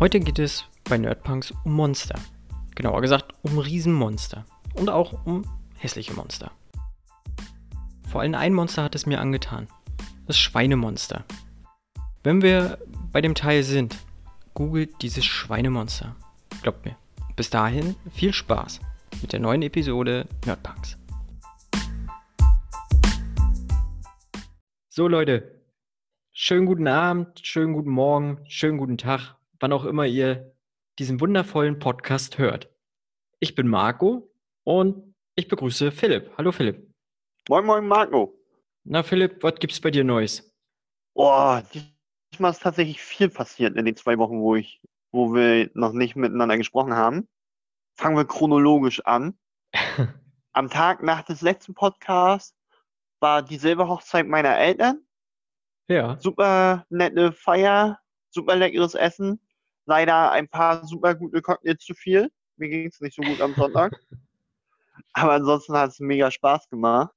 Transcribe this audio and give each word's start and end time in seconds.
Heute 0.00 0.18
geht 0.18 0.40
es 0.40 0.64
bei 0.82 0.98
Nerdpunks 0.98 1.52
um 1.64 1.72
Monster. 1.72 2.18
Genauer 2.74 3.00
gesagt 3.00 3.32
um 3.42 3.58
Riesenmonster. 3.58 4.44
Und 4.74 4.90
auch 4.90 5.24
um 5.24 5.44
hässliche 5.78 6.12
Monster. 6.14 6.50
Vor 8.08 8.20
allem 8.20 8.34
ein 8.34 8.54
Monster 8.54 8.82
hat 8.82 8.96
es 8.96 9.06
mir 9.06 9.20
angetan. 9.20 9.68
Das 10.26 10.36
Schweinemonster. 10.36 11.24
Wenn 12.24 12.42
wir 12.42 12.78
bei 13.12 13.20
dem 13.20 13.36
Teil 13.36 13.62
sind, 13.62 13.96
googelt 14.52 15.00
dieses 15.00 15.24
Schweinemonster. 15.24 16.16
Glaubt 16.62 16.84
mir. 16.84 16.96
Bis 17.36 17.50
dahin 17.50 17.94
viel 18.12 18.32
Spaß 18.32 18.80
mit 19.22 19.32
der 19.32 19.40
neuen 19.40 19.62
Episode 19.62 20.26
Nerdpunks. 20.44 20.98
So 24.88 25.06
Leute, 25.06 25.62
schönen 26.32 26.66
guten 26.66 26.88
Abend, 26.88 27.40
schönen 27.44 27.74
guten 27.74 27.90
Morgen, 27.90 28.40
schönen 28.48 28.78
guten 28.78 28.98
Tag, 28.98 29.36
wann 29.60 29.72
auch 29.72 29.84
immer 29.84 30.06
ihr 30.06 30.54
diesen 30.98 31.20
wundervollen 31.20 31.78
Podcast 31.78 32.38
hört. 32.38 32.70
Ich 33.40 33.54
bin 33.54 33.68
Marco 33.68 34.30
und 34.64 35.14
ich 35.34 35.48
begrüße 35.48 35.92
Philipp. 35.92 36.30
Hallo 36.38 36.52
Philipp. 36.52 36.88
Moin, 37.48 37.64
moin, 37.64 37.86
Marco. 37.86 38.38
Na 38.84 39.02
Philipp, 39.02 39.42
was 39.42 39.56
gibt's 39.56 39.80
bei 39.80 39.90
dir 39.90 40.04
Neues? 40.04 40.54
Boah, 41.14 41.62
diesmal 42.32 42.52
ist 42.52 42.62
tatsächlich 42.62 43.00
viel 43.00 43.28
passiert 43.28 43.76
in 43.76 43.84
den 43.84 43.96
zwei 43.96 44.18
Wochen, 44.18 44.40
wo 44.40 44.56
ich, 44.56 44.80
wo 45.12 45.34
wir 45.34 45.70
noch 45.74 45.92
nicht 45.92 46.16
miteinander 46.16 46.56
gesprochen 46.56 46.94
haben. 46.94 47.28
Fangen 47.96 48.16
wir 48.16 48.26
chronologisch 48.26 49.04
an. 49.04 49.38
Am 50.52 50.70
Tag 50.70 51.02
nach 51.02 51.22
des 51.22 51.40
letzten 51.42 51.74
Podcasts 51.74 52.56
war 53.20 53.42
dieselbe 53.42 53.88
Hochzeit 53.88 54.26
meiner 54.26 54.56
Eltern. 54.56 55.04
Ja. 55.88 56.18
Super 56.18 56.86
nette 56.88 57.32
Feier, 57.32 57.98
super 58.34 58.56
leckeres 58.56 58.94
Essen. 58.94 59.40
Leider 59.86 60.32
ein 60.32 60.48
paar 60.48 60.86
super 60.86 61.14
gute 61.14 61.42
Cocktails 61.42 61.84
zu 61.84 61.94
viel. 61.94 62.30
Mir 62.56 62.68
ging 62.68 62.88
es 62.88 63.00
nicht 63.00 63.16
so 63.16 63.22
gut 63.22 63.40
am 63.40 63.54
Sonntag. 63.54 63.92
Aber 65.12 65.32
ansonsten 65.32 65.74
hat 65.74 65.90
es 65.90 66.00
mega 66.00 66.30
Spaß 66.30 66.68
gemacht. 66.68 67.12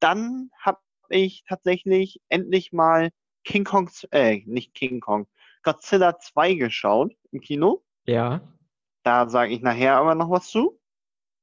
Dann 0.00 0.50
habe 0.60 0.80
ich 1.08 1.44
tatsächlich 1.48 2.20
endlich 2.28 2.72
mal 2.72 3.10
King 3.44 3.64
Kong, 3.64 3.90
äh, 4.10 4.42
nicht 4.46 4.74
King 4.74 5.00
Kong, 5.00 5.26
Godzilla 5.62 6.18
2 6.18 6.54
geschaut 6.54 7.12
im 7.30 7.40
Kino. 7.40 7.84
Ja. 8.04 8.40
Da 9.02 9.28
sage 9.28 9.52
ich 9.52 9.62
nachher 9.62 9.96
aber 9.96 10.14
noch 10.14 10.30
was 10.30 10.48
zu. 10.48 10.78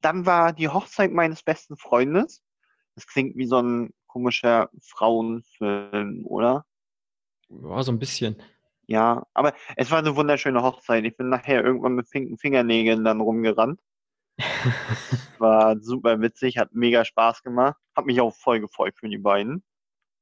Dann 0.01 0.25
war 0.25 0.53
die 0.53 0.69
Hochzeit 0.69 1.11
meines 1.11 1.43
besten 1.43 1.77
Freundes. 1.77 2.41
Das 2.95 3.07
klingt 3.07 3.35
wie 3.35 3.45
so 3.45 3.61
ein 3.61 3.93
komischer 4.07 4.69
Frauenfilm, 4.81 6.25
oder? 6.25 6.65
Ja, 7.49 7.83
so 7.83 7.91
ein 7.91 7.99
bisschen. 7.99 8.41
Ja, 8.87 9.27
aber 9.33 9.53
es 9.75 9.91
war 9.91 9.99
eine 9.99 10.15
wunderschöne 10.15 10.63
Hochzeit. 10.63 11.05
Ich 11.05 11.15
bin 11.15 11.29
nachher 11.29 11.63
irgendwann 11.63 11.93
mit 11.93 12.09
pinken 12.09 12.37
Fingernägeln 12.37 13.03
dann 13.03 13.21
rumgerannt. 13.21 13.79
War 15.37 15.79
super 15.79 16.21
witzig, 16.21 16.57
hat 16.57 16.73
mega 16.73 17.05
Spaß 17.05 17.43
gemacht. 17.43 17.77
Hab 17.95 18.05
mich 18.05 18.19
auch 18.19 18.33
voll 18.33 18.59
gefreut 18.59 18.95
für 18.97 19.09
die 19.09 19.17
beiden. 19.17 19.63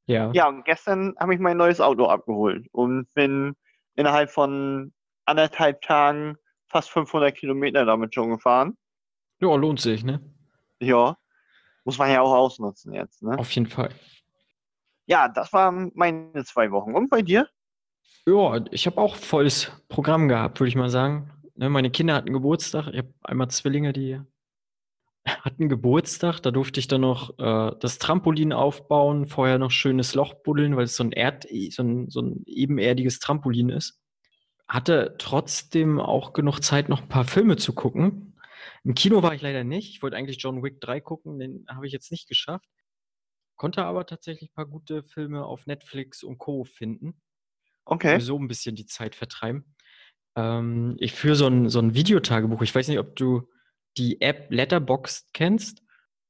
Ja. 0.06 0.32
Ja, 0.34 0.48
und 0.48 0.66
gestern 0.66 1.16
habe 1.20 1.34
ich 1.34 1.40
mein 1.40 1.58
neues 1.58 1.82
Auto 1.82 2.08
abgeholt 2.08 2.68
und 2.72 3.14
bin 3.14 3.56
innerhalb 3.96 4.32
von 4.32 4.94
anderthalb 5.26 5.82
Tagen 5.82 6.38
fast 6.68 6.90
500 6.90 7.36
Kilometer 7.36 7.86
damit 7.86 8.16
schon 8.16 8.32
gefahren. 8.32 8.78
Ja, 9.40 9.56
lohnt 9.56 9.80
sich, 9.80 10.04
ne? 10.04 10.22
Ja, 10.80 11.18
muss 11.84 11.98
man 11.98 12.12
ja 12.12 12.22
auch 12.22 12.34
ausnutzen 12.34 12.94
jetzt, 12.94 13.22
ne? 13.22 13.38
Auf 13.38 13.52
jeden 13.52 13.68
Fall. 13.68 13.94
Ja, 15.08 15.30
das 15.30 15.54
waren 15.54 15.92
meine 15.96 16.44
zwei 16.44 16.70
Wochen. 16.72 16.94
Und 16.94 17.10
bei 17.10 17.22
dir? 17.22 17.48
Ja, 18.26 18.64
ich 18.72 18.86
habe 18.86 19.00
auch 19.00 19.16
volles 19.16 19.72
Programm 19.88 20.28
gehabt, 20.28 20.60
würde 20.60 20.68
ich 20.68 20.76
mal 20.76 20.90
sagen. 20.90 21.32
Ne, 21.56 21.70
meine 21.70 21.90
Kinder 21.90 22.14
hatten 22.14 22.34
Geburtstag. 22.34 22.90
Ich 22.90 22.98
habe 22.98 23.14
einmal 23.24 23.50
Zwillinge, 23.50 23.94
die 23.94 24.20
hatten 25.26 25.70
Geburtstag. 25.70 26.42
Da 26.42 26.52
durfte 26.52 26.82
ich 26.82 26.90
dann 26.90 27.02
noch 27.02 27.40
äh, 27.40 27.72
das 27.80 28.00
Trampolin 28.00 28.52
aufbauen, 28.52 29.28
vorher 29.28 29.58
noch 29.60 29.72
schönes 29.72 30.14
Loch 30.14 30.34
buddeln, 30.44 30.76
weil 30.76 30.84
es 30.84 30.98
so 30.98 31.06
ein, 31.06 31.14
Erd, 31.14 31.48
so 31.70 31.84
ein, 31.84 32.10
so 32.10 32.22
ein 32.22 32.44
ebenerdiges 32.46 33.20
Trampolin 33.20 33.70
ist. 33.70 34.02
Hatte 34.68 35.16
trotzdem 35.20 36.02
auch 36.02 36.34
genug 36.34 36.60
Zeit, 36.60 36.90
noch 36.90 37.04
ein 37.04 37.08
paar 37.10 37.24
Filme 37.24 37.56
zu 37.56 37.74
gucken. 37.74 38.38
Im 38.84 38.94
Kino 38.94 39.24
war 39.24 39.34
ich 39.34 39.42
leider 39.42 39.64
nicht. 39.64 39.92
Ich 39.92 40.02
wollte 40.02 40.18
eigentlich 40.18 40.42
John 40.42 40.64
Wick 40.64 40.82
3 40.82 41.00
gucken, 41.00 41.40
den 41.40 41.66
habe 41.70 41.88
ich 41.88 41.94
jetzt 41.94 42.12
nicht 42.12 42.28
geschafft. 42.28 42.68
Konnte 43.58 43.84
aber 43.84 44.06
tatsächlich 44.06 44.52
ein 44.52 44.56
paar 44.56 44.68
gute 44.68 45.04
Filme 45.04 45.46
auf 45.46 45.66
Netflix 45.66 46.24
und 46.24 46.38
Co. 46.38 46.64
finden. 46.64 47.20
Okay. 47.86 48.20
So 48.20 48.38
ein 48.38 48.48
bisschen 48.48 48.76
die 48.76 48.86
Zeit 48.86 49.16
vertreiben. 49.16 49.76
Ähm, 50.36 50.96
ich 51.00 51.14
führe 51.14 51.36
so 51.36 51.48
ein, 51.48 51.70
so 51.70 51.80
ein 51.80 51.96
Videotagebuch. 51.96 52.62
Ich 52.62 52.74
weiß 52.74 52.88
nicht, 52.88 53.00
ob 53.00 53.16
du 53.16 53.50
die 53.98 54.22
App 54.22 54.48
Letterboxd 54.52 55.34
kennst. 55.34 55.82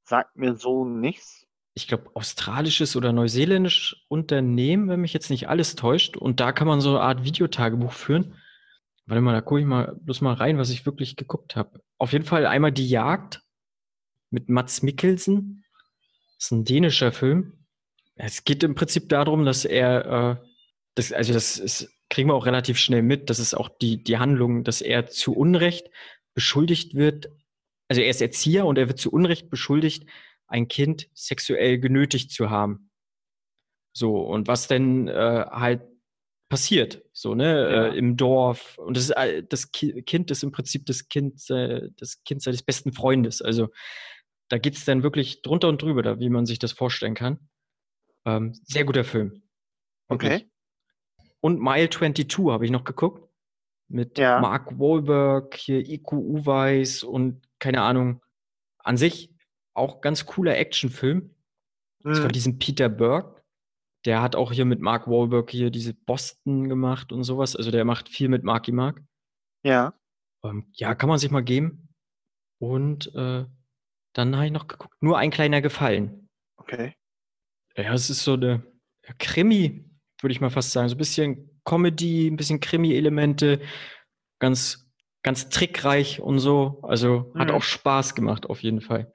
Sagt 0.03 0.37
mir 0.37 0.55
so 0.55 0.85
nichts. 0.85 1.45
Ich 1.73 1.87
glaube, 1.87 2.09
australisches 2.15 2.95
oder 2.95 3.11
neuseeländisches 3.11 3.99
Unternehmen, 4.07 4.87
wenn 4.87 5.01
mich 5.01 5.13
jetzt 5.13 5.29
nicht 5.29 5.49
alles 5.49 5.75
täuscht. 5.75 6.17
Und 6.17 6.39
da 6.39 6.51
kann 6.51 6.67
man 6.67 6.81
so 6.81 6.91
eine 6.91 7.01
Art 7.01 7.23
Videotagebuch 7.23 7.91
führen. 7.91 8.35
Warte 9.05 9.21
mal, 9.21 9.33
da 9.33 9.41
gucke 9.41 9.59
ich 9.59 9.65
mal 9.65 9.95
bloß 10.01 10.21
mal 10.21 10.33
rein, 10.33 10.57
was 10.57 10.69
ich 10.69 10.85
wirklich 10.85 11.17
geguckt 11.17 11.55
habe. 11.55 11.81
Auf 11.97 12.13
jeden 12.13 12.25
Fall 12.25 12.45
einmal 12.45 12.71
Die 12.71 12.87
Jagd 12.89 13.41
mit 14.29 14.49
Mats 14.49 14.81
Mikkelsen. 14.81 15.65
Das 16.37 16.45
ist 16.45 16.51
ein 16.51 16.65
dänischer 16.65 17.11
Film. 17.11 17.65
Es 18.15 18.43
geht 18.43 18.63
im 18.63 18.75
Prinzip 18.75 19.09
darum, 19.09 19.45
dass 19.45 19.65
er, 19.65 20.39
äh, 20.41 20.47
das, 20.95 21.11
also 21.11 21.33
das 21.33 21.57
ist, 21.57 21.89
kriegen 22.09 22.29
wir 22.29 22.35
auch 22.35 22.45
relativ 22.45 22.77
schnell 22.77 23.01
mit, 23.01 23.29
dass 23.29 23.39
es 23.39 23.53
auch 23.53 23.69
die, 23.69 24.03
die 24.03 24.17
Handlung, 24.17 24.63
dass 24.63 24.81
er 24.81 25.07
zu 25.07 25.33
Unrecht 25.35 25.89
beschuldigt 26.33 26.95
wird. 26.95 27.29
Also 27.89 28.01
er 28.01 28.09
ist 28.09 28.21
Erzieher 28.21 28.65
und 28.65 28.77
er 28.77 28.87
wird 28.87 28.99
zu 28.99 29.11
Unrecht 29.11 29.49
beschuldigt, 29.49 30.05
ein 30.47 30.67
Kind 30.67 31.09
sexuell 31.13 31.79
genötigt 31.79 32.31
zu 32.31 32.49
haben. 32.49 32.91
So, 33.93 34.21
und 34.21 34.47
was 34.47 34.67
denn 34.67 35.07
äh, 35.07 35.45
halt 35.49 35.81
passiert, 36.49 37.03
so, 37.11 37.35
ne, 37.35 37.45
Ja. 37.45 37.85
äh, 37.87 37.97
im 37.97 38.15
Dorf. 38.15 38.77
Und 38.77 38.95
das, 38.95 39.05
ist, 39.05 39.09
äh, 39.11 39.43
das 39.43 39.71
Ki 39.71 40.01
Kind 40.03 40.31
ist 40.31 40.43
im 40.43 40.51
Prinzip 40.51 40.85
das 40.85 41.09
Kind, 41.09 41.49
äh, 41.49 41.89
das 41.97 42.23
Kind 42.23 42.41
seines 42.41 42.63
besten 42.63 42.93
Freundes. 42.93 43.41
Also 43.41 43.69
da 44.49 44.57
geht's 44.57 44.85
dann 44.85 45.03
wirklich 45.03 45.41
drunter 45.41 45.69
und 45.69 45.81
drüber, 45.81 46.01
da, 46.01 46.19
wie 46.19 46.29
man 46.29 46.45
sich 46.45 46.59
das 46.59 46.71
vorstellen 46.71 47.15
kann. 47.15 47.49
Ähm, 48.25 48.53
sehr 48.63 48.85
guter 48.85 49.03
Film. 49.03 49.43
Wirklich. 50.09 50.33
Okay. 50.33 50.51
Und 51.41 51.59
Mile 51.61 51.89
22 51.89 52.51
habe 52.51 52.65
ich 52.65 52.71
noch 52.71 52.83
geguckt. 52.83 53.29
Mit 53.89 54.17
Ja. 54.17 54.39
Mark 54.41 54.77
Wahlberg, 54.79 55.55
hier 55.55 55.79
Iko 55.87 56.17
Uweis 56.17 57.03
und 57.03 57.47
keine 57.59 57.81
Ahnung. 57.81 58.21
An 58.79 58.97
sich 58.97 59.33
auch 59.73 60.01
ganz 60.01 60.25
cooler 60.25 60.57
Actionfilm. 60.57 61.33
Das 62.03 62.21
war 62.21 62.29
diesen 62.29 62.57
Peter 62.57 62.89
Burke. 62.89 63.43
Der 64.05 64.21
hat 64.21 64.35
auch 64.35 64.51
hier 64.51 64.65
mit 64.65 64.79
Mark 64.79 65.07
Wahlberg 65.07 65.49
hier 65.49 65.69
diese 65.69 65.93
Boston 65.93 66.69
gemacht 66.69 67.11
und 67.11 67.23
sowas. 67.23 67.55
Also 67.55 67.71
der 67.71 67.83
macht 67.83 68.07
viel 68.07 68.29
mit 68.29 68.43
Marky 68.43 68.71
Mark. 68.71 69.03
Ja. 69.63 69.93
Ähm, 70.43 70.69
ja, 70.73 70.95
kann 70.95 71.09
man 71.09 71.17
sich 71.19 71.31
mal 71.31 71.43
geben. 71.43 71.89
Und 72.59 73.13
äh, 73.15 73.45
dann 74.17 74.35
habe 74.35 74.45
ich 74.47 74.51
noch 74.51 74.67
geguckt. 74.67 74.93
Nur 75.01 75.17
ein 75.17 75.31
kleiner 75.31 75.61
Gefallen. 75.61 76.29
Okay. 76.57 76.95
Ja, 77.75 77.93
es 77.93 78.09
ist 78.09 78.23
so 78.23 78.33
eine 78.33 78.63
Krimi, 79.19 79.85
würde 80.21 80.31
ich 80.31 80.41
mal 80.41 80.49
fast 80.49 80.71
sagen. 80.71 80.89
So 80.89 80.95
ein 80.95 80.97
bisschen 80.97 81.61
Comedy, 81.63 82.27
ein 82.27 82.35
bisschen 82.37 82.59
Krimi-Elemente, 82.59 83.61
ganz, 84.39 84.89
ganz 85.23 85.49
trickreich 85.49 86.19
und 86.21 86.39
so. 86.39 86.79
Also 86.83 87.31
hat 87.35 87.49
Mhm. 87.49 87.53
auch 87.53 87.63
Spaß 87.63 88.15
gemacht, 88.15 88.47
auf 88.47 88.63
jeden 88.63 88.81
Fall. 88.81 89.13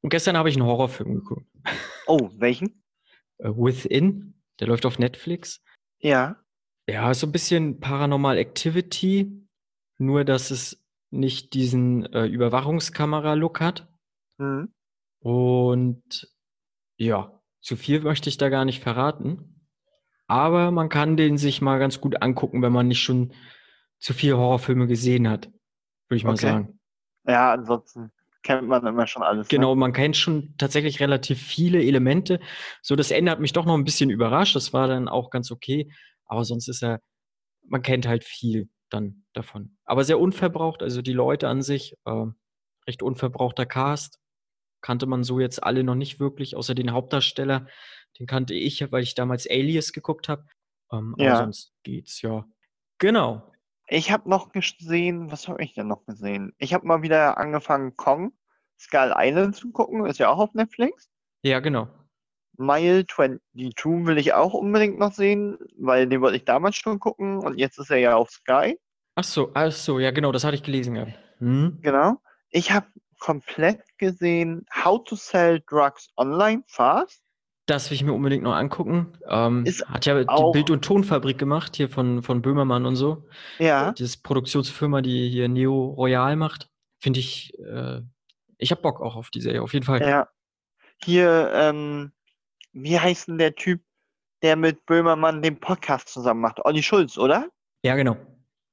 Und 0.00 0.10
gestern 0.10 0.36
habe 0.36 0.48
ich 0.48 0.56
einen 0.56 0.64
Horrorfilm 0.66 1.14
geguckt. 1.14 1.46
Oh, 2.06 2.30
welchen? 2.36 2.82
Äh, 3.40 3.50
Within, 3.50 4.34
der 4.58 4.66
läuft 4.66 4.84
auf 4.84 4.98
Netflix. 4.98 5.62
Ja. 6.00 6.42
Ja, 6.88 7.08
ist 7.10 7.20
so 7.20 7.26
ein 7.28 7.32
bisschen 7.32 7.78
Paranormal 7.78 8.36
Activity, 8.36 9.46
nur 9.98 10.24
dass 10.24 10.50
es 10.50 10.84
nicht 11.10 11.54
diesen 11.54 12.04
äh, 12.12 12.26
Überwachungskamera-Look 12.26 13.60
hat. 13.60 13.87
Hm. 14.38 14.72
Und 15.20 16.28
ja, 16.96 17.40
zu 17.60 17.76
viel 17.76 18.00
möchte 18.00 18.28
ich 18.28 18.38
da 18.38 18.48
gar 18.48 18.64
nicht 18.64 18.82
verraten. 18.82 19.66
Aber 20.26 20.70
man 20.70 20.88
kann 20.88 21.16
den 21.16 21.38
sich 21.38 21.60
mal 21.60 21.78
ganz 21.78 22.00
gut 22.00 22.22
angucken, 22.22 22.62
wenn 22.62 22.72
man 22.72 22.88
nicht 22.88 23.02
schon 23.02 23.32
zu 23.98 24.12
viele 24.12 24.36
Horrorfilme 24.36 24.86
gesehen 24.86 25.28
hat, 25.28 25.46
würde 26.08 26.16
ich 26.18 26.24
mal 26.24 26.34
Okay. 26.34 26.50
sagen. 26.52 26.80
Ja, 27.26 27.52
ansonsten 27.52 28.12
kennt 28.42 28.68
man 28.68 28.86
immer 28.86 29.06
schon 29.06 29.22
alles. 29.22 29.48
Genau, 29.48 29.74
man 29.74 29.92
kennt 29.92 30.16
schon 30.16 30.54
tatsächlich 30.58 31.00
relativ 31.00 31.40
viele 31.40 31.82
Elemente. 31.82 32.40
So, 32.82 32.94
das 32.94 33.10
Ende 33.10 33.30
hat 33.32 33.40
mich 33.40 33.52
doch 33.52 33.64
noch 33.64 33.74
ein 33.74 33.84
bisschen 33.84 34.10
überrascht. 34.10 34.54
Das 34.54 34.72
war 34.72 34.86
dann 34.86 35.08
auch 35.08 35.30
ganz 35.30 35.50
okay. 35.50 35.90
Aber 36.26 36.44
sonst 36.44 36.68
ist 36.68 36.82
er, 36.82 37.00
man 37.66 37.82
kennt 37.82 38.06
halt 38.06 38.24
viel 38.24 38.68
dann 38.90 39.24
davon. 39.32 39.76
Aber 39.84 40.04
sehr 40.04 40.20
unverbraucht, 40.20 40.82
also 40.82 41.02
die 41.02 41.12
Leute 41.12 41.48
an 41.48 41.62
sich, 41.62 41.94
äh, 42.04 42.26
recht 42.86 43.02
unverbrauchter 43.02 43.66
Cast. 43.66 44.18
Kannte 44.80 45.06
man 45.06 45.24
so 45.24 45.40
jetzt 45.40 45.62
alle 45.62 45.84
noch 45.84 45.94
nicht 45.94 46.20
wirklich, 46.20 46.56
außer 46.56 46.74
den 46.74 46.92
Hauptdarsteller. 46.92 47.66
Den 48.18 48.26
kannte 48.26 48.54
ich, 48.54 48.90
weil 48.90 49.02
ich 49.02 49.14
damals 49.14 49.48
Alias 49.48 49.92
geguckt 49.92 50.28
habe. 50.28 50.44
Ähm, 50.92 51.14
Ja. 51.18 51.34
Aber 51.34 51.44
sonst 51.44 51.72
geht's, 51.82 52.22
ja. 52.22 52.44
Genau. 52.98 53.50
Ich 53.88 54.10
habe 54.10 54.28
noch 54.28 54.52
gesehen, 54.52 55.30
was 55.30 55.48
habe 55.48 55.62
ich 55.62 55.74
denn 55.74 55.88
noch 55.88 56.04
gesehen? 56.04 56.52
Ich 56.58 56.74
habe 56.74 56.86
mal 56.86 57.02
wieder 57.02 57.38
angefangen, 57.38 57.96
Kong 57.96 58.32
Skull 58.78 59.14
Island 59.16 59.56
zu 59.56 59.70
gucken. 59.72 60.04
Ist 60.06 60.18
ja 60.18 60.28
auch 60.28 60.38
auf 60.38 60.54
Netflix. 60.54 61.08
Ja, 61.42 61.60
genau. 61.60 61.88
Mile 62.58 63.06
22 63.06 64.06
will 64.06 64.18
ich 64.18 64.34
auch 64.34 64.52
unbedingt 64.52 64.98
noch 64.98 65.12
sehen, 65.12 65.58
weil 65.78 66.08
den 66.08 66.20
wollte 66.20 66.36
ich 66.36 66.44
damals 66.44 66.76
schon 66.76 66.98
gucken 66.98 67.38
und 67.38 67.56
jetzt 67.56 67.78
ist 67.78 67.90
er 67.90 67.98
ja 67.98 68.16
auf 68.16 68.30
Sky. 68.30 68.78
Ach 69.14 69.24
so, 69.24 69.50
ach 69.54 69.70
so, 69.72 69.98
ja 70.00 70.10
genau, 70.10 70.32
das 70.32 70.44
hatte 70.44 70.56
ich 70.56 70.62
gelesen. 70.64 70.96
Ja. 70.96 71.06
Hm? 71.38 71.78
Genau. 71.80 72.16
Ich 72.50 72.72
habe 72.72 72.86
komplett 73.18 73.80
gesehen 73.98 74.66
How 74.74 75.02
to 75.04 75.16
Sell 75.16 75.60
Drugs 75.66 76.08
Online 76.16 76.62
Fast. 76.66 77.22
Das 77.66 77.90
will 77.90 77.96
ich 77.96 78.02
mir 78.02 78.14
unbedingt 78.14 78.42
noch 78.44 78.54
angucken. 78.54 79.12
Ähm, 79.28 79.66
Ist 79.66 79.86
hat 79.86 80.06
ja 80.06 80.18
die 80.18 80.52
Bild- 80.52 80.70
und 80.70 80.82
Tonfabrik 80.82 81.36
gemacht, 81.36 81.76
hier 81.76 81.90
von, 81.90 82.22
von 82.22 82.40
Böhmermann 82.40 82.86
und 82.86 82.96
so. 82.96 83.28
Ja, 83.58 83.92
Das 83.92 84.16
Produktionsfirma, 84.16 85.02
die 85.02 85.28
hier 85.28 85.48
Neo 85.48 85.88
Royal 85.96 86.36
macht. 86.36 86.70
Finde 86.98 87.20
ich, 87.20 87.52
äh, 87.58 88.00
ich 88.56 88.70
habe 88.70 88.80
Bock 88.80 89.02
auch 89.02 89.16
auf 89.16 89.30
die 89.30 89.42
Serie, 89.42 89.62
auf 89.62 89.74
jeden 89.74 89.84
Fall. 89.84 90.00
ja. 90.00 90.28
Hier, 91.04 91.52
ähm, 91.54 92.10
wie 92.72 92.98
heißt 92.98 93.28
denn 93.28 93.38
der 93.38 93.54
Typ, 93.54 93.82
der 94.42 94.56
mit 94.56 94.84
Böhmermann 94.86 95.42
den 95.42 95.60
Podcast 95.60 96.08
zusammen 96.08 96.40
macht? 96.40 96.64
Olli 96.64 96.82
Schulz, 96.82 97.18
oder? 97.18 97.48
Ja, 97.84 97.94
genau. 97.94 98.16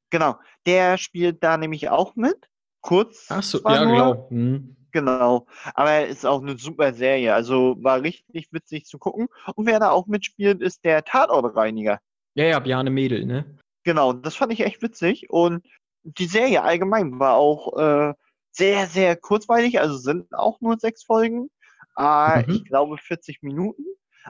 Genau. 0.10 0.40
Der 0.66 0.98
spielt 0.98 1.44
da 1.44 1.58
nämlich 1.58 1.90
auch 1.90 2.16
mit. 2.16 2.50
Kurz. 2.86 3.26
Ach 3.30 3.42
so, 3.42 3.60
ja, 3.64 3.84
nur, 3.84 3.94
genau. 3.94 4.30
Hm. 4.30 4.76
Genau. 4.92 5.48
Aber 5.74 6.06
ist 6.06 6.26
auch 6.26 6.42
eine 6.42 6.58
super 6.58 6.94
Serie. 6.94 7.34
Also 7.34 7.76
war 7.82 8.02
richtig 8.02 8.50
witzig 8.52 8.86
zu 8.86 9.00
gucken. 9.00 9.28
Und 9.56 9.66
wer 9.66 9.80
da 9.80 9.90
auch 9.90 10.06
mitspielt, 10.06 10.62
ist 10.62 10.86
der 10.86 11.04
Tatortreiniger. 11.04 12.00
Ja, 12.36 12.46
ja, 12.46 12.60
Bjarne 12.60 12.92
Mädel, 12.92 13.26
ne? 13.26 13.58
Genau, 13.84 14.14
das 14.14 14.36
fand 14.36 14.54
ich 14.54 14.62
echt 14.62 14.82
witzig. 14.82 15.30
Und 15.30 15.66
die 16.04 16.28
Serie 16.28 16.62
allgemein 16.62 17.20
war 17.20 17.36
auch 17.36 17.78
äh, 17.78 18.14
sehr, 18.52 18.86
sehr 18.86 19.16
kurzweilig. 19.16 19.80
Also 19.80 19.98
sind 19.98 20.34
auch 20.34 20.62
nur 20.62 20.78
sechs 20.78 21.04
Folgen. 21.04 21.50
Äh, 21.98 22.44
Mhm. 22.44 22.54
Ich 22.54 22.66
glaube 22.66 22.98
40 22.98 23.42
Minuten. 23.42 23.84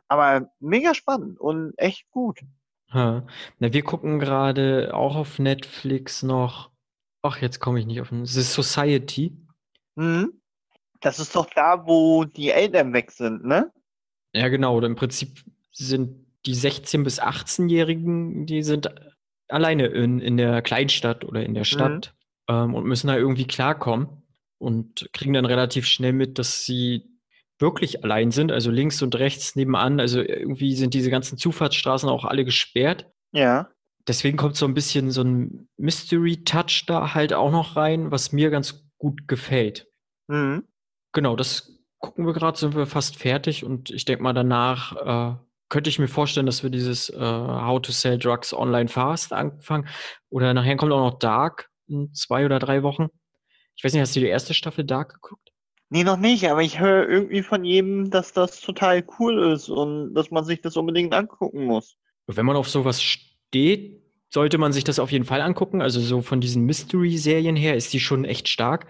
Aber 0.07 0.49
mega 0.59 0.93
spannend 0.93 1.39
und 1.39 1.73
echt 1.77 2.09
gut. 2.11 2.39
Ha. 2.91 3.27
Na, 3.59 3.73
wir 3.73 3.83
gucken 3.83 4.19
gerade 4.19 4.91
auch 4.93 5.15
auf 5.15 5.39
Netflix 5.39 6.23
noch. 6.23 6.71
Ach, 7.25 7.41
jetzt 7.41 7.59
komme 7.59 7.79
ich 7.79 7.87
nicht 7.87 8.01
auf 8.01 8.09
den. 8.09 8.27
The 8.27 8.43
Society. 8.43 9.35
Mhm. 9.95 10.39
Das 11.01 11.19
ist 11.19 11.35
doch 11.35 11.49
da, 11.55 11.87
wo 11.87 12.23
die 12.23 12.51
Eltern 12.51 12.93
weg 12.93 13.09
sind, 13.09 13.43
ne? 13.43 13.71
Ja, 14.33 14.47
genau. 14.49 14.75
Oder 14.77 14.85
Im 14.85 14.95
Prinzip 14.95 15.43
sind 15.71 16.27
die 16.45 16.53
16- 16.53 17.03
bis 17.03 17.19
18-Jährigen, 17.19 18.45
die 18.45 18.61
sind 18.61 18.93
alleine 19.47 19.87
in, 19.87 20.19
in 20.19 20.37
der 20.37 20.61
Kleinstadt 20.61 21.25
oder 21.25 21.43
in 21.43 21.55
der 21.55 21.63
Stadt 21.63 22.13
ähm, 22.47 22.75
und 22.75 22.85
müssen 22.85 23.07
da 23.07 23.17
irgendwie 23.17 23.47
klarkommen 23.47 24.23
und 24.59 25.09
kriegen 25.11 25.33
dann 25.33 25.45
relativ 25.45 25.87
schnell 25.87 26.13
mit, 26.13 26.37
dass 26.37 26.63
sie 26.63 27.09
wirklich 27.57 28.03
allein 28.03 28.29
sind, 28.29 28.51
also 28.51 28.69
links 28.69 29.01
und 29.01 29.15
rechts 29.15 29.55
nebenan. 29.55 29.99
Also 29.99 30.21
irgendwie 30.21 30.75
sind 30.75 30.93
diese 30.93 31.09
ganzen 31.09 31.39
Zufahrtsstraßen 31.39 32.07
auch 32.07 32.25
alle 32.25 32.45
gesperrt. 32.45 33.09
Ja. 33.31 33.69
Deswegen 34.07 34.37
kommt 34.37 34.55
so 34.55 34.65
ein 34.65 34.73
bisschen 34.73 35.11
so 35.11 35.23
ein 35.23 35.67
Mystery-Touch 35.77 36.85
da 36.87 37.13
halt 37.13 37.33
auch 37.33 37.51
noch 37.51 37.75
rein, 37.75 38.11
was 38.11 38.31
mir 38.31 38.49
ganz 38.49 38.87
gut 38.97 39.27
gefällt. 39.27 39.87
Mhm. 40.27 40.63
Genau, 41.11 41.35
das 41.35 41.79
gucken 41.99 42.25
wir 42.25 42.33
gerade, 42.33 42.57
sind 42.57 42.75
wir 42.75 42.85
fast 42.85 43.17
fertig 43.17 43.63
und 43.63 43.89
ich 43.89 44.05
denke 44.05 44.21
mal 44.21 44.33
danach 44.33 44.95
äh, 44.95 45.35
könnte 45.69 45.89
ich 45.89 45.97
mir 45.97 46.07
vorstellen, 46.07 46.45
dass 46.45 46.61
wir 46.61 46.69
dieses 46.69 47.09
äh, 47.09 47.19
How 47.19 47.81
to 47.81 47.91
Sell 47.91 48.19
Drugs 48.19 48.53
Online 48.53 48.87
Fast 48.87 49.33
anfangen. 49.33 49.87
Oder 50.29 50.53
nachher 50.53 50.77
kommt 50.77 50.91
auch 50.91 51.11
noch 51.11 51.19
Dark 51.19 51.69
in 51.87 52.13
zwei 52.13 52.45
oder 52.45 52.59
drei 52.59 52.83
Wochen. 52.83 53.07
Ich 53.75 53.83
weiß 53.83 53.93
nicht, 53.93 54.01
hast 54.01 54.15
du 54.15 54.19
die 54.19 54.27
erste 54.27 54.53
Staffel 54.53 54.85
Dark 54.85 55.13
geguckt? 55.15 55.51
Nee, 55.89 56.03
noch 56.03 56.17
nicht, 56.17 56.49
aber 56.49 56.61
ich 56.61 56.79
höre 56.79 57.07
irgendwie 57.07 57.43
von 57.43 57.63
jedem, 57.63 58.09
dass 58.09 58.33
das 58.33 58.59
total 58.59 59.05
cool 59.19 59.53
ist 59.53 59.69
und 59.69 60.13
dass 60.13 60.31
man 60.31 60.43
sich 60.43 60.61
das 60.61 60.77
unbedingt 60.77 61.13
angucken 61.13 61.65
muss. 61.65 61.97
Wenn 62.27 62.45
man 62.45 62.55
auf 62.55 62.69
sowas 62.69 63.01
steht, 63.01 63.34
sollte 64.29 64.57
man 64.57 64.73
sich 64.73 64.83
das 64.83 64.99
auf 64.99 65.11
jeden 65.11 65.25
Fall 65.25 65.41
angucken. 65.41 65.81
Also 65.81 65.99
so 66.01 66.21
von 66.21 66.41
diesen 66.41 66.63
Mystery-Serien 66.65 67.55
her 67.55 67.75
ist 67.75 67.93
die 67.93 67.99
schon 67.99 68.25
echt 68.25 68.49
stark. 68.49 68.87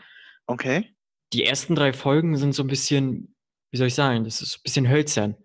Okay. 0.48 0.96
Die 1.34 1.46
ersten 1.46 1.76
drei 1.76 1.94
Folgen 1.94 2.38
sind 2.38 2.54
so 2.54 2.64
ein 2.64 2.68
bisschen, 2.68 3.36
wie 3.72 3.78
soll 3.78 3.88
ich 3.88 3.96
sagen, 3.96 4.24
das 4.24 4.42
ist 4.42 4.58
ein 4.58 4.64
bisschen 4.64 4.90
hölzern. 4.90 5.36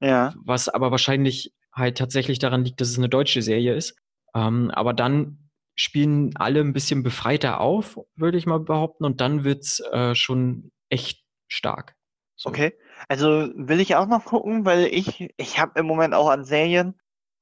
Ja. 0.00 0.34
was 0.44 0.68
aber 0.68 0.90
wahrscheinlich 0.90 1.54
halt 1.72 1.96
tatsächlich 1.96 2.38
daran 2.38 2.64
liegt, 2.64 2.80
dass 2.80 2.88
es 2.88 2.98
eine 2.98 3.08
deutsche 3.08 3.42
Serie 3.42 3.74
ist. 3.74 3.96
Ähm, 4.34 4.70
aber 4.70 4.92
dann 4.92 5.50
spielen 5.74 6.36
alle 6.36 6.60
ein 6.60 6.72
bisschen 6.72 7.02
befreiter 7.02 7.60
auf, 7.60 7.98
würde 8.14 8.38
ich 8.38 8.46
mal 8.46 8.60
behaupten, 8.60 9.04
und 9.04 9.20
dann 9.20 9.44
wird's 9.44 9.80
äh, 9.92 10.14
schon 10.14 10.70
echt 10.88 11.22
stark. 11.48 11.94
So. 12.36 12.50
Okay. 12.50 12.74
Also 13.08 13.50
will 13.54 13.80
ich 13.80 13.96
auch 13.96 14.06
noch 14.06 14.24
gucken, 14.24 14.64
weil 14.64 14.86
ich, 14.86 15.32
ich 15.36 15.58
habe 15.58 15.80
im 15.80 15.86
Moment 15.86 16.14
auch 16.14 16.28
an 16.28 16.44
Serien, 16.44 16.94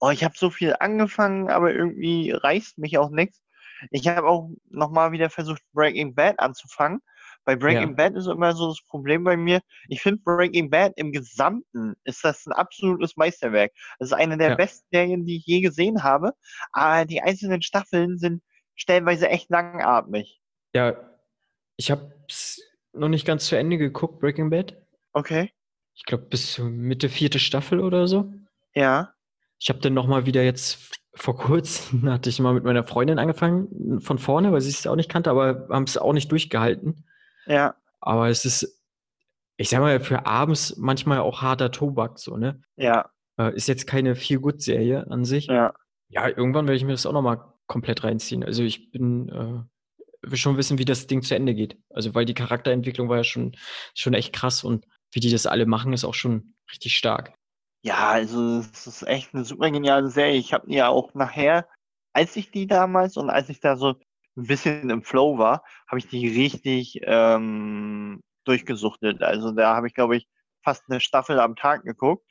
oh, 0.04 0.10
ich 0.10 0.22
habe 0.22 0.34
so 0.36 0.50
viel 0.50 0.74
angefangen, 0.80 1.48
aber 1.50 1.72
irgendwie 1.72 2.30
reißt 2.30 2.78
mich 2.78 2.98
auch 2.98 3.10
nichts. 3.10 3.40
Ich 3.90 4.06
habe 4.06 4.28
auch 4.28 4.50
nochmal 4.70 5.12
wieder 5.12 5.30
versucht, 5.30 5.62
Breaking 5.72 6.14
Bad 6.14 6.38
anzufangen. 6.40 7.00
Bei 7.46 7.56
Breaking 7.56 7.90
Ja. 7.90 7.94
Bad 7.94 8.14
ist 8.16 8.26
immer 8.26 8.52
so 8.52 8.68
das 8.68 8.82
Problem 8.86 9.24
bei 9.24 9.36
mir. 9.36 9.60
Ich 9.88 10.02
finde 10.02 10.22
Breaking 10.22 10.70
Bad 10.70 10.92
im 10.96 11.10
Gesamten 11.12 11.94
ist 12.04 12.22
das 12.24 12.46
ein 12.46 12.52
absolutes 12.52 13.16
Meisterwerk. 13.16 13.72
Das 13.98 14.08
ist 14.08 14.12
eine 14.14 14.36
der 14.38 14.50
Ja. 14.50 14.54
besten 14.54 14.86
Serien, 14.92 15.24
die 15.26 15.36
ich 15.38 15.46
je 15.46 15.60
gesehen 15.60 16.02
habe. 16.02 16.32
Aber 16.72 17.06
die 17.06 17.22
einzelnen 17.22 17.62
Staffeln 17.62 18.18
sind 18.18 18.42
stellenweise 18.76 19.28
echt 19.28 19.50
langatmig. 19.50 20.40
Ja, 20.74 20.96
ich 21.76 21.90
habe 21.90 22.14
noch 22.92 23.08
nicht 23.08 23.26
ganz 23.26 23.46
zu 23.46 23.56
Ende 23.56 23.78
geguckt, 23.78 24.20
Breaking 24.20 24.50
Bad. 24.50 24.76
Okay. 25.12 25.50
Ich 25.94 26.04
glaube 26.04 26.24
bis 26.24 26.52
zur 26.52 26.66
Mitte 26.66 27.08
vierte 27.08 27.38
Staffel 27.38 27.80
oder 27.80 28.06
so. 28.06 28.32
Ja. 28.74 29.13
Ich 29.64 29.70
habe 29.70 29.80
dann 29.80 29.94
noch 29.94 30.06
mal 30.06 30.26
wieder 30.26 30.42
jetzt 30.42 30.92
vor 31.14 31.38
kurzem 31.38 32.02
hatte 32.10 32.28
ich 32.28 32.38
mal 32.38 32.52
mit 32.52 32.64
meiner 32.64 32.84
Freundin 32.84 33.18
angefangen 33.18 33.98
von 34.02 34.18
vorne, 34.18 34.52
weil 34.52 34.60
sie 34.60 34.68
es 34.68 34.86
auch 34.86 34.94
nicht 34.94 35.10
kannte, 35.10 35.30
aber 35.30 35.68
haben 35.70 35.84
es 35.84 35.96
auch 35.96 36.12
nicht 36.12 36.30
durchgehalten. 36.30 37.06
Ja. 37.46 37.74
Aber 37.98 38.28
es 38.28 38.44
ist, 38.44 38.84
ich 39.56 39.70
sag 39.70 39.80
mal, 39.80 40.00
für 40.00 40.26
abends 40.26 40.76
manchmal 40.76 41.20
auch 41.20 41.40
harter 41.40 41.70
Tobak, 41.70 42.18
so, 42.18 42.36
ne? 42.36 42.60
Ja. 42.76 43.10
Äh, 43.38 43.56
ist 43.56 43.66
jetzt 43.66 43.86
keine 43.86 44.16
Feel-Good-Serie 44.16 45.10
an 45.10 45.24
sich. 45.24 45.46
Ja. 45.46 45.72
Ja, 46.08 46.28
irgendwann 46.28 46.66
werde 46.66 46.76
ich 46.76 46.84
mir 46.84 46.92
das 46.92 47.06
auch 47.06 47.12
nochmal 47.12 47.40
komplett 47.66 48.04
reinziehen. 48.04 48.44
Also 48.44 48.62
ich 48.62 48.90
bin, 48.90 49.30
äh, 49.30 50.28
will 50.28 50.36
schon 50.36 50.58
wissen, 50.58 50.76
wie 50.76 50.84
das 50.84 51.06
Ding 51.06 51.22
zu 51.22 51.34
Ende 51.34 51.54
geht. 51.54 51.78
Also, 51.88 52.14
weil 52.14 52.26
die 52.26 52.34
Charakterentwicklung 52.34 53.08
war 53.08 53.16
ja 53.16 53.24
schon, 53.24 53.56
schon 53.94 54.12
echt 54.12 54.34
krass 54.34 54.62
und 54.62 54.84
wie 55.10 55.20
die 55.20 55.30
das 55.30 55.46
alle 55.46 55.64
machen, 55.64 55.94
ist 55.94 56.04
auch 56.04 56.12
schon 56.12 56.54
richtig 56.70 56.98
stark. 56.98 57.32
Ja, 57.84 58.08
also 58.08 58.60
es 58.60 58.86
ist 58.86 59.02
echt 59.06 59.34
eine 59.34 59.44
super 59.44 59.70
geniale 59.70 60.08
Serie. 60.08 60.38
Ich 60.38 60.54
habe 60.54 60.66
die 60.66 60.76
ja 60.76 60.88
auch 60.88 61.12
nachher, 61.12 61.68
als 62.14 62.34
ich 62.34 62.50
die 62.50 62.66
damals 62.66 63.18
und 63.18 63.28
als 63.28 63.50
ich 63.50 63.60
da 63.60 63.76
so 63.76 63.90
ein 64.36 64.46
bisschen 64.46 64.88
im 64.88 65.02
Flow 65.02 65.36
war, 65.36 65.62
habe 65.86 65.98
ich 65.98 66.08
die 66.08 66.26
richtig 66.26 66.98
ähm, 67.02 68.22
durchgesuchtet. 68.44 69.22
Also 69.22 69.52
da 69.52 69.76
habe 69.76 69.86
ich, 69.86 69.92
glaube 69.92 70.16
ich, 70.16 70.26
fast 70.62 70.84
eine 70.88 70.98
Staffel 70.98 71.38
am 71.38 71.56
Tag 71.56 71.84
geguckt. 71.84 72.24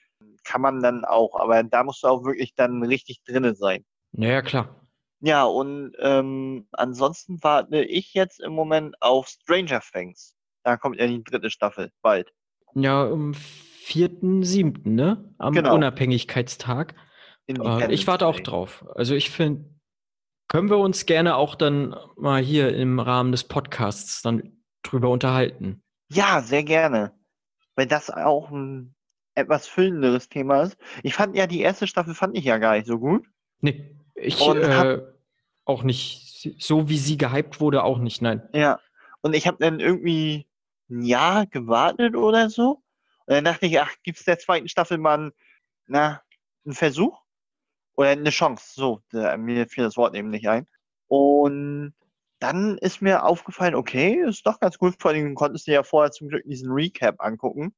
Kann 0.43 0.61
man 0.61 0.81
dann 0.81 1.05
auch, 1.05 1.39
aber 1.39 1.61
da 1.61 1.83
musst 1.83 2.01
du 2.01 2.07
auch 2.07 2.25
wirklich 2.25 2.55
dann 2.55 2.81
richtig 2.81 3.23
drinne 3.23 3.53
sein. 3.53 3.85
Naja, 4.11 4.41
klar. 4.41 4.87
Ja, 5.19 5.43
und 5.43 5.93
ähm, 5.99 6.67
ansonsten 6.71 7.43
warte 7.43 7.83
ich 7.83 8.15
jetzt 8.15 8.39
im 8.39 8.53
Moment 8.53 8.99
auf 9.03 9.27
Stranger 9.27 9.81
Things. 9.81 10.35
Da 10.63 10.77
kommt 10.77 10.99
ja 10.99 11.05
die 11.05 11.23
dritte 11.23 11.51
Staffel 11.51 11.91
bald. 12.01 12.33
Ja, 12.73 13.05
am 13.05 13.35
4.7., 13.83 14.89
ne? 14.89 15.33
Am 15.37 15.53
Genau. 15.53 15.75
Unabhängigkeitstag. 15.75 16.95
Äh, 17.47 17.93
ich 17.93 18.07
warte 18.07 18.27
auch 18.27 18.39
drauf. 18.39 18.85
Also 18.95 19.15
ich 19.15 19.29
finde, 19.29 19.65
können 20.47 20.69
wir 20.69 20.77
uns 20.77 21.05
gerne 21.05 21.35
auch 21.35 21.55
dann 21.55 21.95
mal 22.15 22.41
hier 22.41 22.75
im 22.75 22.99
Rahmen 22.99 23.31
des 23.31 23.43
Podcasts 23.43 24.21
dann 24.21 24.63
drüber 24.83 25.09
unterhalten. 25.09 25.81
Ja, 26.11 26.41
sehr 26.41 26.63
gerne. 26.63 27.11
Weil 27.75 27.87
das 27.87 28.09
auch 28.09 28.51
ein 28.51 28.95
etwas 29.35 29.67
füllenderes 29.67 30.29
Thema 30.29 30.61
ist. 30.61 30.77
Ich 31.01 31.15
fand 31.15 31.35
ja, 31.35 31.47
die 31.47 31.61
erste 31.61 31.87
Staffel 31.87 32.13
fand 32.13 32.37
ich 32.37 32.45
ja 32.45 32.59
gar 32.59 32.75
nicht 32.75 32.85
so 32.85 32.99
gut. 32.99 33.25
Nee, 33.61 33.97
ich 34.15 34.39
äh, 34.47 35.01
auch 35.65 35.83
nicht, 35.83 36.55
so 36.59 36.87
wie 36.89 36.97
sie 36.97 37.17
gehypt 37.17 37.59
wurde, 37.59 37.83
auch 37.83 37.97
nicht, 37.97 38.21
nein. 38.21 38.47
Ja. 38.53 38.79
Und 39.21 39.33
ich 39.33 39.47
habe 39.47 39.57
dann 39.59 39.79
irgendwie 39.79 40.45
ein 40.89 41.01
Jahr 41.01 41.47
gewartet 41.47 42.15
oder 42.15 42.49
so. 42.49 42.82
Und 43.25 43.35
dann 43.35 43.45
dachte 43.45 43.65
ich, 43.65 43.79
ach, 43.79 43.93
gibt's 44.03 44.25
der 44.25 44.39
zweiten 44.39 44.67
Staffel 44.67 44.97
mal 44.97 45.17
einen, 45.17 45.31
na, 45.87 46.21
einen 46.65 46.75
Versuch? 46.75 47.21
Oder 47.95 48.09
eine 48.09 48.31
Chance. 48.31 48.73
So, 48.75 49.01
da, 49.11 49.37
mir 49.37 49.67
fiel 49.67 49.83
das 49.83 49.97
Wort 49.97 50.15
eben 50.15 50.29
nicht 50.29 50.47
ein. 50.47 50.67
Und 51.07 51.93
dann 52.39 52.77
ist 52.79 53.01
mir 53.01 53.23
aufgefallen, 53.23 53.75
okay, 53.75 54.21
ist 54.27 54.45
doch 54.45 54.59
ganz 54.59 54.77
gut. 54.77 54.95
Vor 54.99 55.11
allem 55.11 55.35
konntest 55.35 55.67
du 55.67 55.71
ja 55.71 55.83
vorher 55.83 56.11
zum 56.11 56.29
Glück 56.29 56.43
diesen 56.45 56.71
Recap 56.71 57.15
angucken. 57.19 57.73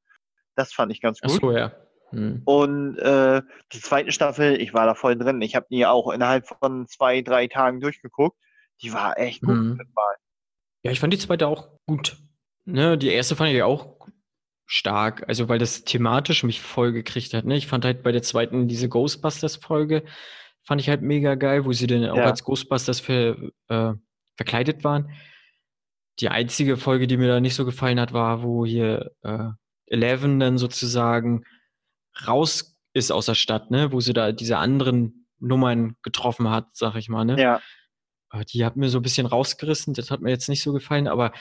Das 0.55 0.73
fand 0.73 0.91
ich 0.91 1.01
ganz 1.01 1.19
Ach 1.21 1.27
gut. 1.29 1.41
so, 1.41 1.51
ja. 1.51 1.73
Hm. 2.11 2.41
Und 2.45 2.97
äh, 2.97 3.41
die 3.73 3.81
zweite 3.81 4.11
Staffel, 4.11 4.59
ich 4.59 4.73
war 4.73 4.85
da 4.85 4.95
voll 4.95 5.17
drin. 5.17 5.41
Ich 5.41 5.55
habe 5.55 5.67
die 5.69 5.85
auch 5.85 6.11
innerhalb 6.11 6.47
von 6.47 6.87
zwei, 6.87 7.21
drei 7.21 7.47
Tagen 7.47 7.81
durchgeguckt. 7.81 8.37
Die 8.81 8.93
war 8.93 9.19
echt 9.19 9.41
gut. 9.41 9.55
Mhm. 9.55 9.81
Ja, 10.83 10.91
ich 10.91 10.99
fand 10.99 11.13
die 11.13 11.17
zweite 11.17 11.47
auch 11.47 11.69
gut. 11.87 12.17
Ne, 12.65 12.97
die 12.97 13.09
erste 13.09 13.35
fand 13.35 13.51
ich 13.51 13.63
auch 13.63 13.95
stark, 14.65 15.23
also 15.27 15.47
weil 15.47 15.59
das 15.59 15.83
thematisch 15.83 16.43
mich 16.43 16.61
voll 16.61 16.91
gekriegt 16.91 17.33
hat. 17.33 17.45
Ne? 17.45 17.55
Ich 17.57 17.67
fand 17.67 17.85
halt 17.85 18.01
bei 18.03 18.11
der 18.11 18.23
zweiten 18.23 18.67
diese 18.67 18.89
Ghostbusters-Folge, 18.89 20.03
fand 20.63 20.81
ich 20.81 20.89
halt 20.89 21.01
mega 21.03 21.35
geil, 21.35 21.65
wo 21.65 21.71
sie 21.71 21.87
dann 21.87 22.09
auch 22.09 22.17
Ja. 22.17 22.25
als 22.25 22.43
Ghostbusters 22.43 22.99
für, 22.99 23.51
äh, 23.67 23.93
verkleidet 24.35 24.83
waren. 24.83 25.11
Die 26.19 26.29
einzige 26.29 26.77
Folge, 26.77 27.07
die 27.07 27.17
mir 27.17 27.27
da 27.27 27.39
nicht 27.39 27.55
so 27.55 27.65
gefallen 27.65 27.99
hat, 27.99 28.13
war, 28.13 28.41
wo 28.41 28.65
hier 28.65 29.11
äh, 29.21 29.49
Eleven 29.87 30.39
dann 30.39 30.57
sozusagen 30.57 31.43
raus 32.25 32.77
ist 32.93 33.11
aus 33.11 33.25
der 33.27 33.35
Stadt, 33.35 33.69
ne? 33.71 33.91
Wo 33.91 33.99
sie 33.99 34.13
da 34.13 34.31
diese 34.31 34.57
anderen 34.57 35.27
Nummern 35.39 35.97
getroffen 36.01 36.49
hat, 36.49 36.69
sag 36.73 36.95
ich 36.95 37.09
mal, 37.09 37.25
ne? 37.25 37.39
Ja, 37.39 37.61
Äh, 38.31 38.45
Die 38.45 38.65
hat 38.65 38.77
mir 38.77 38.89
so 38.89 38.99
ein 38.99 39.03
bisschen 39.03 39.27
rausgerissen, 39.27 39.93
das 39.93 40.09
hat 40.09 40.21
mir 40.21 40.31
jetzt 40.31 40.49
nicht 40.49 40.63
so 40.63 40.71
gefallen, 40.73 41.07
aber 41.07 41.33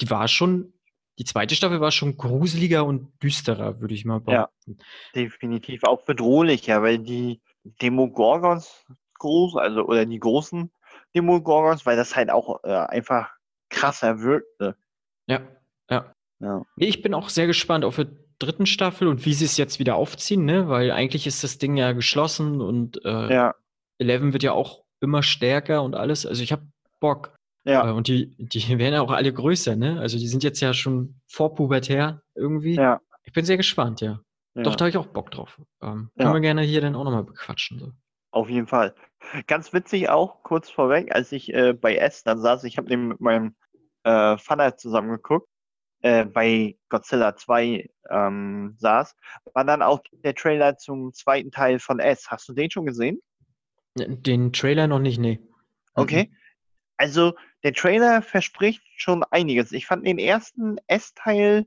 die 0.00 0.10
war 0.10 0.28
schon, 0.28 0.74
die 1.20 1.24
zweite 1.24 1.54
Staffel 1.54 1.82
war 1.82 1.90
schon 1.92 2.16
gruseliger 2.16 2.86
und 2.86 3.12
düsterer, 3.22 3.78
würde 3.80 3.92
ich 3.92 4.06
mal 4.06 4.22
Ja. 4.26 4.48
behaupten. 4.48 4.78
definitiv 5.14 5.84
auch 5.84 6.02
bedrohlicher, 6.06 6.82
weil 6.82 6.98
die 6.98 7.42
Demogorgons 7.82 8.86
groß, 9.18 9.56
also 9.56 9.84
oder 9.84 10.06
die 10.06 10.18
großen 10.18 10.70
Demogorgons, 11.14 11.84
weil 11.84 11.96
das 11.96 12.16
halt 12.16 12.30
auch 12.30 12.64
äh, 12.64 12.72
einfach 12.72 13.30
krasser 13.68 14.20
wirkte. 14.20 14.76
Ja, 15.26 15.42
ja. 15.90 16.14
Ja. 16.40 16.62
Ich 16.78 17.02
bin 17.02 17.12
auch 17.12 17.28
sehr 17.28 17.46
gespannt 17.46 17.84
auf 17.84 17.96
die 17.96 18.06
dritten 18.38 18.64
Staffel 18.64 19.06
und 19.08 19.26
wie 19.26 19.34
sie 19.34 19.44
es 19.44 19.58
jetzt 19.58 19.78
wieder 19.78 19.96
aufziehen, 19.96 20.46
ne? 20.46 20.70
Weil 20.70 20.90
eigentlich 20.90 21.26
ist 21.26 21.44
das 21.44 21.58
Ding 21.58 21.76
ja 21.76 21.92
geschlossen 21.92 22.62
und 22.62 23.04
äh, 23.04 23.30
Ja, 23.34 23.54
Eleven 23.98 24.32
wird 24.32 24.42
ja 24.42 24.52
auch 24.52 24.84
immer 25.00 25.22
stärker 25.22 25.82
und 25.82 25.94
alles. 25.94 26.24
Also 26.24 26.42
ich 26.42 26.50
habe 26.52 26.66
Bock. 26.98 27.36
Ja, 27.64 27.88
Äh, 27.88 27.92
und 27.92 28.08
die, 28.08 28.34
die 28.38 28.68
werden 28.78 28.94
ja 28.94 29.02
auch 29.02 29.10
alle 29.10 29.32
größer, 29.32 29.76
ne? 29.76 30.00
Also 30.00 30.18
die 30.18 30.28
sind 30.28 30.42
jetzt 30.42 30.60
ja 30.60 30.72
schon 30.74 31.20
vorpubertär 31.26 32.22
irgendwie. 32.34 32.74
ja. 32.74 33.00
Ich 33.24 33.32
bin 33.32 33.44
sehr 33.44 33.58
gespannt, 33.58 34.00
ja. 34.00 34.20
ja. 34.54 34.62
Doch, 34.62 34.74
da 34.74 34.84
habe 34.86 34.90
ich 34.90 34.96
auch 34.96 35.06
Bock 35.06 35.30
drauf. 35.30 35.60
Ähm, 35.82 36.10
Ja. 36.16 36.24
Können 36.24 36.34
wir 36.36 36.40
gerne 36.40 36.62
hier 36.62 36.80
dann 36.80 36.96
auch 36.96 37.04
nochmal 37.04 37.22
bequatschen. 37.22 37.78
So. 37.78 37.92
Auf 38.32 38.48
jeden 38.48 38.66
Fall. 38.66 38.94
Ganz 39.46 39.72
witzig 39.72 40.08
auch, 40.08 40.42
kurz 40.42 40.70
vorweg, 40.70 41.14
als 41.14 41.30
ich 41.30 41.52
äh, 41.52 41.74
bei 41.74 41.96
S 41.96 42.22
dann 42.24 42.40
saß, 42.40 42.64
ich 42.64 42.78
habe 42.78 42.88
den 42.88 43.08
mit 43.08 43.20
meinem 43.20 43.54
äh, 44.04 44.36
Vater 44.38 44.76
zusammen 44.78 45.10
geguckt, 45.10 45.46
äh, 46.00 46.24
bei 46.24 46.76
Godzilla 46.88 47.36
2 47.36 47.88
ähm, 48.08 48.74
saß, 48.78 49.14
war 49.52 49.64
dann 49.64 49.82
auch 49.82 50.00
der 50.24 50.34
Trailer 50.34 50.76
zum 50.78 51.12
zweiten 51.12 51.50
Teil 51.50 51.78
von 51.78 51.98
S. 52.00 52.30
Hast 52.30 52.48
du 52.48 52.54
den 52.54 52.70
schon 52.70 52.86
gesehen? 52.86 53.20
Den 53.96 54.52
Trailer 54.52 54.86
noch 54.86 55.00
nicht, 55.00 55.18
nee. 55.18 55.40
Okay. 55.94 56.32
Also 56.96 57.34
der 57.62 57.72
Trailer 57.72 58.22
verspricht 58.22 58.82
schon 58.96 59.22
einiges. 59.24 59.72
Ich 59.72 59.86
fand 59.86 60.06
den 60.06 60.18
ersten 60.18 60.78
S-Teil 60.86 61.66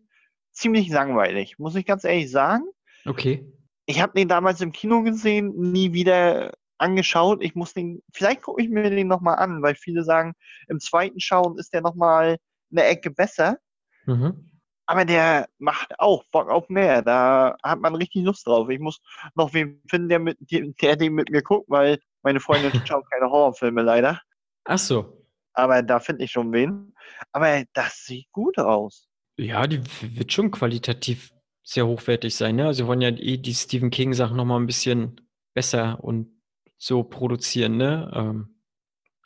ziemlich 0.51 0.89
langweilig, 0.89 1.59
muss 1.59 1.75
ich 1.75 1.85
ganz 1.85 2.03
ehrlich 2.03 2.31
sagen. 2.31 2.65
Okay. 3.05 3.45
Ich 3.85 4.01
habe 4.01 4.13
den 4.13 4.27
damals 4.27 4.61
im 4.61 4.71
Kino 4.71 5.03
gesehen, 5.03 5.53
nie 5.55 5.93
wieder 5.93 6.53
angeschaut. 6.77 7.43
Ich 7.43 7.55
muss 7.55 7.73
den, 7.73 8.01
vielleicht 8.13 8.41
gucke 8.41 8.61
ich 8.61 8.69
mir 8.69 8.89
den 8.89 9.07
nochmal 9.07 9.37
an, 9.37 9.61
weil 9.61 9.75
viele 9.75 10.03
sagen, 10.03 10.33
im 10.67 10.79
zweiten 10.79 11.19
Schauen 11.19 11.57
ist 11.57 11.73
der 11.73 11.81
nochmal 11.81 12.37
eine 12.71 12.85
Ecke 12.85 13.11
besser. 13.11 13.57
Mhm. 14.05 14.49
Aber 14.85 15.05
der 15.05 15.47
macht 15.59 15.97
auch 15.99 16.23
Bock 16.31 16.49
auf 16.49 16.67
mehr. 16.69 17.01
Da 17.01 17.55
hat 17.63 17.79
man 17.79 17.95
richtig 17.95 18.25
Lust 18.25 18.45
drauf. 18.47 18.69
Ich 18.69 18.79
muss 18.79 19.01
noch 19.35 19.53
wen 19.53 19.81
finden, 19.89 20.09
der, 20.09 20.19
mit, 20.19 20.37
der 20.49 20.95
den 20.95 21.13
mit 21.13 21.29
mir 21.29 21.41
guckt, 21.41 21.69
weil 21.69 21.99
meine 22.21 22.39
Freundin 22.39 22.71
schaut 22.85 23.09
keine 23.09 23.29
Horrorfilme 23.29 23.81
leider. 23.81 24.21
Ach 24.65 24.77
so. 24.77 25.22
Aber 25.53 25.81
da 25.83 25.99
finde 25.99 26.23
ich 26.25 26.31
schon 26.31 26.51
wen. 26.51 26.93
Aber 27.31 27.63
das 27.73 28.05
sieht 28.05 28.31
gut 28.31 28.57
aus. 28.57 29.07
Ja, 29.37 29.65
die 29.67 29.81
wird 30.15 30.31
schon 30.31 30.51
qualitativ 30.51 31.31
sehr 31.63 31.87
hochwertig 31.87 32.35
sein, 32.35 32.55
ne? 32.57 32.67
Also 32.67 32.87
wollen 32.87 33.01
ja 33.01 33.09
eh 33.09 33.37
die 33.37 33.53
Stephen 33.53 33.89
King-Sachen 33.89 34.35
nochmal 34.37 34.59
ein 34.59 34.67
bisschen 34.67 35.21
besser 35.53 36.03
und 36.03 36.29
so 36.77 37.03
produzieren, 37.03 37.77
ne? 37.77 38.11
Ähm, 38.13 38.59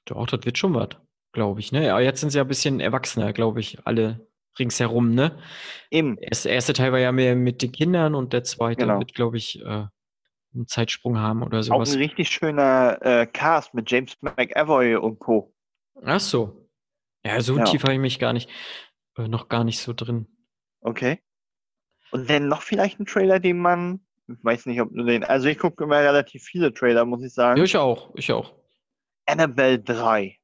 doch, 0.06 0.28
das 0.28 0.46
wird 0.46 0.58
schon 0.58 0.74
was, 0.74 0.90
glaube 1.34 1.60
ich, 1.60 1.72
ne? 1.72 1.92
Aber 1.92 2.02
jetzt 2.02 2.20
sind 2.22 2.30
sie 2.30 2.38
ja 2.38 2.44
ein 2.44 2.48
bisschen 2.48 2.80
erwachsener, 2.80 3.34
glaube 3.34 3.60
ich, 3.60 3.86
alle 3.86 4.28
ringsherum, 4.60 5.14
ne? 5.14 5.38
Eben. 5.92 6.16
Der 6.18 6.52
erste 6.52 6.74
Teil 6.74 6.92
war 6.92 7.00
ja 7.00 7.12
mehr 7.12 7.36
mit 7.36 7.62
den 7.62 7.72
Kindern 7.72 8.16
und 8.16 8.34
der 8.34 8.44
zweite 8.44 8.82
Genau. 8.86 9.00
wird, 9.00 9.14
glaube 9.14 9.38
ich, 9.38 9.60
äh, 9.62 9.86
einen 10.54 10.68
Zeitsprung 10.68 11.18
haben 11.20 11.44
oder 11.44 11.60
Auch 11.60 11.64
sowas. 11.64 11.94
ein 11.94 12.00
richtig 12.00 12.30
schöner 12.30 12.98
äh, 13.02 13.26
Cast 13.28 13.74
mit 13.74 13.90
James 13.92 14.16
McAvoy 14.22 14.96
und 14.96 15.20
Co. 15.20 15.54
Ach 16.04 16.20
so. 16.20 16.70
Ja, 17.26 17.42
so 17.42 17.58
Ja. 17.58 17.64
tief 17.66 17.84
habe 17.84 17.94
ich 17.94 18.00
mich 18.00 18.20
gar 18.20 18.34
nicht, 18.34 18.50
äh, 19.18 19.28
noch 19.28 19.50
gar 19.50 19.64
nicht 19.64 19.80
so 19.80 19.94
drin. 19.94 20.28
Okay. 20.82 21.22
Und 22.12 22.30
dann 22.30 22.48
noch 22.48 22.62
vielleicht 22.62 23.00
ein 23.00 23.06
Trailer, 23.06 23.40
den 23.40 23.58
man, 23.60 24.00
ich 24.28 24.38
weiß 24.44 24.66
nicht, 24.68 24.80
ob 24.82 24.94
du 24.94 25.04
den, 25.04 25.24
also 25.24 25.48
ich 25.48 25.58
gucke 25.60 25.84
immer 25.84 26.00
relativ 26.00 26.44
viele 26.44 26.74
Trailer, 26.74 27.06
muss 27.06 27.24
ich 27.24 27.34
sagen. 27.34 27.58
Ja, 27.58 27.64
ich 27.66 27.76
auch, 27.76 28.12
ich 28.16 28.32
auch. 28.32 28.54
Annabelle 29.26 29.80
3. 29.80 30.38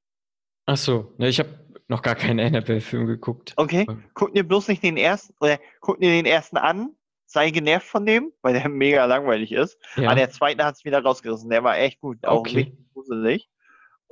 Ach 0.65 0.77
so, 0.77 1.13
ne, 1.17 1.29
ich 1.29 1.39
habe 1.39 1.50
noch 1.88 2.01
gar 2.01 2.15
keinen 2.15 2.39
Annabelle-Film 2.39 3.05
geguckt. 3.05 3.53
Okay. 3.55 3.86
Guck 4.13 4.33
dir 4.33 4.43
bloß 4.48 4.67
nicht 4.69 4.83
den 4.83 4.98
ersten, 4.98 5.33
oder 5.39 5.60
guck 5.79 6.00
dir 6.00 6.10
den 6.10 6.25
ersten 6.25 6.57
an, 6.57 6.95
sei 7.25 7.51
genervt 7.51 7.88
von 7.88 8.05
dem, 8.05 8.31
weil 8.41 8.53
der 8.53 8.67
mega 8.69 9.05
langweilig 9.05 9.51
ist. 9.51 9.77
Ja, 9.95 10.07
Aber 10.10 10.15
der 10.15 10.31
zweite 10.31 10.65
hat 10.65 10.75
es 10.75 10.83
wieder 10.86 11.01
rausgerissen, 11.01 11.50
der 11.50 11.63
war 11.63 11.77
echt 11.77 12.01
gut, 12.01 12.25
auch 12.25 12.39
Okay. 12.39 12.57
richtig 12.57 12.93
gruselig. 12.93 13.50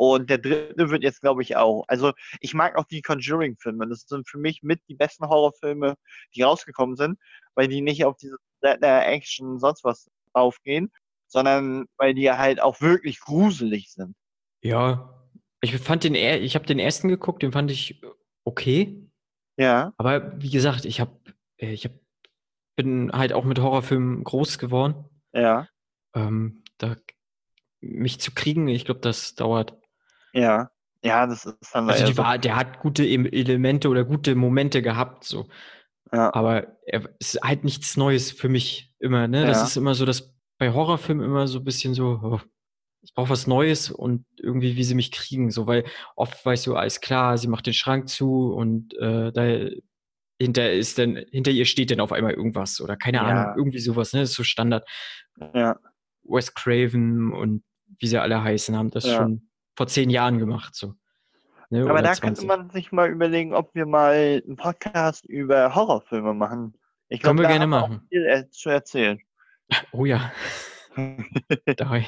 Und 0.02 0.32
der 0.32 0.40
dritte 0.40 0.90
wird 0.90 1.04
jetzt, 1.04 1.22
glaube 1.22 1.44
ich, 1.44 1.58
auch. 1.58 1.84
Also 1.88 2.14
ich 2.40 2.56
mag 2.56 2.76
auch 2.76 2.86
die 2.86 3.04
Conjuring-Filme. 3.04 3.88
Das 3.88 4.02
sind 4.08 4.28
für 4.28 4.40
mich 4.40 4.64
mit 4.64 4.82
die 4.88 4.96
besten 4.96 5.28
Horrorfilme, 5.28 5.94
die 6.34 6.42
rausgekommen 6.42 6.96
sind, 6.96 7.20
weil 7.54 7.68
die 7.68 7.82
nicht 7.82 8.04
auf 8.04 8.18
diese 8.18 8.38
Action, 8.64 9.60
sonst 9.60 9.84
was 9.84 10.10
aufgehen, 10.34 10.92
sondern 11.28 11.86
weil 11.98 12.16
die 12.16 12.32
halt 12.32 12.60
auch 12.64 12.82
wirklich 12.82 13.20
gruselig 13.20 13.92
sind. 13.92 14.16
ja. 14.64 15.08
Ich 15.64 15.78
fand 15.78 16.04
den, 16.04 16.16
er- 16.16 16.42
ich 16.42 16.56
habe 16.56 16.66
den 16.66 16.80
ersten 16.80 17.08
geguckt, 17.08 17.44
den 17.44 17.52
fand 17.52 17.70
ich 17.70 18.02
okay. 18.44 19.08
Ja, 19.58 19.94
Aber 19.98 20.42
wie 20.42 20.50
gesagt, 20.50 20.86
ich 20.86 21.00
habe, 21.00 21.12
ich 21.58 21.86
hab, 21.86 21.92
bin 22.76 23.12
halt 23.12 23.34
auch 23.34 23.44
mit 23.44 23.60
Horrorfilmen 23.60 24.24
groß 24.24 24.58
geworden. 24.58 25.06
ja, 25.34 25.68
Ähm, 26.16 26.64
da 26.80 26.96
mich 27.80 28.20
zu 28.20 28.32
kriegen, 28.32 28.68
ich 28.68 28.86
glaube, 28.86 29.02
das 29.02 29.36
dauert. 29.36 29.78
Ja. 30.34 30.70
Ja, 31.04 31.26
das 31.26 31.46
ist 31.46 31.74
dann 31.74 31.90
Also 31.90 32.06
die 32.06 32.14
so. 32.14 32.18
war, 32.22 32.38
der 32.38 32.56
hat 32.56 32.80
gute 32.80 33.04
Em- 33.04 33.26
Elemente 33.26 33.90
oder 33.90 34.04
gute 34.06 34.36
Momente 34.36 34.84
gehabt, 34.84 35.24
so. 35.24 35.48
Ja. 36.14 36.32
Aber 36.34 36.78
er 36.86 37.10
es 37.20 37.34
ist 37.36 37.42
halt 37.44 37.64
nichts 37.64 37.98
Neues 37.98 38.32
für 38.32 38.50
mich 38.50 38.94
immer, 39.00 39.28
ne? 39.28 39.48
Das 39.48 39.58
Ja. 39.58 39.64
ist 39.64 39.78
immer 39.78 39.96
so, 39.96 40.06
dass 40.06 40.36
bei 40.60 40.72
Horrorfilmen 40.72 41.26
immer 41.26 41.48
so 41.48 41.58
ein 41.60 41.64
bisschen 41.64 41.96
so, 41.96 42.20
oh, 42.22 42.40
ich 43.02 43.16
brauche 43.16 43.32
was 43.32 43.48
Neues 43.48 43.90
und 43.90 44.26
irgendwie, 44.38 44.76
wie 44.76 44.84
sie 44.84 44.94
mich 44.94 45.12
kriegen, 45.12 45.50
so, 45.50 45.66
weil 45.66 45.86
oft 46.16 46.46
weißt 46.46 46.68
du, 46.68 46.76
alles 46.76 47.02
klar, 47.02 47.36
sie 47.40 47.48
macht 47.48 47.66
den 47.66 47.74
Schrank 47.74 48.08
zu 48.08 48.54
und 48.54 48.94
äh, 49.00 49.32
da 49.32 49.70
hinter 50.40 50.72
ist 50.72 51.00
dann, 51.00 51.16
hinter 51.32 51.50
ihr 51.50 51.66
steht 51.66 51.90
dann 51.90 52.00
auf 52.00 52.12
einmal 52.12 52.34
irgendwas 52.34 52.80
oder 52.80 52.96
keine 52.96 53.18
Ja. 53.18 53.24
Ahnung, 53.24 53.56
irgendwie 53.58 53.80
sowas, 53.80 54.14
ne? 54.14 54.20
Das 54.20 54.30
ist 54.32 54.36
so 54.36 54.44
Standard. 54.44 54.88
Ja, 55.56 55.80
Wes 56.24 56.54
Craven 56.54 57.34
und 57.34 57.64
wie 57.98 58.06
sie 58.06 58.22
alle 58.22 58.44
heißen, 58.44 58.76
haben 58.78 58.92
das 58.92 59.10
schon 59.10 59.48
vor 59.76 59.88
zehn 59.88 60.10
Jahren 60.10 60.38
gemacht, 60.40 60.76
so. 60.76 60.94
Ne? 61.70 61.90
aber 61.90 62.02
da 62.02 62.14
20. 62.14 62.22
könnte 62.22 62.46
man 62.46 62.70
sich 62.70 62.92
mal 62.92 63.10
überlegen, 63.10 63.54
ob 63.54 63.74
wir 63.74 63.86
mal 63.86 64.42
einen 64.46 64.58
Podcast 64.58 65.26
über 65.26 65.74
Horrorfilme 65.74 66.34
machen. 66.34 66.74
Ich 67.08 67.22
Können 67.22 67.40
wir 67.40 67.48
gerne 67.48 67.66
machen. 67.68 68.02
viel 68.10 68.26
äh, 68.26 68.50
zu 68.50 68.70
erzählen. 68.70 69.20
Oh 69.94 70.04
ja, 70.04 70.34
da 71.78 71.86
habe 71.86 72.00
ich 72.00 72.08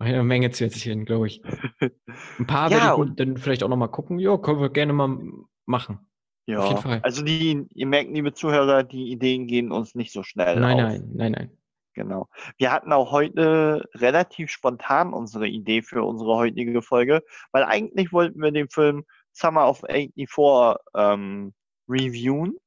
eine 0.00 0.24
Menge 0.24 0.50
zu 0.50 0.64
erzählen, 0.64 1.04
glaube 1.04 1.28
ich. 1.28 1.40
Ein 2.40 2.46
paar 2.46 2.72
Ja, 2.72 2.96
werde 2.98 3.10
ich 3.10 3.16
dann 3.16 3.36
vielleicht 3.36 3.62
auch 3.62 3.68
noch 3.68 3.76
mal 3.76 3.86
gucken. 3.86 4.18
Ja, 4.18 4.36
können 4.36 4.60
wir 4.60 4.70
gerne 4.70 4.92
mal 4.92 5.16
machen. 5.64 6.00
Ja, 6.46 6.66
jeden 6.68 6.82
Fall. 6.82 7.00
also 7.02 7.22
die, 7.22 7.66
ihr 7.72 7.86
merkt, 7.86 8.10
liebe 8.12 8.32
Zuhörer, 8.32 8.82
die 8.82 9.12
Ideen 9.12 9.46
gehen 9.46 9.70
uns 9.70 9.94
nicht 9.94 10.12
so 10.12 10.24
schnell 10.24 10.58
Nein, 10.58 10.80
aus. 10.80 10.92
nein, 10.92 11.10
nein, 11.14 11.32
nein. 11.32 11.50
Genau. 11.96 12.28
Wir 12.58 12.72
hatten 12.72 12.92
auch 12.92 13.10
heute 13.10 13.88
relativ 13.94 14.50
spontan 14.50 15.14
unsere 15.14 15.48
Idee 15.48 15.80
für 15.80 16.02
unsere 16.02 16.36
heutige 16.36 16.82
Folge, 16.82 17.22
weil 17.52 17.64
eigentlich 17.64 18.12
wollten 18.12 18.40
wir 18.42 18.52
den 18.52 18.68
Film 18.68 19.04
Summer 19.32 19.66
of 19.66 19.82
84 19.88 20.76
ähm, 20.94 21.54
reviewen. 21.88 22.58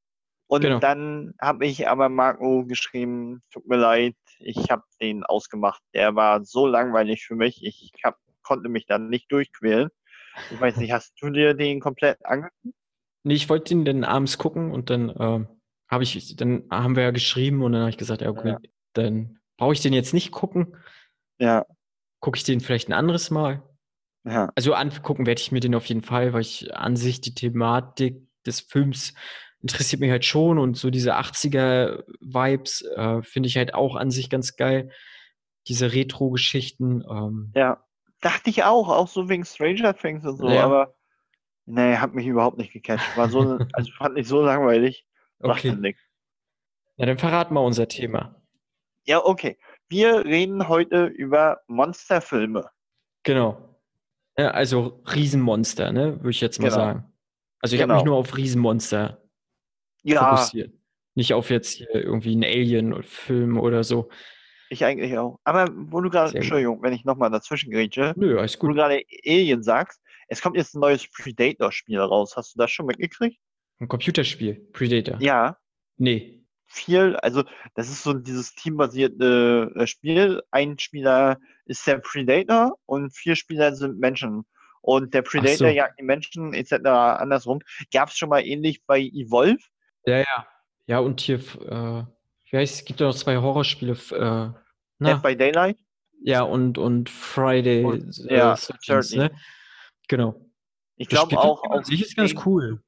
Und 0.47 0.61
Genau. 0.63 0.79
dann 0.79 1.35
habe 1.39 1.67
ich 1.67 1.87
aber 1.87 2.09
Marco 2.09 2.65
geschrieben, 2.65 3.43
tut 3.51 3.67
mir 3.67 3.77
leid, 3.77 4.15
ich 4.39 4.71
habe 4.71 4.83
den 4.99 5.23
ausgemacht. 5.23 5.83
Der 5.93 6.15
war 6.15 6.43
so 6.43 6.65
langweilig 6.65 7.23
für 7.23 7.35
mich, 7.35 7.63
ich 7.63 7.91
hab, 8.03 8.17
konnte 8.41 8.67
mich 8.67 8.87
dann 8.87 9.09
nicht 9.09 9.31
durchquälen. 9.31 9.89
Ich 10.49 10.59
weiß 10.59 10.77
nicht, 10.77 10.91
hast 10.91 11.13
du 11.21 11.29
dir 11.29 11.53
den 11.53 11.79
komplett 11.79 12.25
angeguckt? 12.25 12.75
Nee, 13.23 13.35
ich 13.35 13.47
wollte 13.47 13.75
ihn 13.75 13.85
dann 13.85 14.03
abends 14.03 14.39
gucken 14.39 14.71
und 14.71 14.89
dann 14.89 15.13
ähm, 15.19 15.47
habe 15.87 16.03
ich, 16.03 16.35
dann 16.35 16.63
haben 16.71 16.95
wir 16.95 17.03
ja 17.03 17.11
geschrieben 17.11 17.61
und 17.61 17.73
dann 17.73 17.81
habe 17.81 17.91
ich 17.91 17.97
gesagt, 17.97 18.21
ja, 18.21 18.29
okay, 18.29 18.49
Ja. 18.49 18.57
Dann 18.93 19.39
brauche 19.57 19.73
ich 19.73 19.81
den 19.81 19.93
jetzt 19.93 20.13
nicht 20.13 20.31
gucken. 20.31 20.75
Ja, 21.39 21.65
Gucke 22.21 22.37
ich 22.37 22.43
den 22.43 22.59
vielleicht 22.59 22.89
ein 22.89 22.93
anderes 22.93 23.31
Mal. 23.31 23.63
Ja. 24.25 24.51
Also 24.55 24.73
angucken 24.73 25.25
werde 25.25 25.39
ich 25.41 25.53
mir 25.53 25.61
den 25.61 25.73
auf 25.75 25.85
jeden 25.85 26.01
Fall, 26.01 26.33
weil 26.33 26.41
ich 26.41 26.75
an 26.75 26.97
sich 26.97 27.21
die 27.21 27.33
Thematik 27.33 28.27
des 28.45 28.59
Films 28.59 29.13
interessiert 29.61 30.01
mich 30.01 30.11
halt 30.11 30.25
schon 30.25 30.57
und 30.59 30.75
so 30.75 30.89
diese 30.89 31.15
80er-Vibes 31.17 32.81
äh, 32.95 33.21
finde 33.23 33.47
ich 33.47 33.57
halt 33.57 33.73
auch 33.73 33.95
an 33.95 34.11
sich 34.11 34.29
ganz 34.29 34.57
geil. 34.57 34.91
Diese 35.67 35.93
Retro-Geschichten. 35.93 37.03
Ähm, 37.09 37.51
Ja. 37.55 37.83
Dachte 38.21 38.49
ich 38.49 38.65
auch, 38.65 38.89
auch 38.89 39.07
so 39.07 39.29
wegen 39.29 39.45
Stranger 39.45 39.95
Things 39.95 40.25
und 40.25 40.35
so, 40.37 40.49
Ja. 40.49 40.65
aber 40.65 40.95
nee, 41.65 41.95
hat 41.95 42.13
mich 42.15 42.27
überhaupt 42.27 42.57
nicht 42.57 42.73
gecatcht. 42.73 43.15
War 43.15 43.29
so, 43.29 43.57
also 43.73 43.91
fand 43.93 44.17
ich 44.17 44.27
so 44.27 44.41
langweilig. 44.41 45.05
Okay. 45.39 45.95
Na, 46.97 47.05
dann 47.05 47.17
verrat 47.17 47.51
mal 47.51 47.61
unser 47.61 47.87
Thema. 47.87 48.35
Ja, 49.09 49.25
okay. 49.25 49.57
Wir 49.87 50.23
reden 50.23 50.67
heute 50.67 51.05
über 51.07 51.61
Monsterfilme. 51.65 52.69
Genau. 53.23 53.75
Ja, 54.37 54.51
also 54.51 55.01
Riesenmonster, 55.15 55.91
ne? 55.91 56.17
Würde 56.17 56.29
ich 56.29 56.41
jetzt 56.41 56.59
mal 56.59 56.65
Genau. 56.67 56.75
sagen. 56.77 57.13
Also 57.59 57.75
ich 57.75 57.81
habe 57.81 57.89
Genau. 57.89 58.01
mich 58.01 58.05
nur 58.05 58.17
auf 58.17 58.37
Riesenmonster 58.37 59.23
Ja, 60.03 60.23
fokussiert. 60.29 60.71
Nicht 61.15 61.33
auf 61.33 61.49
jetzt 61.49 61.71
hier 61.71 61.89
irgendwie 61.95 62.33
einen 62.33 62.43
Alien-Film 62.43 63.59
oder 63.59 63.83
so. 63.83 64.09
ich 64.69 64.85
eigentlich 64.85 65.17
auch. 65.17 65.39
Aber 65.43 65.65
wo 65.73 65.99
du 66.01 66.11
gerade, 66.11 66.27
gut. 66.29 66.35
Entschuldigung, 66.35 66.83
wenn 66.83 66.93
ich 66.93 67.03
nochmal 67.03 67.31
dazwischen 67.31 67.71
grätsche, 67.71 68.13
Nö, 68.15 68.37
alles 68.37 68.57
wo 68.57 68.67
du 68.67 68.73
gut. 68.73 68.75
gerade 68.75 69.01
Alien 69.25 69.63
sagst, 69.63 69.99
es 70.27 70.39
kommt 70.39 70.55
jetzt 70.55 70.75
ein 70.75 70.81
neues 70.81 71.07
Predator-Spiel 71.11 71.99
raus. 71.99 72.37
Hast 72.37 72.53
du 72.53 72.59
das 72.59 72.69
schon 72.69 72.85
mitgekriegt? 72.85 73.39
Ein 73.79 73.87
Computerspiel, 73.87 74.67
Predator. 74.71 75.19
Ja, 75.19 75.57
Nee. 75.97 76.38
Viel, 76.69 77.15
also 77.17 77.43
das 77.75 77.89
ist 77.89 78.03
so 78.03 78.13
dieses 78.13 78.55
teambasierte 78.55 79.71
äh, 79.75 79.87
Spiel. 79.87 80.41
Ein 80.51 80.77
Spieler 80.79 81.39
ist 81.65 81.85
der 81.87 81.97
Predator 81.97 82.77
und 82.85 83.15
vier 83.15 83.35
Spieler 83.35 83.75
sind 83.75 83.99
Menschen. 83.99 84.45
Und 84.81 85.13
der 85.13 85.23
Predator 85.23 85.57
so. 85.57 85.73
jagt 85.73 85.99
die 85.99 86.03
Menschen 86.03 86.53
etc. 86.53 86.73
andersrum. 86.85 87.59
Gab 87.91 88.09
es 88.09 88.17
schon 88.17 88.29
mal 88.29 88.45
ähnlich 88.45 88.83
bei 88.85 88.99
Evolve? 89.01 89.59
Ja, 90.05 90.19
ja. 90.19 90.47
Ja, 90.85 90.99
und 90.99 91.21
hier, 91.21 91.37
äh, 91.37 92.03
wie 92.49 92.57
heißt 92.57 92.75
es? 92.75 92.85
gibt 92.85 92.99
ja 92.99 93.07
noch 93.07 93.15
zwei 93.15 93.37
Horrorspiele. 93.37 93.93
Äh, 94.11 94.51
na, 94.99 95.13
Dead 95.13 95.21
by 95.21 95.35
Daylight? 95.35 95.77
ja, 96.21 96.41
und, 96.41 96.77
und 96.77 97.09
Friday 97.09 97.83
Und- 97.83 98.25
äh, 98.27 98.37
ja, 98.37 98.53
13th, 98.53 99.17
ne? 99.17 99.31
Genau. 100.07 100.41
Ich 100.95 101.07
glaube 101.07 101.37
auch 101.37 101.63
an 101.63 101.79
auf 101.79 101.85
sich 101.85 102.01
ist 102.01 102.15
ganz 102.15 102.33
cool. 102.45 102.81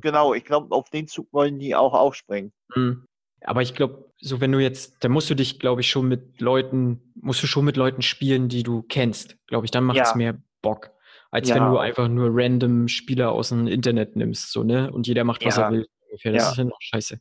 Genau, 0.00 0.34
ich 0.34 0.44
glaube, 0.44 0.74
auf 0.74 0.90
den 0.90 1.08
Zug 1.08 1.32
wollen 1.32 1.58
die 1.58 1.74
auch 1.74 1.94
aufspringen. 1.94 2.52
Mhm. 2.74 3.06
Aber 3.44 3.62
ich 3.62 3.74
glaube, 3.74 4.10
so 4.18 4.40
wenn 4.40 4.52
du 4.52 4.58
jetzt, 4.58 5.04
da 5.04 5.08
musst 5.08 5.28
du 5.30 5.34
dich, 5.34 5.58
glaube 5.60 5.82
ich, 5.82 5.90
schon 5.90 6.08
mit 6.08 6.40
Leuten, 6.40 7.12
musst 7.14 7.42
du 7.42 7.46
schon 7.46 7.64
mit 7.64 7.76
Leuten 7.76 8.02
spielen, 8.02 8.48
die 8.48 8.62
du 8.62 8.82
kennst, 8.82 9.36
glaube 9.46 9.66
ich, 9.66 9.70
dann 9.70 9.84
macht 9.84 9.98
es 10.00 10.10
Ja. 10.10 10.16
mehr 10.16 10.42
Bock, 10.62 10.90
als 11.30 11.48
Ja. 11.48 11.56
wenn 11.56 11.70
du 11.70 11.78
einfach 11.78 12.08
nur 12.08 12.30
random 12.32 12.88
Spieler 12.88 13.32
aus 13.32 13.50
dem 13.50 13.66
Internet 13.66 14.16
nimmst, 14.16 14.50
so, 14.50 14.62
ne? 14.64 14.90
Und 14.90 15.06
jeder 15.06 15.24
macht, 15.24 15.44
was 15.44 15.56
Ja. 15.56 15.68
er 15.68 15.72
will. 15.72 15.86
Ungefähr. 16.08 16.32
Das 16.32 16.52
ist 16.52 16.56
ja 16.56 16.64
noch 16.64 16.80
scheiße. 16.80 17.18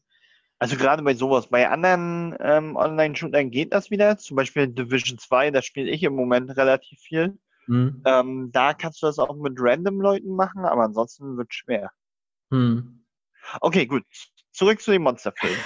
Also 0.60 0.78
gerade 0.78 1.04
bei 1.04 1.14
sowas. 1.14 1.48
Bei 1.50 1.68
anderen 1.70 2.38
ähm, 2.40 2.78
Online-Shootern 2.78 3.52
geht 3.52 3.74
das 3.74 3.92
wieder. 3.92 4.18
Zum 4.18 4.38
Beispiel 4.38 4.68
Division 4.68 5.18
2, 5.18 5.52
das 5.52 5.66
spiele 5.66 5.92
ich 5.92 6.04
im 6.04 6.16
Moment 6.16 6.56
relativ 6.56 7.00
viel. 7.02 7.38
Hm. 7.66 8.02
Ähm, 8.06 8.50
da 8.54 8.74
kannst 8.74 9.02
du 9.02 9.08
das 9.08 9.20
auch 9.20 9.36
mit 9.36 9.56
random 9.58 10.00
Leuten 10.00 10.36
machen, 10.36 10.64
aber 10.64 10.84
ansonsten 10.84 11.36
wird 11.38 11.54
schwer. 11.54 11.92
Hm. 12.52 13.04
Okay, 13.60 13.86
gut. 13.86 14.04
Zurück 14.54 14.82
zu 14.82 14.92
den 14.92 15.02
Monsterfilmen. 15.02 15.58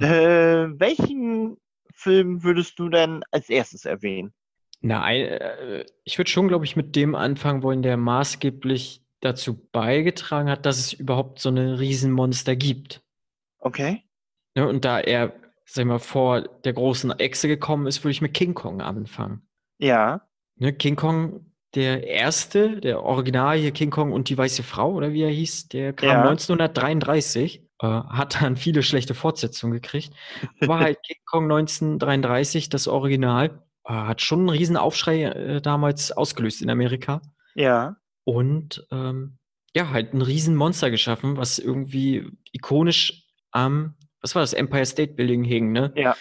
äh, 0.00 0.78
welchen 0.78 1.56
Film 1.94 2.42
würdest 2.42 2.78
du 2.78 2.88
denn 2.88 3.22
als 3.30 3.48
erstes 3.48 3.84
erwähnen? 3.84 4.34
Na, 4.80 5.10
äh, 5.10 5.86
ich 6.04 6.18
würde 6.18 6.30
schon, 6.30 6.48
glaube 6.48 6.64
ich, 6.64 6.76
mit 6.76 6.94
dem 6.96 7.14
anfangen 7.14 7.62
wollen, 7.62 7.82
der 7.82 7.96
maßgeblich 7.96 9.02
dazu 9.20 9.54
beigetragen 9.72 10.50
hat, 10.50 10.66
dass 10.66 10.78
es 10.78 10.92
überhaupt 10.92 11.40
so 11.40 11.48
eine 11.48 11.80
Riesenmonster 11.80 12.54
gibt. 12.56 13.02
Okay. 13.58 14.02
Ne? 14.54 14.68
Und 14.68 14.84
da 14.84 15.00
er, 15.00 15.32
sag 15.64 15.82
ich 15.82 15.88
mal, 15.88 15.98
vor 15.98 16.42
der 16.42 16.72
großen 16.72 17.12
Echse 17.18 17.48
gekommen 17.48 17.86
ist, 17.86 18.04
würde 18.04 18.12
ich 18.12 18.22
mit 18.22 18.34
King 18.34 18.54
Kong 18.54 18.80
anfangen. 18.82 19.48
Ja. 19.78 20.28
Ne, 20.56 20.72
King 20.72 20.96
Kong, 20.96 21.52
der 21.74 22.06
erste, 22.06 22.80
der 22.80 23.02
Original 23.02 23.56
hier 23.58 23.72
King 23.72 23.90
Kong 23.90 24.12
und 24.12 24.28
die 24.28 24.38
weiße 24.38 24.62
Frau, 24.62 24.92
oder 24.92 25.12
wie 25.12 25.22
er 25.22 25.30
hieß, 25.30 25.68
der 25.68 25.92
kam 25.92 26.08
Ja. 26.08 26.20
1933, 26.22 27.65
äh, 27.80 27.86
hat 27.86 28.42
dann 28.42 28.56
viele 28.56 28.82
schlechte 28.82 29.14
Fortsetzungen 29.14 29.74
gekriegt. 29.74 30.12
Aber 30.60 30.78
halt 30.78 30.98
King 31.06 31.18
Kong 31.26 31.44
1933, 31.44 32.68
das 32.68 32.88
Original, 32.88 33.62
äh, 33.84 33.92
hat 33.92 34.22
schon 34.22 34.40
einen 34.40 34.48
riesen 34.50 34.76
Aufschrei 34.76 35.24
äh, 35.24 35.60
damals 35.60 36.12
ausgelöst 36.12 36.62
in 36.62 36.70
Amerika. 36.70 37.20
Ja. 37.54 37.96
Und 38.24 38.86
ähm, 38.90 39.38
ja, 39.74 39.90
halt 39.90 40.14
ein 40.14 40.22
riesen 40.22 40.56
Monster 40.56 40.90
geschaffen, 40.90 41.36
was 41.36 41.58
irgendwie 41.58 42.30
ikonisch 42.52 43.24
am, 43.50 43.94
was 44.20 44.34
war 44.34 44.42
das, 44.42 44.54
Empire 44.54 44.86
State 44.86 45.14
Building 45.14 45.44
hing, 45.44 45.72
ne? 45.72 45.92
Ja. 45.96 46.16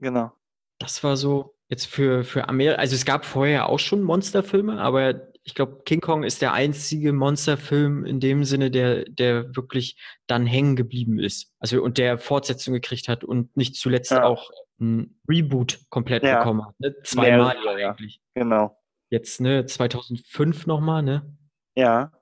Genau. 0.00 0.32
Das 0.78 1.02
war 1.04 1.16
so 1.16 1.56
jetzt 1.68 1.86
für, 1.86 2.24
für 2.24 2.48
Amerika. 2.48 2.80
Also 2.80 2.94
es 2.94 3.04
gab 3.04 3.24
vorher 3.24 3.68
auch 3.68 3.78
schon 3.78 4.02
Monsterfilme, 4.02 4.80
aber 4.80 5.14
ich 5.48 5.54
glaube, 5.54 5.80
King 5.86 6.02
Kong 6.02 6.24
ist 6.24 6.42
der 6.42 6.52
einzige 6.52 7.14
Monsterfilm 7.14 8.04
in 8.04 8.20
dem 8.20 8.44
Sinne, 8.44 8.70
der, 8.70 9.04
der 9.04 9.56
wirklich 9.56 9.96
dann 10.26 10.44
hängen 10.44 10.76
geblieben 10.76 11.18
ist. 11.18 11.50
Also 11.58 11.82
und 11.82 11.96
der 11.96 12.18
Fortsetzung 12.18 12.74
gekriegt 12.74 13.08
hat 13.08 13.24
und 13.24 13.56
nicht 13.56 13.74
zuletzt 13.74 14.10
Ja. 14.10 14.24
auch 14.24 14.50
ein 14.78 15.18
Reboot 15.26 15.80
komplett 15.88 16.22
Ja. 16.22 16.38
bekommen 16.38 16.66
hat. 16.66 16.78
Ne? 16.78 16.94
Zweimal 17.02 17.56
ja. 17.80 17.90
eigentlich. 17.92 18.20
Genau. 18.34 18.76
Jetzt, 19.08 19.40
ne, 19.40 19.64
2005 19.64 20.66
nochmal, 20.66 21.02
ne? 21.02 21.34
Ja. 21.74 22.12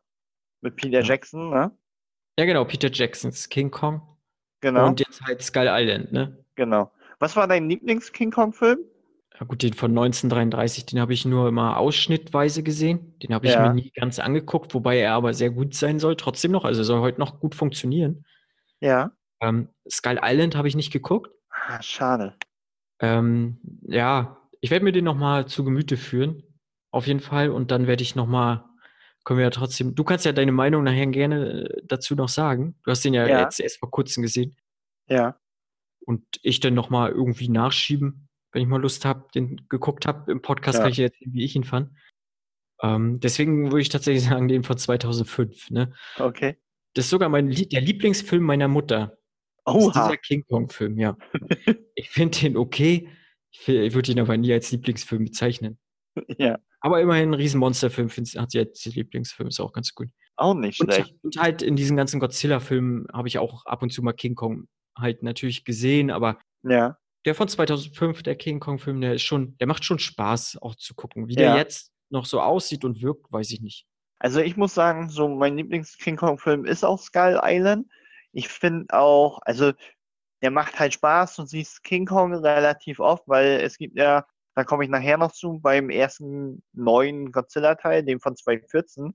Mit 0.61 0.77
Peter 0.77 1.01
Ja. 1.01 1.05
Jackson, 1.05 1.51
ne? 1.51 1.77
Ja, 2.39 2.45
genau, 2.45 2.65
Peter 2.65 2.89
Jacksons 2.93 3.49
King 3.49 3.73
Kong. 3.73 4.03
Genau. 4.61 4.87
Und 4.87 5.01
jetzt 5.01 5.21
halt 5.23 5.43
Skull 5.43 5.67
Island, 5.69 6.13
ne? 6.13 6.45
Genau. 6.55 6.93
Was 7.19 7.35
war 7.35 7.49
dein 7.49 7.69
Lieblings-King 7.69 8.31
Kong-Film? 8.31 8.79
Ja 9.39 9.45
gut, 9.47 9.63
den 9.63 9.75
von 9.75 9.91
1933, 9.91 10.87
den 10.87 11.01
habe 11.01 11.13
ich 11.13 11.25
nur 11.27 11.49
immer 11.49 11.77
ausschnittweise 11.77 12.63
gesehen. 12.63 13.19
Den 13.19 13.35
habe 13.35 13.47
ich 13.47 13.53
Ja. 13.53 13.69
mir 13.69 13.75
nie 13.75 13.91
ganz 13.95 14.19
angeguckt, 14.19 14.73
wobei 14.73 14.99
er 14.99 15.13
aber 15.13 15.35
sehr 15.35 15.51
gut 15.51 15.75
sein 15.75 15.99
soll, 15.99 16.17
trotzdem 16.17 16.53
noch. 16.53 16.65
Also 16.65 16.83
soll 16.83 17.01
heute 17.01 17.21
noch 17.21 17.39
gut 17.41 17.55
funktionieren. 17.55 18.25
Ja. 18.81 19.13
Ähm, 19.41 19.69
Skull 19.89 20.19
Island 20.23 20.57
habe 20.57 20.69
ich 20.69 20.75
nicht 20.77 20.93
geguckt. 20.93 21.31
Ah, 21.51 21.83
schade. 21.83 22.35
Ähm, 23.01 23.59
ja, 23.83 24.39
ich 24.63 24.71
werde 24.71 24.85
mir 24.85 24.93
den 24.93 25.05
nochmal 25.05 25.47
zu 25.47 25.65
Gemüte 25.65 25.99
führen. 25.99 26.43
Auf 26.91 27.07
jeden 27.07 27.21
Fall. 27.21 27.51
Und 27.51 27.71
dann 27.71 27.87
werde 27.87 28.03
ich 28.03 28.17
nochmal, 28.17 28.65
können 29.25 29.39
wir 29.39 29.45
ja 29.45 29.51
trotzdem, 29.51 29.95
du 29.95 30.03
kannst 30.05 30.25
ja 30.25 30.33
deine 30.33 30.53
Meinung 30.53 30.83
nachher 30.85 31.07
gerne 31.09 31.65
äh, 31.69 31.83
dazu 31.85 32.15
noch 32.15 32.31
sagen. 32.31 32.79
Du 32.85 32.91
hast 32.91 33.05
den 33.05 33.13
ja, 33.13 33.27
Ja. 33.27 33.41
jetzt 33.43 33.61
erst 33.61 33.79
vor 33.81 33.91
kurzem 33.91 34.23
gesehen. 34.23 34.57
Ja. 35.09 35.39
Und 36.07 36.25
ich 36.43 36.61
dann 36.61 36.73
nochmal 36.75 37.11
irgendwie 37.11 37.49
nachschieben, 37.51 38.26
wenn 38.57 38.63
ich 38.63 38.69
mal 38.69 38.81
Lust 38.81 39.05
habe, 39.05 39.27
den 39.35 39.61
geguckt 39.69 40.07
habe. 40.07 40.33
Im 40.33 40.41
Podcast 40.41 40.79
Ja. 40.79 40.85
kann 40.85 40.93
ich 40.93 40.99
erzählen, 40.99 41.33
wie 41.35 41.45
ich 41.45 41.55
ihn 41.55 41.65
fand. 41.65 41.91
Ähm, 42.83 43.21
deswegen 43.21 43.67
würde 43.71 43.83
ich 43.83 43.91
tatsächlich 43.91 44.25
sagen, 44.31 44.49
den 44.49 44.63
von 44.65 44.79
2005. 44.79 45.71
Ne? 45.71 45.93
Okay. 46.19 46.57
Das 46.95 47.05
ist 47.05 47.11
sogar 47.11 47.29
mein 47.29 47.51
der 47.51 47.81
Lieblingsfilm 47.83 48.43
meiner 48.43 48.69
Mutter. 48.69 49.19
Das 49.67 49.77
ist 49.77 49.83
Oha. 49.83 50.07
dieser 50.07 50.17
King 50.17 50.45
Kong-Film, 50.49 50.99
ja. 50.99 51.19
ich 51.95 52.09
finde 52.09 52.39
den 52.39 52.57
okay. 52.57 53.11
Ich, 53.51 53.69
ich 53.69 53.93
würde 53.95 54.13
ihn 54.13 54.21
aber 54.21 54.37
nie 54.39 54.53
als 54.55 54.73
Lieblingsfilm 54.73 55.25
bezeichnen. 55.25 55.79
Ja. 56.39 56.59
Aber 56.81 57.01
immerhin 57.03 57.31
ein 57.31 57.35
Riesenmonsterfilm 57.35 58.09
hat 58.09 58.51
sie 58.51 58.59
als 58.59 58.85
Lieblingsfilm, 58.87 59.49
ist 59.51 59.61
auch 59.61 59.73
ganz 59.75 59.93
gut. 59.95 60.09
Auch 60.37 60.55
nicht 60.55 60.81
Und, 60.81 60.95
schlecht. 60.95 61.15
und 61.23 61.37
halt 61.37 61.61
in 61.61 61.77
diesen 61.77 61.97
ganzen 61.97 62.21
Godzilla-Filmen 62.21 63.07
habe 63.13 63.29
ich 63.29 63.39
auch 63.39 63.67
ab 63.67 63.83
und 63.83 63.93
zu 63.93 64.03
mal 64.03 64.13
King 64.15 64.35
Kong 64.35 64.67
halt 64.97 65.23
natürlich 65.23 65.65
gesehen, 65.65 66.11
aber 66.11 66.39
Ja. 66.63 66.97
Der 67.27 67.35
von 67.35 67.49
2005, 67.49 68.23
der 68.23 68.37
King 68.37 68.61
Kong-Film, 68.61 69.01
der 69.01 69.15
ist 69.15 69.23
schon, 69.23 69.59
der 69.59 69.67
macht 69.67 69.85
schon 69.85 69.99
Spaß 69.99 70.59
auch 70.63 70.77
zu 70.77 70.95
gucken. 70.95 71.29
Wie 71.29 71.35
Ja. 71.35 71.53
der 71.53 71.57
jetzt 71.57 71.93
noch 72.09 72.25
so 72.25 72.41
aussieht 72.41 72.85
und 72.85 73.03
wirkt, 73.03 73.31
weiß 73.31 73.51
ich 73.51 73.61
nicht. 73.61 73.85
Also 74.19 74.41
ich 74.41 74.57
muss 74.57 74.73
sagen, 74.75 75.09
so 75.11 75.29
mein 75.29 75.57
Lieblings-King 75.57 76.17
Kong-Film 76.17 76.65
ist 76.65 76.85
auch 76.85 76.99
Skull 76.99 77.39
Island. 77.43 77.87
Ich 78.33 78.49
finde 78.49 78.87
auch, 78.95 79.41
also 79.43 79.73
der 80.43 80.51
macht 80.51 80.79
halt 80.79 80.95
Spaß. 80.95 81.37
Du 81.37 81.45
siehst 81.47 81.83
King 81.83 82.07
Kong 82.07 82.33
relativ 82.35 83.01
oft, 83.01 83.25
weil 83.27 83.61
es 83.61 83.77
gibt 83.77 83.99
ja, 83.99 84.25
da 84.55 84.65
komme 84.65 84.85
ich 84.85 84.91
nachher 84.91 85.19
noch 85.19 85.33
zu, 85.33 85.59
beim 85.61 85.91
ersten 85.91 86.63
neuen 86.73 87.33
Godzilla-Teil, 87.33 88.05
dem 88.05 88.21
von 88.21 88.37
2014, 88.37 89.15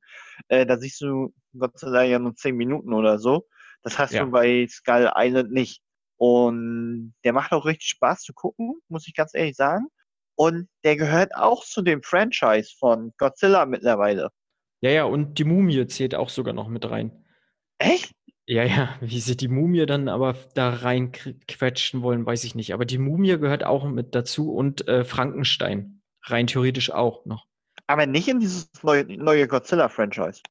äh, 0.49 0.65
da 0.65 0.77
siehst 0.77 0.99
du 1.01 1.33
Godzilla 1.57 2.03
ja 2.03 2.19
nur 2.19 2.35
10 2.35 2.55
Minuten 2.57 2.93
oder 2.93 3.17
so. 3.19 3.47
Das 3.83 3.97
hast 3.97 4.13
Ja. 4.13 4.25
du 4.25 4.31
bei 4.31 4.67
Skull 4.69 5.11
Island 5.15 5.51
nicht. 5.51 5.81
Und 6.21 7.15
der 7.23 7.33
macht 7.33 7.51
auch 7.51 7.65
richtig 7.65 7.89
Spaß 7.89 8.21
zu 8.21 8.33
gucken, 8.33 8.75
muss 8.89 9.07
ich 9.07 9.15
ganz 9.15 9.33
ehrlich 9.33 9.55
sagen. 9.55 9.87
Und 10.35 10.69
der 10.83 10.95
gehört 10.95 11.33
auch 11.33 11.65
zu 11.65 11.81
dem 11.81 12.03
Franchise 12.03 12.75
von 12.77 13.11
Godzilla 13.17 13.65
mittlerweile. 13.65 14.29
Ja, 14.81 14.91
ja, 14.91 15.03
und 15.05 15.39
die 15.39 15.45
Mumie 15.45 15.87
zählt 15.87 16.13
auch 16.13 16.29
sogar 16.29 16.53
noch 16.53 16.67
mit 16.67 16.87
rein. 16.87 17.25
Echt? 17.79 18.13
Ja, 18.45 18.63
ja, 18.63 18.95
wie 19.01 19.19
sie 19.19 19.35
die 19.35 19.47
Mumie 19.47 19.87
dann 19.87 20.09
aber 20.09 20.35
da 20.53 20.69
rein 20.69 21.11
quetschen 21.11 22.03
wollen, 22.03 22.23
weiß 22.23 22.43
ich 22.43 22.53
nicht. 22.53 22.75
Aber 22.75 22.85
die 22.85 22.99
Mumie 22.99 23.39
gehört 23.39 23.63
auch 23.63 23.85
mit 23.85 24.13
dazu 24.13 24.53
und 24.53 24.87
äh, 24.87 25.03
Frankenstein. 25.03 26.03
Rein 26.21 26.45
theoretisch 26.45 26.91
auch 26.91 27.25
noch. 27.25 27.47
Aber 27.87 28.05
nicht 28.05 28.27
in 28.27 28.39
dieses 28.39 28.69
neue, 28.83 29.05
neue 29.05 29.47
Godzilla-Franchise. 29.47 30.43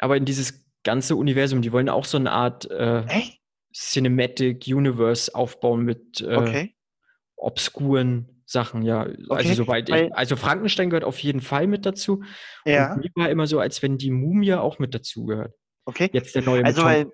Aber 0.00 0.18
in 0.18 0.26
dieses 0.26 0.70
ganze 0.82 1.16
Universum, 1.16 1.62
die 1.62 1.72
wollen 1.72 1.88
auch 1.88 2.04
so 2.04 2.18
eine 2.18 2.30
Art 2.30 2.70
äh, 2.70 3.06
Echt? 3.06 3.40
Cinematic 3.74 4.66
Universe 4.68 5.34
aufbauen 5.34 5.82
mit 5.84 6.20
äh, 6.20 6.36
Okay. 6.36 6.76
obskuren 7.36 8.42
Sachen, 8.46 8.82
ja. 8.82 9.02
Also 9.02 9.30
Okay, 9.30 9.54
soweit 9.54 9.88
ich, 9.88 10.14
also 10.14 10.36
Frankenstein 10.36 10.90
gehört 10.90 11.04
auf 11.04 11.18
jeden 11.18 11.40
Fall 11.40 11.66
mit 11.66 11.84
dazu. 11.86 12.22
Ja, 12.64 12.92
Und 12.92 13.02
mir 13.02 13.10
war 13.14 13.30
immer 13.30 13.46
so, 13.46 13.58
als 13.58 13.82
wenn 13.82 13.98
die 13.98 14.10
Mumie 14.10 14.54
auch 14.54 14.78
mit 14.78 14.94
dazu 14.94 15.24
gehört. 15.26 15.54
okay. 15.86 16.10
Jetzt 16.12 16.34
der 16.34 16.42
neue 16.42 16.64
Also, 16.64 16.84
weil, 16.84 17.12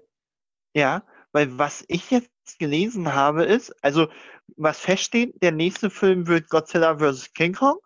ja, 0.75 1.05
weil 1.33 1.57
was 1.59 1.85
ich 1.89 2.11
jetzt 2.11 2.31
gelesen 2.59 3.15
habe, 3.15 3.45
ist, 3.45 3.73
also, 3.83 4.09
was 4.57 4.81
feststeht, 4.81 5.41
der 5.43 5.53
nächste 5.53 5.89
Film 5.89 6.27
wird 6.27 6.51
Godzilla 6.51 6.99
vs. 6.99 7.33
King 7.33 7.55
Kong. 7.55 7.79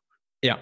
Ja. 0.43 0.59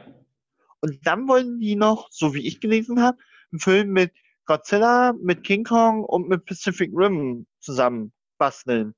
Und 0.81 0.99
dann 1.07 1.29
wollen 1.29 1.61
die 1.61 1.77
noch, 1.77 2.09
so 2.11 2.35
wie 2.35 2.47
ich 2.47 2.61
gelesen 2.61 3.01
habe, 3.01 3.17
einen 3.53 3.61
Film 3.61 3.91
mit 3.93 4.13
Godzilla, 4.47 5.13
mit 5.21 5.45
King 5.45 5.65
Kong 5.65 6.05
und 6.05 6.29
mit 6.29 6.45
Pacific 6.45 6.91
Rim 6.95 7.47
zusammen 7.61 8.13
basteln. 8.39 8.95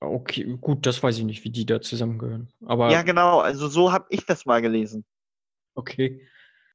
Okay, 0.00 0.56
gut, 0.60 0.86
das 0.86 1.02
weiß 1.02 1.18
ich 1.18 1.24
nicht, 1.24 1.44
wie 1.44 1.50
die 1.50 1.66
da 1.66 1.80
zusammengehören. 1.80 2.48
Aber 2.64 2.90
Ja, 2.90 3.02
genau, 3.02 3.40
also 3.40 3.68
so 3.68 3.92
habe 3.92 4.06
ich 4.08 4.24
das 4.24 4.46
mal 4.46 4.62
gelesen. 4.62 5.04
okay. 5.74 6.26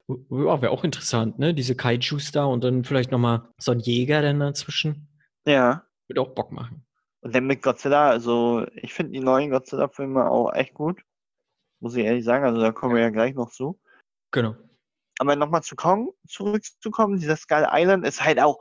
Ja, 0.08 0.62
wäre 0.62 0.70
auch 0.70 0.84
interessant, 0.84 1.40
ne? 1.40 1.56
Diese 1.56 1.76
Kaijus 1.76 2.32
da 2.32 2.46
und 2.46 2.64
dann 2.64 2.84
vielleicht 2.84 3.12
nochmal 3.12 3.50
so 3.58 3.72
ein 3.72 3.80
Jäger 3.80 4.22
dann 4.22 4.40
dazwischen. 4.40 5.08
Ja. 5.48 5.84
Würde 6.08 6.22
auch 6.22 6.36
Bock 6.36 6.52
machen. 6.52 6.86
Und 7.22 7.34
dann 7.34 7.48
mit 7.48 7.64
Godzilla, 7.64 8.10
also 8.12 8.68
ich 8.76 8.94
finde 8.94 9.14
die 9.14 9.20
neuen 9.20 9.50
Godzilla-Filme 9.50 10.30
auch 10.30 10.54
echt 10.54 10.76
gut. 10.76 11.02
Muss 11.80 11.96
ich 11.96 12.06
ehrlich 12.06 12.24
sagen, 12.24 12.46
also 12.46 12.62
da 12.62 12.72
kommen 12.72 12.94
wir 12.94 13.02
ja 13.02 13.10
gleich 13.10 13.34
noch 13.34 13.50
zu. 13.50 13.80
Genau. 14.30 14.56
Aber 15.20 15.36
nochmal 15.36 15.64
zu 15.64 15.76
Kong 15.76 16.12
zurückzukommen, 16.28 17.20
dieser 17.20 17.38
Skull 17.38 17.68
Island 17.72 18.06
ist 18.06 18.24
halt 18.24 18.40
auch 18.40 18.60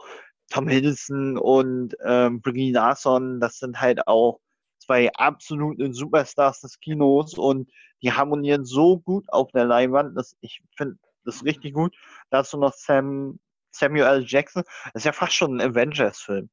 Tom 0.51 0.69
Hiddleston 0.69 1.39
und 1.39 1.97
ähm, 2.05 2.41
Brie 2.41 2.73
Larson, 2.73 3.41
das 3.41 3.59
sind 3.59 3.81
halt 3.81 4.07
auch 4.07 4.41
zwei 4.79 5.13
absolute 5.15 5.93
Superstars 5.93 6.61
des 6.61 6.79
Kinos 6.81 7.35
und 7.35 7.71
die 8.03 8.13
harmonieren 8.13 8.65
so 8.65 8.99
gut 8.99 9.25
auf 9.33 9.51
der 9.53 9.65
Leinwand, 9.65 10.17
dass 10.17 10.37
ich 10.41 10.61
finde 10.77 10.99
das 11.25 11.45
richtig 11.45 11.75
gut. 11.75 11.97
Dazu 12.31 12.59
noch 12.59 12.75
Sam, 12.75 13.39
Samuel 13.71 14.05
L. 14.05 14.25
Jackson, 14.27 14.63
das 14.93 15.01
ist 15.01 15.05
ja 15.05 15.13
fast 15.13 15.35
schon 15.35 15.57
ein 15.57 15.71
Avengers-Film. 15.71 16.51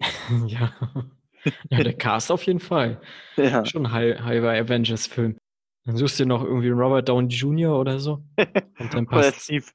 ja. 0.46 0.72
ja, 1.70 1.82
der 1.82 1.94
Cast 1.94 2.30
auf 2.30 2.44
jeden 2.44 2.60
Fall. 2.60 3.00
Ja. 3.36 3.64
Schon 3.64 3.90
halber 3.90 4.52
Avengers-Film. 4.52 5.38
Dann 5.84 5.96
suchst 5.96 6.20
du 6.20 6.26
noch 6.26 6.44
irgendwie 6.44 6.68
einen 6.68 6.78
Robert 6.78 7.08
Downey 7.08 7.28
Jr. 7.34 7.78
oder 7.78 7.98
so. 7.98 8.22
Und 8.78 8.94
dann 8.94 9.06
Oder 9.06 9.22
passt 9.22 9.42
Steve, 9.42 9.66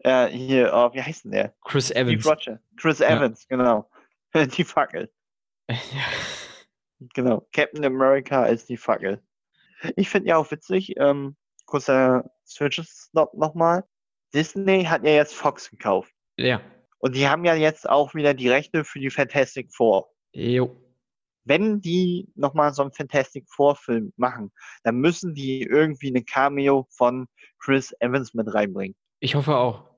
äh, 0.00 0.28
hier, 0.28 0.70
oh, 0.72 0.92
wie 0.94 1.02
heißt 1.02 1.24
denn 1.24 1.32
der? 1.32 1.54
Chris 1.64 1.86
Steve 1.86 2.00
Evans. 2.12 2.26
Roger. 2.26 2.60
Chris 2.76 3.00
Evans, 3.00 3.46
genau. 3.48 3.90
Die 4.56 4.64
Fackel. 4.64 5.10
Ja. 5.68 5.76
Genau, 7.14 7.44
Captain 7.52 7.84
America 7.84 8.44
ist 8.46 8.68
die 8.68 8.76
Fackel. 8.76 9.20
Ich 9.96 10.08
finde 10.08 10.28
ja 10.28 10.36
auch 10.36 10.48
witzig, 10.52 10.94
ähm, 10.98 11.34
kurzer 11.66 12.30
Zwischenstopp 12.44 13.34
nochmal. 13.34 13.82
Disney 14.32 14.84
hat 14.84 15.02
ja 15.04 15.10
jetzt 15.10 15.34
Fox 15.34 15.68
gekauft. 15.68 16.12
ja. 16.36 16.60
Und 17.00 17.16
die 17.16 17.26
haben 17.26 17.44
ja 17.44 17.56
jetzt 17.56 17.90
auch 17.90 18.14
wieder 18.14 18.34
die 18.34 18.48
Rechte 18.48 18.84
für 18.84 19.00
die 19.00 19.10
Fantastic 19.10 19.74
Four. 19.74 20.12
Jo. 20.32 20.76
Wenn 21.44 21.80
die 21.80 22.28
nochmal 22.34 22.72
so 22.72 22.82
einen 22.82 22.92
Fantastic 22.92 23.44
Four 23.48 23.76
Film 23.76 24.12
machen, 24.16 24.52
dann 24.84 24.96
müssen 24.96 25.34
die 25.34 25.62
irgendwie 25.62 26.08
eine 26.08 26.22
Cameo 26.22 26.86
von 26.90 27.26
Chris 27.58 27.94
Evans 28.00 28.34
mit 28.34 28.52
reinbringen. 28.52 28.94
Ich 29.20 29.34
hoffe 29.34 29.56
auch. 29.56 29.88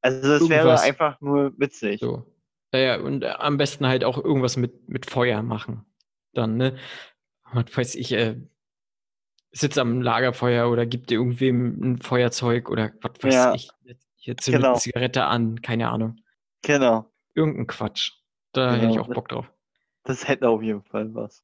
Also 0.00 0.26
das 0.38 0.48
wäre 0.48 0.80
einfach 0.80 1.20
nur 1.20 1.52
witzig. 1.58 2.00
So. 2.00 2.26
Ja, 2.74 2.80
ja, 2.80 3.00
und 3.00 3.22
äh, 3.22 3.28
am 3.28 3.56
besten 3.56 3.86
halt 3.86 4.04
auch 4.04 4.16
irgendwas 4.22 4.56
mit, 4.56 4.88
mit 4.88 5.08
Feuer 5.10 5.42
machen. 5.42 5.84
Dann, 6.34 6.56
ne? 6.56 6.76
Was 7.52 7.76
weiß 7.76 7.94
ich, 7.96 8.12
äh, 8.12 8.36
sitzt 9.52 9.78
am 9.78 10.00
Lagerfeuer 10.00 10.70
oder 10.70 10.86
gibt 10.86 11.10
dir 11.10 11.14
irgendwem 11.14 11.78
ein 11.82 11.98
Feuerzeug 11.98 12.70
oder 12.70 12.92
was 13.02 13.12
weiß 13.22 13.34
Ja. 13.34 13.54
ich. 13.54 13.70
Hier 14.16 14.36
zündet 14.36 14.60
Genau. 14.62 14.72
eine 14.72 14.80
Zigarette 14.80 15.24
an, 15.24 15.60
keine 15.62 15.90
Ahnung. 15.90 16.16
Genau. 16.62 17.10
Irgendein 17.34 17.66
Quatsch. 17.66 18.12
Da 18.52 18.72
hätte 18.74 18.86
ich 18.86 18.92
Genau. 18.92 19.02
auch 19.04 19.08
Bock 19.12 19.28
drauf. 19.28 19.52
Das 20.04 20.26
hätte 20.28 20.48
auf 20.48 20.62
jeden 20.62 20.82
Fall 20.82 21.14
was. 21.14 21.42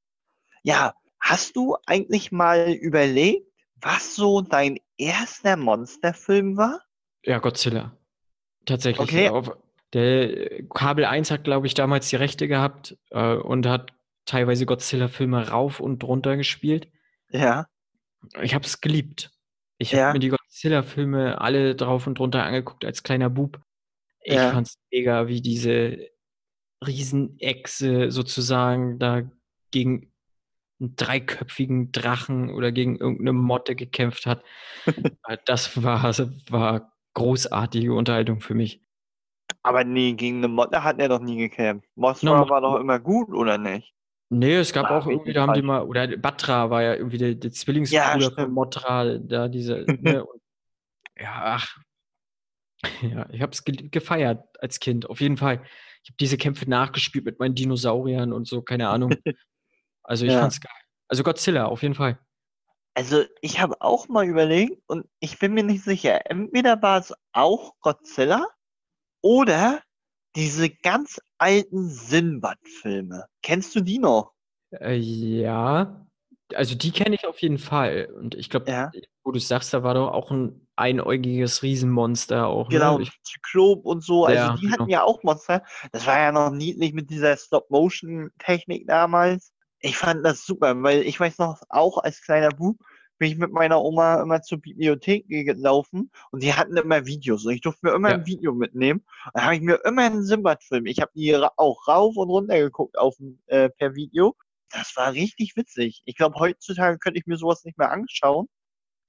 Ja, 0.62 0.94
hast 1.20 1.56
du 1.56 1.76
eigentlich 1.86 2.32
mal 2.32 2.72
überlegt, 2.72 3.46
was 3.76 4.16
so 4.16 4.40
dein 4.40 4.78
erster 4.96 5.56
Monsterfilm 5.56 6.56
war? 6.56 6.80
Ja, 7.22 7.38
Godzilla. 7.38 7.96
Tatsächlich. 8.66 9.08
Okay. 9.08 9.28
Auf, 9.28 9.56
der 9.92 10.64
Kabel 10.68 11.04
1 11.04 11.30
hat, 11.30 11.44
glaube 11.44 11.66
ich, 11.66 11.74
damals 11.74 12.08
die 12.10 12.16
Rechte 12.16 12.48
gehabt 12.48 12.96
äh, 13.10 13.34
und 13.36 13.66
hat 13.66 13.92
teilweise 14.26 14.66
Godzilla-Filme 14.66 15.48
rauf 15.48 15.80
und 15.80 16.04
runter 16.04 16.36
gespielt. 16.36 16.88
Ja, 17.30 17.66
Ich 18.42 18.54
habe 18.54 18.64
es 18.66 18.80
geliebt. 18.80 19.30
Ich 19.78 19.92
Ja. 19.92 20.06
habe 20.06 20.14
mir 20.14 20.20
die 20.20 20.28
Godzilla-Filme 20.30 21.40
alle 21.40 21.74
drauf 21.76 22.06
und 22.06 22.18
runter 22.20 22.42
angeguckt 22.42 22.84
als 22.84 23.02
kleiner 23.02 23.30
Bub. 23.30 23.60
Ich 24.20 24.34
Ja. 24.34 24.50
fand's 24.50 24.76
mega, 24.90 25.28
wie 25.28 25.40
diese 25.40 26.08
Riesenechse 26.86 28.10
sozusagen 28.10 28.98
da 28.98 29.22
gegen 29.70 30.12
einen 30.80 30.96
dreiköpfigen 30.96 31.92
Drachen 31.92 32.50
oder 32.50 32.72
gegen 32.72 32.96
irgendeine 32.98 33.32
Motte 33.34 33.76
gekämpft 33.76 34.26
hat. 34.26 34.44
Äh, 35.26 35.38
das 35.46 35.82
war, 35.82 36.02
war 36.50 36.92
großartige 37.14 37.94
Unterhaltung 37.94 38.40
für 38.40 38.54
mich. 38.54 38.82
aber 39.62 39.84
nee, 39.84 40.14
gegen 40.14 40.38
eine 40.38 40.48
Motte 40.48 40.82
hat 40.82 40.98
er 40.98 41.08
doch 41.08 41.20
nie 41.20 41.36
gekämpft. 41.38 41.88
No, 42.22 42.34
Mothra 42.34 42.34
Mo- 42.34 42.48
war 42.48 42.60
doch 42.60 42.74
immer 42.80 42.98
gut, 42.98 43.28
oder 43.30 43.56
nicht? 43.58 43.94
Nee, 44.30 44.56
es 44.56 44.72
gab 44.74 44.90
Ah, 44.90 44.90
auch 44.90 45.06
irgendwie, 45.06 45.32
da 45.32 45.42
haben 45.42 45.54
die 45.54 45.62
mal, 45.62 45.82
oder 45.86 46.06
Batra 46.18 46.68
war 46.70 46.82
ja 46.82 46.94
irgendwie 46.94 47.16
der, 47.18 47.34
der 47.34 47.50
Zwillingsbruder 47.50 48.30
von 48.38 48.50
stimmt. 48.50 48.52
Mothra, 48.52 49.16
da 49.18 49.48
diese, 49.48 49.90
ne, 49.98 50.22
und, 50.24 50.42
ja, 51.18 51.56
ach, 51.56 51.78
ja, 53.02 53.28
ich 53.30 53.42
hab's 53.42 53.64
ge 53.64 53.88
gefeiert 53.90 54.44
als 54.60 54.80
Kind, 54.80 55.08
auf 55.10 55.20
jeden 55.20 55.36
Fall. 55.36 55.62
Ich 56.08 56.12
habe 56.12 56.16
diese 56.20 56.38
Kämpfe 56.38 56.68
nachgespielt 56.70 57.26
mit 57.26 57.38
meinen 57.38 57.54
Dinosauriern 57.54 58.32
und 58.32 58.48
so, 58.48 58.62
keine 58.62 58.88
Ahnung. 58.88 59.10
Also 60.04 60.24
ich 60.24 60.32
Ja. 60.32 60.40
fand's 60.40 60.58
geil. 60.58 60.72
Also 61.08 61.22
Godzilla, 61.22 61.66
auf 61.66 61.82
jeden 61.82 61.94
Fall. 61.94 62.18
Also 62.94 63.24
ich 63.42 63.60
habe 63.60 63.82
auch 63.82 64.08
mal 64.08 64.24
überlegt 64.26 64.80
und 64.86 65.06
ich 65.20 65.38
bin 65.38 65.52
mir 65.52 65.62
nicht 65.64 65.84
sicher. 65.84 66.30
Entweder 66.30 66.80
war 66.80 66.98
es 67.00 67.12
auch 67.32 67.74
Godzilla 67.80 68.46
oder 69.20 69.82
diese 70.34 70.70
ganz 70.70 71.20
alten 71.36 71.90
Sinbad-Filme. 71.90 73.26
Kennst 73.42 73.74
du 73.76 73.80
die 73.82 73.98
noch? 73.98 74.32
Äh, 74.70 74.94
ja, 74.96 76.06
also 76.54 76.74
die 76.74 76.90
kenne 76.90 77.14
ich 77.16 77.26
auf 77.26 77.42
jeden 77.42 77.58
Fall. 77.58 78.06
Und 78.18 78.34
ich 78.34 78.48
glaube, 78.48 78.70
Ja. 78.70 78.90
wo 79.24 79.32
du 79.32 79.40
sagst, 79.40 79.74
da 79.74 79.82
war 79.82 79.92
doch 79.92 80.08
auch 80.12 80.30
ein 80.30 80.66
einäugiges 80.78 81.62
Riesenmonster 81.62 82.46
auch. 82.46 82.68
Genau, 82.68 82.98
Ne? 82.98 83.08
Zyklop 83.22 83.84
und 83.84 84.02
so. 84.04 84.24
Also 84.24 84.46
Ja, 84.48 84.56
die 84.56 84.68
hatten 84.70 84.84
genau. 84.86 84.92
ja 84.92 85.02
auch 85.04 85.22
Monster. 85.22 85.62
Das 85.92 86.06
war 86.06 86.18
ja 86.18 86.32
noch 86.32 86.50
niedlich 86.50 86.92
mit 86.92 87.10
dieser 87.10 87.36
Stop-Motion-Technik 87.36 88.86
damals. 88.86 89.52
Ich 89.80 89.96
fand 89.96 90.24
das 90.24 90.44
super, 90.44 90.74
weil 90.82 91.02
ich 91.02 91.18
weiß 91.20 91.38
noch, 91.38 91.60
auch 91.68 91.98
als 91.98 92.20
kleiner 92.22 92.50
Bub 92.50 92.76
bin 93.18 93.32
ich 93.32 93.38
mit 93.38 93.52
meiner 93.52 93.82
Oma 93.82 94.22
immer 94.22 94.42
zur 94.42 94.58
Bibliothek 94.58 95.26
gelaufen 95.28 96.10
und 96.30 96.42
die 96.42 96.54
hatten 96.54 96.76
immer 96.76 97.04
Videos 97.04 97.44
und 97.44 97.52
ich 97.52 97.60
durfte 97.60 97.86
mir 97.86 97.94
immer 97.94 98.10
Ja. 98.10 98.14
ein 98.16 98.26
Video 98.26 98.54
mitnehmen. 98.54 99.04
Da 99.34 99.42
habe 99.44 99.56
ich 99.56 99.60
mir 99.60 99.80
immer 99.84 100.02
einen 100.02 100.22
Simbad-Film. 100.24 100.86
Ich 100.86 101.00
habe 101.00 101.10
die 101.14 101.34
auch 101.36 101.88
rauf 101.88 102.16
und 102.16 102.30
runter 102.30 102.58
geguckt 102.58 102.96
auf, 102.96 103.16
äh, 103.46 103.70
per 103.70 103.94
Video. 103.94 104.36
Das 104.70 104.94
war 104.96 105.12
richtig 105.12 105.56
witzig. 105.56 106.02
Ich 106.04 106.16
glaube, 106.16 106.38
heutzutage 106.38 106.98
könnte 106.98 107.18
ich 107.18 107.26
mir 107.26 107.36
sowas 107.38 107.64
nicht 107.64 107.78
mehr 107.78 107.90
anschauen, 107.90 108.48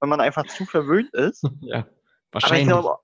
weil 0.00 0.08
man 0.08 0.20
einfach 0.20 0.46
zu 0.46 0.64
verwöhnt 0.64 1.12
ist. 1.14 1.42
ja, 1.60 1.78
Aber 1.80 1.86
ich 1.86 2.32
wahrscheinlich. 2.32 2.66
glaube, 2.66 2.98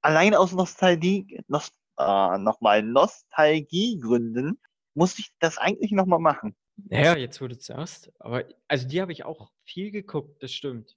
allein 0.00 0.34
aus 0.34 0.52
Nostalgie, 0.52 1.40
Nost 1.48 1.72
äh, 1.98 2.38
nochmal 2.38 2.82
Nostalgiegründen, 2.82 4.58
muss 4.94 5.18
ich 5.18 5.32
das 5.38 5.58
eigentlich 5.58 5.92
nochmal 5.92 6.18
machen. 6.18 6.56
Ja, 6.90 7.16
jetzt 7.16 7.40
es 7.40 7.66
sagst. 7.66 8.10
Aber 8.18 8.44
also 8.68 8.88
die 8.88 9.00
habe 9.00 9.12
ich 9.12 9.24
auch 9.24 9.52
viel 9.64 9.90
geguckt, 9.90 10.42
das 10.42 10.52
stimmt. 10.52 10.96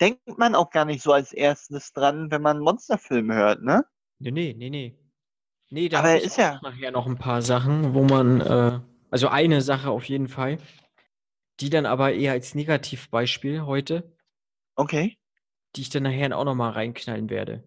Denkt 0.00 0.38
man 0.38 0.54
auch 0.56 0.70
gar 0.70 0.84
nicht 0.84 1.02
so 1.02 1.12
als 1.12 1.32
erstes 1.32 1.92
dran, 1.92 2.30
wenn 2.32 2.42
man 2.42 2.58
Monsterfilme 2.58 3.34
hört, 3.34 3.62
ne? 3.62 3.84
Nee, 4.18 4.32
nee, 4.32 4.54
nee, 4.56 4.70
nee. 4.70 4.98
Nee, 5.70 5.88
da 5.88 6.00
Aber 6.00 6.20
ist 6.20 6.36
ja- 6.36 6.60
nachher 6.62 6.90
noch 6.90 7.06
ein 7.06 7.16
paar 7.16 7.42
Sachen, 7.42 7.94
wo 7.94 8.02
man, 8.02 8.40
äh, 8.40 8.80
also 9.10 9.28
eine 9.28 9.60
Sache 9.62 9.90
auf 9.90 10.04
jeden 10.04 10.28
Fall, 10.28 10.58
die 11.60 11.70
dann 11.70 11.86
aber 11.86 12.12
eher 12.12 12.32
als 12.32 12.54
Negativbeispiel 12.56 13.62
heute, 13.64 14.12
Okay. 14.76 15.18
die 15.76 15.80
ich 15.82 15.90
dann 15.90 16.04
nachher 16.04 16.36
auch 16.36 16.44
noch 16.44 16.54
mal 16.54 16.70
reinknallen 16.70 17.30
werde. 17.30 17.64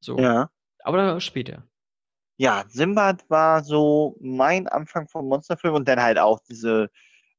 So, 0.00 0.16
Ja. 0.18 0.48
aber 0.84 1.20
später. 1.20 1.66
Ja, 2.36 2.64
Simbad 2.68 3.28
war 3.28 3.64
so 3.64 4.16
mein 4.20 4.68
Anfang 4.68 5.08
vom 5.08 5.26
Monsterfilm 5.28 5.74
und 5.74 5.88
dann 5.88 6.00
halt 6.00 6.18
auch 6.18 6.38
diese 6.48 6.88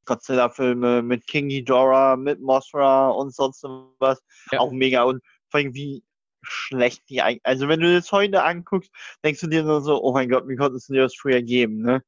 Godzilla-Filme 0.04 1.00
mit 1.02 1.26
King 1.26 1.48
Ghidorah, 1.48 2.16
mit 2.16 2.40
Mothra 2.40 3.08
und 3.08 3.34
sonst 3.34 3.62
was. 3.98 4.22
Ja. 4.52 4.58
Auch 4.60 4.72
mega. 4.72 5.04
Und 5.04 5.22
vor 5.48 5.60
allem, 5.60 5.72
wie 5.72 6.02
schlecht 6.42 7.08
die 7.08 7.22
eig- 7.22 7.40
Also 7.44 7.68
wenn 7.68 7.80
du 7.80 7.92
das 7.94 8.12
heute 8.12 8.42
anguckst, 8.42 8.90
denkst 9.24 9.40
du 9.40 9.46
dir 9.46 9.62
nur 9.62 9.80
so, 9.80 10.02
oh 10.02 10.12
mein 10.12 10.28
Gott, 10.28 10.46
wie 10.48 10.56
konnte 10.56 10.76
es 10.76 10.86
dir 10.86 11.02
das 11.02 11.14
früher 11.14 11.40
geben, 11.42 11.80
ne? 11.82 12.02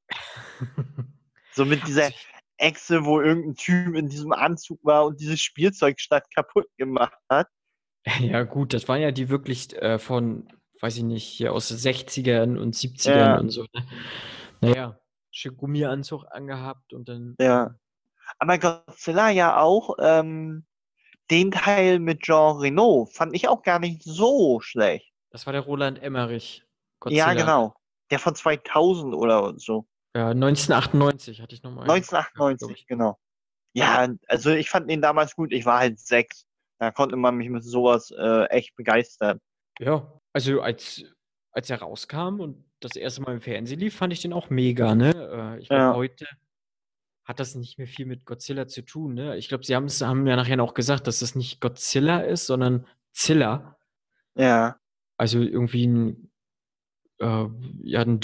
So 1.54 1.66
mit 1.66 1.86
dieser 1.86 2.10
Echse, 2.62 3.04
wo 3.04 3.20
irgendein 3.20 3.54
Typ 3.56 3.94
in 3.96 4.08
diesem 4.08 4.32
Anzug 4.32 4.78
war 4.84 5.04
und 5.06 5.20
dieses 5.20 5.40
Spielzeug 5.40 6.00
statt 6.00 6.24
kaputt 6.34 6.66
gemacht 6.78 7.18
hat. 7.28 7.48
Ja, 8.20 8.42
gut, 8.42 8.72
das 8.72 8.88
waren 8.88 9.00
ja 9.00 9.12
die 9.12 9.28
wirklich 9.28 9.76
äh, 9.80 9.98
von, 9.98 10.48
weiß 10.80 10.96
ich 10.96 11.02
nicht, 11.04 11.24
hier 11.24 11.52
aus 11.52 11.68
den 11.68 11.76
60ern 11.76 12.58
und 12.58 12.74
70ern 12.74 13.16
Ja. 13.16 13.38
und 13.38 13.50
so. 13.50 13.62
Ne? 13.72 13.86
Naja, 14.60 14.98
schön 15.30 15.56
Gummianzug 15.56 16.24
angehabt 16.30 16.92
und 16.92 17.08
dann. 17.08 17.36
Ja. 17.40 17.76
Aber 18.40 18.58
Godzilla 18.58 19.30
ja 19.30 19.56
auch, 19.60 19.96
ähm, 20.00 20.66
den 21.30 21.52
Teil 21.52 22.00
mit 22.00 22.22
Jean 22.22 22.56
Reno 22.56 23.06
fand 23.12 23.34
ich 23.36 23.46
auch 23.48 23.62
gar 23.62 23.78
nicht 23.78 24.02
so 24.02 24.58
schlecht. 24.60 25.12
Das 25.30 25.46
war 25.46 25.52
der 25.52 25.62
Roland 25.62 26.02
Emmerich. 26.02 26.58
Ja, 27.08 27.26
Godzilla. 27.26 27.34
genau. 27.34 27.74
Der 28.10 28.18
von 28.18 28.34
2000 28.34 29.14
oder 29.14 29.54
so. 29.58 29.86
Ja, 30.14 30.30
1998 30.30 31.40
hatte 31.40 31.54
ich 31.54 31.62
nochmal. 31.62 31.84
1998, 31.90 32.86
genau. 32.86 33.18
Ja, 33.74 34.06
also 34.28 34.50
ich 34.50 34.68
fand 34.68 34.90
den 34.90 35.00
damals 35.00 35.34
gut. 35.34 35.52
Ich 35.52 35.64
war 35.64 35.78
halt 35.78 35.98
sechs. 35.98 36.46
Da 36.78 36.90
konnte 36.90 37.16
man 37.16 37.36
mich 37.36 37.48
mit 37.48 37.64
sowas 37.64 38.10
äh, 38.10 38.44
echt 38.46 38.74
begeistern. 38.76 39.40
Ja, 39.78 40.20
also 40.34 40.60
als, 40.60 41.04
als 41.52 41.70
er 41.70 41.80
rauskam 41.80 42.40
und 42.40 42.64
das 42.80 42.96
erste 42.96 43.22
Mal 43.22 43.34
im 43.34 43.40
Fernsehen 43.40 43.80
lief, 43.80 43.96
fand 43.96 44.12
ich 44.12 44.20
den 44.20 44.32
auch 44.32 44.50
mega, 44.50 44.94
ne? 44.94 45.10
Äh, 45.56 45.60
Ich 45.62 45.68
glaube, 45.68 45.82
Ja. 45.82 45.94
heute 45.94 46.26
hat 47.24 47.38
das 47.40 47.54
nicht 47.54 47.78
mehr 47.78 47.86
viel 47.86 48.04
mit 48.04 48.26
Godzilla 48.26 48.66
zu 48.66 48.82
tun, 48.82 49.14
ne? 49.14 49.36
Ich 49.38 49.48
glaube, 49.48 49.64
sie 49.64 49.74
haben 49.76 49.84
es 49.84 50.02
haben 50.02 50.26
ja 50.26 50.36
nachher 50.36 50.56
noch 50.56 50.74
gesagt, 50.74 51.06
dass 51.06 51.20
das 51.20 51.34
nicht 51.36 51.60
Godzilla 51.60 52.20
ist, 52.20 52.46
sondern 52.46 52.86
Zilla. 53.12 53.78
Ja, 54.34 54.76
Also 55.16 55.38
irgendwie 55.38 55.86
ein, 55.86 56.30
äh, 57.20 57.46
ja, 57.84 58.00
ein 58.00 58.18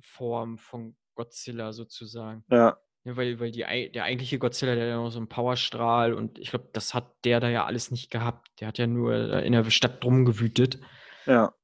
Dinosaurierform 0.00 0.58
von 0.58 0.96
Godzilla 1.14 1.72
sozusagen. 1.72 2.44
ja, 2.50 2.78
Ja, 3.04 3.16
weil, 3.16 3.40
weil 3.40 3.50
die, 3.50 3.60
der 3.60 4.04
eigentliche 4.04 4.38
Godzilla, 4.38 4.74
der 4.74 4.84
hat 4.84 4.90
ja 4.90 4.96
noch 4.96 5.10
so 5.10 5.18
einen 5.18 5.28
Powerstrahl 5.28 6.14
und 6.14 6.38
ich 6.38 6.50
glaube, 6.50 6.68
das 6.72 6.94
hat 6.94 7.12
der 7.24 7.40
da 7.40 7.48
ja 7.48 7.64
alles 7.64 7.90
nicht 7.90 8.10
gehabt. 8.10 8.48
Der 8.60 8.68
hat 8.68 8.78
ja 8.78 8.86
nur 8.86 9.12
äh, 9.14 9.46
in 9.46 9.52
der 9.52 9.68
Stadt 9.70 10.02
drum 10.02 10.24
gewütet. 10.24 10.80
ja. 11.26 11.54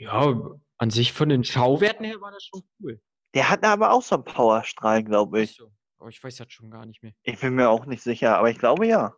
Ja, 0.00 0.32
an 0.76 0.90
sich 0.90 1.12
von 1.12 1.28
den 1.28 1.42
Schauwerten 1.42 2.04
her 2.04 2.20
war 2.20 2.30
das 2.30 2.44
schon 2.44 2.62
cool. 2.78 3.02
Der 3.34 3.50
hatte 3.50 3.66
aber 3.66 3.90
auch 3.90 4.02
so 4.02 4.14
einen 4.14 4.24
Powerstrahl, 4.24 5.02
glaube 5.02 5.42
ich. 5.42 5.50
Achso. 5.50 5.72
Aber 5.98 6.08
ich 6.08 6.22
weiß 6.22 6.36
das 6.36 6.52
schon 6.52 6.70
gar 6.70 6.86
nicht 6.86 7.02
mehr. 7.02 7.14
Ich 7.22 7.40
bin 7.40 7.56
mir 7.56 7.68
auch 7.68 7.84
nicht 7.84 8.04
sicher, 8.04 8.38
aber 8.38 8.48
ich 8.48 8.58
glaube 8.58 8.86
ja. 8.86 9.12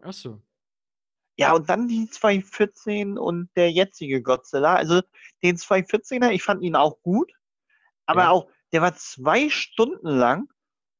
Achso. 0.00 0.40
Ja, 1.36 1.54
und 1.54 1.68
dann 1.68 1.88
die 1.88 2.08
214 2.08 3.18
und 3.18 3.50
der 3.56 3.72
jetzige 3.72 4.22
Godzilla. 4.22 4.76
Also 4.76 5.02
den 5.42 5.56
214er, 5.56 6.30
ich 6.30 6.44
fand 6.44 6.62
ihn 6.62 6.76
auch 6.76 7.02
gut, 7.02 7.32
aber 8.06 8.22
Ja. 8.24 8.30
auch, 8.30 8.48
der 8.72 8.82
war 8.82 8.94
zwei 8.94 9.48
Stunden 9.50 10.08
lang 10.08 10.48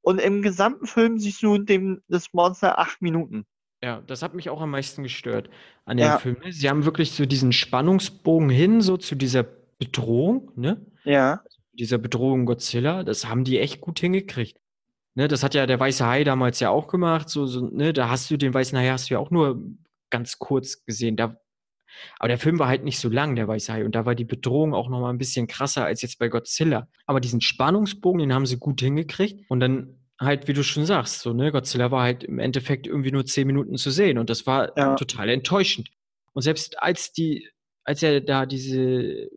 und 0.03 0.21
im 0.21 0.42
gesamten 0.42 0.87
Film 0.87 1.19
siehst 1.19 1.42
du 1.42 1.59
dem, 1.59 2.03
das 2.09 2.33
Monster 2.33 2.79
acht 2.79 3.03
Minuten. 3.03 3.45
Ja, 3.83 4.03
das 4.07 4.23
hat 4.23 4.35
mich 4.35 4.49
auch 4.51 4.61
am 4.61 4.71
meisten 4.71 5.03
gestört 5.03 5.51
an 5.85 5.97
dem 5.97 6.07
Ja. 6.07 6.19
Film. 6.19 6.38
ne? 6.45 6.53
Sie 6.53 6.69
haben 6.69 6.85
wirklich 6.85 7.12
so 7.12 7.27
diesen 7.27 7.53
Spannungsbogen 7.53 8.49
hin, 8.49 8.81
so 8.81 8.97
zu 8.97 9.14
dieser 9.14 9.42
Bedrohung, 9.79 10.53
ne? 10.57 10.85
Ja, 11.05 11.42
Dieser 11.73 11.99
Bedrohung 11.99 12.47
Godzilla. 12.47 13.03
Das 13.05 13.27
haben 13.27 13.45
die 13.45 13.59
echt 13.61 13.83
gut 13.83 14.01
hingekriegt. 14.01 14.59
Ne, 15.14 15.29
das 15.29 15.42
hat 15.42 15.55
ja 15.55 15.66
der 15.66 15.79
Weiße 15.79 16.07
Hai 16.07 16.25
damals 16.25 16.59
ja 16.61 16.71
auch 16.71 16.88
gemacht. 16.88 17.29
So, 17.29 17.47
so, 17.47 17.61
ne, 17.69 17.92
da 17.92 18.09
hast 18.09 18.31
du 18.31 18.37
den 18.38 18.55
Weißen 18.55 18.79
Hai 18.79 18.88
hast 18.88 19.11
du 19.11 19.14
ja 19.14 19.21
auch 19.21 19.31
nur 19.31 19.62
ganz 20.11 20.38
kurz 20.38 20.85
gesehen. 20.87 21.16
Da, 21.16 21.37
aber 22.18 22.28
der 22.28 22.38
Film 22.38 22.59
war 22.59 22.68
halt 22.68 22.85
nicht 22.85 22.98
so 22.98 23.09
lang, 23.09 23.37
der 23.37 23.48
Weiße 23.48 23.72
Hai. 23.72 23.85
Und 23.85 23.94
da 23.94 24.04
war 24.06 24.14
die 24.14 24.24
Bedrohung 24.24 24.74
auch 24.74 24.88
noch 24.88 25.00
mal 25.00 25.11
ein 25.11 25.18
bisschen 25.18 25.46
krasser 25.46 25.85
als 25.85 26.02
jetzt 26.02 26.18
bei 26.18 26.28
Godzilla. 26.28 26.88
Aber 27.06 27.20
diesen 27.20 27.40
Spannungsbogen, 27.40 28.20
den 28.20 28.32
haben 28.32 28.46
sie 28.46 28.59
gut 28.59 28.80
hingekriegt. 28.80 29.44
Und 29.48 29.61
dann 29.61 29.96
halt, 30.18 30.48
wie 30.48 30.52
du 30.52 30.62
schon 30.64 30.87
sagst, 30.87 31.20
so, 31.20 31.32
ne, 31.32 31.52
Godzilla 31.52 31.90
war 31.90 32.02
halt 32.02 32.24
im 32.24 32.38
Endeffekt 32.38 32.87
irgendwie 32.87 33.12
nur 33.12 33.26
zehn 33.26 33.46
Minuten 33.46 33.76
zu 33.76 33.90
sehen. 33.90 34.18
Und 34.18 34.30
das 34.30 34.46
war 34.46 34.76
Ja. 34.78 34.94
total 34.94 35.28
enttäuschend. 35.28 35.90
Und 36.32 36.42
selbst 36.42 36.82
als 36.82 37.12
die, 37.12 37.48
als 37.85 38.02
er 38.02 38.20
da 38.20 38.46
diese, 38.46 39.28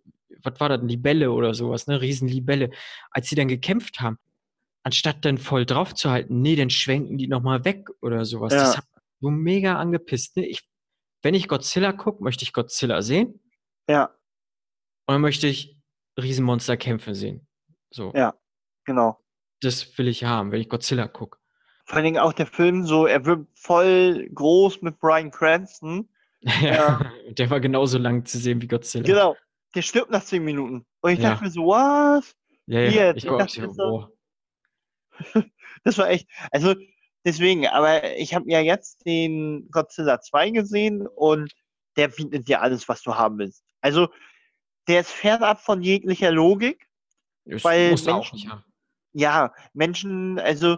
was 0.44 0.60
war 0.60 0.70
das, 0.70 0.82
Libelle 0.84 1.32
oder 1.32 1.54
sowas, 1.54 1.88
ne, 1.88 2.00
Riesenlibelle, 2.02 2.70
als 3.12 3.30
sie 3.30 3.36
dann 3.36 3.48
gekämpft 3.48 4.00
haben, 4.00 4.18
anstatt 4.84 5.26
dann 5.26 5.38
voll 5.38 5.66
drauf 5.66 5.94
zu 5.94 6.10
halten, 6.10 6.42
nee, 6.42 6.56
dann 6.56 6.70
schwenken 6.70 7.18
die 7.18 7.28
nochmal 7.28 7.66
weg 7.66 7.90
oder 8.02 8.24
sowas. 8.26 8.54
Ja. 8.54 8.60
Das 8.62 8.78
hat 8.78 8.86
so 9.20 9.30
mega 9.30 9.76
angepisst. 9.76 10.38
Ne? 10.38 10.46
Ich, 10.46 10.62
wenn 11.22 11.34
ich 11.34 11.48
Godzilla 11.48 11.92
gucke, 11.94 12.24
möchte 12.24 12.44
ich 12.44 12.54
Godzilla 12.54 13.02
sehen 13.02 13.40
ja, 13.90 14.06
und 15.08 15.14
dann 15.16 15.22
möchte 15.22 15.48
ich 15.48 15.78
Riesenmonster 16.22 16.78
kämpfen 16.78 17.14
sehen. 17.16 17.48
So, 17.92 18.12
Ja. 18.16 18.36
genau. 18.86 19.18
das 19.62 19.98
will 19.98 20.08
ich 20.08 20.24
haben, 20.24 20.52
wenn 20.52 20.62
ich 20.62 20.70
Godzilla 20.70 21.08
gucke. 21.08 21.40
Vor 21.86 21.96
allen 21.96 22.06
Dingen 22.06 22.20
auch 22.20 22.34
der 22.34 22.46
Film 22.46 22.86
so, 22.86 23.08
er 23.08 23.26
wird 23.26 23.48
voll 23.56 24.30
groß 24.34 24.82
mit 24.84 25.00
Bryan 25.00 25.32
Cranston. 25.32 26.08
Ja. 26.62 27.12
Der 27.32 27.50
war 27.50 27.60
genauso 27.60 27.98
lang 27.98 28.26
zu 28.26 28.38
sehen 28.38 28.62
wie 28.62 28.68
Godzilla. 28.68 29.04
Genau. 29.04 29.36
Der 29.76 29.82
stirbt 29.82 30.10
nach 30.12 30.24
zehn 30.24 30.44
Minuten. 30.44 30.86
Und 31.02 31.12
ich 31.12 31.20
Ja. 31.20 31.32
dachte 31.32 31.44
mir 31.46 31.52
so, 31.52 31.66
was? 31.68 32.34
Ja, 32.68 32.80
ja. 32.82 32.90
Hier, 32.92 33.16
ich 33.18 33.28
auch 33.28 33.38
dachte 33.40 33.70
so. 33.72 34.08
Das 35.84 35.98
war 35.98 36.10
echt, 36.10 36.30
also 36.52 36.76
deswegen, 37.30 37.68
aber 37.68 38.18
ich 38.18 38.34
habe 38.34 38.50
ja 38.52 38.60
jetzt 38.60 39.06
den 39.06 39.70
Godzilla 39.72 40.20
2 40.20 40.50
gesehen 40.50 41.08
und 41.08 41.52
der 41.96 42.10
bietet 42.10 42.48
dir 42.48 42.62
alles, 42.62 42.90
was 42.90 43.02
du 43.04 43.16
haben 43.16 43.38
willst. 43.38 43.64
Also 43.82 44.10
der 44.88 45.02
ist 45.02 45.12
fernab 45.12 45.62
von 45.62 45.82
jeglicher 45.82 46.32
Logik. 46.32 46.88
Das 47.46 47.64
Weil 47.64 47.96
du 47.96 48.12
auch 48.12 48.16
Menschen- 48.16 48.36
nicht 48.36 48.50
haben. 48.50 48.64
Ja, 49.14 49.54
Menschen, 49.74 50.40
also 50.40 50.78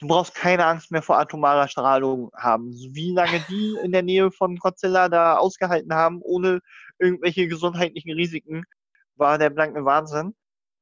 du 0.00 0.06
brauchst 0.06 0.34
keine 0.34 0.64
Angst 0.64 0.90
mehr 0.90 1.02
vor 1.02 1.18
atomarer 1.18 1.68
Strahlung 1.68 2.30
haben. 2.36 2.70
Wie 2.72 3.12
lange 3.12 3.44
die 3.48 3.76
in 3.84 3.92
der 3.92 4.02
Nähe 4.02 4.30
von 4.30 4.56
Godzilla 4.56 5.08
da 5.08 5.36
ausgehalten 5.36 5.92
haben, 5.94 6.20
ohne 6.22 6.60
irgendwelche 6.98 7.46
gesundheitlichen 7.48 8.12
Risiken, 8.12 8.64
war 9.16 9.38
der 9.38 9.50
blanke 9.50 9.84
Wahnsinn. 9.84 10.34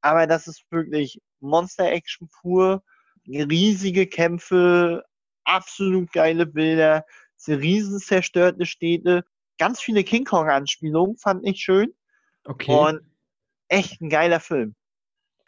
Aber 0.02 0.26
das 0.26 0.46
ist 0.46 0.64
wirklich 0.70 1.20
Monster-Action 1.40 2.28
pur, 2.40 2.82
riesige 3.28 4.06
Kämpfe, 4.06 5.04
absolut 5.44 6.12
geile 6.12 6.46
Bilder, 6.46 7.04
riesen 7.46 7.98
zerstörte 7.98 8.66
Städte, 8.66 9.24
ganz 9.58 9.80
viele 9.80 10.04
King 10.04 10.24
Kong-Anspielungen, 10.24 11.16
fand 11.16 11.46
ich 11.46 11.60
schön. 11.60 11.94
Okay. 12.44 12.72
Und 12.72 13.00
echt 13.68 14.00
ein 14.00 14.10
geiler 14.10 14.40
Film. 14.40 14.74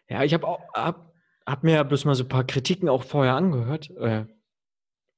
Ja, 0.09 0.25
ich 0.25 0.35
habe 0.35 0.47
auch 0.47 0.61
hab, 0.75 1.13
hab 1.47 1.65
mir 1.65 1.83
bloß 1.85 2.05
mal 2.05 2.15
so 2.15 2.25
ein 2.25 2.29
paar 2.29 2.47
Kritiken 2.47 2.89
auch 2.89 3.05
vorher 3.05 3.35
angehört. 3.35 3.91
Äh, 3.91 4.25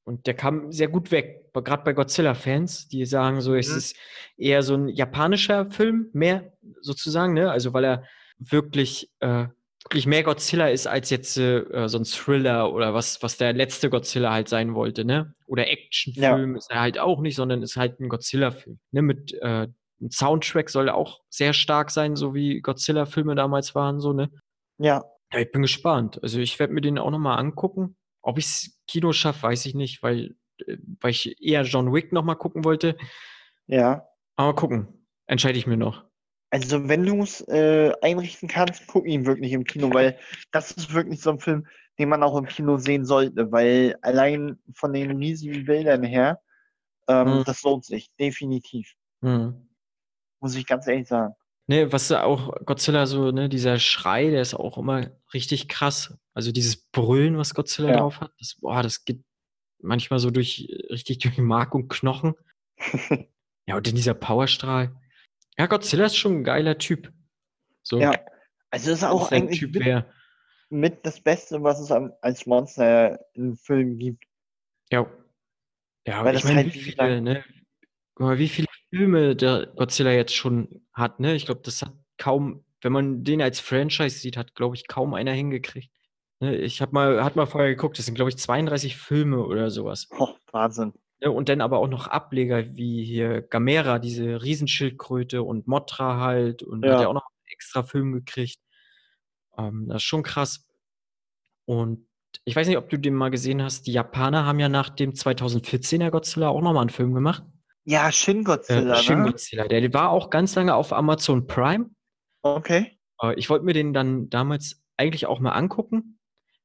und 0.05 0.27
der 0.27 0.35
kam 0.35 0.73
sehr 0.73 0.89
gut 0.89 1.11
weg. 1.11 1.51
Gerade 1.53 1.85
bei 1.85 1.93
Godzilla-Fans, 1.93 2.89
die 2.89 3.05
sagen 3.07 3.41
so, 3.41 3.55
es 3.55 3.71
Mhm. 3.71 3.77
ist 3.77 3.97
eher 4.37 4.63
so 4.63 4.75
ein 4.75 4.89
japanischer 4.89 5.71
Film, 5.71 6.11
mehr 6.13 6.53
sozusagen, 6.81 7.35
ne? 7.35 7.51
Also 7.51 7.73
weil 7.73 7.85
er 7.85 8.05
wirklich, 8.39 9.11
äh, 9.21 9.47
wirklich 9.85 10.07
mehr 10.07 10.23
Godzilla 10.23 10.69
ist 10.69 10.87
als 10.87 11.11
jetzt 11.11 11.37
äh, 11.37 11.89
so 11.89 11.99
ein 11.99 12.05
Thriller 12.05 12.73
oder 12.73 12.95
was, 12.95 13.23
was 13.23 13.37
der 13.39 13.53
letzte 13.53 13.91
Godzilla 13.91 14.33
halt 14.33 14.49
sein 14.49 14.75
wollte, 14.75 15.05
ne? 15.05 15.35
Oder 15.47 15.69
Actionfilm 15.69 16.57
ist 16.57 16.71
er 16.71 16.81
halt 16.81 16.99
auch 16.99 17.21
nicht, 17.21 17.37
sondern 17.37 17.63
ist 17.63 17.77
halt 17.77 17.99
ein 18.01 18.09
Godzilla-Film. 18.09 18.79
Ne? 18.93 19.03
Mit 19.03 19.33
äh, 19.41 19.69
ein 20.01 20.11
Soundtrack 20.11 20.71
soll 20.71 20.89
auch 20.89 21.21
sehr 21.29 21.53
stark 21.53 21.91
sein, 21.91 22.17
so 22.17 22.35
wie 22.35 22.61
Godzilla-Filme 22.61 23.35
damals 23.35 23.75
waren, 23.75 24.01
so, 24.01 24.13
ne? 24.13 24.31
Ja, 24.79 25.05
Ja, 25.33 25.41
ich 25.41 25.51
bin 25.51 25.63
gespannt. 25.63 26.23
Also 26.23 26.41
ich 26.41 26.59
werde 26.59 26.73
mir 26.73 26.81
den 26.81 26.99
auch 26.99 27.11
nochmal 27.11 27.39
angucken. 27.39 27.97
Ob 28.23 28.39
ich 28.39 28.47
es 28.47 28.81
Kino 28.87 29.13
schaffe, 29.13 29.45
weiß 29.45 29.67
ich 29.67 29.75
nicht, 29.75 30.03
weil, 30.03 30.37
äh, 30.67 30.77
weil 31.01 31.13
ich 31.13 31.41
eher 31.43 31.63
John 31.63 31.93
Wick 31.93 32.13
nochmal 32.13 32.37
gucken 32.37 32.65
wollte. 32.65 32.97
ja. 33.67 34.07
Aber 34.37 34.55
gucken, 34.55 35.07
entscheide 35.27 35.59
ich 35.59 35.67
mir 35.67 35.77
noch. 35.77 36.05
Also 36.51 36.89
wenn 36.89 37.05
du 37.05 37.23
es 37.23 37.41
äh, 37.49 37.93
einrichten 38.03 38.49
kannst, 38.49 38.87
guck 38.89 39.07
ihn 39.07 39.25
wirklich 39.25 39.53
im 39.53 39.65
Kino, 39.65 39.93
weil 39.93 40.19
das 40.51 40.73
ist 40.73 40.93
wirklich 40.93 41.21
so 41.21 41.31
ein 41.31 41.39
Film, 41.39 41.67
den 41.99 42.09
man 42.09 42.23
auch 42.23 42.37
im 42.37 42.47
Kino 42.47 42.77
sehen 42.79 43.05
sollte, 43.05 43.53
weil 43.53 43.97
allein 44.03 44.59
von 44.75 44.93
den 44.93 45.17
riesigen 45.17 45.65
Bildern 45.65 46.03
her, 46.03 46.41
ähm, 47.09 47.39
Mhm. 47.39 47.45
das 47.45 47.63
lohnt 47.63 47.85
sich, 47.85 48.11
definitiv, 48.19 48.95
Hm. 49.23 49.69
muss 50.41 50.57
ich 50.57 50.67
ganz 50.67 50.87
ehrlich 50.89 51.07
sagen. 51.09 51.35
Ne, 51.69 51.93
was 51.93 52.11
auch 52.11 52.53
Godzilla 52.67 53.07
so, 53.07 53.31
ne, 53.31 53.49
dieser 53.49 53.79
Schrei, 53.79 54.29
der 54.31 54.43
ist 54.43 54.55
auch 54.55 54.77
immer 54.77 55.09
richtig 55.33 55.69
krass. 55.69 56.19
Also 56.35 56.51
dieses 56.51 56.77
Brüllen, 56.91 57.39
was 57.39 57.55
Godzilla 57.55 57.91
Ja. 57.91 57.99
drauf 57.99 58.21
hat, 58.21 58.33
das, 58.41 58.57
boah, 58.61 58.83
das 58.83 59.05
geht 59.05 59.23
manchmal 59.81 60.19
so 60.19 60.33
durch, 60.33 60.69
richtig 60.91 61.19
durch 61.19 61.39
Mark 61.39 61.75
und 61.75 61.89
Knochen. 61.89 62.35
Ja, 63.67 63.77
und 63.77 63.87
dann 63.87 63.95
dieser 63.95 64.15
Powerstrahl. 64.15 64.97
Ja, 65.59 65.67
Godzilla 65.67 66.07
ist 66.07 66.17
schon 66.17 66.39
ein 66.39 66.45
geiler 66.45 66.79
Typ. 66.79 67.13
So, 67.83 68.01
Ja, 68.01 68.13
Also 68.71 68.93
ist 68.93 69.05
auch 69.05 69.31
eigentlich 69.33 69.61
Typ 69.61 69.75
mit, 69.77 70.05
mit 70.71 71.07
das 71.07 71.21
Beste, 71.21 71.63
was 71.63 71.81
es 71.81 71.91
als 71.91 72.47
Monster 72.47 73.21
im 73.35 73.57
Film 73.57 73.99
gibt. 73.99 74.25
Ja. 74.91 75.07
Ja, 76.07 76.25
Weil 76.25 76.37
ich 76.37 76.45
meine, 76.45 76.57
halt, 76.57 76.75
wie 76.75 76.81
viele, 76.81 77.21
ne? 77.21 77.45
Guck 78.15 78.27
mal, 78.27 78.39
wie 78.39 78.49
viele 78.49 78.69
Filme 78.89 79.37
der 79.37 79.67
Godzilla 79.77 80.13
jetzt 80.13 80.35
schon 80.35 80.87
hat, 80.93 81.21
ne? 81.21 81.35
Ich 81.35 81.47
glaube, 81.47 81.61
das 81.63 81.83
hat 81.83 81.93
kaum, 82.17 82.65
wenn 82.81 82.93
man 82.93 83.23
den 83.25 83.43
als 83.43 83.61
Franchise 83.61 84.19
sieht, 84.19 84.37
hat, 84.37 84.55
glaube 84.55 84.77
ich, 84.77 84.89
kaum 84.89 85.15
einer 85.15 85.33
hingekriegt. 85.33 85.91
Ne? 86.41 86.57
Ich 86.57 86.81
habe 86.81 86.93
mal, 86.93 87.23
hat 87.23 87.37
mal 87.37 87.47
vorher 87.47 87.71
geguckt, 87.71 87.99
das 87.99 88.07
sind, 88.07 88.15
glaube 88.15 88.31
ich, 88.31 88.39
32 88.39 88.97
Filme 88.97 89.45
oder 89.45 89.71
sowas. 89.71 90.09
Oh, 90.19 90.35
Wahnsinn. 90.53 90.95
Ne? 91.23 91.31
Und 91.31 91.49
dann 91.49 91.61
aber 91.61 91.79
auch 91.79 91.89
noch 91.89 92.07
Ableger 92.07 92.77
wie 92.77 93.05
hier 93.05 93.43
Gamera, 93.43 93.99
diese 93.99 94.43
Riesenschildkröte 94.43 95.43
und 95.43 95.67
Motra 95.67 96.21
halt 96.21 96.63
und 96.63 96.85
Ja. 96.85 96.95
hat 96.95 97.01
ja 97.03 97.09
auch 97.09 97.15
noch 97.15 97.27
einen 97.27 97.53
extra 97.53 97.83
Film 97.83 98.13
gekriegt. 98.13 98.59
Ähm, 99.59 99.87
das 99.89 99.97
ist 99.99 100.03
schon 100.05 100.23
krass. 100.23 100.67
Und 101.67 102.07
ich 102.45 102.55
weiß 102.57 102.69
nicht, 102.69 102.79
ob 102.79 102.89
du 102.89 102.97
den 102.97 103.15
mal 103.15 103.31
gesehen 103.31 103.63
hast. 103.63 103.87
Die 103.87 103.93
Japaner 103.93 104.45
haben 104.47 104.61
ja 104.61 104.69
nach 104.69 104.89
dem 104.89 105.13
2014er 105.13 106.11
Godzilla 106.11 106.49
auch 106.49 106.63
nochmal 106.63 106.83
einen 106.83 106.91
Film 106.91 107.15
gemacht. 107.15 107.43
Ja, 107.85 108.13
Shin 108.13 108.45
Godzilla, 108.45 108.95
Äh, 108.95 109.03
Shin 109.03 109.23
ne? 109.23 109.31
Godzilla. 109.31 109.67
Der 109.69 109.93
war 109.93 110.11
auch 110.11 110.31
ganz 110.31 110.55
lange 110.55 110.75
auf 110.75 110.93
Amazon 110.93 111.47
Prime. 111.47 111.91
Okay. 112.43 112.99
Äh, 113.21 113.35
ich 113.35 113.51
wollte 113.51 113.65
mir 113.65 113.73
den 113.73 113.93
dann 113.93 114.31
damals 114.31 114.83
eigentlich 114.97 115.27
auch 115.27 115.41
mal 115.41 115.53
angucken, 115.53 116.19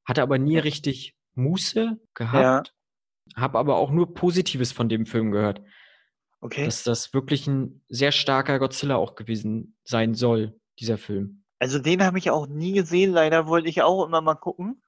hatte 0.05 0.21
aber 0.21 0.37
nie 0.37 0.57
richtig 0.57 1.15
Muße 1.33 1.99
gehabt. 2.13 2.74
Habe 3.35 3.57
aber 3.59 3.77
auch 3.77 3.91
nur 3.91 4.13
Positives 4.13 4.71
von 4.71 4.89
dem 4.89 5.05
Film 5.05 5.31
gehört, 5.31 5.61
Okay. 6.41 6.65
dass 6.65 6.83
das 6.83 7.13
wirklich 7.13 7.47
ein 7.47 7.83
sehr 7.89 8.11
starker 8.11 8.59
Godzilla 8.59 8.95
auch 8.97 9.15
gewesen 9.15 9.77
sein 9.83 10.13
soll, 10.13 10.59
dieser 10.79 10.97
Film. 10.97 11.43
Also 11.59 11.79
den 11.79 12.03
habe 12.03 12.17
ich 12.19 12.29
auch 12.29 12.47
nie 12.47 12.73
gesehen. 12.73 13.11
Leider 13.11 13.47
wollte 13.47 13.69
ich 13.69 13.81
auch 13.81 14.05
immer 14.05 14.21
mal 14.21 14.35
gucken, 14.35 14.83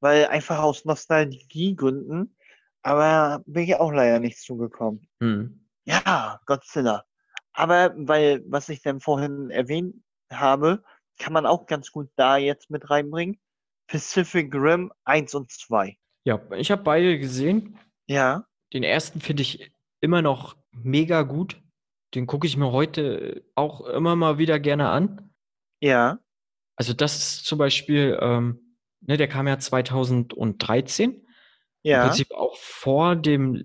weil 0.00 0.26
einfach 0.26 0.60
aus 0.60 0.84
Nostalgiegründen. 0.84 2.36
Aber 2.82 3.42
bin 3.46 3.64
ich 3.64 3.74
auch 3.76 3.90
leider 3.92 4.20
nicht 4.20 4.38
zugekommen. 4.38 5.08
Hm. 5.20 5.66
Ja, 5.84 6.40
Godzilla. 6.46 7.04
Aber 7.52 7.92
weil, 7.96 8.42
was 8.46 8.68
ich 8.68 8.80
dann 8.82 9.00
vorhin 9.00 9.50
erwähnt 9.50 9.96
habe, 10.30 10.82
kann 11.18 11.32
man 11.32 11.44
auch 11.46 11.66
ganz 11.66 11.90
gut 11.90 12.08
da 12.16 12.36
jetzt 12.36 12.70
mit 12.70 12.88
reinbringen. 12.88 13.38
Pacific 13.88 14.54
Rim 14.54 14.92
1 15.04 15.34
und 15.34 15.50
2. 15.50 15.98
Ja, 16.24 16.40
ich 16.56 16.70
habe 16.70 16.82
beide 16.82 17.18
gesehen. 17.18 17.78
Ja, 18.06 18.44
Den 18.72 18.82
ersten 18.82 19.20
finde 19.20 19.42
ich 19.42 19.72
immer 20.00 20.22
noch 20.22 20.56
mega 20.72 21.22
gut. 21.22 21.60
Den 22.14 22.26
gucke 22.26 22.46
ich 22.46 22.56
mir 22.56 22.72
heute 22.72 23.44
auch 23.54 23.82
immer 23.82 24.16
mal 24.16 24.38
wieder 24.38 24.58
gerne 24.58 24.88
an. 24.90 25.32
ja, 25.80 26.18
Also 26.76 26.92
das 26.92 27.16
ist 27.16 27.46
zum 27.46 27.58
Beispiel, 27.58 28.18
ähm, 28.20 28.76
ne, 29.00 29.16
der 29.16 29.28
kam 29.28 29.46
ja 29.46 29.58
2013. 29.58 31.10
Im 31.12 31.24
ja. 31.82 32.04
Prinzip 32.04 32.32
auch 32.32 32.56
vor 32.56 33.16
dem 33.16 33.62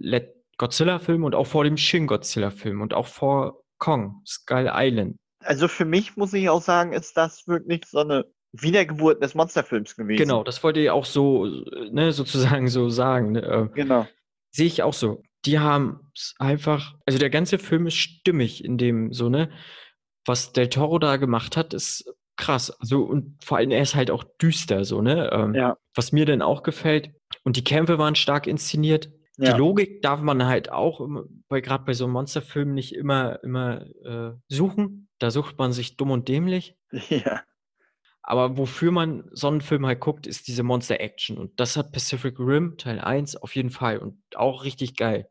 Godzilla-Film 0.58 1.24
und 1.24 1.36
auch 1.36 1.48
vor 1.48 1.64
dem 1.64 1.78
Shin 1.78 2.08
Godzilla-Film 2.08 2.82
und 2.82 2.94
auch 2.94 3.08
vor 3.08 3.64
Kong, 3.78 4.22
Skull 4.26 4.70
Island. 4.74 5.18
Also 5.40 5.68
für 5.68 5.86
mich 5.86 6.16
muss 6.16 6.34
ich 6.34 6.50
auch 6.50 6.62
sagen, 6.62 6.94
ist 6.94 7.18
das 7.18 7.48
wirklich 7.48 7.86
so 7.86 8.00
eine 8.00 8.26
Wiedergeburt 8.62 9.22
des 9.24 9.36
Monsterfilms 9.36 9.96
gewesen. 9.96 10.18
Genau, 10.18 10.44
das 10.44 10.64
wollte 10.64 10.80
ich 10.80 10.90
auch 10.90 11.06
so, 11.06 11.46
ne, 11.92 12.12
sozusagen 12.12 12.68
so 12.68 12.90
sagen. 12.90 13.34
Ne, 13.34 13.42
äh, 13.44 13.68
Genau. 13.74 14.08
Sehe 14.52 14.68
ich 14.68 14.84
auch 14.84 14.94
so. 14.94 15.22
Die 15.46 15.60
haben 15.60 16.00
es 16.16 16.34
einfach, 16.40 16.96
also 17.06 17.20
der 17.20 17.30
ganze 17.30 17.60
Film 17.60 17.88
ist 17.88 17.96
stimmig 17.96 18.64
in 18.64 18.78
dem, 18.78 19.14
so, 19.14 19.30
ne? 19.30 19.50
Was 20.26 20.54
Del 20.54 20.70
Toro 20.70 20.98
da 20.98 21.18
gemacht 21.18 21.56
hat, 21.58 21.74
ist 21.74 22.12
krass. 22.38 22.72
Also, 22.80 23.04
und 23.04 23.44
vor 23.44 23.58
allem, 23.58 23.72
er 23.72 23.82
ist 23.82 23.96
halt 23.96 24.10
auch 24.10 24.24
düster, 24.42 24.84
so, 24.86 25.02
ne? 25.02 25.30
Ähm, 25.32 25.54
Ja. 25.54 25.78
Was 25.94 26.12
mir 26.12 26.26
dann 26.26 26.42
auch 26.42 26.64
gefällt. 26.64 27.12
Und 27.44 27.58
die 27.58 27.64
Kämpfe 27.64 27.98
waren 27.98 28.16
stark 28.16 28.48
inszeniert. 28.48 29.10
Ja. 29.38 29.52
Die 29.54 29.60
Logik 29.60 30.02
darf 30.02 30.22
man 30.22 30.46
halt 30.46 30.72
auch, 30.72 31.06
bei, 31.50 31.62
gerade 31.62 31.84
bei 31.84 31.94
so 31.94 32.06
einem 32.06 32.14
Monsterfilm, 32.14 32.74
nicht 32.74 32.96
immer, 32.96 33.44
immer 33.44 33.86
äh, 34.04 34.32
suchen. 34.48 35.10
Da 35.20 35.30
sucht 35.32 35.58
man 35.58 35.74
sich 35.74 35.98
dumm 35.98 36.12
und 36.12 36.28
dämlich. 36.28 36.76
Ja. 37.10 37.42
Aber 38.28 38.58
wofür 38.58 38.92
man 38.92 39.30
so 39.32 39.48
einen 39.48 39.62
Film 39.62 39.86
halt 39.86 40.00
guckt, 40.00 40.26
ist 40.26 40.48
diese 40.48 40.64
Monster-Action. 40.64 41.38
Und 41.38 41.60
das 41.60 41.78
hat 41.78 41.92
Pacific 41.92 42.40
Rim 42.40 42.76
Teil 42.78 43.00
1 43.00 43.36
auf 43.36 43.56
jeden 43.56 43.70
Fall. 43.70 44.00
Und 44.00 44.20
auch 44.36 44.64
richtig 44.64 44.96
geil. 44.96 45.30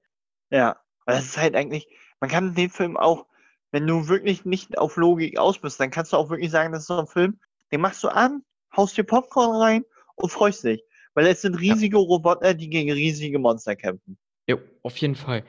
Ja. 0.50 0.76
Aber 1.04 1.16
das 1.16 1.26
ist 1.26 1.36
halt 1.36 1.56
eigentlich, 1.56 1.88
man 2.20 2.30
kann 2.30 2.54
den 2.54 2.70
Film 2.70 2.96
auch, 2.96 3.26
wenn 3.72 3.86
du 3.86 4.06
wirklich 4.06 4.44
nicht 4.44 4.78
auf 4.78 4.96
Logik 4.96 5.38
aus 5.38 5.58
bist, 5.58 5.80
dann 5.80 5.90
kannst 5.90 6.12
du 6.12 6.16
auch 6.16 6.30
wirklich 6.30 6.52
sagen, 6.52 6.72
das 6.72 6.82
ist 6.82 6.86
so 6.86 6.98
ein 6.98 7.08
Film, 7.08 7.40
den 7.72 7.80
machst 7.80 8.04
du 8.04 8.08
an, 8.08 8.44
haust 8.76 8.96
dir 8.96 9.02
Popcorn 9.02 9.60
rein 9.60 9.84
und 10.14 10.30
freust 10.30 10.62
dich. 10.62 10.84
Weil 11.14 11.26
es 11.26 11.42
sind 11.42 11.56
riesige 11.56 11.96
Roboter, 11.96 12.54
die 12.54 12.70
gegen 12.70 12.92
riesige 12.92 13.40
Monster 13.40 13.74
kämpfen. 13.74 14.16
Jo, 14.48 14.58
auf 14.82 14.96
jeden 14.98 15.16
Fall. 15.16 15.44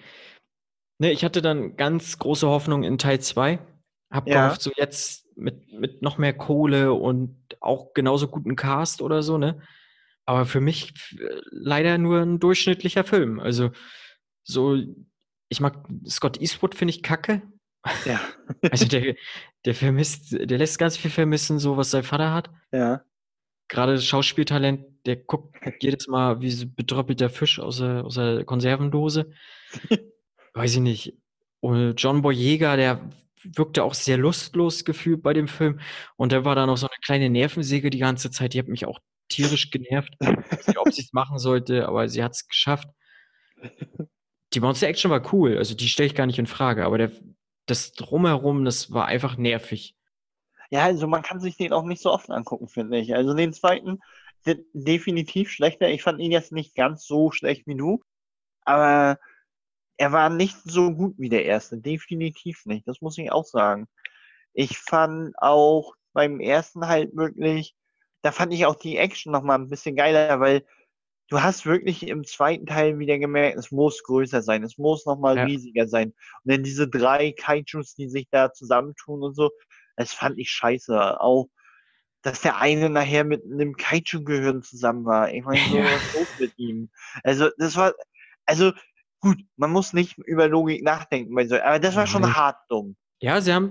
Ne, 0.97 1.11
ich 1.11 1.23
hatte 1.23 1.41
dann 1.41 1.75
ganz 1.75 2.17
große 2.17 2.47
Hoffnung 2.47 2.83
in 2.83 2.97
Teil 2.97 3.19
2. 3.19 3.59
Hab 4.11 4.27
Ja. 4.27 4.55
so 4.59 4.71
jetzt 4.75 5.25
mit, 5.35 5.71
mit 5.73 6.01
noch 6.01 6.17
mehr 6.17 6.33
Kohle 6.33 6.93
und 6.93 7.35
auch 7.59 7.93
genauso 7.93 8.27
guten 8.27 8.55
Cast 8.55 9.01
oder 9.01 9.23
so, 9.23 9.37
ne? 9.37 9.61
Aber 10.25 10.45
für 10.45 10.61
mich 10.61 10.93
äh, 11.19 11.41
leider 11.51 11.97
nur 11.97 12.21
ein 12.21 12.39
durchschnittlicher 12.39 13.03
Film. 13.03 13.39
Also, 13.39 13.71
so, 14.43 14.77
ich 15.49 15.59
mag 15.59 15.87
Scott 16.07 16.41
Eastwood, 16.41 16.75
finde 16.75 16.93
ich 16.93 17.03
kacke. 17.03 17.41
Ja. 18.05 18.19
Also, 18.71 18.85
der, 18.87 19.15
der 19.65 19.75
vermisst, 19.75 20.31
der 20.31 20.57
lässt 20.57 20.79
ganz 20.79 20.97
viel 20.97 21.11
vermissen, 21.11 21.59
so 21.59 21.77
was 21.77 21.91
sein 21.91 22.03
Vater 22.03 22.33
hat. 22.33 22.49
Ja. 22.71 23.03
Gerade 23.67 23.93
das 23.93 24.05
Schauspieltalent, 24.05 24.85
der 25.05 25.15
guckt 25.17 25.55
jedes 25.81 26.07
Mal 26.07 26.41
wie 26.41 26.51
so 26.51 26.65
bedröppelter 26.67 27.29
Fisch 27.29 27.59
aus 27.59 27.77
der, 27.77 28.05
aus 28.05 28.15
der 28.15 28.45
Konservendose. 28.45 29.31
Weiß 30.53 30.75
ich 30.75 30.81
nicht. 30.81 31.17
Und 31.59 31.95
John 31.97 32.21
Boyega, 32.21 32.75
der 32.75 33.09
wirkte 33.53 33.83
auch 33.83 33.93
sehr 33.93 34.17
lustlos 34.17 34.85
gefühlt 34.85 35.21
bei 35.23 35.33
dem 35.33 35.47
Film. 35.47 35.79
Und 36.15 36.31
da 36.31 36.45
war 36.45 36.55
da 36.55 36.65
noch 36.65 36.77
so 36.77 36.87
eine 36.87 36.97
kleine 37.03 37.29
Nervensäge 37.29 37.89
die 37.89 37.99
ganze 37.99 38.31
Zeit. 38.31 38.53
Die 38.53 38.59
hat 38.59 38.67
mich 38.67 38.85
auch 38.85 38.99
tierisch 39.29 39.71
genervt. 39.71 40.13
Ich 40.19 40.27
weiß 40.27 40.67
nicht, 40.67 40.77
ob 40.77 40.91
sie 40.91 41.01
es 41.01 41.13
machen 41.13 41.37
sollte, 41.37 41.87
aber 41.87 42.07
sie 42.09 42.23
hat 42.23 42.33
es 42.33 42.47
geschafft. 42.47 42.87
Die 44.53 44.59
Monster 44.59 44.87
Action 44.87 45.11
war 45.11 45.33
cool, 45.33 45.57
also 45.57 45.75
die 45.75 45.89
stelle 45.89 46.07
ich 46.07 46.15
gar 46.15 46.27
nicht 46.27 46.39
in 46.39 46.47
Frage, 46.47 46.85
aber 46.85 46.97
der, 46.97 47.11
das 47.65 47.93
Drumherum, 47.93 48.63
das 48.63 48.91
war 48.91 49.05
einfach 49.05 49.37
nervig. 49.37 49.95
Ja, 50.69 50.83
also 50.83 51.07
man 51.07 51.23
kann 51.23 51.39
sich 51.39 51.57
den 51.57 51.73
auch 51.73 51.83
nicht 51.83 52.01
so 52.01 52.11
oft 52.11 52.29
angucken, 52.29 52.67
finde 52.67 52.97
ich. 52.99 53.15
Also 53.15 53.33
den 53.33 53.53
zweiten 53.53 53.99
de 54.45 54.63
definitiv 54.73 55.51
schlechter. 55.51 55.89
Ich 55.89 56.03
fand 56.03 56.19
ihn 56.19 56.31
jetzt 56.31 56.51
nicht 56.51 56.75
ganz 56.75 57.05
so 57.05 57.31
schlecht 57.31 57.65
wie 57.67 57.75
du, 57.75 58.03
aber 58.61 59.17
er 59.97 60.11
war 60.11 60.29
nicht 60.29 60.57
so 60.63 60.91
gut 60.93 61.15
wie 61.17 61.29
der 61.29 61.45
erste. 61.45 61.77
Definitiv 61.77 62.65
nicht. 62.65 62.87
Das 62.87 63.01
muss 63.01 63.17
ich 63.17 63.31
auch 63.31 63.45
sagen. 63.45 63.87
Ich 64.53 64.77
fand 64.77 65.33
auch 65.39 65.95
beim 66.13 66.39
ersten 66.39 66.87
halt 66.87 67.15
wirklich, 67.15 67.75
da 68.21 68.31
fand 68.31 68.53
ich 68.53 68.65
auch 68.65 68.75
die 68.75 68.97
Action 68.97 69.31
nochmal 69.31 69.59
ein 69.59 69.69
bisschen 69.69 69.95
geiler, 69.95 70.39
weil 70.39 70.65
du 71.29 71.41
hast 71.41 71.65
wirklich 71.65 72.07
im 72.07 72.23
zweiten 72.25 72.65
Teil 72.65 72.99
wieder 72.99 73.17
gemerkt, 73.19 73.57
es 73.57 73.71
muss 73.71 74.03
größer 74.03 74.41
sein, 74.41 74.63
es 74.63 74.77
muss 74.77 75.05
nochmal 75.05 75.37
Ja. 75.37 75.45
riesiger 75.45 75.87
sein. 75.87 76.09
Und 76.43 76.51
dann 76.53 76.63
diese 76.63 76.87
drei 76.87 77.31
Kaijus, 77.33 77.95
die 77.95 78.09
sich 78.09 78.27
da 78.31 78.53
zusammentun 78.53 79.23
und 79.23 79.35
so, 79.35 79.51
das 79.97 80.13
fand 80.13 80.37
ich 80.39 80.51
scheiße. 80.51 81.19
Auch, 81.21 81.47
dass 82.21 82.41
der 82.41 82.57
eine 82.57 82.89
nachher 82.89 83.23
mit 83.23 83.43
einem 83.45 83.75
Kaiju-Gehirn 83.75 84.63
zusammen 84.63 85.05
war. 85.05 85.31
Ich 85.33 85.43
meine, 85.43 85.65
so 85.67 85.77
was 85.91 86.11
los 86.13 86.35
mit 86.37 86.53
ihm. 86.57 86.89
Also, 87.23 87.49
das 87.57 87.75
war, 87.75 87.93
also, 88.45 88.71
gut, 89.25 89.41
man 89.57 89.71
muss 89.71 89.91
nicht 89.93 90.17
über 90.19 90.47
Logik 90.47 90.83
nachdenken 90.83 91.37
aber 91.37 91.79
das 91.79 91.95
war 91.95 92.05
schon 92.07 92.21
Nein. 92.21 92.35
hart 92.35 92.57
dumm. 92.69 92.95
Ja, 93.21 93.41
sie 93.41 93.53
haben 93.53 93.69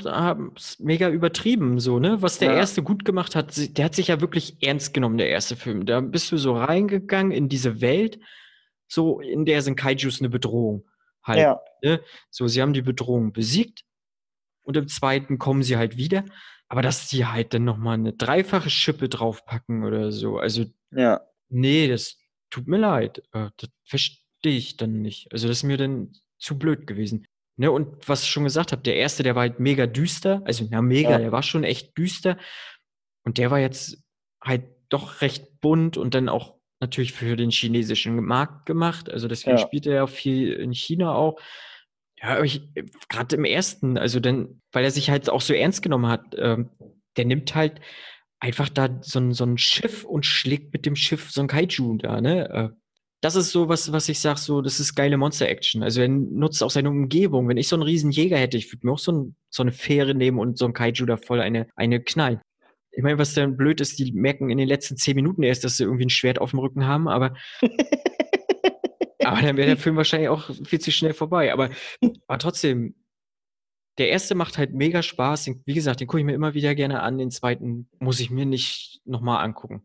es 0.57 0.79
mega 0.81 1.09
übertrieben, 1.11 1.79
so, 1.79 1.99
ne? 2.01 2.21
Was 2.23 2.38
der 2.38 2.53
Ja. 2.53 2.57
erste 2.57 2.83
gut 2.83 3.05
gemacht 3.05 3.37
hat, 3.37 3.53
sie- 3.53 3.73
der 3.73 3.85
hat 3.85 3.95
sich 3.95 4.09
ja 4.09 4.21
wirklich 4.21 4.57
ernst 4.63 4.94
genommen, 4.94 5.19
der 5.19 5.29
erste 5.29 5.55
Film. 5.55 5.87
Da 5.87 6.00
bist 6.00 6.33
du 6.33 6.37
so 6.38 6.57
reingegangen 6.57 7.31
in 7.31 7.48
diese 7.48 7.81
Welt, 7.81 8.19
so, 8.88 9.21
in 9.21 9.44
der 9.44 9.63
sind 9.63 9.77
Kaijus 9.77 10.21
eine 10.21 10.29
Bedrohung. 10.31 10.87
Halt. 11.23 11.38
Ja, 11.40 11.61
Ne? 11.83 12.00
So, 12.31 12.48
sie 12.48 12.61
haben 12.63 12.73
die 12.73 12.83
Bedrohung 12.83 13.33
besiegt 13.33 13.85
und 14.63 14.77
im 14.77 14.88
zweiten 14.88 15.38
kommen 15.38 15.63
sie 15.63 15.77
halt 15.77 15.96
wieder. 15.98 16.25
Aber 16.69 16.81
dass 16.83 17.09
die 17.09 17.27
halt 17.27 17.52
dann 17.55 17.65
nochmal 17.65 17.94
eine 17.94 18.15
dreifache 18.15 18.71
Schippe 18.71 19.09
draufpacken 19.11 19.85
oder 19.85 20.11
so, 20.11 20.38
also, 20.38 20.65
ja, 20.90 21.21
nee, 21.50 21.87
das 21.88 22.17
tut 22.50 22.67
mir 22.67 22.79
leid. 22.79 23.23
Äh, 23.33 23.50
Das 23.59 23.69
verstehe 24.45 24.59
ich 24.59 24.77
dann 24.77 25.01
nicht. 25.01 25.33
Also, 25.33 25.49
das 25.49 25.59
ist 25.59 25.63
mir 25.63 25.77
dann 25.77 26.13
zu 26.38 26.59
blöd 26.59 26.87
gewesen. 26.87 27.27
Ne, 27.57 27.71
und 27.71 28.09
was 28.09 28.25
ich 28.25 28.31
schon 28.31 28.45
gesagt 28.45 28.73
habe, 28.73 28.83
der 28.83 28.97
erste, 28.97 29.23
der 29.23 29.37
war 29.37 29.42
halt 29.42 29.61
mega 29.61 29.87
düster. 29.87 30.42
Also, 30.45 30.67
na, 30.71 30.83
mega, 30.83 31.11
Ja. 31.13 31.19
der 31.19 31.33
war 31.33 31.42
schon 31.42 31.65
echt 31.65 31.97
düster. 31.97 32.37
Und 33.25 33.38
der 33.38 33.51
war 33.51 33.61
jetzt 33.61 34.03
halt 34.42 34.65
doch 34.88 35.23
recht 35.23 35.61
bunt 35.61 35.97
und 35.97 36.15
dann 36.15 36.29
auch 36.29 36.57
natürlich 36.81 37.13
für 37.13 37.37
den 37.37 37.51
chinesischen 37.51 38.17
Markt 38.17 38.67
gemacht. 38.67 39.09
Also, 39.09 39.29
deswegen 39.29 39.57
Ja. 39.57 39.63
spielt 39.63 39.87
er 39.87 39.95
ja 39.95 40.07
viel 40.07 40.53
in 40.53 40.73
China 40.75 41.15
auch. 41.15 41.40
Ja, 42.21 42.35
aber 42.35 42.45
ich, 42.45 42.63
gerade 43.09 43.37
im 43.37 43.45
ersten, 43.45 43.97
also 43.97 44.21
dann, 44.21 44.61
weil 44.73 44.85
er 44.85 44.90
sich 44.90 45.09
halt 45.11 45.31
auch 45.31 45.40
so 45.40 45.55
ernst 45.55 45.83
genommen 45.83 46.09
hat, 46.09 46.35
ähm, 46.37 46.71
der 47.17 47.25
nimmt 47.25 47.55
halt 47.55 47.81
einfach 48.40 48.69
da 48.69 48.88
so 49.01 49.21
ein, 49.21 49.33
so 49.33 49.45
ein 49.45 49.59
Schiff 49.59 50.05
und 50.05 50.27
schlägt 50.27 50.73
mit 50.73 50.85
dem 50.87 50.97
Schiff 50.97 51.31
so 51.31 51.40
ein 51.40 51.47
Kaiju 51.47 51.97
da, 51.99 52.21
ne? 52.21 52.51
Äh, 52.51 52.83
das 53.25 53.37
ist 53.37 53.52
so 53.52 53.70
was, 53.70 53.90
was 53.90 54.10
ich 54.10 54.20
sag, 54.20 54.37
so, 54.37 54.60
das 54.60 54.81
ist 54.81 54.94
geile 54.94 55.16
Monster-Action. 55.16 55.83
Also 55.83 56.02
er 56.02 56.08
nutzt 56.08 56.62
auch 56.62 56.68
seine 56.68 56.90
Umgebung. 56.90 57.48
Wenn 57.48 57.56
ich 57.56 57.68
so 57.68 57.77
einen 57.77 57.83
riesen 57.83 58.10
Jäger 58.10 58.37
hätte, 58.37 58.58
ich 58.58 58.70
würde 58.70 58.87
mir 58.87 58.92
auch 58.92 58.98
so, 58.98 59.12
ein, 59.12 59.37
so 59.48 59.62
eine 59.62 59.72
Fähre 59.72 60.14
nehmen 60.14 60.38
und 60.38 60.58
so 60.58 60.66
ein 60.66 60.75
Kaiju 60.75 61.06
da 61.06 61.16
voll 61.16 61.40
eine, 61.40 61.66
eine 61.75 62.02
knallen. 62.02 62.42
Ich 62.92 63.02
meine, 63.02 63.16
was 63.16 63.33
dann 63.33 63.56
blöd 63.56 63.81
ist, 63.81 63.98
die 63.98 64.12
merken 64.12 64.50
in 64.50 64.58
den 64.58 64.68
letzten 64.68 64.98
zehn 64.98 65.16
Minuten 65.16 65.42
erst, 65.42 65.64
dass 65.64 65.79
sie 65.79 65.85
irgendwie 65.85 66.04
ein 66.04 66.10
Schwert 66.10 66.38
auf 66.38 66.50
dem 66.50 66.58
Rücken 66.58 66.87
haben, 66.87 67.08
aber, 67.08 67.35
aber 69.25 69.40
dann 69.40 69.56
wäre 69.56 69.68
der 69.68 69.79
Film 69.79 69.96
wahrscheinlich 69.96 70.29
auch 70.29 70.50
viel 70.66 70.81
zu 70.81 70.92
schnell 70.92 71.14
vorbei. 71.14 71.50
Aber, 71.50 71.70
aber 72.27 72.38
trotzdem, 72.38 72.94
der 73.96 74.10
erste 74.10 74.35
macht 74.35 74.58
halt 74.58 74.75
mega 74.75 75.02
Spaß. 75.02 75.44
Den, 75.44 75.62
wie 75.64 75.72
gesagt, 75.72 76.00
den 76.00 76.08
gucke 76.08 76.20
ich 76.20 76.27
mir 76.27 76.35
immer 76.35 76.52
wieder 76.52 76.75
gerne 76.75 77.00
an. 77.00 77.16
Den 77.16 77.31
zweiten 77.31 77.88
muss 78.00 78.20
ich 78.20 78.31
mir 78.31 78.44
nicht 78.44 79.00
nochmal 79.06 79.42
angucken. 79.42 79.83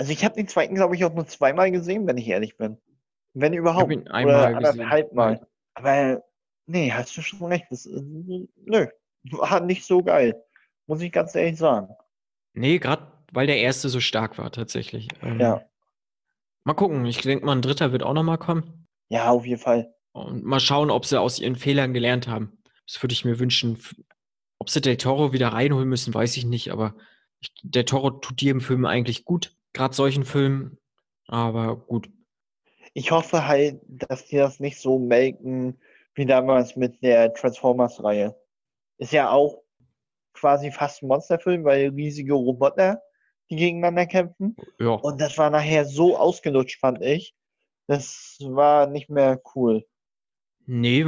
Also 0.00 0.12
ich 0.12 0.24
habe 0.24 0.34
den 0.34 0.48
zweiten, 0.48 0.76
glaube 0.76 0.96
ich, 0.96 1.04
auch 1.04 1.12
nur 1.12 1.26
zweimal 1.26 1.70
gesehen, 1.70 2.06
wenn 2.06 2.16
ich 2.16 2.26
ehrlich 2.26 2.56
bin. 2.56 2.78
Wenn 3.34 3.52
überhaupt. 3.52 3.92
Ich 3.92 3.98
ihn 3.98 4.08
einmal 4.08 4.34
Oder 4.34 4.56
anderthalb 4.56 5.12
Mal. 5.12 5.46
Aber 5.74 6.24
nee, 6.64 6.90
hast 6.90 7.14
du 7.18 7.20
schon 7.20 7.44
recht. 7.44 7.66
Das, 7.68 7.84
nö, 7.84 8.86
war 9.24 9.60
nicht 9.60 9.84
so 9.84 10.02
geil. 10.02 10.42
Muss 10.86 11.02
ich 11.02 11.12
ganz 11.12 11.34
ehrlich 11.34 11.58
sagen. 11.58 11.90
Nee, 12.54 12.78
gerade 12.78 13.12
weil 13.30 13.46
der 13.46 13.58
erste 13.58 13.90
so 13.90 14.00
stark 14.00 14.38
war, 14.38 14.50
tatsächlich. 14.50 15.08
Ähm, 15.20 15.38
Ja. 15.38 15.66
Mal 16.64 16.72
gucken. 16.72 17.04
Ich 17.04 17.20
denke 17.20 17.44
mal, 17.44 17.52
ein 17.52 17.60
dritter 17.60 17.92
wird 17.92 18.02
auch 18.02 18.14
nochmal 18.14 18.38
kommen. 18.38 18.86
Ja, 19.10 19.28
auf 19.28 19.44
jeden 19.44 19.60
Fall. 19.60 19.94
Und 20.12 20.46
mal 20.46 20.60
schauen, 20.60 20.90
ob 20.90 21.04
sie 21.04 21.20
aus 21.20 21.38
ihren 21.38 21.56
Fehlern 21.56 21.92
gelernt 21.92 22.26
haben. 22.26 22.56
Das 22.86 23.02
würde 23.02 23.12
ich 23.12 23.26
mir 23.26 23.38
wünschen. 23.38 23.78
Ob 24.58 24.70
sie 24.70 24.80
Del 24.80 24.96
Toro 24.96 25.34
wieder 25.34 25.48
reinholen 25.48 25.90
müssen, 25.90 26.14
weiß 26.14 26.38
ich 26.38 26.46
nicht. 26.46 26.72
Aber 26.72 26.94
ich, 27.40 27.52
Del 27.62 27.84
Toro 27.84 28.12
tut 28.12 28.40
jedem 28.40 28.62
Film 28.62 28.86
eigentlich 28.86 29.26
gut. 29.26 29.54
Gerade 29.72 29.94
solchen 29.94 30.24
Filmen. 30.24 30.78
Aber 31.26 31.76
gut. 31.76 32.10
Ich 32.92 33.10
hoffe 33.12 33.46
halt, 33.46 33.80
dass 33.86 34.26
die 34.26 34.36
das 34.36 34.58
nicht 34.58 34.78
so 34.78 34.98
melken 34.98 35.78
wie 36.14 36.26
damals 36.26 36.74
mit 36.76 37.02
der 37.02 37.32
Transformers-Reihe. 37.34 38.34
Ist 38.98 39.12
ja 39.12 39.30
auch 39.30 39.62
quasi 40.34 40.70
fast 40.70 41.02
ein 41.02 41.08
Monsterfilm, 41.08 41.64
weil 41.64 41.90
riesige 41.90 42.34
Roboter, 42.34 43.00
die 43.48 43.56
gegeneinander 43.56 44.06
kämpfen. 44.06 44.56
Ja. 44.78 44.90
Und 44.90 45.20
das 45.20 45.38
war 45.38 45.50
nachher 45.50 45.84
so 45.84 46.16
ausgelutscht, 46.16 46.80
fand 46.80 47.00
ich. 47.02 47.34
Das 47.86 48.38
war 48.40 48.86
nicht 48.86 49.08
mehr 49.08 49.40
cool. 49.54 49.84
Nee, 50.66 51.02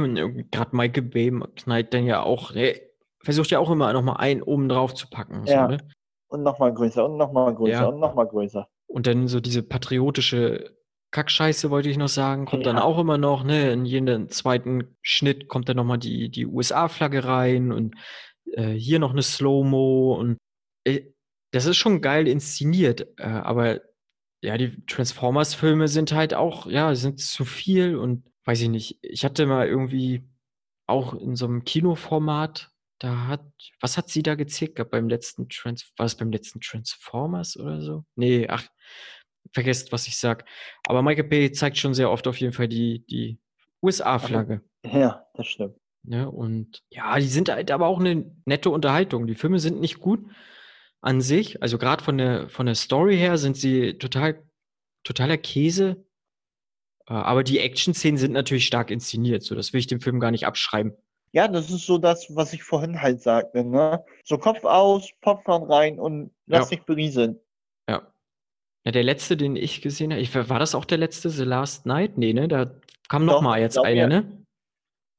gerade 0.51 0.75
Michael 0.75 1.03
Bay 1.03 1.31
knallt 1.55 1.93
dann 1.93 2.05
ja 2.05 2.21
auch, 2.23 2.51
er 2.51 2.75
versucht 3.19 3.51
ja 3.51 3.59
auch 3.59 3.71
immer 3.71 3.93
nochmal 3.93 4.17
einen 4.17 4.41
oben 4.41 4.67
drauf 4.67 4.93
zu 4.93 5.09
packen. 5.09 5.45
So, 5.45 5.53
Ja. 5.53 5.67
ne? 5.67 5.77
Und 6.33 6.41
nochmal 6.41 6.73
größer 6.73 7.05
und 7.05 7.17
nochmal 7.17 7.53
größer 7.53 7.71
Ja. 7.81 7.85
und 7.85 7.99
nochmal 7.99 8.27
größer. 8.27 8.67
Und 8.87 9.05
dann 9.05 9.27
so 9.27 9.39
diese 9.39 9.61
patriotische 9.61 10.75
Kackscheiße, 11.11 11.69
wollte 11.69 11.89
ich 11.89 11.97
noch 11.97 12.07
sagen, 12.09 12.45
kommt 12.45 12.65
dann 12.65 12.77
Ja. 12.77 12.83
auch 12.83 12.97
immer 12.97 13.19
noch, 13.19 13.43
ne? 13.43 13.71
In 13.71 13.85
jeden 13.85 14.29
zweiten 14.29 14.97
Schnitt 15.03 15.47
kommt 15.47 15.69
dann 15.69 15.77
nochmal 15.77 15.99
die, 15.99 16.29
die 16.29 16.47
USA-Flagge 16.47 17.23
rein 17.23 17.71
und 17.71 17.95
äh, 18.51 18.71
hier 18.71 18.97
noch 18.97 19.11
eine 19.11 19.21
Slow-Mo 19.21 20.15
und 20.15 20.37
äh, 20.85 21.01
das 21.51 21.67
ist 21.67 21.77
schon 21.77 22.01
geil 22.01 22.27
inszeniert, 22.27 23.07
äh, 23.19 23.25
aber 23.25 23.81
ja, 24.41 24.57
die 24.57 24.83
Transformers-Filme 24.87 25.87
sind 25.87 26.13
halt 26.13 26.33
auch, 26.33 26.65
ja, 26.65 26.95
sind 26.95 27.19
zu 27.19 27.45
viel 27.45 27.95
und 27.95 28.25
weiß 28.45 28.59
ich 28.61 28.69
nicht. 28.69 28.97
Ich 29.03 29.23
hatte 29.23 29.45
mal 29.45 29.67
irgendwie 29.67 30.27
auch 30.87 31.13
in 31.13 31.35
so 31.35 31.45
einem 31.45 31.63
Kinoformat, 31.63 32.71
da 32.99 33.27
hat, 33.27 33.45
was 33.81 33.97
hat 33.97 34.09
sie 34.09 34.23
da 34.23 34.35
gezickt 34.35 34.75
gehabt 34.75 34.91
beim 34.91 35.09
letzten 35.09 35.49
Trans, 35.49 35.91
war 35.97 36.05
es 36.05 36.15
beim 36.15 36.31
letzten 36.31 36.61
Transformers 36.61 37.57
oder 37.57 37.81
so? 37.81 38.05
Nee, 38.15 38.47
ach, 38.47 38.65
vergesst, 39.51 39.91
was 39.91 40.07
ich 40.07 40.17
sag. 40.17 40.45
Aber 40.87 41.01
Michael 41.01 41.27
Bay 41.27 41.51
zeigt 41.51 41.77
schon 41.77 41.93
sehr 41.93 42.09
oft 42.09 42.27
auf 42.27 42.39
jeden 42.39 42.53
Fall 42.53 42.67
die, 42.67 43.05
die 43.07 43.39
USA-Flagge. 43.81 44.61
Ja, 44.85 45.25
das 45.33 45.47
stimmt. 45.47 45.77
Ne? 46.03 46.29
Und 46.29 46.83
ja, 46.89 47.17
die 47.17 47.27
sind 47.27 47.49
halt 47.49 47.71
aber 47.71 47.87
auch 47.87 47.99
eine 47.99 48.31
nette 48.45 48.69
Unterhaltung. 48.69 49.27
Die 49.27 49.35
Filme 49.35 49.59
sind 49.59 49.79
nicht 49.79 49.99
gut 49.99 50.25
an 51.01 51.21
sich. 51.21 51.61
Also 51.61 51.77
gerade 51.77 52.03
von 52.03 52.17
der, 52.17 52.49
von 52.49 52.65
der 52.65 52.75
Story 52.75 53.17
her 53.17 53.37
sind 53.37 53.57
sie 53.57 53.97
total, 53.97 54.43
totaler 55.03 55.37
Käse. 55.37 56.05
Äh, 57.07 57.13
Aber 57.13 57.43
die 57.43 57.59
Action-Szenen 57.59 58.17
sind 58.17 58.33
natürlich 58.33 58.65
stark 58.65 58.91
inszeniert. 58.91 59.43
So, 59.43 59.55
das 59.55 59.73
will 59.73 59.79
ich 59.79 59.87
dem 59.87 60.01
Film 60.01 60.19
gar 60.19 60.31
nicht 60.31 60.45
abschreiben. 60.45 60.93
Ja, 61.33 61.47
das 61.47 61.71
ist 61.71 61.85
so 61.85 61.97
das, 61.97 62.27
was 62.35 62.53
ich 62.53 62.63
vorhin 62.63 63.01
halt 63.01 63.21
sagte, 63.21 63.63
ne? 63.63 64.03
So 64.23 64.37
Kopf 64.37 64.63
aus, 64.63 65.09
Popcorn 65.21 65.63
rein 65.63 65.99
und 65.99 66.31
lass 66.45 66.69
Ja. 66.69 66.77
dich 66.77 66.85
berieseln. 66.85 67.39
Ja. 67.89 68.07
Ja, 68.85 68.91
der 68.91 69.03
letzte, 69.03 69.35
den 69.35 69.55
ich 69.55 69.81
gesehen 69.81 70.11
habe, 70.11 70.21
ich, 70.21 70.33
war 70.35 70.59
das 70.59 70.75
auch 70.75 70.85
der 70.85 70.99
letzte, 70.99 71.29
The 71.29 71.43
Last 71.43 71.85
Night? 71.87 72.17
Nee, 72.17 72.33
ne? 72.33 72.47
Da 72.47 72.71
kam 73.09 73.25
noch 73.25 73.35
Doch, 73.35 73.41
mal 73.41 73.57
ich 73.57 73.63
jetzt 73.63 73.79
einer, 73.79 74.01
ja. 74.01 74.07
ne? 74.07 74.45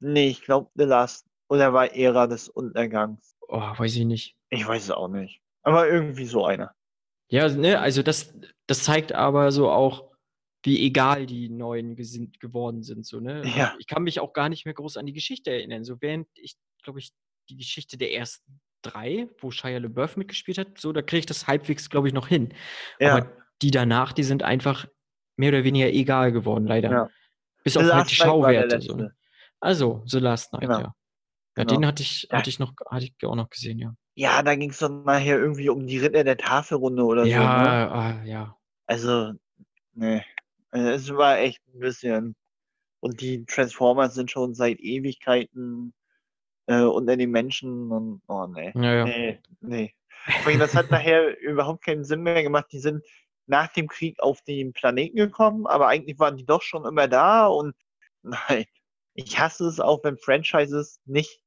Nee, 0.01 0.29
ich 0.29 0.43
glaube, 0.43 0.71
The 0.77 0.85
Last. 0.85 1.27
Oder 1.49 1.73
war 1.73 1.93
Ära 1.95 2.27
des 2.27 2.49
Untergangs. 2.49 3.37
Oh, 3.49 3.61
weiß 3.61 3.97
ich 3.97 4.05
nicht. 4.05 4.37
Ich 4.51 4.67
weiß 4.67 4.85
es 4.85 4.91
auch 4.91 5.09
nicht. 5.09 5.41
Aber 5.63 5.89
irgendwie 5.89 6.27
so 6.27 6.45
einer. 6.45 6.75
Ja, 7.31 7.49
ne, 7.49 7.81
also 7.81 8.03
das, 8.03 8.35
das 8.67 8.85
zeigt 8.85 9.13
aber 9.13 9.51
so 9.51 9.71
auch, 9.71 10.11
wie 10.65 10.85
egal 10.85 11.27
die 11.27 11.51
neuen 11.51 11.95
gesinnt 11.95 12.41
geworden 12.41 12.83
sind. 12.83 13.07
So, 13.07 13.21
ne? 13.21 13.43
Ja. 13.57 13.75
Ich 13.79 13.87
kann 13.87 14.03
mich 14.03 14.19
auch 14.19 14.33
gar 14.33 14.49
nicht 14.49 14.65
mehr 14.65 14.75
groß 14.75 14.97
an 14.97 15.07
die 15.07 15.13
Geschichte 15.13 15.51
erinnern. 15.51 15.85
So 15.85 16.01
während 16.01 16.27
ich, 16.35 16.57
glaube 16.83 16.99
ich, 16.99 17.13
die 17.51 17.57
Geschichte 17.57 17.99
der 17.99 18.15
ersten 18.15 18.61
drei, 18.83 19.29
wo 19.41 19.51
Shia 19.51 19.79
LaBeouf 19.79 20.17
mitgespielt 20.17 20.59
hat, 20.59 20.79
so, 20.79 20.93
da 20.93 21.03
kriege 21.03 21.21
ich 21.21 21.27
das 21.27 21.47
halbwegs, 21.47 21.91
glaube 21.91 22.09
ich, 22.09 22.15
noch 22.15 22.29
hin. 22.29 22.55
Ja. 22.99 23.17
Aber 23.17 23.31
die 23.63 23.71
danach, 23.71 24.13
die 24.13 24.23
sind 24.23 24.43
einfach 24.43 24.87
mehr 25.37 25.51
oder 25.51 25.65
weniger 25.65 25.89
egal 25.89 26.33
geworden, 26.33 26.67
leider. 26.67 26.91
Ja. 26.91 27.11
Bis 27.63 27.75
The 27.75 27.81
auf 27.81 27.93
halt 27.93 28.11
die 28.11 28.15
Schauwerte. 28.15 28.81
So, 28.81 28.97
ne? 28.97 29.15
Also, 29.61 30.03
The 30.07 30.19
Last 30.19 30.53
Night, 30.53 30.63
Genau. 30.63 30.79
ja. 30.81 30.95
Ja, 31.57 31.65
Genau. 31.65 31.75
den 31.75 31.87
hatte 31.87 32.03
ich, 32.03 32.27
Ja. 32.31 32.39
hatte 32.39 32.51
ich 32.51 32.59
noch, 32.59 32.73
hatte 32.91 33.05
ich 33.05 33.15
auch 33.27 33.37
noch 33.37 33.49
gesehen, 33.51 33.79
ja. 33.79 33.95
Ja, 34.17 34.43
da 34.43 34.55
ging 34.55 34.71
es 34.71 34.79
dann 34.79 35.05
nachher 35.05 35.39
irgendwie 35.39 35.69
um 35.69 35.87
die 35.87 35.99
Ritter 35.99 36.25
der 36.25 36.37
Tafelrunde 36.37 37.05
oder 37.05 37.23
so. 37.23 37.29
Ne? 37.29 37.35
ja, 37.35 37.91
ah, 37.93 38.25
ja. 38.25 38.57
Also, 38.87 39.33
nee. 39.95 40.23
Es 40.75 41.15
war 41.15 41.39
echt 41.39 41.63
ein 41.73 41.79
bisschen. 41.79 42.37
Und 43.01 43.21
die 43.21 43.45
Transformers 43.47 44.15
sind 44.15 44.31
schon 44.31 44.55
seit 44.55 44.81
Ewigkeiten 44.81 45.95
äh, 46.67 46.81
unter 46.81 47.17
den 47.17 47.31
Menschen 47.31 47.91
und 47.93 48.23
oh 48.27 48.47
nee. 48.47 48.73
Ja, 48.75 48.95
ja. 48.95 49.05
Nee, 49.05 49.41
nee. 49.61 49.95
Das 50.59 50.75
hat 50.75 50.91
nachher 50.91 51.39
überhaupt 51.41 51.85
keinen 51.85 52.05
Sinn 52.05 52.23
mehr 52.23 52.43
gemacht. 52.43 52.67
Die 52.73 52.81
sind 52.81 53.05
nach 53.47 53.69
dem 53.69 53.89
Krieg 53.89 54.19
auf 54.21 54.41
den 54.43 54.73
Planeten 54.73 55.17
gekommen, 55.17 55.67
aber 55.67 55.89
eigentlich 55.89 56.19
waren 56.19 56.37
die 56.37 56.47
doch 56.47 56.63
schon 56.63 56.87
immer 56.87 57.09
da 57.09 57.47
und 57.47 57.75
nein. 58.23 58.65
Ich 59.15 59.39
hasse 59.39 59.67
es 59.67 59.79
auch, 59.79 60.03
wenn 60.03 60.19
Franchises 60.19 60.99
nicht 61.05 61.41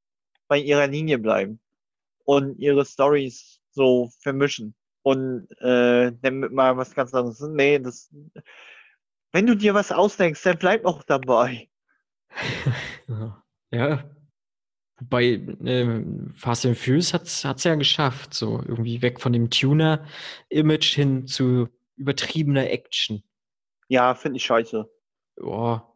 bei 0.47 0.57
ihrer 0.57 0.88
Linie 0.88 1.17
bleiben 1.17 1.59
und 2.23 2.57
ihre 2.59 2.86
Stories 2.86 3.59
so 3.71 4.09
vermischen 4.21 4.73
und 5.01 5.47
äh, 5.59 6.13
damit 6.21 6.53
mal 6.53 6.78
was 6.78 6.93
ganz 6.93 7.13
anderes. 7.13 7.41
Nee, 7.41 7.80
das. 7.80 8.09
Wenn 9.32 9.45
du 9.45 9.55
dir 9.55 9.73
was 9.73 9.91
ausdenkst, 9.91 10.41
dann 10.43 10.57
bleib 10.57 10.86
auch 10.86 11.03
dabei. 11.03 11.69
Ja. 13.69 14.09
Wobei 14.99 15.23
äh, 15.23 16.03
Fast 16.36 16.65
and 16.65 16.78
Furious 16.78 17.13
hat 17.13 17.23
es 17.23 17.63
ja 17.63 17.75
geschafft, 17.75 18.34
so 18.34 18.63
irgendwie 18.65 19.01
weg 19.01 19.19
von 19.19 19.34
dem 19.34 19.49
Tuner-Image 19.49 20.95
hin 20.95 21.28
zu 21.28 21.67
übertriebener 21.97 22.69
Action. 22.69 23.23
Ja, 23.89 24.15
finde 24.15 24.38
ich 24.38 24.45
scheiße. 24.45 24.89
Boah, 25.36 25.93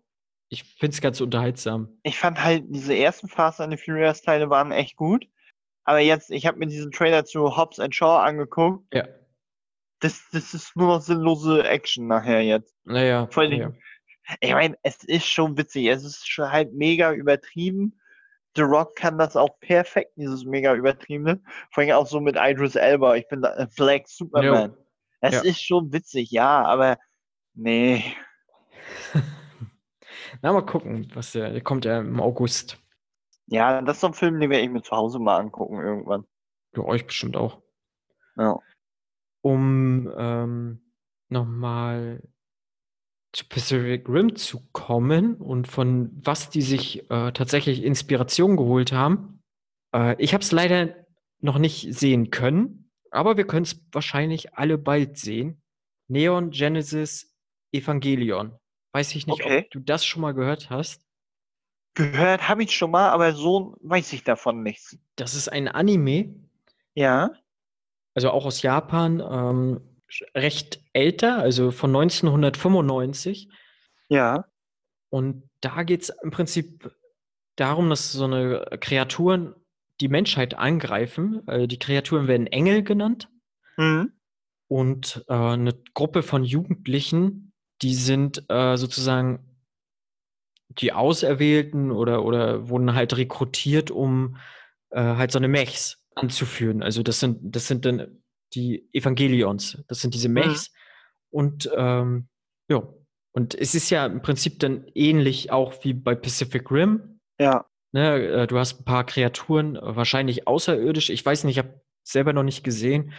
ich 0.50 0.64
finde 0.64 0.94
es 0.94 1.02
ganz 1.02 1.20
unterhaltsam. 1.22 1.98
Ich 2.04 2.20
fand 2.20 2.44
halt, 2.44 2.66
diese 2.68 2.96
ersten 2.96 3.28
Fast 3.28 3.60
and 3.60 3.72
the 3.72 3.84
Furious 3.84 4.22
Teile 4.22 4.50
waren 4.50 4.72
echt 4.72 4.98
gut. 4.98 5.26
Aber 5.84 6.00
jetzt, 6.00 6.30
ich 6.30 6.46
habe 6.46 6.60
mir 6.60 6.68
diesen 6.68 6.92
Trailer 6.92 7.26
zu 7.26 7.58
Hobbs 7.58 7.80
and 7.80 7.96
Shaw 7.96 8.20
angeguckt. 8.20 8.86
Ja, 8.94 9.08
Das, 10.02 10.22
das 10.32 10.54
ist 10.54 10.76
nur 10.76 10.88
noch 10.88 11.02
sinnlose 11.02 11.64
Action 11.64 12.08
nachher 12.08 12.41
jetzt. 12.41 12.76
naja. 12.84 13.28
Vor 13.32 13.43
allen 13.43 13.54
ja. 13.54 13.72
Ich 14.39 14.52
meine, 14.54 14.78
es 14.84 15.04
ist 15.04 15.26
schon 15.26 15.58
witzig. 15.58 15.88
Es 15.88 16.04
ist 16.04 16.30
schon 16.30 16.52
halt 16.52 16.74
mega 16.74 17.12
übertrieben. 17.14 17.99
The 18.56 18.62
Rock 18.64 18.95
kann 18.95 19.18
das 19.18 19.36
auch 19.36 19.60
perfekt, 19.62 20.12
dieses 20.18 20.43
mega 20.45 20.74
übertriebene. 20.76 21.41
Vor 21.72 21.84
allem 21.84 21.93
auch 21.93 22.08
so 22.08 22.20
mit 22.20 22.36
Idris 22.38 22.76
Elba. 22.76 23.16
Ich 23.16 23.28
bin 23.30 23.41
da, 23.41 23.56
äh, 23.56 23.68
Black 23.76 24.08
Superman. 24.08 24.76
Es 25.22 25.36
Ja. 25.36 25.41
ist 25.41 25.62
schon 25.64 25.91
witzig, 25.93 26.32
ja, 26.32 26.64
aber 26.64 26.97
nee. 27.54 28.04
Na, 30.41 30.54
mal 30.54 30.66
gucken, 30.66 31.10
was 31.14 31.32
der, 31.34 31.52
der 31.52 31.62
kommt 31.62 31.86
ja 31.86 31.99
im 31.99 32.20
August. 32.20 32.78
Ja, 33.47 33.82
das 33.82 33.97
ist 33.97 34.02
so 34.02 34.08
ein 34.08 34.14
Film, 34.14 34.39
den 34.39 34.49
werde 34.49 34.64
ich 34.64 34.70
mir 34.70 34.82
zu 34.82 34.95
Hause 34.95 35.20
mal 35.20 35.38
angucken 35.38 35.80
irgendwann. 35.82 36.26
Für 36.74 36.86
euch 36.86 37.06
bestimmt 37.06 37.36
auch. 37.36 37.62
Ja. 38.38 38.60
Um 39.42 40.12
ähm, 40.16 40.82
nochmal 41.30 42.22
zu 43.34 43.46
Pacific 43.48 44.08
Rim 44.10 44.36
zu 44.36 44.62
kommen 44.74 45.36
und 45.36 45.68
von 45.68 46.12
was 46.24 46.50
die 46.50 46.62
sich 46.62 47.10
äh, 47.10 47.32
tatsächlich 47.32 47.84
Inspiration 47.84 48.58
geholt 48.58 48.92
haben. 48.92 49.42
Äh, 49.96 50.16
ich 50.22 50.34
habe 50.34 50.44
es 50.44 50.52
leider 50.52 50.96
noch 51.39 51.58
nicht 51.58 51.94
sehen 51.98 52.30
können, 52.30 52.92
aber 53.10 53.38
wir 53.38 53.48
können 53.48 53.64
es 53.64 53.82
wahrscheinlich 53.92 54.54
alle 54.56 54.78
bald 54.78 55.18
sehen. 55.18 55.62
Neon 56.08 56.52
Genesis 56.52 57.34
Evangelion. 57.72 58.54
Weiß 58.94 59.16
ich 59.16 59.28
nicht, 59.28 59.42
Okay. 59.42 59.64
ob 59.66 59.72
du 59.72 59.80
das 59.80 60.06
schon 60.06 60.22
mal 60.22 60.34
gehört 60.34 60.70
hast. 60.70 61.08
Gehört 61.94 62.48
habe 62.48 62.64
ich 62.64 62.76
schon 62.76 62.92
mal, 62.92 63.10
aber 63.10 63.34
so 63.34 63.76
weiß 63.82 64.12
ich 64.14 64.24
davon 64.24 64.62
nichts. 64.64 64.98
Das 65.16 65.36
ist 65.36 65.48
ein 65.50 65.68
Anime, 65.70 66.36
Ja, 66.94 67.32
also 68.14 68.32
auch 68.32 68.45
aus 68.45 68.62
Japan, 68.62 69.20
ähm, 69.20 69.82
recht 70.36 70.82
älter, 70.93 71.38
also 71.38 71.72
von 71.72 71.89
1995. 71.95 73.49
ja, 74.09 74.45
Und 75.09 75.49
da 75.62 75.84
geht 75.84 76.03
es 76.03 76.09
im 76.09 76.32
Prinzip 76.32 76.91
darum, 77.55 77.89
dass 77.89 78.12
so 78.12 78.26
eine 78.26 78.66
Kreaturen 78.80 79.55
die 79.99 80.09
Menschheit 80.09 80.55
angreifen. 80.55 81.47
Äh, 81.47 81.68
die 81.68 81.80
Kreaturen 81.80 82.28
werden 82.28 82.47
Engel 82.47 82.84
genannt. 82.84 83.30
mhm. 83.78 84.12
Und 84.68 85.26
äh, 85.28 85.34
eine 85.34 85.74
Gruppe 85.93 86.24
von 86.24 86.45
Jugendlichen, 86.45 87.51
die 87.82 87.93
sind 87.93 88.45
äh, 88.49 88.78
sozusagen 88.78 89.51
die 90.70 90.93
Auserwählten 90.93 91.91
oder, 91.91 92.24
oder 92.24 92.70
wurden 92.70 92.93
halt 92.95 93.18
rekrutiert, 93.18 93.91
um 93.91 94.38
äh, 94.91 95.01
halt 95.01 95.34
so 95.34 95.39
eine 95.39 95.49
Mechs 95.49 96.01
anzuführen. 96.16 96.84
Also 96.84 97.03
das 97.03 97.20
sind, 97.20 97.39
das 97.41 97.68
sind 97.68 97.86
dann 97.86 98.24
die 98.53 98.88
Evangelions. 98.93 99.84
Das 99.88 99.99
sind 100.01 100.14
diese 100.14 100.30
Mechs. 100.30 100.72
Und 101.30 101.70
ähm, 101.76 102.28
ja, 102.70 102.84
und 103.34 103.55
es 103.55 103.76
ist 103.76 103.89
ja 103.89 104.05
im 104.05 104.22
Prinzip 104.22 104.59
dann 104.59 104.86
ähnlich 104.93 105.51
auch 105.51 105.84
wie 105.84 105.93
bei 105.93 106.16
Pacific 106.16 106.70
Rim. 106.70 107.20
ja, 107.39 107.66
Ne, 107.93 108.26
äh, 108.26 108.47
du 108.47 108.57
hast 108.57 108.80
ein 108.80 108.86
paar 108.86 109.05
Kreaturen, 109.05 109.76
äh, 109.76 109.95
wahrscheinlich 109.95 110.47
außerirdisch. 110.47 111.09
Ich 111.09 111.26
weiß 111.26 111.43
nicht, 111.43 111.57
ich 111.57 111.64
habe 111.64 111.82
selber 112.03 112.34
noch 112.34 112.43
nicht 112.43 112.64
gesehen. 112.64 113.14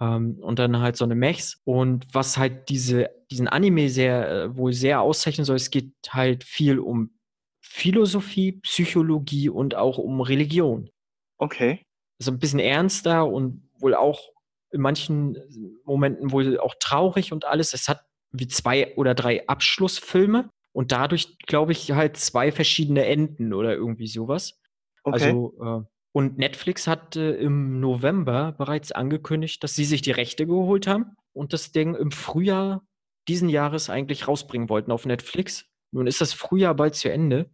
Ähm, 0.00 0.38
und 0.40 0.58
dann 0.58 0.80
halt 0.80 0.96
so 0.96 1.04
eine 1.04 1.14
Mechs. 1.14 1.60
Und 1.64 2.06
was 2.12 2.36
halt 2.36 2.68
diese, 2.68 3.10
diesen 3.30 3.48
Anime 3.48 3.88
sehr, 3.88 4.28
äh, 4.28 4.56
wohl 4.56 4.72
sehr 4.72 5.00
auszeichnen 5.00 5.44
soll, 5.44 5.56
es 5.56 5.70
geht 5.70 5.92
halt 6.08 6.42
viel 6.42 6.80
um 6.80 7.16
Philosophie, 7.64 8.52
Psychologie 8.62 9.48
und 9.48 9.76
auch 9.76 9.98
um 9.98 10.20
Religion. 10.20 10.90
okay. 11.38 11.84
So 12.22 12.30
ein 12.30 12.38
bisschen 12.38 12.58
ernster 12.58 13.26
und 13.26 13.68
wohl 13.78 13.94
auch 13.94 14.30
in 14.70 14.80
manchen 14.80 15.36
Momenten 15.84 16.32
wohl 16.32 16.58
auch 16.58 16.74
traurig 16.80 17.32
und 17.32 17.44
alles. 17.44 17.74
Es 17.74 17.88
hat 17.88 18.04
wie 18.30 18.48
zwei 18.48 18.96
oder 18.96 19.14
drei 19.14 19.46
Abschlussfilme 19.46 20.50
und 20.72 20.92
dadurch, 20.92 21.36
glaube 21.46 21.72
ich, 21.72 21.92
halt 21.92 22.16
zwei 22.16 22.50
verschiedene 22.50 23.04
Enden 23.04 23.52
oder 23.52 23.74
irgendwie 23.74 24.06
sowas. 24.06 24.58
Okay. 25.04 25.24
Also, 25.24 25.54
äh, 25.62 25.86
und 26.12 26.38
Netflix 26.38 26.86
hat 26.86 27.16
äh, 27.16 27.34
im 27.34 27.80
November 27.80 28.52
bereits 28.52 28.92
angekündigt, 28.92 29.62
dass 29.62 29.74
sie 29.74 29.84
sich 29.84 30.02
die 30.02 30.10
Rechte 30.10 30.46
geholt 30.46 30.86
haben 30.86 31.16
und 31.32 31.52
das 31.52 31.72
Ding 31.72 31.94
im 31.94 32.10
Frühjahr 32.10 32.86
diesen 33.28 33.48
Jahres 33.48 33.88
eigentlich 33.90 34.28
rausbringen 34.28 34.68
wollten 34.68 34.92
auf 34.92 35.06
Netflix. 35.06 35.66
Nun 35.90 36.06
ist 36.06 36.20
das 36.20 36.32
Frühjahr 36.32 36.74
bald 36.74 36.94
zu 36.94 37.10
Ende. 37.10 37.50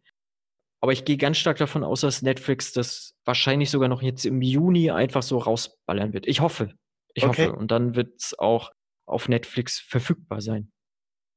Aber 0.81 0.93
ich 0.93 1.05
gehe 1.05 1.16
ganz 1.16 1.39
stark 1.39 1.57
davon 1.59 1.83
aus, 1.83 2.03
dass 2.03 2.22
Netflix 2.22 2.72
das 2.72 3.14
wahrscheinlich 3.24 3.70
sogar 3.70 3.89
noch 3.89 4.03
jetzt 4.03 4.24
im 4.24 4.43
Juni 4.43 4.91
einfach 4.91 5.22
so 5.22 5.39
rausballern 5.39 6.12
wird. 6.12 6.26
Ich 6.26 6.41
hoffe. 6.41 6.72
Ich 7.14 7.24
Okay. 7.24 7.47
hoffe. 7.49 7.57
Und 7.57 7.70
dann 7.70 7.97
wird 7.97 8.20
es 8.20 8.39
auch 8.39 8.70
auf 9.07 9.29
Netflix 9.29 9.81
verfügbar 9.81 10.41
sein. 10.41 10.70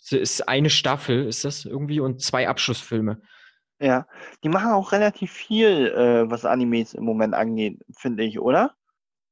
Es 0.03 0.11
ist 0.11 0.47
eine 0.47 0.69
Staffel, 0.69 1.25
ist 1.27 1.43
das 1.45 1.65
irgendwie, 1.65 1.99
und 1.99 2.21
zwei 2.21 2.47
Abschlussfilme. 2.47 3.21
Ja, 3.79 4.05
die 4.43 4.49
machen 4.49 4.71
auch 4.71 4.91
relativ 4.91 5.31
viel, 5.31 5.87
äh, 5.87 6.29
was 6.29 6.45
Animes 6.45 6.93
im 6.93 7.03
Moment 7.03 7.33
angeht, 7.33 7.79
finde 7.97 8.23
ich, 8.23 8.39
oder? 8.39 8.75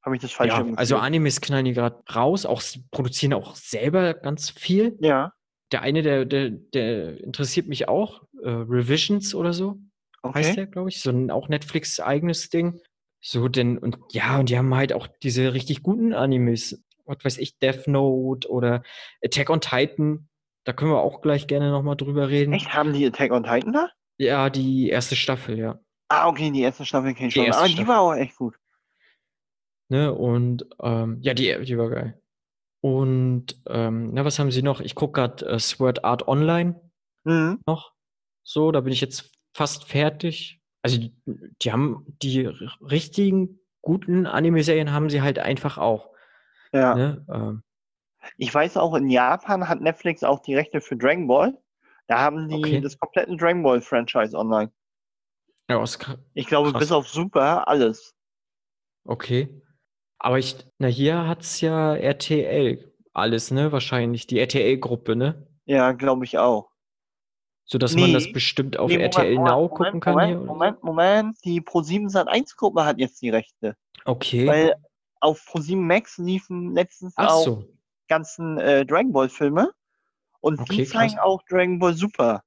Habe 0.02 0.16
ich 0.16 0.22
das 0.22 0.32
falsch 0.32 0.52
Ja, 0.52 0.66
also? 0.76 0.96
Animes 0.96 1.40
knallen 1.40 1.66
die 1.66 1.72
gerade 1.72 2.02
raus, 2.12 2.46
auch 2.46 2.62
produzieren 2.90 3.34
auch 3.34 3.54
selber 3.54 4.14
ganz 4.14 4.50
viel. 4.50 4.96
Ja, 5.00 5.32
Der 5.72 5.82
eine, 5.82 6.02
der, 6.02 6.24
der, 6.24 6.50
der 6.50 7.20
interessiert 7.22 7.68
mich 7.68 7.86
auch, 7.88 8.22
äh, 8.42 8.48
Revisions 8.48 9.34
oder 9.36 9.52
so, 9.52 9.78
heißt 10.24 10.50
okay. 10.50 10.56
der, 10.56 10.66
glaube 10.66 10.88
ich. 10.88 11.00
So 11.00 11.10
ein 11.10 11.30
auch 11.30 11.48
Netflix 11.48 12.00
eigenes 12.00 12.50
Ding. 12.50 12.80
So, 13.22 13.48
denn, 13.48 13.78
und 13.78 13.98
ja, 14.12 14.38
und 14.38 14.48
die 14.48 14.56
haben 14.56 14.74
halt 14.74 14.92
auch 14.92 15.06
diese 15.22 15.52
richtig 15.52 15.82
guten 15.82 16.14
Animes. 16.14 16.82
Was 17.04 17.18
weiß 17.24 17.38
ich, 17.38 17.58
Death 17.58 17.86
Note 17.86 18.48
oder 18.48 18.82
Attack 19.24 19.50
on 19.50 19.60
Titan. 19.60 20.28
Da 20.64 20.72
können 20.72 20.92
wir 20.92 21.00
auch 21.00 21.20
gleich 21.20 21.46
gerne 21.46 21.70
nochmal 21.70 21.96
drüber 21.96 22.28
reden. 22.28 22.52
Echt? 22.52 22.72
Haben 22.72 22.92
die 22.92 23.06
Attack 23.06 23.32
on 23.32 23.44
Titan 23.44 23.72
da? 23.72 23.90
Ja, 24.18 24.50
die 24.50 24.90
erste 24.90 25.16
Staffel, 25.16 25.58
ja. 25.58 25.80
Ah, 26.08 26.28
okay, 26.28 26.50
die 26.50 26.60
erste 26.62 26.84
Staffel 26.84 27.14
kenne 27.14 27.28
ich 27.28 27.34
Die 27.34 27.40
schon. 27.40 27.52
Aber 27.52 27.68
die 27.68 27.86
war 27.86 28.00
auch 28.00 28.14
echt 28.14 28.36
gut. 28.36 28.56
Ne? 29.88 30.12
Und 30.14 30.66
ähm, 30.80 31.18
ja, 31.20 31.34
die, 31.34 31.64
die 31.64 31.78
war 31.78 31.90
geil. 31.90 32.20
Und 32.82 33.60
ähm, 33.66 34.12
na, 34.12 34.24
was 34.24 34.38
haben 34.38 34.50
sie 34.50 34.62
noch? 34.62 34.80
Ich 34.80 34.94
gucke 34.94 35.20
gerade 35.20 35.44
äh, 35.46 35.58
Sword 35.58 36.04
Art 36.04 36.28
Online 36.28 36.80
Mhm. 37.24 37.60
noch. 37.66 37.92
So, 38.42 38.72
da 38.72 38.80
bin 38.80 38.92
ich 38.92 39.00
jetzt 39.02 39.30
fast 39.54 39.84
fertig. 39.84 40.60
Also 40.82 40.98
die, 40.98 41.14
die 41.26 41.72
haben 41.72 42.06
die 42.22 42.46
richtigen 42.80 43.60
guten 43.82 44.26
Anime-Serien 44.26 44.92
haben 44.92 45.10
sie 45.10 45.22
halt 45.22 45.38
einfach 45.38 45.78
auch. 45.78 46.10
Ja. 46.72 46.94
Ne? 46.94 47.26
Ähm, 47.32 47.62
Ich 48.36 48.54
weiß 48.54 48.76
auch, 48.76 48.94
in 48.94 49.08
Japan 49.08 49.68
hat 49.68 49.80
Netflix 49.80 50.22
auch 50.22 50.40
die 50.40 50.54
Rechte 50.54 50.80
für 50.80 50.96
Dragon 50.96 51.26
Ball. 51.26 51.58
Da 52.06 52.18
haben 52.20 52.48
die 52.48 52.54
Okay. 52.56 52.80
das 52.80 52.98
komplette 52.98 53.36
Dragon 53.36 53.62
Ball 53.62 53.80
Franchise 53.80 54.36
online. 54.36 54.70
ja, 55.70 55.82
Ich 56.34 56.46
glaube, 56.46 56.70
Krass. 56.72 56.80
bis 56.80 56.92
auf 56.92 57.08
Super 57.08 57.68
alles. 57.68 58.14
okay. 59.04 59.62
Aber 60.22 60.38
ich, 60.38 60.56
na, 60.78 60.86
hier 60.88 61.26
hat's 61.26 61.62
ja 61.62 61.94
RTL 61.96 62.92
alles, 63.14 63.50
ne? 63.50 63.72
Wahrscheinlich, 63.72 64.26
die 64.26 64.38
RTL-Gruppe, 64.38 65.16
ne? 65.16 65.46
Ja, 65.64 65.92
glaube 65.92 66.26
ich 66.26 66.36
auch. 66.36 66.69
Sodass 67.70 67.94
man 67.94 68.12
das 68.12 68.24
Nee. 68.26 68.32
bestimmt 68.32 68.76
auf 68.78 68.88
Nee, 68.90 68.96
Moment, 68.96 69.16
RTL 69.16 69.34
Moment, 69.36 69.48
Now 69.50 69.60
Moment, 69.62 69.74
gucken 69.76 70.00
kann 70.00 70.12
Moment, 70.14 70.28
hier. 70.38 70.46
Moment, 70.46 70.82
Moment. 70.82 71.38
Die 71.44 71.60
Pro7 71.60 72.10
Sat1 72.10 72.56
Gruppe 72.56 72.84
hat 72.84 72.98
jetzt 72.98 73.22
die 73.22 73.30
Rechte. 73.30 73.76
Okay. 74.04 74.46
Weil 74.46 74.74
auf 75.20 75.40
Pro7 75.46 75.76
Max 75.76 76.18
liefen 76.18 76.74
letztens 76.74 77.12
Ach 77.16 77.28
auch 77.30 77.44
so. 77.44 77.64
ganzen 78.08 78.58
äh, 78.58 78.84
Dragon 78.84 79.12
Ball 79.12 79.28
Filme. 79.28 79.70
Und 80.40 80.58
Okay, 80.60 80.76
die 80.78 80.84
zeigen 80.86 81.14
krass. 81.14 81.22
auch 81.24 81.42
Dragon 81.48 81.78
Ball 81.78 81.94
Super. 81.94 82.42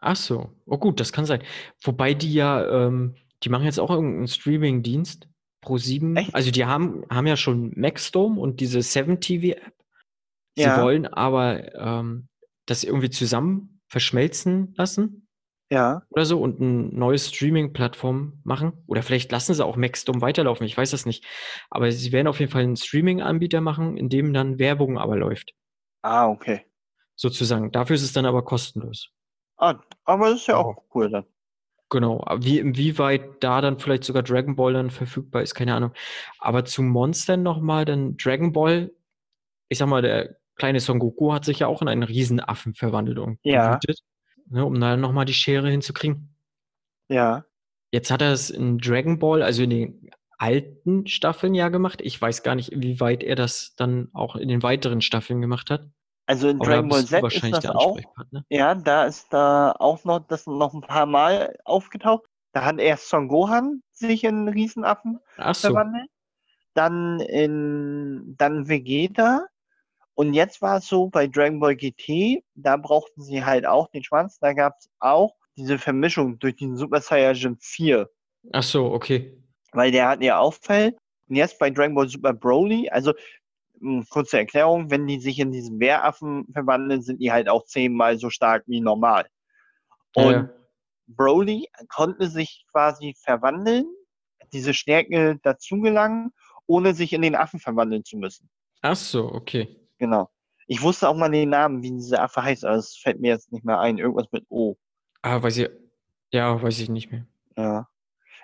Ach 0.00 0.16
so. 0.16 0.50
Oh 0.64 0.78
gut, 0.78 1.00
das 1.00 1.12
kann 1.12 1.26
sein. 1.26 1.42
Wobei 1.82 2.14
die 2.14 2.32
ja, 2.32 2.86
ähm, 2.86 3.16
die 3.42 3.50
machen 3.50 3.64
jetzt 3.64 3.78
auch 3.80 3.90
irgendeinen 3.90 4.28
Streaming-Dienst. 4.28 5.28
Pro7. 5.62 6.16
Echt? 6.18 6.34
Also 6.34 6.50
die 6.50 6.64
haben, 6.64 7.04
haben 7.10 7.26
ja 7.26 7.36
schon 7.36 7.72
Maxdome 7.76 8.40
und 8.40 8.60
diese 8.60 8.78
7TV-App. 8.78 9.74
Sie 10.56 10.62
Ja. 10.62 10.80
wollen 10.82 11.06
aber 11.06 11.74
ähm, 11.74 12.28
das 12.64 12.84
irgendwie 12.84 13.10
zusammen 13.10 13.79
verschmelzen 13.90 14.72
lassen 14.78 15.28
Ja. 15.70 16.02
oder 16.10 16.24
so 16.24 16.40
und 16.40 16.60
eine 16.60 16.70
neue 16.70 17.18
Streaming-Plattform 17.18 18.40
machen. 18.44 18.72
Oder 18.86 19.02
vielleicht 19.02 19.30
lassen 19.32 19.52
sie 19.54 19.64
auch 19.66 19.76
Maxdome 19.76 20.20
weiterlaufen, 20.22 20.64
ich 20.64 20.76
weiß 20.78 20.92
das 20.92 21.04
nicht. 21.04 21.26
Aber 21.68 21.92
sie 21.92 22.12
werden 22.12 22.28
auf 22.28 22.40
jeden 22.40 22.52
Fall 22.52 22.62
einen 22.62 22.76
Streaming-Anbieter 22.76 23.60
machen, 23.60 23.96
in 23.98 24.08
dem 24.08 24.32
dann 24.32 24.58
Werbung 24.58 24.98
aber 24.98 25.16
läuft. 25.16 25.52
Ah, 26.02 26.28
okay. 26.28 26.64
Sozusagen. 27.16 27.70
Dafür 27.72 27.96
ist 27.96 28.02
es 28.02 28.14
dann 28.14 28.24
aber 28.24 28.44
kostenlos. 28.44 29.10
Ah, 29.58 29.78
aber 30.04 30.30
das 30.30 30.40
ist 30.40 30.46
ja 30.46 30.56
auch 30.56 30.84
cool 30.94 31.10
dann. 31.10 31.26
Genau, 31.90 32.24
wie, 32.38 32.60
inwieweit 32.60 33.42
da 33.42 33.60
dann 33.60 33.78
vielleicht 33.80 34.04
sogar 34.04 34.22
Dragon 34.22 34.54
Ball 34.54 34.72
dann 34.74 34.90
verfügbar 34.90 35.42
ist, 35.42 35.54
keine 35.56 35.74
Ahnung. 35.74 35.92
Aber 36.38 36.64
zu 36.64 36.82
Monstern 36.82 37.42
nochmal, 37.42 37.84
dann 37.84 38.16
Dragon 38.16 38.52
Ball, 38.52 38.92
ich 39.68 39.78
sag 39.78 39.88
mal, 39.88 40.00
der 40.00 40.39
kleine 40.60 40.80
Son 40.80 40.98
Goku 40.98 41.32
hat 41.32 41.44
sich 41.46 41.60
ja 41.60 41.66
auch 41.66 41.80
in 41.80 41.88
einen 41.88 42.02
Riesenaffen 42.02 42.74
verwandelt 42.74 43.18
und 43.18 43.38
Ja. 43.42 43.68
gewütet, 43.68 44.00
ne, 44.50 44.64
um 44.64 44.78
da 44.78 44.96
nochmal 44.96 45.24
die 45.24 45.32
Schere 45.32 45.70
hinzukriegen. 45.70 46.34
Ja. 47.08 47.44
Jetzt 47.90 48.10
hat 48.10 48.20
er 48.22 48.32
es 48.32 48.50
in 48.50 48.78
Dragon 48.78 49.18
Ball, 49.18 49.42
also 49.42 49.62
in 49.62 49.70
den 49.70 50.10
alten 50.38 51.06
Staffeln 51.06 51.54
ja 51.54 51.70
gemacht. 51.70 52.00
Ich 52.02 52.20
weiß 52.20 52.42
gar 52.42 52.54
nicht, 52.54 52.70
inwieweit 52.72 53.22
er 53.22 53.36
das 53.36 53.74
dann 53.76 54.10
auch 54.12 54.36
in 54.36 54.48
den 54.48 54.62
weiteren 54.62 55.00
Staffeln 55.00 55.40
gemacht 55.40 55.70
hat. 55.70 55.88
Also 56.26 56.48
in 56.48 56.58
Dragon 56.58 56.88
Ball 56.88 57.04
Z 57.04 57.16
ist 57.16 57.22
wahrscheinlich 57.22 57.52
das 57.52 57.62
der 57.62 57.76
auch. 57.76 57.98
Ja, 58.50 58.74
da 58.74 59.04
ist 59.04 59.32
da 59.32 59.72
auch 59.72 60.04
noch, 60.04 60.20
das 60.28 60.46
noch 60.46 60.74
ein 60.74 60.82
paar 60.82 61.06
Mal 61.06 61.56
aufgetaucht. 61.64 62.26
Da 62.52 62.64
hat 62.66 62.78
erst 62.78 63.08
Son 63.08 63.28
Gohan 63.28 63.82
sich 63.92 64.24
in 64.24 64.46
Riesenaffen 64.46 65.18
so, 65.52 65.68
verwandelt. 65.68 66.08
Dann 66.74 67.18
in, 67.20 68.36
dann 68.38 68.68
Vegeta. 68.68 69.46
Und 70.20 70.34
jetzt 70.34 70.60
war 70.60 70.76
es 70.76 70.86
so 70.86 71.08
bei 71.08 71.26
Dragon 71.26 71.60
Ball 71.60 71.74
GT, 71.74 72.44
da 72.54 72.76
brauchten 72.76 73.22
sie 73.22 73.42
halt 73.42 73.64
auch 73.64 73.88
den 73.88 74.04
Schwanz. 74.04 74.38
Da 74.38 74.52
gab 74.52 74.76
es 74.78 74.90
auch 74.98 75.34
diese 75.56 75.78
Vermischung 75.78 76.38
durch 76.38 76.56
den 76.56 76.76
Super 76.76 77.00
Saiyajin 77.00 77.56
4. 77.58 78.06
ach 78.52 78.62
so, 78.62 78.92
okay. 78.92 79.42
weil 79.72 79.90
der 79.90 80.08
hat 80.08 80.22
ja 80.22 80.38
Auffall. 80.38 80.94
Und 81.26 81.36
jetzt 81.36 81.58
bei 81.58 81.70
Dragon 81.70 81.94
Ball 81.94 82.06
Super 82.06 82.34
Broly, 82.34 82.90
also 82.90 83.14
mh, 83.78 84.04
kurze 84.10 84.36
Erklärung, 84.36 84.90
wenn 84.90 85.06
die 85.06 85.18
sich 85.20 85.38
in 85.38 85.52
diesen 85.52 85.80
Wehraffen 85.80 86.44
verwandeln, 86.52 87.00
sind 87.00 87.22
die 87.22 87.32
halt 87.32 87.48
auch 87.48 87.64
zehnmal 87.64 88.18
so 88.18 88.28
stark 88.28 88.64
wie 88.66 88.82
normal. 88.82 89.26
Und 90.14 90.32
ja. 90.32 90.50
Broly 91.06 91.66
konnte 91.88 92.28
sich 92.28 92.66
quasi 92.70 93.14
verwandeln, 93.24 93.86
diese 94.52 94.74
Stärke 94.74 95.40
dazu 95.42 95.80
gelangen, 95.80 96.34
ohne 96.66 96.92
sich 96.92 97.14
in 97.14 97.22
den 97.22 97.36
Affen 97.36 97.58
verwandeln 97.58 98.04
zu 98.04 98.18
müssen. 98.18 98.50
Ach 98.82 98.96
so, 98.96 99.24
okay. 99.32 99.79
Genau. 100.00 100.30
Ich 100.66 100.82
wusste 100.82 101.08
auch 101.08 101.14
mal 101.16 101.30
den 101.30 101.50
Namen, 101.50 101.82
wie 101.82 101.90
diese 101.90 102.20
Affe 102.20 102.42
heißt, 102.42 102.64
aber 102.64 102.76
es 102.76 102.96
fällt 102.96 103.20
mir 103.20 103.28
jetzt 103.28 103.52
nicht 103.52 103.64
mehr 103.64 103.78
ein. 103.78 103.98
Irgendwas 103.98 104.26
mit 104.32 104.46
O. 104.48 104.76
Ah, 105.22 105.42
weiß 105.42 105.58
ich, 105.58 105.70
ja, 106.32 106.60
weiß 106.60 106.80
ich 106.80 106.88
nicht 106.88 107.12
mehr. 107.12 107.26
Ja. 107.56 107.86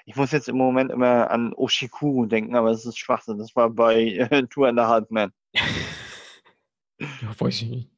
Ich 0.05 0.15
muss 0.15 0.33
jetzt 0.33 0.49
im 0.49 0.57
Moment 0.57 0.93
immer 0.93 1.31
an 1.31 1.53
Oshikuru 1.55 2.27
denken, 2.27 2.55
aber 2.55 2.71
das 2.71 2.85
ist 2.85 2.99
Schwachsinn. 2.99 3.39
Das 3.39 3.57
war 3.57 3.71
bei 3.71 4.03
äh, 4.31 4.43
Two 4.49 4.65
and 4.65 4.79
a 4.79 4.87
Half 4.87 5.11
Men. 5.11 5.33
Ja, 6.99 7.39
weiß 7.39 7.61
ich 7.61 7.69
nicht. 7.69 7.91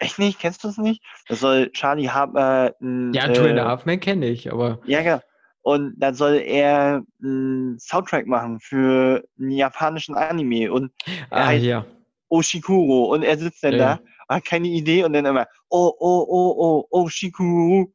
Echt 0.00 0.18
nicht? 0.18 0.40
Kennst 0.40 0.64
du 0.64 0.68
es 0.68 0.76
nicht? 0.76 1.04
Das 1.28 1.38
soll 1.38 1.70
Charlie 1.70 2.08
Harper. 2.08 2.74
n, 2.80 3.12
Ja, 3.12 3.28
Two 3.28 3.42
and 3.42 3.60
a 3.60 3.62
äh, 3.62 3.66
Half 3.66 3.86
Men 3.86 4.00
kenne 4.00 4.26
ich, 4.26 4.50
aber 4.50 4.80
Ja, 4.86 5.02
genau. 5.02 5.20
Und 5.62 5.94
dann 5.98 6.14
soll 6.14 6.34
er 6.34 7.04
einen 7.22 7.78
Soundtrack 7.78 8.26
machen 8.26 8.58
für 8.58 9.24
einen 9.38 9.52
japanischen 9.52 10.16
Anime 10.16 10.72
und 10.72 10.90
ah, 11.30 11.46
heißt 11.46 11.64
ja. 11.64 11.86
Oshikuro 12.30 13.12
und 13.12 13.22
er 13.22 13.36
sitzt 13.38 13.62
dann 13.62 13.72
Ja, 13.72 13.78
da, 13.78 14.36
hat 14.36 14.44
keine 14.44 14.68
Idee 14.68 15.04
und 15.04 15.12
dann 15.12 15.26
immer 15.26 15.46
Oh, 15.68 15.92
oh, 15.98 16.26
oh, 16.28 16.86
oh, 16.90 17.04
Oshikuro. 17.04 17.92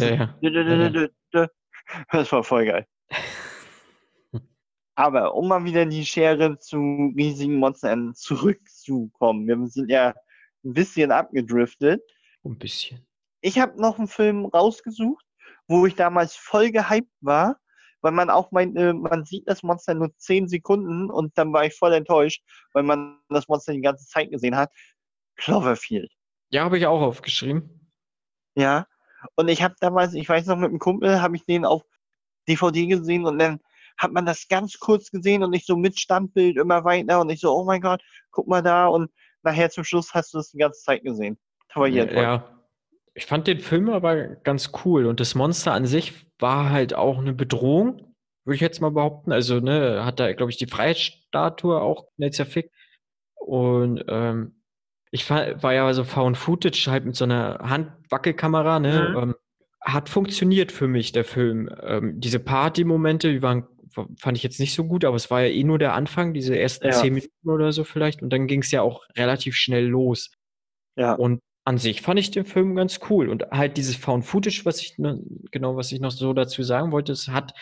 Ja, 0.00 0.34
ja. 0.34 1.08
Das 2.10 2.32
war 2.32 2.42
voll 2.42 2.64
geil. 2.64 2.86
Aber 4.94 5.34
um 5.34 5.48
mal 5.48 5.64
wieder 5.64 5.82
in 5.82 5.90
die 5.90 6.06
Schere 6.06 6.58
zu 6.58 6.78
riesigen 7.16 7.56
Monstern 7.56 8.14
zurückzukommen, 8.14 9.46
wir 9.46 9.66
sind 9.68 9.90
ja 9.90 10.14
ein 10.64 10.72
bisschen 10.72 11.12
abgedriftet. 11.12 12.02
Ein 12.44 12.58
bisschen. 12.58 13.06
Ich 13.42 13.58
habe 13.58 13.78
noch 13.80 13.98
einen 13.98 14.08
Film 14.08 14.46
rausgesucht, 14.46 15.26
wo 15.68 15.84
ich 15.84 15.94
damals 15.94 16.36
voll 16.36 16.70
gehypt 16.70 17.12
war, 17.20 17.58
weil 18.04 18.12
man 18.12 18.28
auch 18.28 18.52
meinte, 18.52 18.92
man 18.92 19.24
sieht 19.24 19.48
das 19.48 19.62
Monster 19.62 19.94
nur 19.94 20.14
10 20.18 20.46
Sekunden 20.46 21.10
und 21.10 21.36
dann 21.38 21.54
war 21.54 21.64
ich 21.64 21.74
voll 21.74 21.94
enttäuscht, 21.94 22.44
weil 22.74 22.82
man 22.82 23.18
das 23.30 23.48
Monster 23.48 23.72
die 23.72 23.80
ganze 23.80 24.06
Zeit 24.06 24.30
gesehen 24.30 24.54
hat. 24.54 24.70
Cloverfield. 25.36 26.12
Ja, 26.50 26.64
habe 26.64 26.76
ich 26.76 26.86
auch 26.86 27.00
aufgeschrieben. 27.00 27.90
Ja. 28.56 28.86
Und 29.36 29.48
ich 29.48 29.62
habe 29.62 29.74
damals, 29.80 30.12
ich 30.12 30.28
weiß 30.28 30.46
noch, 30.46 30.58
mit 30.58 30.68
einem 30.68 30.78
Kumpel 30.78 31.22
habe 31.22 31.34
ich 31.34 31.46
den 31.46 31.64
auf 31.64 31.82
DVD 32.46 32.86
gesehen 32.86 33.24
und 33.24 33.38
dann 33.38 33.58
hat 33.96 34.12
man 34.12 34.26
das 34.26 34.48
ganz 34.48 34.78
kurz 34.78 35.10
gesehen 35.10 35.42
und 35.42 35.54
ich 35.54 35.64
so 35.64 35.74
mit 35.74 35.98
Standbild 35.98 36.58
immer 36.58 36.84
weiter 36.84 37.22
und 37.22 37.30
ich 37.30 37.40
so, 37.40 37.56
oh 37.56 37.64
mein 37.64 37.80
Gott, 37.80 38.02
guck 38.32 38.46
mal 38.46 38.62
da 38.62 38.86
und 38.86 39.10
nachher 39.42 39.70
zum 39.70 39.82
Schluss 39.82 40.12
hast 40.12 40.34
du 40.34 40.38
das 40.38 40.50
die 40.50 40.58
ganze 40.58 40.82
Zeit 40.82 41.04
gesehen. 41.04 41.38
War 41.74 41.88
hier. 41.88 42.12
Ja. 42.12 42.53
Ich 43.14 43.26
fand 43.26 43.46
den 43.46 43.60
Film 43.60 43.88
aber 43.90 44.26
ganz 44.26 44.72
cool 44.84 45.06
und 45.06 45.20
das 45.20 45.34
Monster 45.34 45.72
an 45.72 45.86
sich 45.86 46.12
war 46.38 46.70
halt 46.70 46.94
auch 46.94 47.18
eine 47.18 47.32
Bedrohung, 47.32 48.14
würde 48.44 48.56
ich 48.56 48.60
jetzt 48.60 48.80
mal 48.80 48.90
behaupten. 48.90 49.32
Also, 49.32 49.60
ne, 49.60 50.04
hat 50.04 50.18
da, 50.18 50.32
glaube 50.32 50.50
ich, 50.50 50.58
die 50.58 50.66
Freiheitsstatue 50.66 51.80
auch 51.80 52.08
nicht 52.16 52.34
zerfickt. 52.34 52.74
Und 53.36 54.04
ähm, 54.08 54.60
ich 55.12 55.30
war 55.30 55.72
ja 55.72 55.92
so 55.94 56.02
Found 56.02 56.36
Footage 56.36 56.88
halt 56.90 57.04
mit 57.04 57.14
so 57.14 57.24
einer 57.24 57.58
Handwackelkamera, 57.62 58.80
ne? 58.80 59.10
Mhm. 59.10 59.16
Ähm, 59.16 59.34
hat 59.80 60.08
funktioniert 60.08 60.72
für 60.72 60.88
mich, 60.88 61.12
der 61.12 61.24
Film. 61.24 61.70
Ähm, 61.82 62.18
diese 62.20 62.40
Party-Momente, 62.40 63.30
die 63.30 63.42
waren, 63.42 63.64
fand 64.18 64.36
ich 64.36 64.42
jetzt 64.42 64.58
nicht 64.58 64.74
so 64.74 64.84
gut, 64.84 65.04
aber 65.04 65.14
es 65.14 65.30
war 65.30 65.42
ja 65.42 65.48
eh 65.48 65.62
nur 65.62 65.78
der 65.78 65.94
Anfang, 65.94 66.34
diese 66.34 66.58
ersten 66.58 66.86
Ja. 66.86 66.92
zehn 66.92 67.14
Minuten 67.14 67.48
oder 67.50 67.70
so 67.70 67.84
vielleicht. 67.84 68.22
Und 68.22 68.30
dann 68.30 68.48
ging 68.48 68.62
es 68.62 68.70
ja 68.72 68.82
auch 68.82 69.04
relativ 69.16 69.54
schnell 69.54 69.86
los. 69.86 70.32
Ja. 70.96 71.12
Und 71.14 71.42
an 71.64 71.78
sich 71.78 72.02
fand 72.02 72.20
ich 72.20 72.30
den 72.30 72.44
Film 72.44 72.74
ganz 72.76 73.00
cool. 73.10 73.28
Und 73.28 73.44
halt 73.50 73.76
dieses 73.76 73.96
Found 73.96 74.24
Footage, 74.24 74.62
was 74.64 74.80
ich 74.80 74.98
ne, 74.98 75.20
genau, 75.50 75.76
was 75.76 75.92
ich 75.92 76.00
noch 76.00 76.10
so 76.10 76.32
dazu 76.32 76.62
sagen 76.62 76.92
wollte, 76.92 77.12
es 77.12 77.28
hat, 77.28 77.52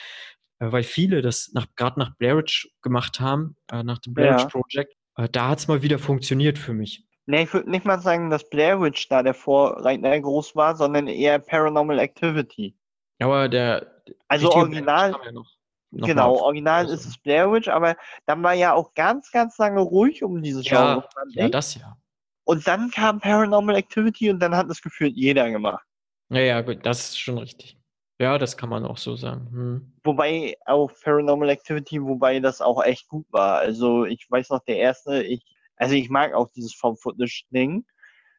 äh, 0.59 0.73
weil 0.73 0.83
viele 0.83 1.23
das 1.23 1.51
nach, 1.55 1.67
gerade 1.77 1.99
nach 2.01 2.17
Blair 2.17 2.37
Witch 2.37 2.71
gemacht 2.83 3.21
haben, 3.21 3.57
äh, 3.71 3.83
nach 3.83 3.99
dem 3.99 4.15
Blair 4.15 4.33
Ja. 4.33 4.35
Witch 4.35 4.47
Project, 4.53 4.95
äh, 5.17 5.29
da 5.31 5.49
hat 5.49 5.61
es 5.61 5.69
mal 5.69 5.83
wieder 5.83 5.99
funktioniert 5.99 6.59
für 6.59 6.73
mich. 6.75 7.05
Nee, 7.27 7.45
ich 7.45 7.55
würde 7.55 7.71
nicht 7.71 7.85
mal 7.85 8.01
sagen, 8.01 8.31
dass 8.31 8.49
Blair 8.51 8.81
Witch 8.81 9.09
da 9.09 9.23
der 9.23 9.35
Vorreiter 9.35 10.21
groß 10.21 10.57
war, 10.57 10.75
sondern 10.75 11.07
eher 11.07 11.39
Paranormal 11.39 12.01
Activity. 12.01 12.77
Aber 13.21 13.49
der 13.49 14.03
Also 14.27 14.51
original, 14.53 15.13
ja 15.25 15.31
noch, 15.31 15.47
noch 15.93 16.09
genau, 16.09 16.35
original 16.39 16.81
also. 16.83 16.95
ist 16.95 17.07
es 17.07 17.19
Blair 17.19 17.53
Witch, 17.53 17.69
aber 17.69 17.97
dann 18.27 18.43
war 18.43 18.55
ja 18.55 18.73
auch 18.73 18.95
ganz, 18.95 19.31
ganz 19.31 19.57
lange 19.59 19.81
ruhig 19.81 20.25
um 20.25 20.43
dieses 20.43 20.69
Ja, 20.69 20.95
Genre. 20.95 21.09
ja, 21.31 21.49
das 21.49 21.77
ja. 21.77 21.97
Und 22.45 22.67
dann 22.67 22.91
kam 22.91 23.21
Paranormal 23.21 23.77
Activity 23.77 24.31
und 24.31 24.41
dann 24.41 24.57
hat 24.57 24.69
es 24.71 24.83
gefühlt 24.83 25.15
jeder 25.15 25.51
gemacht. 25.51 25.85
Ja, 26.31 26.41
ja, 26.41 26.61
gut, 26.61 26.85
das 26.85 27.11
ist 27.11 27.21
schon 27.21 27.39
richtig. 27.39 27.77
Ja, 28.19 28.39
das 28.39 28.57
kann 28.57 28.69
man 28.69 28.85
auch 28.85 28.99
so 28.99 29.17
sagen. 29.17 29.49
Hm. 29.51 29.93
Wobei 30.05 30.57
auch 30.67 30.91
Paranormal 31.03 31.49
Activity, 31.51 32.03
wobei 32.03 32.41
das 32.41 32.61
auch 32.61 32.83
echt 32.83 33.09
gut 33.09 33.27
war. 33.31 33.59
Also 33.59 34.05
ich 34.05 34.27
weiß 34.31 34.51
noch, 34.51 34.61
der 34.65 34.77
erste, 34.77 35.23
ich, 35.23 35.45
also 35.77 35.95
ich 35.95 36.09
mag 36.09 36.33
auch 36.35 36.49
dieses 36.55 36.75
Found 36.75 37.01
Footage-Ding. 37.01 37.85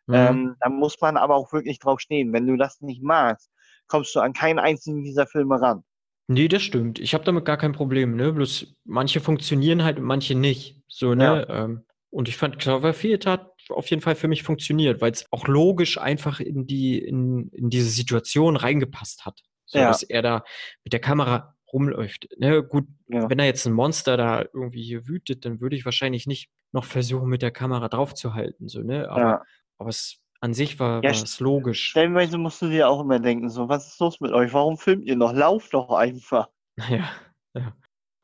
Hm. 0.07 0.13
Ähm, 0.13 0.55
da 0.59 0.69
muss 0.69 0.99
man 1.01 1.17
aber 1.17 1.35
auch 1.35 1.51
wirklich 1.53 1.79
drauf 1.79 1.99
stehen. 1.99 2.33
Wenn 2.33 2.47
du 2.47 2.57
das 2.57 2.81
nicht 2.81 3.03
magst, 3.03 3.51
kommst 3.87 4.15
du 4.15 4.19
an 4.19 4.33
keinen 4.33 4.59
einzigen 4.59 5.03
dieser 5.03 5.27
Filme 5.27 5.59
ran. 5.59 5.83
Nee, 6.27 6.47
das 6.47 6.61
stimmt. 6.61 6.99
Ich 6.99 7.13
habe 7.13 7.25
damit 7.25 7.45
gar 7.45 7.57
kein 7.57 7.73
Problem, 7.73 8.15
ne? 8.15 8.31
Bloß 8.31 8.75
manche 8.85 9.19
funktionieren 9.19 9.83
halt 9.83 9.97
und 9.97 10.05
manche 10.05 10.35
nicht. 10.35 10.81
So, 10.87 11.13
ne? 11.13 11.45
Ähm, 11.49 11.83
und 12.09 12.29
ich 12.29 12.37
fand 12.37 12.59
Cloverfield 12.59 13.25
hat 13.25 13.52
auf 13.69 13.87
jeden 13.89 14.01
Fall 14.01 14.15
für 14.15 14.27
mich 14.27 14.43
funktioniert, 14.43 15.01
weil 15.01 15.11
es 15.11 15.25
auch 15.31 15.47
logisch 15.47 15.97
einfach 15.97 16.39
in 16.39 16.67
die, 16.67 16.97
in, 16.99 17.49
in 17.49 17.69
diese 17.69 17.89
Situation 17.89 18.55
reingepasst 18.55 19.25
hat. 19.25 19.41
So, 19.65 19.79
Ja. 19.79 19.87
dass 19.87 20.03
er 20.03 20.21
da 20.21 20.43
mit 20.83 20.93
der 20.93 20.99
Kamera 20.99 21.55
rumläuft. 21.71 22.27
Ne? 22.37 22.61
Gut, 22.63 22.85
Ja. 23.07 23.29
wenn 23.29 23.37
da 23.37 23.43
jetzt 23.45 23.65
ein 23.65 23.73
Monster 23.73 24.17
da 24.17 24.41
irgendwie 24.53 24.83
hier 24.83 25.07
wütet, 25.07 25.45
dann 25.45 25.59
würde 25.61 25.75
ich 25.75 25.85
wahrscheinlich 25.85 26.27
nicht 26.27 26.49
noch 26.71 26.85
versuchen, 26.85 27.29
mit 27.29 27.41
der 27.41 27.51
Kamera 27.51 27.87
draufzuhalten. 27.89 28.67
So, 28.67 28.81
ne? 28.81 29.09
Aber, 29.09 29.19
ja. 29.21 29.41
aber 29.77 29.89
es 29.89 30.19
an 30.41 30.53
sich 30.53 30.79
war, 30.79 30.97
Ja, 31.03 31.11
war 31.11 31.23
es 31.23 31.39
logisch. 31.39 31.83
Stellenweise 31.89 32.37
musst 32.37 32.61
du 32.61 32.67
dir 32.69 32.89
auch 32.89 32.99
immer 33.01 33.19
denken, 33.19 33.49
so, 33.49 33.69
was 33.69 33.87
ist 33.87 33.99
los 33.99 34.19
mit 34.19 34.31
euch? 34.33 34.51
Warum 34.53 34.77
filmt 34.77 35.05
ihr 35.05 35.15
noch? 35.15 35.33
Lauft 35.33 35.73
doch 35.73 35.89
einfach. 35.91 36.49
Ja, 36.89 37.09
ja. 37.55 37.75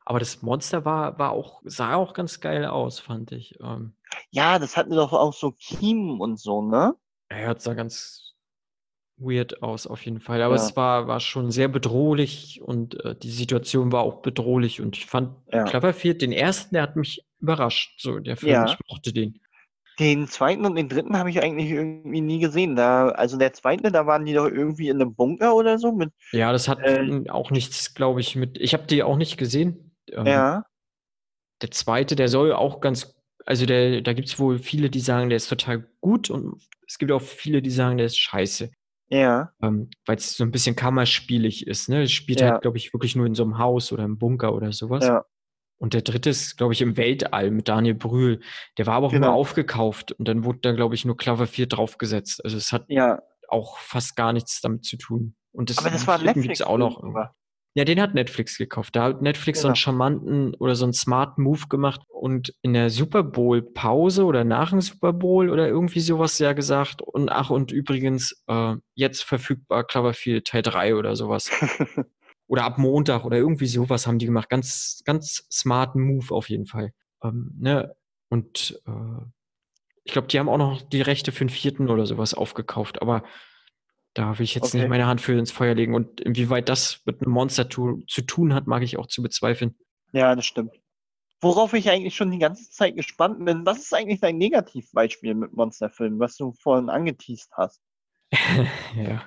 Aber 0.04 0.18
das 0.18 0.42
Monster 0.42 0.84
war, 0.84 1.18
war 1.18 1.30
auch, 1.30 1.62
sah 1.64 1.94
auch 1.94 2.14
ganz 2.14 2.40
geil 2.40 2.64
aus, 2.66 2.98
fand 2.98 3.30
ich. 3.32 3.58
Ähm, 3.62 3.94
Ja, 4.30 4.58
das 4.58 4.76
hatten 4.76 4.90
doch 4.94 5.12
auch 5.12 5.32
so 5.32 5.52
Kiemen 5.52 6.20
und 6.20 6.38
so, 6.38 6.62
ne? 6.62 6.94
er 7.28 7.58
sah 7.60 7.74
ganz 7.74 8.34
weird 9.16 9.62
aus, 9.62 9.86
auf 9.86 10.04
jeden 10.04 10.20
Fall. 10.20 10.42
Aber 10.42 10.56
Ja. 10.56 10.62
es 10.62 10.76
war, 10.76 11.06
war 11.06 11.20
schon 11.20 11.50
sehr 11.50 11.68
bedrohlich 11.68 12.60
und 12.62 13.04
äh, 13.04 13.14
die 13.14 13.30
Situation 13.30 13.92
war 13.92 14.02
auch 14.02 14.22
bedrohlich. 14.22 14.80
Und 14.80 14.96
ich 14.96 15.06
fand 15.06 15.36
Ja. 15.52 15.64
Cloverfield, 15.64 16.22
den 16.22 16.32
ersten, 16.32 16.74
der 16.74 16.82
hat 16.82 16.96
mich 16.96 17.24
überrascht. 17.38 18.00
So, 18.00 18.18
der 18.18 18.36
Film, 18.36 18.52
Ja. 18.52 18.64
ich 18.64 18.78
mochte 18.88 19.12
den. 19.12 19.40
Den 19.98 20.26
zweiten 20.28 20.64
und 20.64 20.76
den 20.76 20.88
dritten 20.88 21.18
habe 21.18 21.28
ich 21.28 21.42
eigentlich 21.42 21.70
irgendwie 21.70 22.22
nie 22.22 22.38
gesehen. 22.40 22.74
Da, 22.74 23.10
also 23.10 23.36
der 23.36 23.52
zweite, 23.52 23.92
da 23.92 24.06
waren 24.06 24.24
die 24.24 24.32
doch 24.32 24.46
irgendwie 24.46 24.88
in 24.88 25.00
einem 25.00 25.14
Bunker 25.14 25.54
oder 25.54 25.78
so 25.78 25.92
mit. 25.92 26.10
Ja, 26.32 26.52
das 26.52 26.68
hat 26.68 26.78
Äh, 26.80 27.28
auch 27.28 27.50
nichts, 27.50 27.94
glaube 27.94 28.20
ich, 28.20 28.34
mit. 28.34 28.56
Ich 28.58 28.72
habe 28.72 28.86
die 28.86 29.02
auch 29.02 29.16
nicht 29.16 29.36
gesehen. 29.36 29.94
Ähm, 30.10 30.26
Ja, 30.26 30.64
Der 31.60 31.70
zweite, 31.70 32.16
der 32.16 32.28
soll 32.28 32.54
auch 32.54 32.80
ganz, 32.80 33.14
also 33.46 33.66
der, 33.66 34.00
da 34.02 34.12
gibt 34.12 34.28
es 34.28 34.38
wohl 34.38 34.58
viele, 34.58 34.90
die 34.90 35.00
sagen, 35.00 35.28
der 35.30 35.36
ist 35.36 35.48
total 35.48 35.86
gut 36.00 36.30
und 36.30 36.62
es 36.86 36.98
gibt 36.98 37.12
auch 37.12 37.22
viele, 37.22 37.62
die 37.62 37.70
sagen, 37.70 37.96
der 37.98 38.06
ist 38.06 38.18
scheiße. 38.18 38.70
ja, 39.08 39.52
Ähm, 39.62 39.90
weil 40.06 40.16
es 40.16 40.36
so 40.36 40.44
ein 40.44 40.50
bisschen 40.50 40.76
kammerspielig 40.76 41.66
ist, 41.66 41.88
ne? 41.88 42.02
Es 42.04 42.12
spielt 42.12 42.40
Ja. 42.40 42.52
halt, 42.52 42.62
glaube 42.62 42.78
ich, 42.78 42.92
wirklich 42.94 43.16
nur 43.16 43.26
in 43.26 43.34
so 43.34 43.42
einem 43.44 43.58
Haus 43.58 43.92
oder 43.92 44.04
im 44.04 44.18
Bunker 44.18 44.54
oder 44.54 44.72
sowas. 44.72 45.04
ja. 45.06 45.24
Und 45.78 45.94
der 45.94 46.02
dritte 46.02 46.28
ist, 46.30 46.58
glaube 46.58 46.74
ich, 46.74 46.82
im 46.82 46.96
Weltall 46.98 47.50
mit 47.50 47.66
Daniel 47.66 47.94
Brühl. 47.94 48.40
Der 48.76 48.86
war 48.86 48.94
aber 48.96 49.06
auch 49.06 49.12
immer 49.12 49.28
Genau. 49.28 49.38
aufgekauft 49.38 50.12
und 50.12 50.28
dann 50.28 50.44
wurde 50.44 50.58
da, 50.60 50.72
glaube 50.72 50.94
ich, 50.94 51.06
nur 51.06 51.16
Cloverfield 51.16 51.72
draufgesetzt. 51.72 52.44
Also 52.44 52.58
es 52.58 52.70
hat 52.72 52.84
Ja, 52.88 53.22
auch 53.48 53.78
fast 53.78 54.14
gar 54.14 54.32
nichts 54.34 54.60
damit 54.60 54.84
zu 54.84 54.98
tun. 54.98 55.34
Und 55.52 55.70
das, 55.70 55.78
aber 55.78 55.88
das 55.90 56.06
war 56.06 56.18
Netflix. 56.18 56.44
gibt's 56.46 56.62
auch 56.62 56.76
noch. 56.78 57.00
sogar. 57.00 57.34
Ja, 57.74 57.84
den 57.84 58.00
hat 58.00 58.14
Netflix 58.14 58.58
gekauft. 58.58 58.96
Da 58.96 59.04
hat 59.04 59.22
Netflix 59.22 59.60
so 59.60 59.68
einen 59.68 59.74
Genau. 59.74 59.80
charmanten 59.80 60.54
oder 60.54 60.74
so 60.74 60.84
einen 60.84 60.92
smarten 60.92 61.44
Move 61.44 61.68
gemacht 61.68 62.00
und 62.08 62.52
in 62.62 62.72
der 62.72 62.90
Super 62.90 63.22
Bowl 63.22 63.62
Pause 63.62 64.24
oder 64.24 64.42
nach 64.42 64.70
dem 64.70 64.80
Super 64.80 65.12
Bowl 65.12 65.48
oder 65.50 65.68
irgendwie 65.68 66.00
sowas 66.00 66.38
ja 66.40 66.52
gesagt. 66.52 67.00
Und 67.00 67.28
ach, 67.28 67.50
und 67.50 67.70
übrigens, 67.70 68.42
äh, 68.48 68.74
jetzt 68.94 69.22
verfügbar 69.22 69.84
Cloverfield 69.84 70.46
Teil 70.48 70.62
3 70.62 70.96
oder 70.96 71.14
sowas. 71.14 71.48
oder 72.48 72.64
ab 72.64 72.78
Montag 72.78 73.24
oder 73.24 73.36
irgendwie 73.36 73.66
sowas 73.66 74.08
haben 74.08 74.18
die 74.18 74.26
gemacht. 74.26 74.48
Ganz, 74.48 75.02
ganz 75.04 75.46
smarten 75.52 76.02
Move 76.02 76.34
auf 76.34 76.48
jeden 76.50 76.66
Fall. 76.66 76.92
Ähm, 77.22 77.52
ne? 77.56 77.94
Und 78.30 78.80
äh, 78.86 79.24
ich 80.02 80.12
glaube, 80.12 80.26
die 80.26 80.40
haben 80.40 80.48
auch 80.48 80.58
noch 80.58 80.82
die 80.82 81.02
Rechte 81.02 81.30
für 81.30 81.44
den 81.44 81.50
vierten 81.50 81.88
oder 81.88 82.06
sowas 82.06 82.34
aufgekauft, 82.34 83.00
aber 83.00 83.22
da 84.14 84.38
will 84.38 84.44
ich 84.44 84.54
jetzt 84.54 84.74
nicht 84.74 84.82
Okay. 84.82 84.88
meine 84.88 85.06
Hand 85.06 85.20
für 85.20 85.38
ins 85.38 85.52
Feuer 85.52 85.74
legen. 85.74 85.94
Und 85.94 86.20
inwieweit 86.20 86.68
das 86.68 87.00
mit 87.04 87.22
einem 87.22 87.32
Monster 87.32 87.68
tu 87.68 88.02
zu 88.06 88.22
tun 88.22 88.54
hat, 88.54 88.66
mag 88.66 88.82
ich 88.82 88.98
auch 88.98 89.06
zu 89.06 89.22
bezweifeln. 89.22 89.76
Ja, 90.12 90.34
das 90.34 90.46
stimmt. 90.46 90.72
Worauf 91.40 91.72
ich 91.72 91.88
eigentlich 91.88 92.16
schon 92.16 92.30
die 92.30 92.38
ganze 92.38 92.70
Zeit 92.70 92.96
gespannt 92.96 93.44
bin, 93.44 93.64
was 93.64 93.78
ist 93.78 93.94
eigentlich 93.94 94.20
dein 94.20 94.36
Negativbeispiel 94.36 95.34
mit 95.34 95.52
Monsterfilmen, 95.54 96.18
was 96.18 96.36
du 96.36 96.52
vorhin 96.52 96.90
angeteased 96.90 97.52
hast? 97.56 97.80
ja. 98.96 99.22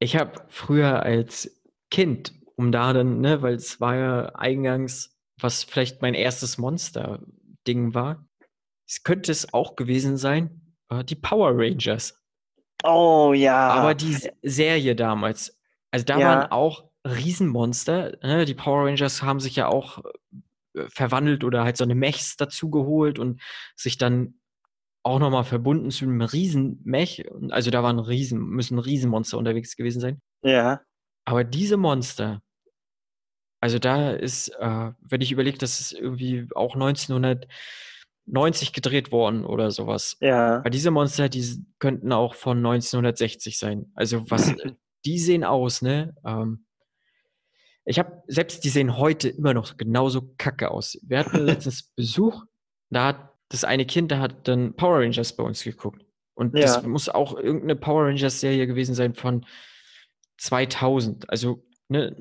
Ich 0.00 0.16
habe 0.16 0.44
früher 0.48 1.02
als 1.02 1.62
Kind, 1.90 2.32
um 2.56 2.72
da 2.72 2.92
dann, 2.92 3.20
ne, 3.20 3.42
weil 3.42 3.54
es 3.54 3.80
war 3.80 3.96
ja 3.96 4.26
eingangs, 4.34 5.16
was 5.40 5.64
vielleicht 5.64 6.02
mein 6.02 6.14
erstes 6.14 6.58
Monster-Ding 6.58 7.94
war, 7.94 8.26
es 8.86 9.02
könnte 9.02 9.30
es 9.30 9.52
auch 9.52 9.76
gewesen 9.76 10.16
sein, 10.16 10.74
äh, 10.88 11.04
die 11.04 11.14
Power 11.14 11.52
Rangers. 11.54 12.18
Oh 12.84 13.32
ja. 13.34 13.68
Aber 13.70 13.94
die 13.94 14.16
Serie 14.42 14.94
damals, 14.96 15.58
also 15.90 16.04
da 16.04 16.18
Ja. 16.18 16.28
waren 16.28 16.50
auch 16.50 16.84
Riesenmonster. 17.06 18.16
Ne? 18.22 18.44
Die 18.44 18.54
Power 18.54 18.86
Rangers 18.86 19.22
haben 19.22 19.40
sich 19.40 19.56
ja 19.56 19.66
auch 19.68 20.02
äh, 20.74 20.86
verwandelt 20.88 21.44
oder 21.44 21.64
halt 21.64 21.76
so 21.76 21.84
eine 21.84 21.94
Mechs 21.94 22.36
dazu 22.36 22.70
geholt 22.70 23.18
und 23.18 23.40
sich 23.76 23.98
dann 23.98 24.34
auch 25.04 25.18
nochmal 25.18 25.44
verbunden 25.44 25.90
zu 25.90 26.04
einem 26.04 26.20
Riesenmech. 26.20 27.24
Also 27.50 27.70
da 27.70 27.82
waren 27.82 27.98
Riesen, 27.98 28.40
müssen 28.40 28.78
Riesenmonster 28.78 29.38
unterwegs 29.38 29.76
gewesen 29.76 30.00
sein. 30.00 30.20
ja. 30.42 30.80
Aber 31.24 31.44
diese 31.44 31.76
Monster, 31.76 32.40
also 33.60 33.78
da 33.78 34.12
ist, 34.12 34.48
äh, 34.58 34.92
wenn 35.00 35.20
ich 35.20 35.30
überlege, 35.30 35.58
das 35.58 35.78
ist 35.78 35.92
irgendwie 35.92 36.48
auch 36.54 36.74
1990 38.28 38.72
gedreht 38.72 39.12
worden 39.12 39.44
oder 39.44 39.70
sowas. 39.70 40.16
Ja. 40.20 40.58
Aber 40.58 40.70
diese 40.70 40.90
Monster, 40.90 41.28
die 41.28 41.44
könnten 41.78 42.12
auch 42.12 42.34
von 42.34 42.58
1960 42.58 43.58
sein. 43.58 43.90
Also 43.94 44.30
was, 44.30 44.52
die 45.04 45.18
sehen 45.18 45.44
aus, 45.44 45.82
ne? 45.82 46.14
Ähm, 46.24 46.64
ich 47.84 47.98
habe, 47.98 48.22
selbst 48.26 48.64
die 48.64 48.68
sehen 48.68 48.98
heute 48.98 49.28
immer 49.30 49.54
noch 49.54 49.76
genauso 49.78 50.34
kacke 50.36 50.70
aus. 50.70 50.98
Wir 51.02 51.20
hatten 51.20 51.38
letztens 51.46 51.84
Besuch, 51.96 52.44
da 52.90 53.06
hat 53.06 53.30
das 53.48 53.64
eine 53.64 53.86
Kind, 53.86 54.12
da 54.12 54.18
hat 54.18 54.46
dann 54.46 54.74
Power 54.74 54.98
Rangers 55.00 55.34
bei 55.34 55.42
uns 55.42 55.64
geguckt. 55.64 56.04
Und 56.34 56.54
das 56.56 56.82
Ja. 56.82 56.88
muss 56.88 57.08
auch 57.08 57.34
irgendeine 57.36 57.76
Power 57.76 58.04
Rangers 58.06 58.40
Serie 58.40 58.66
gewesen 58.66 58.94
sein 58.94 59.14
von 59.14 59.46
2000. 60.36 61.28
Also, 61.30 61.64
ne, 61.88 62.14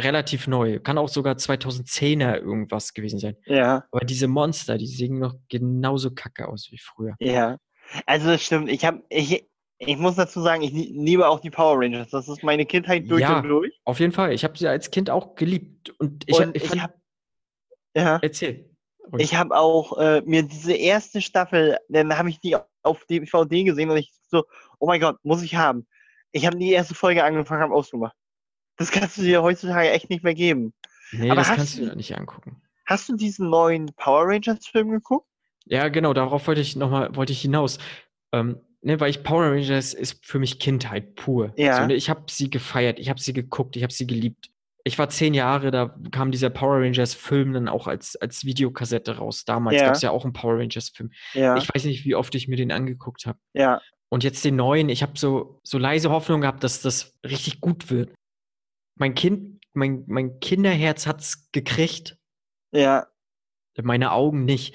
relativ 0.00 0.46
neu. 0.46 0.78
Kann 0.80 0.98
auch 0.98 1.08
sogar 1.08 1.34
2010er 1.36 2.36
irgendwas 2.36 2.94
gewesen 2.94 3.18
sein. 3.18 3.36
Ja. 3.46 3.84
Aber 3.90 4.04
diese 4.04 4.28
Monster, 4.28 4.78
die 4.78 4.86
sehen 4.86 5.18
noch 5.18 5.34
genauso 5.48 6.12
kacke 6.14 6.48
aus 6.48 6.68
wie 6.70 6.78
früher. 6.78 7.14
Ja. 7.20 7.56
Also 8.06 8.28
das 8.28 8.42
stimmt. 8.42 8.68
Ich 8.68 8.84
habe, 8.84 9.02
ich, 9.08 9.44
ich 9.78 9.96
muss 9.96 10.16
dazu 10.16 10.40
sagen, 10.42 10.62
ich 10.62 10.72
lie- 10.72 10.92
liebe 10.92 11.26
auch 11.28 11.40
die 11.40 11.50
Power 11.50 11.78
Rangers. 11.80 12.10
Das 12.10 12.28
ist 12.28 12.42
meine 12.42 12.66
Kindheit 12.66 13.10
durch 13.10 13.22
Ja. 13.22 13.38
und 13.38 13.48
durch. 13.48 13.78
Auf 13.84 13.98
jeden 14.00 14.12
Fall. 14.12 14.32
Ich 14.32 14.44
habe 14.44 14.56
sie 14.58 14.68
als 14.68 14.90
Kind 14.90 15.10
auch 15.10 15.34
geliebt. 15.34 15.90
Und 15.98 16.24
ich, 16.28 16.38
Und 16.38 16.56
ich, 16.56 16.62
ich 16.64 16.68
fand, 16.68 16.82
hab- 16.82 16.94
Ja. 17.96 18.18
erzähl. 18.22 18.70
ruhig. 19.12 19.22
Ich 19.24 19.34
habe 19.36 19.56
auch 19.56 19.96
äh, 19.98 20.20
mir 20.26 20.42
diese 20.42 20.74
erste 20.74 21.20
Staffel, 21.22 21.78
dann 21.88 22.16
habe 22.16 22.28
ich 22.30 22.38
die 22.40 22.56
auf 22.82 23.04
DVD 23.06 23.64
gesehen 23.64 23.90
und 23.90 23.96
ich 23.96 24.12
so, 24.30 24.44
oh 24.78 24.86
mein 24.86 25.00
Gott, 25.00 25.16
muss 25.22 25.42
ich 25.42 25.54
haben. 25.56 25.86
Ich 26.32 26.44
habe 26.46 26.58
die 26.58 26.70
erste 26.72 26.94
Folge 26.94 27.24
angefangen, 27.24 27.62
habe 27.62 27.74
ausgemacht. 27.74 28.14
Das 28.78 28.90
kannst 28.90 29.18
du 29.18 29.22
dir 29.22 29.42
heutzutage 29.42 29.90
echt 29.90 30.08
nicht 30.08 30.24
mehr 30.24 30.34
geben. 30.34 30.72
nee, 31.12 31.30
aber 31.30 31.40
das 31.40 31.48
kannst 31.48 31.78
du 31.78 31.84
dir 31.86 31.96
nicht 31.96 32.16
angucken. 32.16 32.62
Hast 32.86 33.08
du 33.08 33.16
diesen 33.16 33.50
neuen 33.50 33.92
Power 33.96 34.24
Rangers 34.26 34.66
Film 34.66 34.90
geguckt? 34.90 35.26
Ja, 35.66 35.88
genau, 35.88 36.14
darauf 36.14 36.46
wollte 36.46 36.60
ich 36.62 36.76
nochmal, 36.76 37.14
wollte 37.14 37.32
ich 37.32 37.42
hinaus. 37.42 37.78
Ähm, 38.32 38.60
ne, 38.80 38.98
weil 39.00 39.10
ich 39.10 39.22
Power 39.22 39.50
Rangers 39.50 39.92
ist 39.92 40.24
für 40.24 40.38
mich 40.38 40.58
Kindheit 40.58 41.14
pur. 41.16 41.52
Ja. 41.56 41.80
So, 41.80 41.86
ne, 41.86 41.94
ich 41.94 42.08
habe 42.08 42.22
sie 42.30 42.48
gefeiert, 42.48 42.98
ich 42.98 43.10
habe 43.10 43.20
sie 43.20 43.32
geguckt, 43.34 43.76
ich 43.76 43.82
habe 43.82 43.92
sie 43.92 44.06
geliebt. 44.06 44.50
Ich 44.84 44.98
war 44.98 45.10
zehn 45.10 45.34
Jahre, 45.34 45.70
da 45.70 45.94
kam 46.12 46.30
dieser 46.30 46.48
Power 46.48 46.80
Rangers 46.80 47.12
Film 47.12 47.52
dann 47.52 47.68
auch 47.68 47.86
als, 47.88 48.16
als 48.16 48.44
Videokassette 48.46 49.18
raus. 49.18 49.44
Damals 49.44 49.76
Ja. 49.76 49.86
gab 49.86 49.96
es 49.96 50.02
ja 50.02 50.10
auch 50.10 50.24
einen 50.24 50.32
Power 50.32 50.56
Rangers 50.58 50.88
Film. 50.88 51.10
Ja. 51.34 51.56
Ich 51.58 51.68
weiß 51.74 51.84
nicht, 51.84 52.06
wie 52.06 52.14
oft 52.14 52.34
ich 52.34 52.48
mir 52.48 52.56
den 52.56 52.72
angeguckt 52.72 53.26
habe. 53.26 53.38
ja. 53.54 53.80
Und 54.10 54.24
jetzt 54.24 54.42
den 54.42 54.56
neuen, 54.56 54.88
ich 54.88 55.02
habe 55.02 55.18
so, 55.18 55.60
so 55.62 55.76
leise 55.76 56.08
Hoffnung 56.08 56.40
gehabt, 56.40 56.64
dass 56.64 56.80
das 56.80 57.18
richtig 57.26 57.60
gut 57.60 57.90
wird. 57.90 58.10
Mein 58.98 59.14
Kind, 59.14 59.60
mein, 59.72 60.04
mein 60.06 60.40
Kinderherz 60.40 61.06
hat's 61.06 61.48
gekriegt, 61.52 62.18
Ja. 62.72 63.06
meine 63.80 64.12
Augen 64.12 64.44
nicht. 64.44 64.74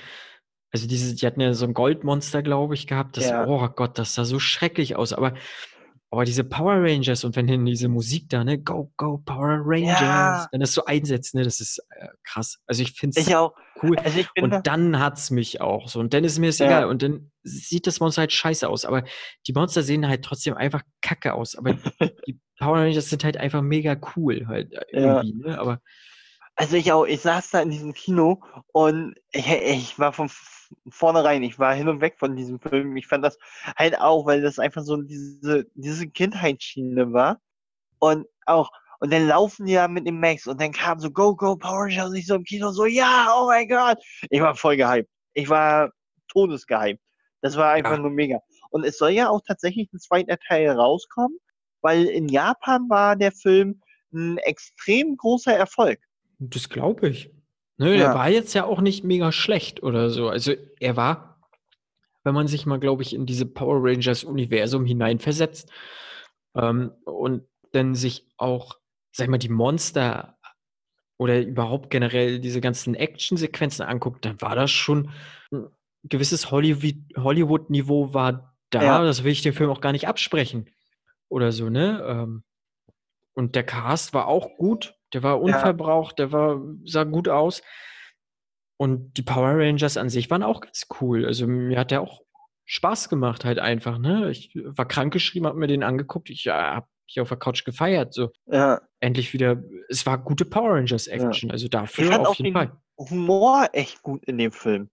Also 0.71 0.87
diese, 0.87 1.13
die 1.13 1.25
hatten 1.27 1.41
ja 1.41 1.53
so 1.53 1.65
ein 1.65 1.73
Goldmonster, 1.75 2.41
glaube 2.41 2.73
ich, 2.73 2.87
gehabt. 2.87 3.17
Das, 3.17 3.29
Ja. 3.29 3.45
oh 3.45 3.67
Gott, 3.69 3.99
das 3.99 4.15
sah 4.15 4.25
so 4.25 4.39
schrecklich 4.39 4.95
aus. 4.95 5.13
Aber, 5.13 5.35
aber 6.13 6.25
diese 6.25 6.43
Power 6.43 6.75
Rangers 6.75 7.23
und 7.23 7.35
wenn 7.35 7.47
dann 7.47 7.65
diese 7.65 7.89
Musik 7.89 8.29
da, 8.29 8.43
ne, 8.43 8.57
Go, 8.59 8.91
Go, 8.97 9.17
Power 9.17 9.61
Rangers, 9.65 9.99
Ja. 9.99 10.47
wenn 10.51 10.59
das 10.61 10.73
so 10.73 10.85
einsetzt, 10.85 11.33
ne, 11.35 11.43
das 11.43 11.59
ist 11.59 11.79
äh, 11.89 12.07
krass. 12.23 12.59
Also 12.67 12.83
ich 12.83 12.91
finde 12.93 13.19
es 13.19 13.27
cool. 13.81 13.97
Also 13.97 14.19
Und 14.39 14.65
dann 14.67 14.99
hat's 14.99 15.31
mich 15.31 15.59
auch 15.59 15.89
so. 15.89 15.99
Und 15.99 16.13
dann 16.13 16.23
ist 16.23 16.39
mir 16.39 16.49
es 16.49 16.59
Ja. 16.59 16.67
egal. 16.67 16.85
Und 16.85 17.01
dann 17.01 17.31
sieht 17.41 17.87
das 17.87 17.99
Monster 17.99 18.21
halt 18.21 18.31
scheiße 18.31 18.69
aus. 18.69 18.85
Aber 18.85 19.03
die 19.47 19.53
Monster 19.53 19.83
sehen 19.83 20.07
halt 20.07 20.23
trotzdem 20.23 20.53
einfach 20.55 20.83
kacke 21.01 21.33
aus. 21.33 21.55
Aber 21.55 21.73
die 22.27 22.39
Power 22.59 22.77
Rangers 22.77 23.09
sind 23.09 23.23
halt 23.23 23.37
einfach 23.37 23.61
mega 23.61 23.97
cool 24.15 24.45
halt 24.47 24.71
äh, 24.71 25.01
Ja. 25.01 25.21
irgendwie. 25.23 25.47
Ne? 25.47 25.59
Aber 25.59 25.81
also 26.55 26.75
ich 26.77 26.91
auch, 26.91 27.05
ich 27.05 27.21
saß 27.21 27.49
da 27.49 27.61
in 27.61 27.71
diesem 27.71 27.93
Kino 27.93 28.43
und 28.71 29.15
ich, 29.31 29.47
ich 29.51 29.97
war 29.99 30.13
von 30.13 30.27
f- 30.27 30.62
vornherein, 30.89 31.43
ich 31.43 31.59
war 31.59 31.73
hin 31.73 31.87
und 31.89 32.01
weg 32.01 32.15
von 32.17 32.35
diesem 32.35 32.59
Film. 32.59 32.95
Ich 32.97 33.07
fand 33.07 33.23
das 33.23 33.37
halt 33.77 33.99
auch, 33.99 34.25
weil 34.25 34.41
das 34.41 34.59
einfach 34.59 34.83
so 34.83 34.97
diese, 35.01 35.65
diese 35.75 36.07
Kindheitsschiene 36.07 37.11
war. 37.13 37.39
Und 37.99 38.27
auch, 38.45 38.69
und 38.99 39.11
dann 39.11 39.27
laufen 39.27 39.65
die 39.65 39.73
da 39.73 39.87
mit 39.87 40.07
dem 40.07 40.19
Max 40.19 40.47
und 40.47 40.59
dann 40.61 40.71
kam 40.71 40.99
so 40.99 41.11
Go, 41.11 41.35
Go, 41.35 41.55
Power 41.55 41.83
Rangers 41.85 42.09
und 42.09 42.15
ich 42.15 42.27
so 42.27 42.35
im 42.35 42.43
Kino 42.43 42.71
so, 42.71 42.85
ja, 42.85 43.27
oh 43.37 43.47
mein 43.47 43.67
Gott. 43.67 43.97
Ich 44.29 44.41
war 44.41 44.55
voll 44.55 44.77
gehypt. 44.77 45.09
Ich 45.33 45.49
war 45.49 45.91
todesgehypt. 46.29 47.01
Das 47.41 47.57
war 47.57 47.71
einfach 47.73 47.91
Ja. 47.91 47.97
nur 47.99 48.11
mega. 48.11 48.39
Und 48.69 48.85
es 48.85 48.97
soll 48.97 49.11
ja 49.11 49.29
auch 49.29 49.41
tatsächlich 49.45 49.91
ein 49.93 49.99
zweiter 49.99 50.37
Teil 50.37 50.69
rauskommen, 50.71 51.37
weil 51.81 52.05
in 52.05 52.27
Japan 52.29 52.89
war 52.89 53.15
der 53.15 53.31
Film 53.31 53.81
ein 54.13 54.37
extrem 54.39 55.17
großer 55.17 55.53
Erfolg. 55.55 55.99
das 56.39 56.69
glaube 56.69 57.09
ich. 57.09 57.31
Ne, 57.77 57.91
Ja. 57.91 57.97
Der 57.97 58.13
war 58.15 58.29
jetzt 58.29 58.53
ja 58.53 58.65
auch 58.65 58.81
nicht 58.81 59.03
mega 59.03 59.31
schlecht 59.31 59.83
oder 59.83 60.09
so. 60.09 60.29
Also 60.29 60.53
er 60.79 60.95
war, 60.95 61.41
wenn 62.23 62.33
man 62.35 62.47
sich 62.47 62.65
mal, 62.65 62.79
glaube 62.79 63.03
ich, 63.03 63.13
in 63.13 63.25
diese 63.25 63.45
Power 63.45 63.79
Rangers 63.81 64.23
Universum 64.23 64.85
hineinversetzt 64.85 65.71
ähm, 66.55 66.91
und 67.05 67.43
dann 67.71 67.95
sich 67.95 68.27
auch, 68.37 68.77
sag 69.11 69.25
ich 69.25 69.31
mal, 69.31 69.37
die 69.39 69.49
Monster 69.49 70.37
oder 71.17 71.41
überhaupt 71.41 71.89
generell 71.89 72.39
diese 72.39 72.61
ganzen 72.61 72.95
Actionsequenzen 72.95 73.85
anguckt, 73.85 74.25
dann 74.25 74.41
war 74.41 74.55
das 74.55 74.71
schon 74.71 75.09
ein 75.51 75.67
gewisses 76.03 76.51
Hollywood- 76.51 77.15
Hollywood-Niveau 77.17 78.13
war 78.13 78.55
da. 78.69 78.83
Ja. 78.83 79.03
Das 79.03 79.23
will 79.23 79.31
ich 79.31 79.41
dem 79.41 79.53
Film 79.53 79.69
auch 79.69 79.81
gar 79.81 79.91
nicht 79.91 80.07
absprechen 80.07 80.69
oder 81.29 81.51
so, 81.51 81.69
ne? 81.69 82.03
Ähm, 82.07 82.43
und 83.35 83.55
der 83.55 83.63
Cast 83.63 84.13
war 84.13 84.27
auch 84.27 84.57
gut. 84.57 84.95
Der 85.13 85.23
war 85.23 85.41
unverbraucht, 85.41 86.19
der 86.19 86.31
war, 86.31 86.61
sah 86.85 87.03
gut 87.03 87.29
aus. 87.29 87.61
Und 88.77 89.13
die 89.17 89.21
Power 89.21 89.57
Rangers 89.57 89.97
an 89.97 90.09
sich 90.09 90.29
waren 90.29 90.43
auch 90.43 90.61
ganz 90.61 90.87
cool. 90.99 91.25
Also 91.25 91.47
mir 91.47 91.79
hat 91.79 91.91
der 91.91 92.01
auch 92.01 92.21
Spaß 92.65 93.09
gemacht, 93.09 93.45
halt 93.45 93.59
einfach, 93.59 93.97
ne? 93.99 94.29
Ich 94.31 94.51
war 94.55 94.87
krankgeschrieben, 94.87 95.47
hab 95.47 95.55
mir 95.55 95.67
den 95.67 95.83
angeguckt. 95.83 96.29
Ich 96.29 96.45
ja, 96.45 96.75
hab 96.75 96.87
mich 97.07 97.19
auf 97.19 97.27
der 97.29 97.37
Couch 97.37 97.65
gefeiert. 97.65 98.13
So, 98.13 98.31
Ja. 98.47 98.81
endlich 98.99 99.33
wieder. 99.33 99.61
Es 99.89 100.05
war 100.05 100.17
gute 100.17 100.45
Power 100.45 100.75
Rangers 100.75 101.07
Action. 101.07 101.51
Also 101.51 101.65
Ich 101.65 101.69
dafür 101.69 102.05
fand 102.11 102.21
auf 102.21 102.27
auch 102.29 102.35
jeden 102.35 102.45
den 102.45 102.53
Fall. 102.53 102.77
Humor 102.97 103.69
echt 103.73 104.01
gut 104.01 104.23
in 104.25 104.37
dem 104.37 104.51
Film. 104.51 104.89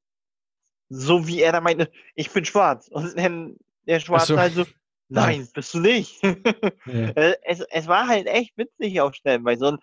So 0.88 1.26
wie 1.28 1.40
er 1.40 1.52
da 1.52 1.60
meinte, 1.60 1.90
ich 2.14 2.30
bin 2.32 2.44
schwarz. 2.44 2.88
Und 2.88 3.16
dann 3.16 3.56
der 3.86 4.00
Schwarze 4.00 4.34
so. 4.34 4.38
halt 4.38 4.52
so, 4.54 4.64
nein, 5.08 5.48
bist 5.54 5.72
du 5.74 5.80
nicht. 5.80 6.20
Ja. 6.86 7.10
Es, 7.44 7.60
es 7.70 7.86
war 7.86 8.08
halt 8.08 8.26
echt 8.26 8.56
witzig 8.56 9.00
auf 9.00 9.14
Stellenweise. 9.14 9.66
Und 9.68 9.80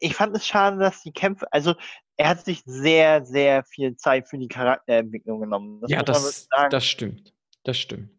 ich 0.00 0.16
fand 0.16 0.34
es 0.36 0.46
schade, 0.46 0.78
dass 0.78 1.02
die 1.02 1.12
Kämpfe, 1.12 1.46
also 1.52 1.74
er 2.16 2.28
hat 2.28 2.44
sich 2.44 2.62
sehr, 2.66 3.24
sehr 3.24 3.64
viel 3.64 3.96
Zeit 3.96 4.28
für 4.28 4.38
die 4.38 4.48
Charakterentwicklung 4.48 5.40
genommen. 5.40 5.80
Das 5.80 5.90
ja, 5.90 6.02
das, 6.02 6.48
das 6.70 6.84
stimmt. 6.84 7.32
Das 7.62 7.78
stimmt. 7.78 8.10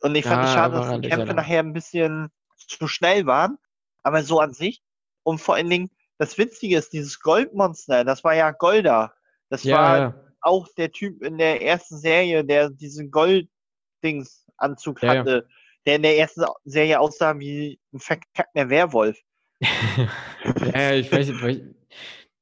Und 0.00 0.14
ich 0.14 0.24
fand 0.24 0.44
es 0.44 0.50
da 0.50 0.54
schade, 0.54 0.76
dass 0.76 1.00
die 1.00 1.08
Kämpfe 1.08 1.34
nachher 1.34 1.60
ein 1.60 1.72
bisschen 1.72 2.28
zu 2.56 2.86
schnell 2.88 3.26
waren. 3.26 3.58
Aber 4.02 4.22
so 4.22 4.40
an 4.40 4.52
sich. 4.52 4.82
Und 5.22 5.40
vor 5.40 5.54
allen 5.56 5.70
Dingen, 5.70 5.90
das 6.18 6.38
Witzige 6.38 6.78
ist, 6.78 6.92
dieses 6.92 7.20
Goldmonster, 7.20 8.04
das 8.04 8.24
war 8.24 8.34
ja 8.34 8.50
Golda. 8.50 9.12
Das 9.48 9.64
Ja, 9.64 9.76
war 9.76 9.98
ja. 9.98 10.14
auch 10.40 10.68
der 10.76 10.92
Typ 10.92 11.22
in 11.22 11.38
der 11.38 11.62
ersten 11.62 11.96
Serie, 11.98 12.44
der 12.44 12.70
diesen 12.70 13.10
Gold-Dings-Anzug 13.10 15.02
Ja, 15.02 15.14
ja. 15.14 15.20
hatte, 15.20 15.48
der 15.86 15.96
in 15.96 16.02
der 16.02 16.18
ersten 16.18 16.44
Serie 16.64 17.00
aussah 17.00 17.38
wie 17.38 17.80
ein 17.92 18.00
verkackter 18.00 18.68
Werwolf. 18.68 19.18
ja, 19.60 20.80
ja, 20.80 20.92
ich 20.94 21.10
weiß 21.10 21.28
nicht. 21.28 21.64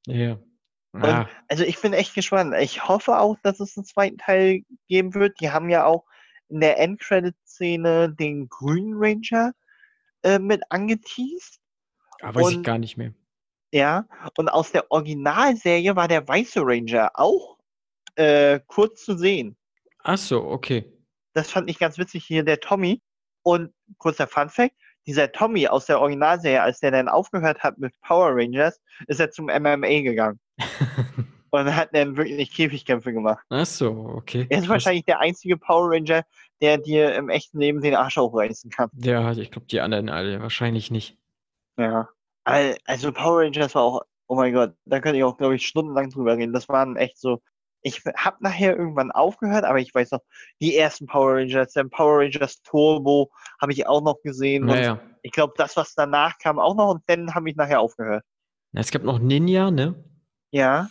Ja. 0.07 0.39
Ah, 0.93 1.27
Also 1.49 1.65
ich 1.65 1.81
bin 1.81 1.93
echt 1.93 2.15
gespannt. 2.15 2.55
Ich 2.61 2.87
hoffe 2.87 3.19
auch, 3.19 3.37
dass 3.43 3.59
es 3.61 3.77
einen 3.77 3.85
zweiten 3.87 4.19
Teil 4.19 4.63
geben 4.89 5.15
wird. 5.15 5.41
Die 5.41 5.51
haben 5.51 5.69
ja 5.69 5.85
auch 5.87 6.05
in 6.49 6.61
der 6.61 6.79
Endcredit-Szene 6.79 8.15
den 8.15 8.49
grünen 8.49 8.95
Ranger 8.97 9.53
äh, 10.23 10.39
mit 10.39 10.63
angeteased. 10.71 11.59
ah, 12.21 12.35
weiß 12.35 12.51
ich 12.51 12.57
und- 12.59 12.63
gar 12.63 12.79
nicht 12.79 12.97
mehr. 12.97 13.13
Ja, 13.73 14.07
und 14.39 14.49
aus 14.49 14.71
der 14.71 14.89
Originalserie 14.93 15.97
war 15.97 16.07
der 16.07 16.29
weiße 16.29 16.61
Ranger 16.63 17.11
auch 17.15 17.59
äh, 18.15 18.61
kurz 18.69 19.05
zu 19.05 19.17
sehen. 19.19 19.57
Ach 20.05 20.17
so, 20.19 20.45
okay. 20.45 20.93
Das 21.33 21.51
fand 21.51 21.69
ich 21.69 21.81
ganz 21.81 21.99
witzig 21.99 22.25
hier, 22.25 22.45
der 22.45 22.61
Tommy. 22.61 23.03
Und 23.43 23.75
kurzer 23.99 24.29
Funfact, 24.29 24.77
dieser 25.07 25.31
Tommy 25.33 25.69
aus 25.69 25.87
der 25.87 26.01
Originalserie, 26.01 26.63
als 26.63 26.81
der 26.81 26.91
dann 26.91 27.09
aufgehört 27.09 27.63
hat 27.63 27.79
mit 27.79 27.93
Power 28.01 28.31
Rangers, 28.35 28.81
ist 29.07 29.21
er 29.21 29.31
zum 29.31 29.47
MMA 29.47 30.03
gegangen. 30.03 30.41
Und 31.51 31.67
dann 31.67 31.77
hat 31.77 31.91
er 31.93 32.17
wirklich 32.17 32.53
Käfigkämpfe 32.53 33.13
gemacht. 33.13 33.45
Ach 33.49 33.65
so, 33.67 33.91
okay. 34.17 34.47
Er 34.51 34.59
ist 34.59 34.69
wahrscheinlich 34.69 35.05
der 35.05 35.21
einzige 35.21 35.57
Power 35.57 35.89
Ranger, 35.91 36.25
der 36.61 36.79
dir 36.79 37.15
im 37.15 37.29
echten 37.29 37.61
Leben 37.61 37.81
den 37.81 37.95
Arsch 37.95 38.19
aufreißen 38.19 38.71
kann. 38.71 38.91
Ja, 38.95 39.31
ich 39.33 39.53
glaube, 39.53 39.69
die 39.69 39.81
anderen 39.81 40.09
alle 40.09 40.41
wahrscheinlich 40.41 40.91
nicht. 40.91 41.17
Ja. 41.77 42.09
Al- 42.43 42.77
Also 42.87 43.13
Power 43.13 43.43
Rangers 43.43 43.75
war 43.77 43.83
auch, 43.83 44.03
oh 44.27 44.35
mein 44.35 44.53
Gott, 44.53 44.75
da 44.85 44.99
könnte 44.99 45.19
ich 45.19 45.25
auch, 45.25 45.37
glaube 45.37 45.55
ich, 45.55 45.65
stundenlang 45.67 46.11
drüber 46.11 46.37
reden. 46.37 46.53
Das 46.53 46.69
waren 46.69 46.97
echt 46.97 47.19
so. 47.19 47.41
Ich 47.87 48.03
habe 48.17 48.39
nachher 48.41 48.77
irgendwann 48.77 49.13
aufgehört, 49.13 49.65
aber 49.65 49.79
ich 49.79 49.95
weiß 49.95 50.13
noch, 50.13 50.23
die 50.61 50.75
ersten 50.75 51.07
Power 51.07 51.35
Rangers, 51.35 51.75
der 51.75 51.85
Power 51.85 52.21
Rangers 52.21 52.63
Turbo 52.63 53.31
habe 53.61 53.73
ich 53.73 53.87
auch 53.87 54.03
noch 54.03 54.23
gesehen. 54.23 54.65
Naja. 54.65 54.99
ich 55.23 55.33
glaube, 55.33 55.53
das, 55.59 55.77
was 55.77 55.95
danach 55.95 56.39
kam, 56.39 56.59
auch 56.59 56.75
noch 56.75 56.89
und 56.95 57.03
dann 57.07 57.35
habe 57.35 57.49
ich 57.51 57.57
nachher 57.57 57.81
aufgehört. 57.81 58.25
Es 58.73 58.91
gab 58.91 59.03
noch 59.05 59.19
Ninja, 59.19 59.71
ne? 59.71 60.03
Ja, 60.51 60.89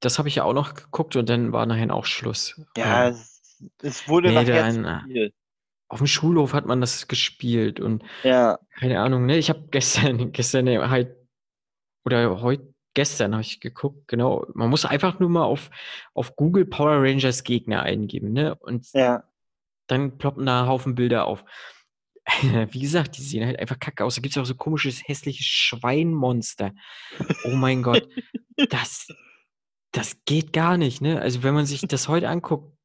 Das 0.00 0.18
habe 0.18 0.28
ich 0.28 0.36
ja 0.36 0.44
auch 0.44 0.52
noch 0.54 0.74
geguckt 0.74 1.16
und 1.16 1.28
dann 1.28 1.52
war 1.52 1.66
nachher 1.66 1.92
auch 1.92 2.04
Schluss. 2.06 2.60
ja, 2.76 3.08
Ähm, 3.08 3.12
es, 3.12 3.42
es 3.82 4.08
wurde 4.08 4.28
Nee, 4.28 4.34
nachher 4.36 4.64
ein- 4.64 5.02
viel. 5.06 5.32
auf 5.88 5.98
dem 5.98 6.06
Schulhof 6.06 6.52
hat 6.54 6.66
man 6.66 6.80
das 6.80 7.08
gespielt 7.08 7.80
und 7.80 8.04
Ja, 8.22 8.58
keine 8.78 9.00
Ahnung, 9.00 9.26
ne? 9.26 9.38
Ich 9.38 9.50
habe 9.50 9.66
gestern, 9.70 10.30
gestern 10.32 10.66
äh, 10.68 10.78
halt, 10.78 11.16
oder 12.04 12.40
heute, 12.40 12.71
gestern 12.94 13.32
habe 13.32 13.42
ich 13.42 13.60
geguckt, 13.60 14.08
genau. 14.08 14.46
Man 14.54 14.70
muss 14.70 14.84
einfach 14.84 15.18
nur 15.18 15.28
mal 15.28 15.44
auf, 15.44 15.70
auf 16.14 16.36
Google 16.36 16.64
Power 16.64 17.02
Rangers 17.02 17.44
Gegner 17.44 17.82
eingeben, 17.82 18.32
ne? 18.32 18.54
Und 18.56 18.92
ja. 18.92 19.24
dann 19.86 20.18
ploppen 20.18 20.46
da 20.46 20.66
Haufen 20.66 20.94
Bilder 20.94 21.26
auf. 21.26 21.44
Wie 22.70 22.80
gesagt, 22.80 23.16
die 23.16 23.22
sehen 23.22 23.46
halt 23.46 23.58
einfach 23.58 23.78
kacke 23.78 24.04
aus. 24.04 24.14
Da 24.14 24.20
gibt 24.20 24.36
es 24.36 24.40
auch 24.40 24.46
so 24.46 24.54
komisches, 24.54 25.06
hässliches 25.06 25.46
Schweinmonster. 25.46 26.72
Oh 27.44 27.54
mein 27.54 27.82
Gott. 27.82 28.08
Das, 28.68 29.08
das 29.92 30.16
geht 30.24 30.52
gar 30.52 30.76
nicht, 30.76 31.00
ne? 31.00 31.20
Also, 31.20 31.42
wenn 31.42 31.54
man 31.54 31.66
sich 31.66 31.80
das 31.80 32.08
heute 32.08 32.28
anguckt, 32.28 32.76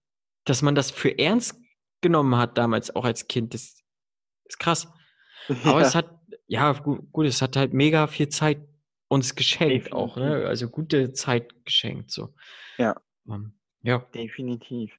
dass 0.46 0.62
man 0.62 0.76
das 0.76 0.92
für 0.92 1.20
ernst 1.20 1.60
genommen 2.02 2.36
hat 2.38 2.58
damals 2.58 2.96
auch 2.96 3.06
als 3.06 3.28
Kind, 3.28 3.54
das 3.54 3.84
ist 4.46 4.60
krass. 4.60 4.88
Aber 5.64 5.82
ja. 5.82 5.88
es 5.88 5.94
hat, 5.94 6.10
ja, 6.48 6.72
gut, 6.74 7.12
gut, 7.12 7.26
es 7.26 7.42
hat 7.42 7.56
halt 7.56 7.74
mega 7.74 8.08
viel 8.08 8.30
Zeit 8.30 8.60
uns 9.08 9.36
geschenkt 9.36 9.92
auch, 9.94 10.16
ne? 10.18 10.24
Definitiv. 10.24 10.48
Also 10.50 10.70
gute 10.70 11.14
Zeit 11.14 11.66
geschenkt, 11.66 12.12
so. 12.12 12.34
Ja. 12.78 12.96
Ähm, 13.28 13.54
ja. 13.82 14.00
Definitiv. 14.14 14.94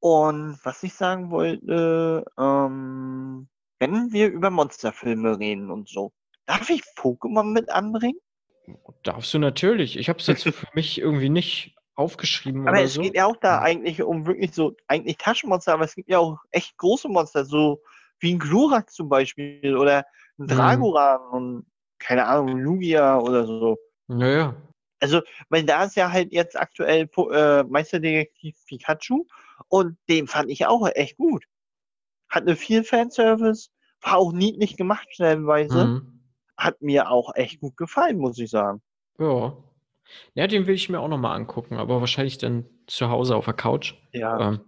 Und 0.00 0.58
was 0.64 0.82
ich 0.82 0.94
sagen 0.94 1.30
wollte, 1.30 2.24
ähm, 2.38 3.48
wenn 3.78 4.12
wir 4.12 4.28
über 4.28 4.50
Monsterfilme 4.50 5.38
reden 5.38 5.70
und 5.70 5.88
so, 5.88 6.12
darf 6.46 6.68
ich 6.70 6.82
Pokémon 6.96 7.52
mit 7.52 7.70
anbringen? 7.70 8.18
Darfst 9.02 9.32
du 9.34 9.38
natürlich. 9.38 9.96
Ich 9.98 10.08
habe 10.08 10.18
es 10.18 10.26
jetzt 10.26 10.42
für 10.44 10.66
mich 10.74 11.00
irgendwie 11.00 11.30
nicht 11.30 11.76
aufgeschrieben 11.94 12.66
Aber 12.68 12.82
es 12.82 12.94
so. 12.94 13.02
geht 13.02 13.14
ja 13.14 13.26
auch 13.26 13.36
da 13.36 13.60
eigentlich 13.60 14.02
um 14.02 14.26
wirklich 14.26 14.52
so, 14.52 14.74
eigentlich 14.88 15.16
Taschenmonster, 15.16 15.74
aber 15.74 15.84
es 15.84 15.94
gibt 15.94 16.10
ja 16.10 16.18
auch 16.18 16.38
echt 16.50 16.76
große 16.76 17.08
Monster, 17.08 17.44
so 17.44 17.82
wie 18.18 18.34
ein 18.34 18.38
Glurak 18.38 18.90
zum 18.90 19.08
Beispiel 19.08 19.76
oder 19.76 19.98
ein 20.38 20.44
Mhm. 20.44 20.48
Dragoran 20.48 21.20
und 21.30 21.66
keine 22.04 22.26
Ahnung, 22.26 22.58
Lugia 22.60 23.18
oder 23.18 23.46
so. 23.46 23.78
Naja. 24.08 24.54
Also, 25.00 25.20
weil 25.48 25.64
da 25.64 25.84
ist 25.84 25.96
ja 25.96 26.10
halt 26.12 26.32
jetzt 26.32 26.56
aktuell 26.58 27.08
äh, 27.32 27.64
Meisterdetektiv 27.64 28.56
Pikachu 28.66 29.26
und 29.68 29.96
den 30.08 30.26
fand 30.26 30.50
ich 30.50 30.66
auch 30.66 30.88
echt 30.94 31.16
gut. 31.16 31.44
Hat 32.28 32.44
eine 32.44 32.56
viel 32.56 32.84
Fanservice, 32.84 33.70
war 34.02 34.16
auch 34.18 34.32
niedlich 34.32 34.76
gemacht 34.76 35.06
stellenweise, 35.10 35.86
Mhm. 35.86 36.20
hat 36.56 36.80
mir 36.80 37.10
auch 37.10 37.34
echt 37.34 37.60
gut 37.60 37.76
gefallen, 37.76 38.18
muss 38.18 38.38
ich 38.38 38.50
sagen. 38.50 38.80
Ja. 39.18 39.56
Ja, 40.34 40.46
den 40.46 40.66
will 40.66 40.74
ich 40.74 40.88
mir 40.88 41.00
auch 41.00 41.08
nochmal 41.08 41.36
angucken, 41.36 41.76
aber 41.76 42.00
wahrscheinlich 42.00 42.38
dann 42.38 42.66
zu 42.86 43.08
Hause 43.08 43.36
auf 43.36 43.46
der 43.46 43.54
Couch. 43.54 43.94
Ja, 44.12 44.38
Ähm, 44.38 44.60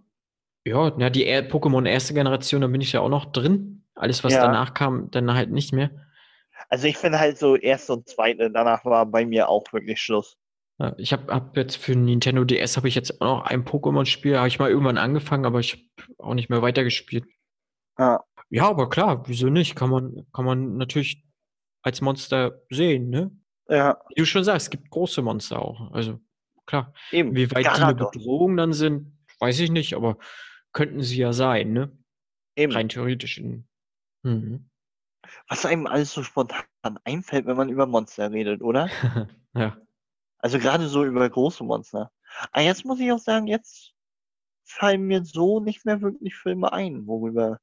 ja, 0.65 0.91
na, 0.97 1.09
die 1.09 1.25
Pokémon 1.27 1.87
erste 1.87 2.13
Generation, 2.13 2.61
da 2.61 2.67
bin 2.67 2.81
ich 2.81 2.91
ja 2.91 3.01
auch 3.01 3.09
noch 3.09 3.25
drin. 3.25 3.85
Alles, 3.95 4.23
was 4.23 4.33
Ja. 4.33 4.41
danach 4.41 4.73
kam, 4.73 5.09
dann 5.11 5.33
halt 5.33 5.51
nicht 5.51 5.73
mehr. 5.73 6.06
Also 6.69 6.87
ich 6.87 6.97
finde 6.97 7.19
halt 7.19 7.37
so 7.37 7.55
erste 7.55 7.93
und 7.93 8.07
zweite, 8.07 8.51
danach 8.51 8.85
war 8.85 9.05
bei 9.05 9.25
mir 9.25 9.49
auch 9.49 9.63
wirklich 9.71 10.01
Schluss. 10.01 10.37
Ja, 10.79 10.93
ich 10.97 11.11
habe 11.11 11.33
hab 11.33 11.57
jetzt 11.57 11.77
für 11.77 11.95
Nintendo 11.95 12.43
DS 12.43 12.77
habe 12.77 12.87
ich 12.87 12.95
jetzt 12.95 13.19
auch 13.21 13.39
noch 13.39 13.45
ein 13.45 13.65
Pokémon-Spiel, 13.65 14.37
habe 14.37 14.47
ich 14.47 14.59
mal 14.59 14.69
irgendwann 14.69 14.97
angefangen, 14.97 15.45
aber 15.45 15.59
ich 15.59 15.73
habe 15.73 16.13
auch 16.19 16.33
nicht 16.33 16.49
mehr 16.49 16.61
weitergespielt. 16.61 17.25
Ja, 17.97 18.23
Ja, 18.49 18.69
aber 18.69 18.89
klar, 18.89 19.27
wieso 19.27 19.47
nicht? 19.49 19.75
Kann 19.75 19.89
man, 19.89 20.27
kann 20.33 20.45
man 20.45 20.77
natürlich 20.77 21.23
als 21.81 22.01
Monster 22.01 22.61
sehen, 22.69 23.09
ne? 23.09 23.31
ja, 23.69 23.99
Wie 24.09 24.21
du 24.21 24.25
schon 24.25 24.43
sagst, 24.43 24.67
es 24.67 24.69
gibt 24.69 24.89
große 24.89 25.21
Monster 25.21 25.61
auch. 25.61 25.91
Also 25.91 26.19
klar. 26.65 26.93
eben. 27.11 27.35
Wie 27.35 27.49
weit 27.51 27.65
die 27.65 27.69
eine 27.69 27.95
Bedrohung 27.95 28.55
dann 28.57 28.73
sind, 28.73 29.17
weiß 29.39 29.59
ich 29.61 29.71
nicht, 29.71 29.95
aber 29.95 30.17
könnten 30.73 31.01
sie 31.01 31.17
ja 31.17 31.33
sein, 31.33 31.73
ne? 31.73 31.91
eben. 32.55 32.73
Rein 32.73 32.89
theoretisch. 32.89 33.37
In, 33.37 33.67
mhm. 34.23 34.69
Was 35.49 35.65
einem 35.65 35.87
alles 35.87 36.11
so 36.13 36.23
spontan 36.23 36.65
einfällt, 37.03 37.45
wenn 37.45 37.57
man 37.57 37.69
über 37.69 37.85
Monster 37.85 38.31
redet, 38.31 38.61
oder? 38.61 38.89
ja. 39.53 39.77
Also 40.39 40.59
gerade 40.59 40.87
so 40.87 41.03
über 41.03 41.29
große 41.29 41.63
Monster. 41.63 42.11
Aber 42.51 42.63
jetzt 42.63 42.85
muss 42.85 42.99
ich 42.99 43.11
auch 43.11 43.19
sagen, 43.19 43.47
jetzt 43.47 43.93
fallen 44.65 45.03
mir 45.03 45.23
so 45.23 45.59
nicht 45.59 45.85
mehr 45.85 46.01
wirklich 46.01 46.35
Filme 46.35 46.71
ein, 46.73 47.07
worüber 47.07 47.59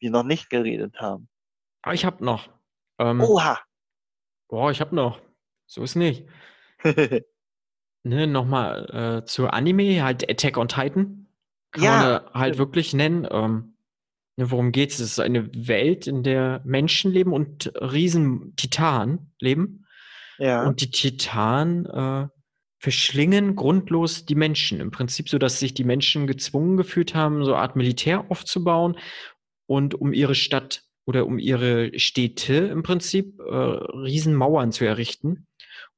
wir 0.00 0.10
noch 0.10 0.22
nicht 0.22 0.50
geredet 0.50 1.00
haben. 1.00 1.28
Aber 1.82 1.94
ich 1.94 2.04
habe 2.04 2.24
noch. 2.24 2.48
Ähm, 2.98 3.20
Oha! 3.20 3.58
Boah, 4.48 4.70
ich 4.70 4.80
habe 4.80 4.94
noch. 4.94 5.20
So 5.66 5.82
ist 5.82 5.96
nicht. 5.96 6.26
Ne, 8.06 8.26
nochmal 8.26 9.22
äh, 9.22 9.24
zur 9.24 9.54
Anime, 9.54 10.02
halt 10.02 10.28
Attack 10.30 10.58
on 10.58 10.68
Titan. 10.68 11.26
Kann 11.70 11.82
Ja, 11.82 12.20
man 12.22 12.34
halt 12.34 12.58
wirklich 12.58 12.92
nennen. 12.92 13.26
Ähm, 13.30 13.73
worum 14.36 14.72
geht's? 14.72 14.98
Es 14.98 15.12
ist 15.12 15.20
eine 15.20 15.48
Welt, 15.68 16.06
in 16.06 16.22
der 16.22 16.60
Menschen 16.64 17.12
leben 17.12 17.32
und 17.32 17.72
riesen 17.80 18.54
Titanen 18.56 19.32
leben. 19.40 19.86
ja, 20.38 20.66
Und 20.66 20.80
die 20.80 20.90
Titanen 20.90 21.86
äh, 21.86 22.28
verschlingen 22.78 23.56
grundlos 23.56 24.26
die 24.26 24.34
Menschen. 24.34 24.80
Im 24.80 24.90
Prinzip 24.90 25.28
so, 25.28 25.38
dass 25.38 25.58
sich 25.58 25.72
die 25.72 25.84
Menschen 25.84 26.26
gezwungen 26.26 26.76
gefühlt 26.76 27.14
haben, 27.14 27.44
so 27.44 27.54
eine 27.54 27.62
Art 27.62 27.76
Militär 27.76 28.30
aufzubauen 28.30 28.98
und 29.66 29.94
um 29.94 30.12
ihre 30.12 30.34
Stadt 30.34 30.82
oder 31.06 31.26
um 31.26 31.38
ihre 31.38 31.98
Städte 31.98 32.54
im 32.54 32.82
Prinzip 32.82 33.38
äh, 33.40 33.54
Riesenmauern 33.54 34.72
zu 34.72 34.84
errichten. 34.84 35.46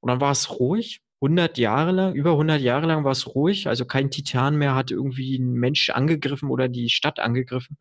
Und 0.01 0.11
dann 0.11 0.21
war 0.21 0.33
es 0.33 0.61
ruhig. 0.61 1.01
100 1.23 1.57
Jahre 1.57 1.93
lang, 1.93 2.15
über 2.15 2.33
100 2.33 2.61
Jahre 2.61 2.87
lang 2.87 3.03
war 3.03 3.13
es 3.13 3.35
ruhig. 3.35 3.69
Also 3.69 3.87
kein 3.87 4.11
Titan 4.11 4.57
mehr 4.57 4.75
hat 4.75 4.91
irgendwie 4.91 5.39
einen 5.39 5.55
Mensch 5.55 5.91
angegriffen 5.91 6.51
oder 6.51 6.69
die 6.69 6.91
Stadt 6.91 7.19
angegriffen. 7.19 7.79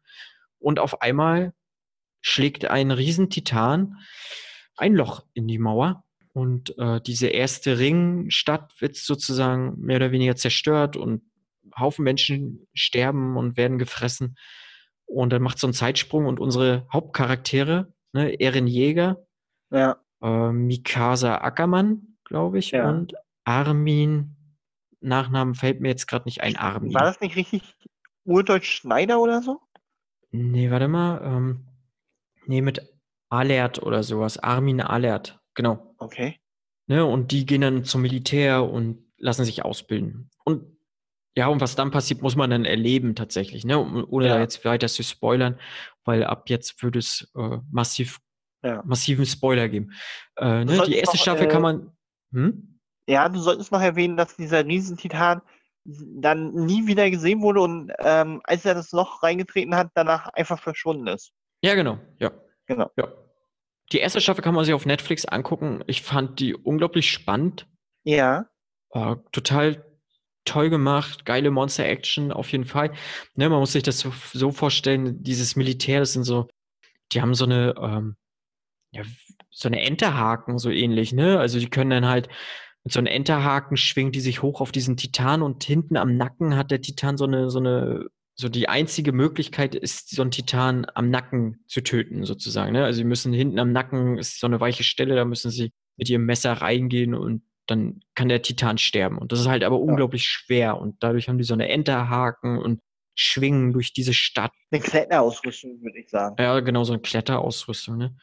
Und 0.59 0.79
auf 0.79 1.01
einmal 1.01 1.53
schlägt 2.21 2.65
ein 2.65 2.91
Riesentitan 2.91 3.97
ein 4.77 4.93
Loch 4.93 5.25
in 5.33 5.47
die 5.47 5.59
Mauer. 5.59 6.03
Und 6.33 6.77
äh, 6.77 6.99
diese 7.01 7.27
erste 7.27 7.79
Ringstadt 7.79 8.81
wird 8.81 8.97
sozusagen 8.97 9.79
mehr 9.79 9.97
oder 9.97 10.11
weniger 10.11 10.35
zerstört 10.35 10.97
und 10.97 11.21
Haufen 11.79 12.03
Menschen 12.03 12.67
sterben 12.73 13.37
und 13.37 13.57
werden 13.57 13.77
gefressen. 13.77 14.37
Und 15.05 15.31
dann 15.31 15.41
macht 15.41 15.59
so 15.59 15.67
einen 15.67 15.73
Zeitsprung 15.73 16.25
und 16.25 16.39
unsere 16.39 16.87
Hauptcharaktere, 16.91 17.93
ne, 18.11 18.33
Eren 18.39 18.67
Jäger, 18.67 19.25
ja. 19.71 19.97
äh, 20.21 20.51
Mikasa 20.51 21.37
Ackermann, 21.37 22.17
glaube 22.25 22.59
ich, 22.59 22.71
Ja. 22.71 22.89
und 22.89 23.13
Armin, 23.45 24.35
Nachnamen 24.99 25.53
fällt 25.55 25.79
mir 25.79 25.89
jetzt 25.89 26.07
gerade 26.07 26.25
nicht 26.25 26.41
ein, 26.41 26.55
Armin. 26.55 26.93
War 26.93 27.03
das 27.03 27.21
nicht 27.21 27.35
richtig 27.35 27.61
Urdeutsch 28.25 28.71
Schneider 28.71 29.19
oder 29.21 29.41
so? 29.41 29.61
Nee, 30.43 30.71
warte 30.71 30.87
mal. 30.87 31.21
Ähm, 31.23 31.65
nee, 32.45 32.61
mit 32.61 32.81
Alert 33.29 33.81
oder 33.81 34.03
sowas. 34.03 34.37
Armin 34.37 34.81
Alert, 34.81 35.39
genau. 35.53 35.95
Okay. 35.97 36.39
Ne, 36.87 37.03
und 37.05 37.31
die 37.31 37.45
gehen 37.45 37.61
dann 37.61 37.83
zum 37.83 38.01
Militär 38.01 38.63
und 38.63 39.03
lassen 39.17 39.43
sich 39.45 39.65
ausbilden. 39.65 40.29
Und 40.43 40.63
ja, 41.35 41.47
und 41.47 41.59
was 41.59 41.75
dann 41.75 41.91
passiert, 41.91 42.21
muss 42.21 42.35
man 42.35 42.49
dann 42.49 42.63
erleben 42.63 43.15
tatsächlich, 43.15 43.65
ne? 43.65 43.77
Ohne 43.79 44.27
da 44.29 44.35
Ja. 44.35 44.41
jetzt 44.41 44.63
weiter 44.63 44.87
zu 44.87 45.03
spoilern, 45.03 45.59
weil 46.05 46.23
ab 46.23 46.49
jetzt 46.49 46.81
würde 46.81 46.99
es 46.99 47.29
äh, 47.35 47.57
massiv, 47.71 48.19
Ja. 48.63 48.81
massiven 48.85 49.25
Spoiler 49.25 49.67
geben. 49.67 49.91
Äh, 50.37 50.63
ne? 50.63 50.83
Die 50.85 50.93
erste 50.95 51.17
noch, 51.17 51.23
Staffel 51.23 51.45
äh, 51.45 51.49
kann 51.49 51.61
man. 51.61 51.91
Hm? 52.31 52.79
Ja, 53.07 53.27
du 53.27 53.39
solltest 53.39 53.71
noch 53.71 53.81
erwähnen, 53.81 54.15
dass 54.15 54.35
dieser 54.37 54.65
Riesentitan 54.65 55.41
dann 55.85 56.53
nie 56.53 56.87
wieder 56.87 57.09
gesehen 57.11 57.41
wurde 57.41 57.61
und 57.61 57.91
ähm, 57.99 58.41
als 58.43 58.65
er 58.65 58.73
das 58.73 58.91
Loch 58.91 59.23
reingetreten 59.23 59.75
hat, 59.75 59.89
danach 59.93 60.27
einfach 60.29 60.59
verschwunden 60.59 61.07
ist. 61.07 61.31
Ja, 61.61 61.75
genau. 61.75 61.99
Ja. 62.19 62.31
Genau. 62.65 62.89
Ja. 62.97 63.07
Die 63.91 63.99
erste 63.99 64.19
Staffel 64.19 64.43
kann 64.43 64.55
man 64.55 64.65
sich 64.65 64.73
auf 64.73 64.85
Netflix 64.85 65.25
angucken. 65.25 65.83
Ich 65.85 66.01
fand 66.01 66.39
die 66.39 66.55
unglaublich 66.55 67.11
spannend. 67.11 67.67
Ja, 68.03 68.47
Oh, 68.95 69.15
total 69.33 69.83
toll 70.45 70.69
gemacht, 70.69 71.25
geile 71.25 71.51
Monster-Action 71.51 72.31
auf 72.31 72.49
jeden 72.53 72.63
Fall. 72.63 72.93
Ne, 73.33 73.49
man 73.49 73.59
muss 73.59 73.73
sich 73.73 73.83
das 73.83 73.99
so, 73.99 74.13
so 74.31 74.51
vorstellen, 74.51 75.21
dieses 75.21 75.57
Militär, 75.57 75.99
das 75.99 76.13
sind 76.13 76.23
so, 76.23 76.47
die 77.11 77.21
haben 77.21 77.33
so 77.33 77.43
eine, 77.43 77.75
ähm, 77.77 78.15
ja, 78.91 79.03
so 79.49 79.67
eine 79.67 79.81
Enterhaken, 79.81 80.59
so 80.59 80.69
ähnlich, 80.69 81.11
ne? 81.11 81.39
Also 81.39 81.59
die 81.59 81.69
können 81.69 81.89
dann 81.89 82.05
halt 82.07 82.29
mit 82.85 82.93
so 82.93 82.99
einem 82.99 83.07
Enterhaken 83.07 83.77
schwingt 83.77 84.15
die 84.15 84.21
sich 84.21 84.43
hoch 84.43 84.61
auf 84.61 84.71
diesen 84.71 84.95
Titan 84.95 85.41
und 85.41 85.63
hinten 85.63 85.97
am 85.97 86.15
Nacken 86.17 86.55
hat 86.55 86.69
der 86.69 86.81
Titan 86.81 87.17
so 87.17 87.25
eine, 87.25 87.49
so 87.49 87.57
eine, 87.57 88.05
so 88.35 88.47
die 88.47 88.69
einzige 88.69 89.11
Möglichkeit 89.11 89.73
ist, 89.73 90.11
so 90.15 90.21
einen 90.21 90.29
Titan 90.29 90.85
am 90.93 91.09
Nacken 91.09 91.63
zu 91.67 91.81
töten, 91.81 92.25
sozusagen. 92.25 92.73
Ne? 92.73 92.85
Also 92.85 92.97
sie 92.97 93.03
müssen 93.03 93.33
hinten 93.33 93.57
am 93.57 93.71
Nacken, 93.71 94.19
ist 94.19 94.39
so 94.39 94.45
eine 94.45 94.59
weiche 94.59 94.83
Stelle, 94.83 95.15
da 95.15 95.25
müssen 95.25 95.49
sie 95.49 95.71
mit 95.97 96.09
ihrem 96.09 96.25
Messer 96.25 96.53
reingehen 96.53 97.15
und 97.15 97.41
dann 97.65 98.01
kann 98.13 98.29
der 98.29 98.43
Titan 98.43 98.77
sterben. 98.77 99.17
Und 99.17 99.31
das 99.31 99.39
ist 99.39 99.47
halt 99.47 99.63
aber 99.63 99.77
ja. 99.77 99.81
unglaublich 99.81 100.25
schwer. 100.25 100.79
Und 100.79 101.01
dadurch 101.01 101.27
haben 101.27 101.39
die 101.39 101.43
so 101.43 101.55
eine 101.55 101.69
Enterhaken 101.69 102.59
und 102.59 102.81
schwingen 103.15 103.73
durch 103.73 103.93
diese 103.93 104.13
Stadt. 104.13 104.51
Eine 104.69 104.81
Kletterausrüstung, 104.81 105.81
würde 105.81 105.97
ich 105.97 106.09
sagen. 106.11 106.35
Ja, 106.37 106.59
genau, 106.59 106.83
so 106.83 106.93
eine 106.93 107.01
Kletterausrüstung. 107.01 107.97
Ne? 107.97 108.15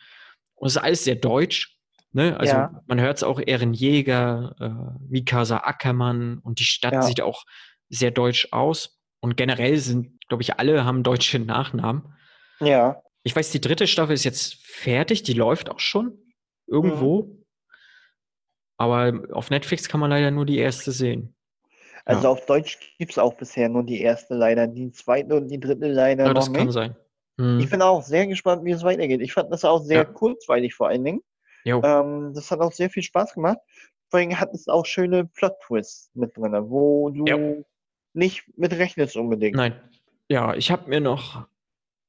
Und 0.54 0.68
es 0.68 0.76
ist 0.76 0.82
alles 0.82 1.02
sehr 1.02 1.16
deutsch. 1.16 1.76
Ne? 2.12 2.36
Also 2.38 2.52
ja. 2.54 2.82
man 2.86 3.00
hört 3.00 3.16
es 3.16 3.22
auch 3.22 3.40
Ehrenjäger, 3.44 4.54
äh, 4.60 5.04
Mikasa 5.08 5.58
Ackermann 5.58 6.38
und 6.38 6.60
die 6.60 6.64
Stadt 6.64 6.92
ja. 6.92 7.02
sieht 7.02 7.20
auch 7.20 7.44
sehr 7.88 8.10
deutsch 8.10 8.48
aus. 8.52 8.98
Und 9.20 9.36
generell 9.36 9.76
sind, 9.78 10.20
glaube 10.28 10.42
ich, 10.42 10.58
alle 10.58 10.84
haben 10.84 11.02
deutsche 11.04 11.38
Nachnamen. 11.38 12.14
Ja. 12.60 13.02
Ich 13.22 13.36
weiß, 13.36 13.50
die 13.50 13.60
dritte 13.60 13.86
Staffel 13.86 14.14
ist 14.14 14.24
jetzt 14.24 14.56
fertig, 14.66 15.22
die 15.22 15.32
läuft 15.32 15.70
auch 15.70 15.78
schon 15.78 16.18
irgendwo. 16.66 17.22
Mhm. 17.22 17.44
Aber 18.78 19.22
auf 19.32 19.50
Netflix 19.50 19.88
kann 19.88 20.00
man 20.00 20.10
leider 20.10 20.30
nur 20.32 20.44
die 20.44 20.58
erste 20.58 20.90
sehen. 20.90 21.34
Also 22.04 22.24
ja. 22.24 22.28
auf 22.30 22.46
Deutsch 22.46 22.96
gibt 22.98 23.12
es 23.12 23.18
auch 23.18 23.34
bisher 23.34 23.68
nur 23.68 23.84
die 23.84 24.00
erste 24.00 24.34
leider. 24.34 24.66
Die 24.66 24.90
zweite 24.90 25.36
und 25.36 25.48
die 25.48 25.60
dritte 25.60 25.86
leider. 25.86 26.26
Ja, 26.26 26.34
das 26.34 26.48
noch 26.48 26.54
kann 26.54 26.66
nicht. 26.66 26.74
sein. 26.74 26.96
Hm. 27.38 27.60
Ich 27.60 27.70
bin 27.70 27.80
auch 27.80 28.02
sehr 28.02 28.26
gespannt, 28.26 28.64
wie 28.64 28.72
es 28.72 28.82
weitergeht. 28.82 29.20
Ich 29.20 29.32
fand 29.32 29.52
das 29.52 29.64
auch 29.64 29.78
sehr 29.78 29.98
ja. 29.98 30.04
kurzweilig 30.04 30.74
vor 30.74 30.88
allen 30.88 31.04
Dingen. 31.04 31.22
Ähm, 31.64 32.32
das 32.34 32.50
hat 32.50 32.60
auch 32.60 32.72
sehr 32.72 32.90
viel 32.90 33.02
Spaß 33.02 33.34
gemacht. 33.34 33.58
Vor 34.08 34.20
allem 34.20 34.38
hat 34.38 34.52
es 34.52 34.68
auch 34.68 34.84
schöne 34.84 35.24
Plot-Twists 35.24 36.10
mit 36.14 36.36
drin, 36.36 36.52
wo 36.68 37.10
du 37.10 37.24
jo. 37.24 37.64
nicht 38.12 38.44
mit 38.56 38.72
rechnest 38.72 39.16
unbedingt. 39.16 39.56
Nein. 39.56 39.80
Ja, 40.28 40.54
ich 40.54 40.70
habe 40.70 40.88
mir 40.88 41.00
noch 41.00 41.46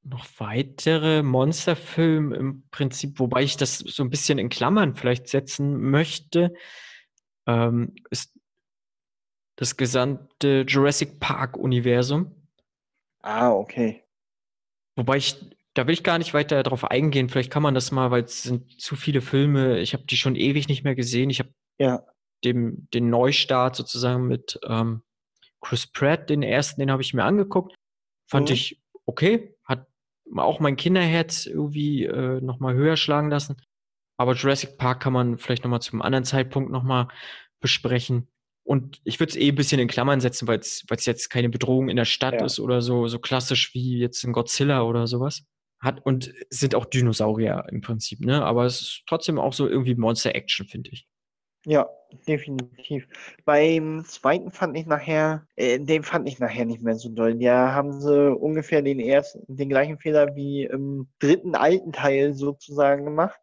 noch 0.04 0.28
weitere 0.38 1.24
Monsterfilme 1.24 2.36
im 2.36 2.64
Prinzip, 2.72 3.20
wobei 3.20 3.44
ich 3.44 3.58
das 3.58 3.80
so 3.80 4.04
ein 4.04 4.10
bisschen 4.10 4.38
in 4.38 4.50
Klammern 4.50 4.96
vielleicht 4.96 5.30
setzen 5.30 5.80
möchte, 5.80 6.54
ähm, 7.48 7.96
ist 8.10 8.38
das 9.56 9.78
gesamte 9.78 10.66
Jurassic 10.68 11.20
Park-Universum. 11.20 12.36
Ah, 13.22 13.52
okay. 13.52 14.04
Wobei 14.96 15.18
ich, 15.18 15.36
da 15.74 15.88
will 15.88 15.94
ich 15.94 16.04
gar 16.04 16.18
nicht 16.18 16.34
weiter 16.34 16.62
darauf 16.64 16.86
eingehen. 16.86 17.30
Vielleicht 17.30 17.52
kann 17.52 17.64
man 17.64 17.74
das 17.74 17.92
mal, 17.92 18.12
weil 18.12 18.24
es 18.24 18.44
sind 18.44 18.80
zu 18.80 18.96
viele 18.96 19.22
Filme. 19.22 19.80
Ich 19.80 19.94
habe 19.94 20.04
die 20.04 20.18
schon 20.18 20.36
ewig 20.36 20.68
nicht 20.68 20.84
mehr 20.84 20.96
gesehen. 20.96 21.30
Ich 21.30 21.40
habe 21.40 21.50
ja. 21.80 22.04
dem 22.44 22.88
den 22.94 23.10
Neustart 23.10 23.76
sozusagen 23.76 24.28
mit 24.28 24.60
ähm, 24.68 25.02
Chris 25.62 25.88
Pratt, 25.88 26.30
den 26.30 26.44
ersten, 26.44 26.82
den 26.82 26.92
habe 26.92 27.02
ich 27.02 27.14
mir 27.14 27.24
angeguckt. 27.24 27.76
Fand 28.30 28.50
mhm. 28.50 28.54
ich 28.54 28.82
okay, 29.06 29.56
hat 29.66 29.88
auch 30.36 30.60
mein 30.60 30.76
Kinderherz 30.76 31.46
irgendwie 31.46 32.04
äh, 32.06 32.40
nochmal 32.42 32.76
höher 32.76 32.98
schlagen 32.98 33.30
lassen. 33.30 33.56
Aber 34.18 34.34
Jurassic 34.36 34.78
Park 34.78 35.02
kann 35.02 35.14
man 35.14 35.40
vielleicht 35.40 35.64
nochmal 35.64 35.82
zum 35.82 36.02
anderen 36.02 36.24
Zeitpunkt 36.24 36.72
nochmal 36.72 37.08
besprechen. 37.60 38.28
Und 38.64 39.02
ich 39.04 39.20
würde 39.20 39.32
es 39.32 39.36
eh 39.36 39.50
ein 39.50 39.56
bisschen 39.56 39.80
in 39.80 39.88
Klammern 39.88 40.22
setzen, 40.22 40.48
weil 40.48 40.60
es 40.60 41.06
jetzt 41.06 41.30
keine 41.30 41.50
Bedrohung 41.50 41.90
in 41.90 41.98
der 41.98 42.06
Stadt 42.06 42.36
ja. 42.36 42.46
ist 42.46 42.60
oder 42.60 42.82
so, 42.82 43.08
so 43.08 43.20
klassisch 43.20 43.74
wie 43.74 43.98
jetzt 43.98 44.24
in 44.24 44.32
Godzilla 44.32 44.84
oder 44.84 45.08
sowas. 45.08 45.44
Hat 45.84 46.06
und 46.06 46.34
sind 46.50 46.76
auch 46.76 46.86
Dinosaurier 46.86 47.66
im 47.70 47.82
Prinzip, 47.82 48.22
ne? 48.22 48.44
Aber 48.44 48.66
es 48.66 48.82
ist 48.82 49.04
trotzdem 49.06 49.38
auch 49.38 49.52
so 49.52 49.68
irgendwie 49.68 49.96
Monster-Action, 49.96 50.66
finde 50.66 50.92
ich. 50.92 51.08
Ja, 51.66 51.90
definitiv. 52.28 53.08
Beim 53.46 54.04
zweiten 54.06 54.52
fand 54.52 54.78
ich 54.78 54.86
nachher, 54.86 55.48
äh, 55.56 55.80
den 55.80 56.04
fand 56.04 56.28
ich 56.28 56.40
nachher 56.40 56.66
nicht 56.66 56.82
mehr 56.82 56.96
so 56.96 57.10
doll. 57.10 57.42
Ja, 57.42 57.74
haben 57.74 58.00
sie 58.02 58.34
ungefähr 58.34 58.82
den 58.82 59.00
ersten, 59.00 59.44
den 59.48 59.70
gleichen 59.70 59.98
Fehler 59.98 60.36
wie 60.36 60.64
im 60.64 61.10
dritten 61.20 61.56
alten 61.56 61.94
Teil 61.94 62.34
sozusagen 62.34 63.06
gemacht. 63.06 63.40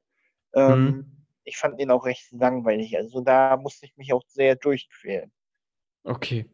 Ähm, 0.55 0.84
mhm. 0.84 1.26
Ich 1.45 1.57
fand 1.57 1.80
den 1.80 1.91
auch 1.91 2.05
recht 2.05 2.30
langweilig. 2.32 2.97
Also 2.97 3.22
da 3.22 3.57
musste 3.57 3.86
ich 3.86 3.97
mich 3.97 4.12
auch 4.12 4.22
sehr 4.28 4.57
durchquälen. 4.57 5.32
Okay. 6.05 6.47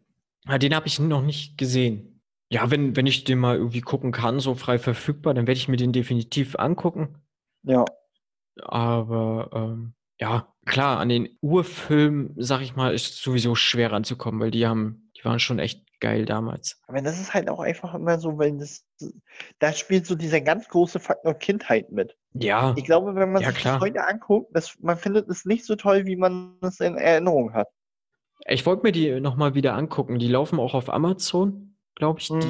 Ja, 0.49 0.59
den 0.59 0.75
habe 0.75 0.87
ich 0.87 0.99
noch 1.01 1.23
nicht 1.23 1.59
gesehen. 1.59 2.16
Ja, 2.49 2.71
wenn, 2.71 2.95
wenn 2.97 3.07
ich 3.07 3.25
den 3.25 3.39
mal 3.39 3.57
irgendwie 3.57 3.81
gucken 3.81 4.13
kann, 4.13 4.39
so 4.39 4.55
frei 4.55 4.79
verfügbar, 4.79 5.35
dann 5.35 5.47
werde 5.47 5.59
ich 5.59 5.69
mir 5.69 5.77
den 5.77 5.93
definitiv 5.93 6.57
angucken. 6.57 7.17
Ja. 7.65 7.85
Aber 8.63 9.51
ähm, 9.53 9.95
ja, 10.19 10.55
klar, 10.65 10.99
an 10.99 11.09
den 11.09 11.37
Urfilmen, 11.41 12.35
sag 12.37 12.63
ich 12.63 12.77
mal, 12.77 12.95
ist 12.95 13.23
sowieso 13.23 13.55
schwer 13.55 13.93
ranzukommen, 13.93 14.41
weil 14.41 14.51
die 14.51 14.67
haben, 14.67 15.11
die 15.17 15.25
waren 15.25 15.41
schon 15.41 15.59
echt 15.59 15.87
geil 16.01 16.25
damals. 16.25 16.81
Aber 16.87 17.01
das 17.03 17.21
ist 17.21 17.35
halt 17.35 17.49
auch 17.49 17.61
einfach 17.61 17.95
immer 17.95 18.19
so, 18.19 18.39
weil 18.39 18.57
das, 18.59 18.85
da 19.59 19.73
spielt 19.73 20.07
so 20.07 20.15
dieser 20.15 20.41
ganz 20.41 20.69
große 20.69 21.01
Faktor 21.01 21.35
Kindheit 21.35 21.91
mit. 21.91 22.17
Ja. 22.35 22.75
Ich 22.77 22.85
glaube, 22.85 23.15
wenn 23.15 23.33
man 23.33 23.43
ja, 23.43 23.51
sich 23.51 23.63
das 23.63 23.81
heute 23.81 24.07
anguckt, 24.07 24.55
das, 24.55 24.77
man 24.81 24.97
findet 24.97 25.29
es 25.29 25.45
nicht 25.45 25.65
so 25.65 25.75
toll, 25.77 26.07
wie 26.07 26.17
man 26.17 26.59
es 26.61 26.81
in 26.81 26.97
Erinnerung 26.97 27.53
hat. 27.53 27.69
Ich 28.47 28.65
wollte 28.67 28.83
mir 28.83 28.93
die 28.93 29.21
nochmal 29.21 29.55
wieder 29.55 29.75
angucken. 29.75 30.19
Die 30.19 30.29
laufen 30.29 30.61
auch 30.61 30.75
auf 30.75 30.91
Amazon, 30.91 31.66
glaube 31.97 32.21
ich. 32.21 32.31
Mhm. 32.31 32.41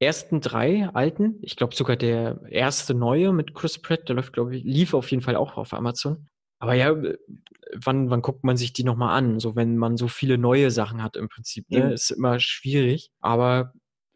Die 0.00 0.04
ersten 0.04 0.40
drei 0.40 0.88
alten, 0.92 1.38
ich 1.42 1.56
glaube 1.56 1.74
sogar 1.74 1.96
der 1.96 2.40
erste 2.50 2.94
neue 2.94 3.32
mit 3.32 3.54
Chris 3.54 3.78
Pratt, 3.78 4.08
der 4.08 4.16
läuft, 4.16 4.32
glaube 4.32 4.56
ich, 4.56 4.64
lief 4.64 4.94
auf 4.94 5.10
jeden 5.10 5.22
Fall 5.22 5.36
auch 5.36 5.56
auf 5.56 5.72
Amazon. 5.74 6.28
Aber 6.58 6.74
ja, 6.74 6.90
äh, 6.90 7.18
wann, 7.74 8.10
wann 8.10 8.22
guckt 8.22 8.44
man 8.44 8.56
sich 8.56 8.72
die 8.72 8.84
nochmal 8.84 9.16
an? 9.16 9.40
So, 9.40 9.56
wenn 9.56 9.76
man 9.76 9.96
so 9.96 10.08
viele 10.08 10.38
neue 10.38 10.70
Sachen 10.70 11.02
hat 11.02 11.16
im 11.16 11.28
Prinzip, 11.28 11.68
ne? 11.70 11.84
Mhm. 11.84 11.92
Ist 11.92 12.10
immer 12.10 12.40
schwierig. 12.40 13.10
Aber 13.20 13.72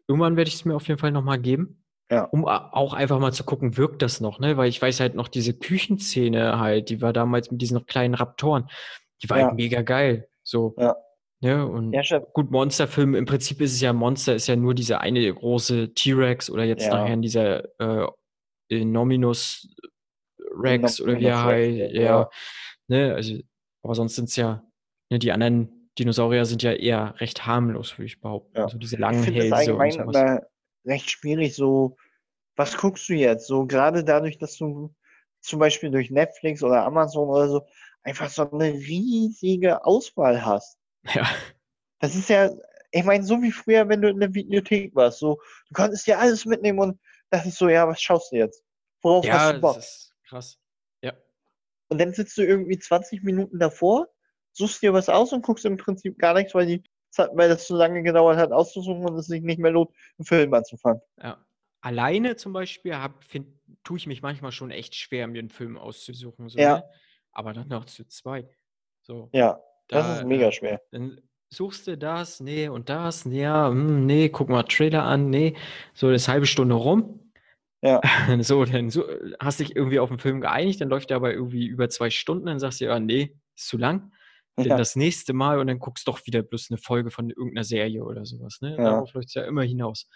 irgendwann 0.07 0.37
werde 0.37 0.49
ich 0.49 0.55
es 0.55 0.65
mir 0.65 0.75
auf 0.75 0.87
jeden 0.87 0.99
Fall 0.99 1.11
nochmal 1.11 1.39
geben. 1.39 1.83
Ja. 2.11 2.25
Um 2.25 2.45
auch 2.45 2.93
einfach 2.93 3.19
mal 3.19 3.31
zu 3.31 3.45
gucken, 3.45 3.77
wirkt 3.77 4.01
das 4.01 4.19
noch, 4.19 4.39
ne? 4.39 4.57
Weil 4.57 4.69
ich 4.69 4.81
weiß 4.81 4.99
halt 4.99 5.15
noch, 5.15 5.29
diese 5.29 5.53
Küchenszene 5.53 6.59
halt, 6.59 6.89
die 6.89 7.01
war 7.01 7.13
damals 7.13 7.51
mit 7.51 7.61
diesen 7.61 7.85
kleinen 7.85 8.15
Raptoren, 8.15 8.69
die 9.23 9.29
war 9.29 9.35
halt 9.35 9.43
ja. 9.43 9.47
halt 9.47 9.57
mega 9.57 9.81
geil. 9.81 10.27
So. 10.43 10.75
Ja. 10.77 10.95
Ne? 11.41 11.65
Und 11.67 11.91
ja, 11.93 12.19
gut, 12.33 12.51
Monsterfilm, 12.51 13.15
im 13.15 13.25
Prinzip 13.25 13.61
ist 13.61 13.73
es 13.73 13.81
ja, 13.81 13.93
Monster 13.93 14.35
ist 14.35 14.47
ja 14.47 14.55
nur 14.55 14.75
dieser 14.75 15.01
eine 15.01 15.33
große 15.33 15.93
T-Rex 15.93 16.49
oder 16.51 16.63
jetzt 16.63 16.85
ja. 16.85 16.93
nachher 16.93 17.17
dieser 17.17 17.63
äh, 17.79 18.85
Nominus 18.85 19.75
Rex 20.55 21.01
oder 21.01 21.19
wie 21.19 21.25
er 21.25 21.43
heißt. 21.43 21.93
Ja. 21.95 22.01
ja. 22.01 22.29
Ne, 22.87 23.15
also, 23.15 23.35
aber 23.83 23.95
sonst 23.95 24.15
sind 24.15 24.29
es 24.29 24.35
ja, 24.35 24.63
ne, 25.09 25.17
die 25.17 25.31
anderen 25.31 25.89
Dinosaurier 25.97 26.45
sind 26.45 26.61
ja 26.61 26.73
eher 26.73 27.15
recht 27.19 27.45
harmlos, 27.45 27.97
würde 27.97 28.05
ich 28.05 28.21
behaupten. 28.21 28.57
Ja. 28.57 28.65
Also 28.65 28.77
diese 28.77 28.97
langen 28.97 29.23
ich 29.23 29.33
Hälse. 29.33 29.55
Allgemein 29.55 29.91
immer 29.93 30.41
recht 30.85 31.09
schwierig, 31.09 31.55
so, 31.55 31.97
was 32.55 32.77
guckst 32.77 33.09
du 33.09 33.13
jetzt? 33.13 33.47
So, 33.47 33.65
gerade 33.65 34.03
dadurch, 34.03 34.37
dass 34.37 34.57
du 34.57 34.93
zum 35.41 35.59
Beispiel 35.59 35.89
durch 35.89 36.11
Netflix 36.11 36.61
oder 36.61 36.85
Amazon 36.85 37.29
oder 37.29 37.49
so 37.49 37.61
einfach 38.03 38.29
so 38.29 38.49
eine 38.51 38.73
riesige 38.73 39.85
Auswahl 39.85 40.45
hast. 40.45 40.77
Ja. 41.15 41.27
Das 41.99 42.15
ist 42.15 42.29
ja, 42.29 42.49
ich 42.91 43.03
meine, 43.03 43.23
so 43.23 43.41
wie 43.41 43.51
früher, 43.51 43.87
wenn 43.87 44.01
du 44.01 44.09
in 44.09 44.19
der 44.19 44.27
Bibliothek 44.27 44.95
warst, 44.95 45.19
so, 45.19 45.39
du 45.67 45.73
konntest 45.73 46.07
dir 46.07 46.19
alles 46.19 46.45
mitnehmen 46.45 46.79
und 46.79 46.99
das 47.29 47.45
ist 47.45 47.57
so, 47.57 47.69
ja, 47.69 47.87
was 47.87 48.01
schaust 48.01 48.31
du 48.31 48.37
jetzt? 48.37 48.63
Worauf 49.01 49.25
ja, 49.25 49.39
hast 49.39 49.53
du 49.53 49.61
Bock? 49.61 49.75
Das 49.75 49.85
ist 49.85 50.11
Krass. 50.27 50.59
Ja. 51.01 51.13
Und 51.89 51.99
dann 51.99 52.13
sitzt 52.13 52.37
du 52.37 52.43
irgendwie 52.43 52.79
20 52.79 53.23
Minuten 53.23 53.59
davor, 53.59 54.07
suchst 54.53 54.81
dir 54.81 54.93
was 54.93 55.09
aus 55.09 55.33
und 55.33 55.43
guckst 55.43 55.65
im 55.65 55.77
Prinzip 55.77 56.17
gar 56.17 56.33
nichts, 56.33 56.55
weil 56.55 56.65
die 56.65 56.83
weil 57.33 57.49
das 57.49 57.67
zu 57.67 57.75
lange 57.75 58.03
gedauert 58.03 58.37
hat, 58.37 58.51
auszusuchen 58.51 59.03
und 59.03 59.17
es 59.17 59.27
sich 59.27 59.41
nicht 59.41 59.59
mehr 59.59 59.71
lohnt, 59.71 59.91
einen 60.17 60.25
Film 60.25 60.53
anzufangen. 60.53 61.01
Ja. 61.21 61.45
Alleine 61.81 62.37
zum 62.37 62.53
Beispiel 62.53 62.95
tue 63.83 63.97
ich 63.97 64.07
mich 64.07 64.21
manchmal 64.21 64.51
schon 64.51 64.71
echt 64.71 64.95
schwer, 64.95 65.27
mir 65.27 65.39
einen 65.39 65.49
Film 65.49 65.77
auszusuchen. 65.77 66.47
So, 66.47 66.57
ja. 66.57 66.77
Ne? 66.77 66.89
Aber 67.33 67.53
dann 67.53 67.67
noch 67.67 67.85
zu 67.85 68.05
zweit. 68.07 68.55
So. 69.01 69.29
Ja, 69.33 69.61
das 69.91 70.07
da, 70.07 70.15
ist 70.17 70.25
mega 70.25 70.47
äh, 70.47 70.51
schwer. 70.51 70.81
Dann 70.91 71.21
suchst 71.49 71.87
du 71.87 71.97
das, 71.97 72.39
nee, 72.39 72.67
und 72.69 72.89
das, 72.89 73.25
nee, 73.25 73.41
ja, 73.41 73.69
hm, 73.69 74.05
nee, 74.05 74.29
guck 74.29 74.49
mal 74.49 74.63
Trailer 74.63 75.03
an, 75.03 75.29
nee. 75.29 75.55
So 75.93 76.07
eine 76.07 76.17
halbe 76.17 76.45
Stunde 76.45 76.75
rum. 76.75 77.31
Ja. 77.81 77.99
So, 78.41 78.63
dann 78.65 78.89
so, 78.89 79.05
hast 79.39 79.59
dich 79.59 79.75
irgendwie 79.75 79.99
auf 79.99 80.09
den 80.09 80.19
Film 80.19 80.41
geeinigt, 80.41 80.81
dann 80.81 80.89
läuft 80.89 81.09
der 81.09 81.17
aber 81.17 81.33
irgendwie 81.33 81.65
über 81.65 81.89
zwei 81.89 82.09
Stunden, 82.09 82.45
dann 82.45 82.59
sagst 82.59 82.81
du 82.81 82.85
ja, 82.85 82.99
nee, 82.99 83.35
ist 83.55 83.67
zu 83.67 83.77
lang. 83.77 84.11
Ja. 84.57 84.65
Dann 84.65 84.77
das 84.77 84.95
nächste 84.95 85.33
Mal 85.33 85.59
und 85.59 85.67
dann 85.67 85.79
guckst 85.79 86.07
du 86.07 86.11
doch 86.11 86.25
wieder 86.25 86.41
bloß 86.41 86.67
eine 86.69 86.77
Folge 86.77 87.09
von 87.09 87.29
irgendeiner 87.29 87.63
Serie 87.63 88.03
oder 88.03 88.25
sowas. 88.25 88.59
Ne? 88.61 88.75
Ja. 88.77 88.83
Darauf 88.83 89.13
läuft 89.13 89.29
es 89.29 89.33
ja 89.33 89.43
immer 89.43 89.63
hinaus. 89.63 90.07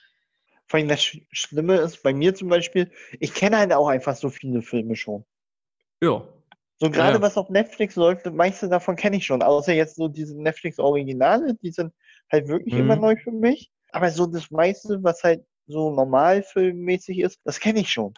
Vor 0.68 0.80
allem 0.80 0.90
das 0.90 1.04
Schlimme 1.32 1.78
ist, 1.78 2.02
bei 2.04 2.14
mir 2.14 2.34
zum 2.34 2.50
Beispiel, 2.50 2.92
ich 3.20 3.34
kenne 3.34 3.58
halt 3.58 3.74
auch 3.74 3.88
einfach 3.88 4.16
so 4.16 4.30
viele 4.30 4.62
Filme 4.62 4.96
schon. 4.96 5.26
Ja. 6.02 6.28
So 6.78 6.90
gerade 6.90 7.16
ja. 7.16 7.22
was 7.22 7.38
auf 7.38 7.50
Netflix 7.50 7.96
läuft, 7.96 8.26
meiste 8.26 8.68
davon 8.68 8.96
kenne 8.96 9.18
ich 9.18 9.26
schon. 9.26 9.42
Außer 9.42 9.74
jetzt 9.74 9.96
so 9.96 10.08
diese 10.08 10.40
Netflix-Originale, 10.40 11.56
die 11.56 11.72
sind 11.72 11.94
halt 12.32 12.48
wirklich 12.48 12.74
mhm. 12.74 12.82
immer 12.82 12.96
neu 12.98 13.16
für 13.16 13.32
mich. 13.32 13.72
Aber 13.92 14.10
so 14.12 14.26
das 14.26 14.52
meiste, 14.52 15.02
was 15.02 15.24
halt 15.24 15.46
so 15.68 15.92
normalfilmmäßig 15.92 17.20
ist, 17.20 17.40
das 17.46 17.60
kenne 17.60 17.80
ich 17.80 17.90
schon. 17.90 18.14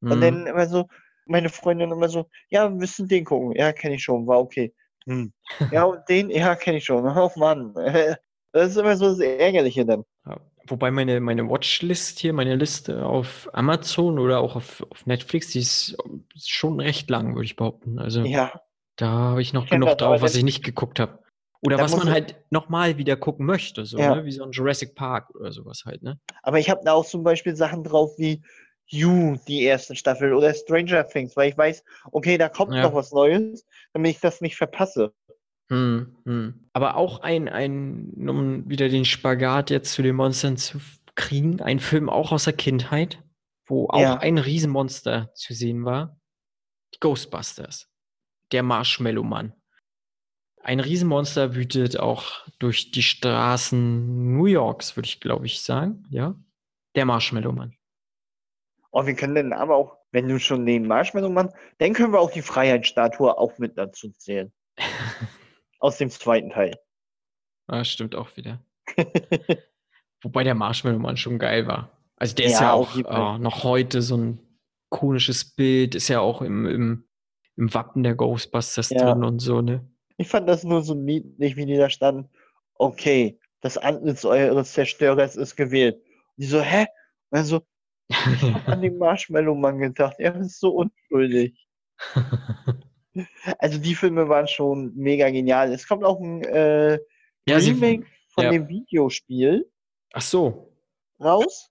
Mhm. 0.00 0.12
Und 0.12 0.20
dann 0.20 0.46
immer 0.46 0.66
so, 0.66 0.88
meine 1.26 1.48
Freundin 1.48 1.90
immer 1.90 2.08
so, 2.08 2.28
ja, 2.50 2.68
wir 2.68 2.76
müssen 2.76 3.08
den 3.08 3.24
gucken. 3.24 3.52
Ja, 3.52 3.72
kenne 3.72 3.94
ich 3.94 4.02
schon, 4.02 4.26
war 4.26 4.40
okay. 4.40 4.74
Hm. 5.06 5.32
Ja, 5.70 5.84
und 5.84 6.08
den, 6.08 6.30
ja, 6.30 6.54
kenne 6.54 6.78
ich 6.78 6.84
schon. 6.84 7.04
Oh 7.16 7.30
Mann. 7.36 7.74
Das 8.54 8.68
ist 8.68 8.76
immer 8.76 8.94
so 8.98 9.08
das 9.08 9.18
Ärgerliche 9.18 9.86
dann. 9.86 10.04
Wobei 10.72 10.90
meine, 10.90 11.20
meine 11.20 11.46
Watchlist 11.50 12.18
hier, 12.18 12.32
meine 12.32 12.56
Liste 12.56 13.04
auf 13.04 13.46
Amazon 13.52 14.18
oder 14.18 14.40
auch 14.40 14.56
auf, 14.56 14.82
auf 14.88 15.04
Netflix, 15.04 15.50
die 15.50 15.58
ist 15.58 15.94
schon 16.38 16.80
recht 16.80 17.10
lang, 17.10 17.34
würde 17.34 17.44
ich 17.44 17.56
behaupten. 17.56 17.98
Also 17.98 18.24
Ja, 18.24 18.58
da 18.96 19.10
habe 19.10 19.42
ich 19.42 19.52
noch 19.52 19.64
Ich 19.64 19.70
genug 19.70 19.90
das, 19.90 19.96
drauf, 19.98 20.22
was 20.22 20.34
ich 20.34 20.44
nicht 20.44 20.64
geguckt 20.64 20.98
habe. 20.98 21.18
Oder 21.60 21.76
was 21.78 21.94
man 21.94 22.08
halt 22.08 22.36
nochmal 22.50 22.96
wieder 22.96 23.16
gucken 23.16 23.44
möchte, 23.44 23.84
so, 23.84 23.98
Ja. 23.98 24.14
ne? 24.14 24.24
Wie 24.24 24.32
so 24.32 24.44
ein 24.44 24.52
Jurassic 24.52 24.94
Park 24.94 25.34
oder 25.34 25.52
sowas 25.52 25.82
halt, 25.84 26.02
ne? 26.02 26.18
aber 26.42 26.58
ich 26.58 26.70
habe 26.70 26.80
da 26.82 26.94
auch 26.94 27.04
zum 27.04 27.22
Beispiel 27.22 27.54
Sachen 27.54 27.84
drauf 27.84 28.12
wie 28.16 28.42
You, 28.86 29.36
die 29.46 29.64
erste 29.64 29.94
Staffel, 29.94 30.32
oder 30.32 30.54
Stranger 30.54 31.06
Things, 31.06 31.36
weil 31.36 31.50
ich 31.50 31.58
weiß, 31.58 31.84
okay, 32.12 32.38
da 32.38 32.48
kommt 32.48 32.72
Ja. 32.72 32.84
noch 32.84 32.94
was 32.94 33.12
Neues, 33.12 33.66
damit 33.92 34.12
ich 34.12 34.20
das 34.20 34.40
nicht 34.40 34.56
verpasse. 34.56 35.12
Hm, 35.70 36.16
hm. 36.24 36.68
Aber 36.72 36.96
auch 36.96 37.20
ein, 37.20 37.48
ein, 37.48 38.28
um 38.28 38.68
wieder 38.68 38.88
den 38.88 39.04
Spagat 39.04 39.70
jetzt 39.70 39.92
zu 39.92 40.02
den 40.02 40.16
Monstern 40.16 40.56
zu 40.56 40.80
kriegen, 41.14 41.60
ein 41.60 41.80
Film 41.80 42.08
auch 42.08 42.32
aus 42.32 42.44
der 42.44 42.52
Kindheit, 42.52 43.22
wo 43.66 43.88
auch 43.88 44.00
Ja. 44.00 44.16
ein 44.18 44.38
Riesenmonster 44.38 45.30
zu 45.34 45.54
sehen 45.54 45.84
war. 45.84 46.18
Die 46.94 47.00
Ghostbusters. 47.00 47.88
Der 48.52 48.62
Marshmallow-Mann. 48.62 49.54
Ein 50.62 50.80
Riesenmonster 50.80 51.54
wütet 51.54 51.98
auch 51.98 52.46
durch 52.58 52.90
die 52.92 53.02
Straßen 53.02 54.36
New 54.36 54.46
Yorks, 54.46 54.96
würde 54.96 55.06
ich 55.06 55.20
glaube 55.20 55.46
ich 55.46 55.62
sagen, 55.62 56.04
ja. 56.10 56.34
Der 56.94 57.04
Marshmallow-Mann. 57.06 57.74
Und 58.90 59.06
wir 59.06 59.14
können 59.14 59.34
dann 59.34 59.52
aber 59.54 59.74
auch, 59.76 59.96
wenn 60.12 60.28
du 60.28 60.38
schon 60.38 60.66
den 60.66 60.86
Marshmallow 60.86 61.30
Mann, 61.30 61.50
dann 61.78 61.94
können 61.94 62.12
wir 62.12 62.20
auch 62.20 62.30
die 62.30 62.42
Freiheitsstatue 62.42 63.36
auch 63.38 63.58
mit 63.58 63.78
dazu 63.78 64.10
zählen. 64.10 64.52
Aus 65.82 65.98
dem 65.98 66.10
zweiten 66.10 66.50
Teil. 66.50 66.78
Ah, 67.66 67.82
stimmt 67.84 68.14
auch 68.14 68.36
wieder. 68.36 68.64
Wobei 70.22 70.44
der 70.44 70.54
Marshmallow-Mann 70.54 71.16
schon 71.16 71.40
geil 71.40 71.66
war. 71.66 71.90
Also 72.16 72.36
der 72.36 72.46
ist 72.46 72.52
Ja, 72.52 72.62
ja 72.62 72.72
auf 72.74 73.04
auch 73.04 73.36
äh, 73.36 73.38
noch 73.40 73.64
heute 73.64 74.00
so 74.00 74.16
ein 74.16 74.38
ikonisches 74.92 75.56
Bild, 75.56 75.96
ist 75.96 76.06
ja 76.06 76.20
auch 76.20 76.40
im, 76.42 76.66
im, 76.66 77.04
im 77.56 77.74
Wappen 77.74 78.04
der 78.04 78.14
Ghostbusters 78.14 78.90
Ja. 78.90 79.12
drin 79.12 79.24
und 79.24 79.40
so, 79.40 79.60
ne? 79.60 79.84
Ich 80.18 80.28
fand 80.28 80.48
das 80.48 80.62
nur 80.62 80.82
so 80.82 80.94
niedlich, 80.94 81.56
wie 81.56 81.66
die 81.66 81.76
da 81.76 81.90
standen. 81.90 82.30
Okay, 82.74 83.40
das 83.60 83.76
Antlitz 83.76 84.24
eures 84.24 84.72
Zerstörers 84.74 85.34
ist 85.34 85.56
gewählt. 85.56 85.96
Und 85.96 86.04
die 86.36 86.46
so, 86.46 86.60
hä? 86.60 86.86
Also, 87.30 87.62
an 88.66 88.82
den 88.82 88.98
Marshmallow-Mann 88.98 89.78
gedacht. 89.78 90.14
Er 90.18 90.36
ist 90.36 90.60
so 90.60 90.70
unschuldig. 90.76 91.58
Also, 93.58 93.78
die 93.78 93.94
Filme 93.94 94.28
waren 94.28 94.48
schon 94.48 94.92
mega 94.94 95.30
genial. 95.30 95.72
Es 95.72 95.86
kommt 95.86 96.04
auch 96.04 96.20
ein 96.20 96.42
äh, 96.44 96.98
ja, 97.46 97.60
sie, 97.60 97.72
Remake 97.72 98.06
von 98.28 98.44
ja. 98.44 98.50
dem 98.50 98.68
Videospiel 98.68 99.70
ach 100.12 100.22
so, 100.22 100.72
raus. 101.20 101.68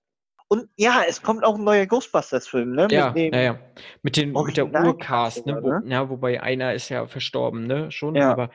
Und 0.48 0.68
ja, 0.76 1.02
es 1.08 1.22
kommt 1.22 1.44
auch 1.44 1.54
ein 1.54 1.64
neuer 1.64 1.86
Ghostbusters-Film, 1.86 2.74
ne? 2.74 2.88
ja, 2.90 3.06
Mit 3.06 3.16
dem, 3.16 3.32
ja, 3.32 3.40
ja. 3.40 3.58
Mit, 4.02 4.18
den, 4.18 4.32
mit 4.32 4.56
der 4.58 4.70
Urcast, 4.70 5.46
ne? 5.46 5.56
Wo, 5.56 5.60
sogar, 5.62 5.82
ja, 5.86 6.10
wobei 6.10 6.42
einer 6.42 6.74
ist 6.74 6.90
ja 6.90 7.06
verstorben, 7.06 7.66
ne? 7.66 7.90
Schon, 7.90 8.16
Ja. 8.16 8.32
aber 8.32 8.50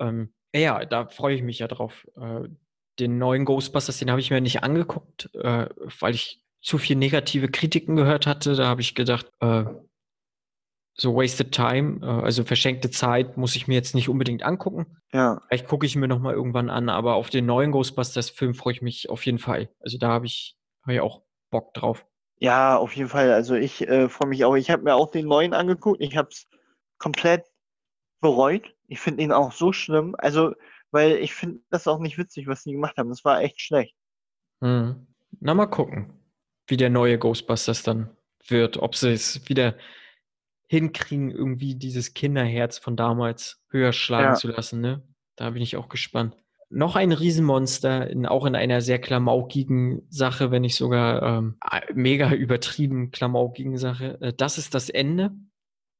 ähm, 0.00 0.34
ja, 0.52 0.84
da 0.84 1.06
freue 1.06 1.36
ich 1.36 1.42
mich 1.42 1.60
ja 1.60 1.68
drauf. 1.68 2.04
Äh, 2.16 2.48
den 2.98 3.18
neuen 3.18 3.44
Ghostbusters, 3.44 3.98
den 3.98 4.10
habe 4.10 4.20
ich 4.20 4.30
mir 4.30 4.40
nicht 4.40 4.64
angeguckt, 4.64 5.30
äh, 5.34 5.68
weil 6.00 6.14
ich 6.14 6.42
zu 6.60 6.78
viel 6.78 6.96
negative 6.96 7.48
Kritiken 7.48 7.94
gehört 7.94 8.26
hatte. 8.26 8.56
Da 8.56 8.66
habe 8.66 8.80
ich 8.80 8.96
gedacht, 8.96 9.30
äh, 9.40 9.64
so 10.96 11.14
wasted 11.14 11.52
time, 11.52 12.00
äh, 12.02 12.24
also 12.24 12.44
verschenkte 12.44 12.90
Zeit, 12.90 13.36
muss 13.36 13.56
ich 13.56 13.68
mir 13.68 13.74
jetzt 13.74 13.94
nicht 13.94 14.08
unbedingt 14.08 14.42
angucken. 14.42 14.98
Ja, 15.12 15.40
Vielleicht 15.48 15.68
gucke 15.68 15.86
ich 15.86 15.96
mir 15.96 16.08
noch 16.08 16.18
mal 16.20 16.34
irgendwann 16.34 16.70
an, 16.70 16.88
aber 16.88 17.14
auf 17.14 17.30
den 17.30 17.46
neuen 17.46 17.72
Ghostbusters-Film 17.72 18.54
freue 18.54 18.72
ich 18.74 18.82
mich 18.82 19.10
auf 19.10 19.24
jeden 19.26 19.38
Fall. 19.38 19.68
Also 19.80 19.98
da 19.98 20.08
habe 20.08 20.26
ich, 20.26 20.56
hab 20.82 20.92
ich 20.94 21.00
auch 21.00 21.22
Bock 21.50 21.74
drauf. 21.74 22.06
ja, 22.38 22.76
auf 22.76 22.94
jeden 22.96 23.08
Fall. 23.08 23.32
Also, 23.32 23.54
ich 23.54 23.86
äh, 23.88 24.08
freue 24.08 24.28
mich 24.28 24.44
auch. 24.44 24.54
Ich 24.56 24.70
habe 24.70 24.82
mir 24.82 24.94
auch 24.94 25.10
den 25.10 25.26
neuen 25.26 25.54
angeguckt. 25.54 26.00
Ich 26.02 26.16
habe 26.16 26.28
es 26.30 26.46
komplett 26.98 27.44
bereut. 28.20 28.74
Ich 28.88 29.00
finde 29.00 29.22
ihn 29.22 29.32
auch 29.32 29.52
so 29.52 29.72
schlimm. 29.72 30.14
Also, 30.18 30.54
weil 30.90 31.12
ich 31.18 31.34
finde 31.34 31.60
das 31.70 31.86
auch 31.88 31.98
nicht 31.98 32.18
witzig, 32.18 32.46
was 32.46 32.62
die 32.64 32.72
gemacht 32.72 32.96
haben. 32.98 33.08
Das 33.10 33.24
war 33.24 33.40
echt 33.42 33.60
schlecht. 33.60 33.94
Mhm. 34.60 35.06
Na, 35.40 35.54
mal 35.54 35.66
gucken, 35.66 36.12
wie 36.66 36.76
der 36.76 36.90
neue 36.90 37.18
Ghostbusters 37.18 37.82
dann 37.82 38.16
wird. 38.48 38.78
Ob 38.78 38.94
sie 38.96 39.12
es 39.12 39.48
wieder 39.48 39.76
hinkriegen, 40.68 41.30
irgendwie 41.30 41.74
dieses 41.76 42.14
Kinderherz 42.14 42.78
von 42.78 42.96
damals 42.96 43.62
höher 43.70 43.92
schlagen 43.92 44.28
Ja. 44.28 44.34
zu 44.34 44.48
lassen, 44.48 44.80
ne? 44.80 45.02
Da 45.36 45.50
bin 45.50 45.62
ich 45.62 45.76
auch 45.76 45.88
gespannt. 45.88 46.36
Noch 46.68 46.96
ein 46.96 47.12
Riesenmonster, 47.12 48.10
in, 48.10 48.26
auch 48.26 48.44
in 48.44 48.56
einer 48.56 48.80
sehr 48.80 48.98
klamaukigen 48.98 50.02
Sache, 50.10 50.50
wenn 50.50 50.62
nicht 50.62 50.74
sogar 50.74 51.22
ähm, 51.22 51.58
mega 51.94 52.32
übertrieben 52.32 53.12
klamaukigen 53.12 53.76
Sache. 53.78 54.20
Äh, 54.20 54.32
das 54.32 54.58
ist 54.58 54.74
das 54.74 54.88
Ende. 54.90 55.30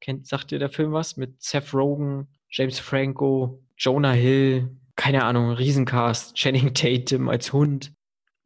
Kennt, 0.00 0.26
sagt 0.26 0.50
ihr 0.52 0.58
der 0.58 0.68
Film 0.70 0.92
was? 0.92 1.16
Mit 1.16 1.40
Seth 1.42 1.72
Rogen, 1.72 2.26
James 2.50 2.80
Franco, 2.80 3.62
Jonah 3.76 4.12
Hill, 4.12 4.76
keine 4.96 5.24
Ahnung, 5.24 5.50
Riesencast, 5.52 6.34
Channing 6.36 6.74
Tatum 6.74 7.28
als 7.28 7.52
Hund. 7.52 7.92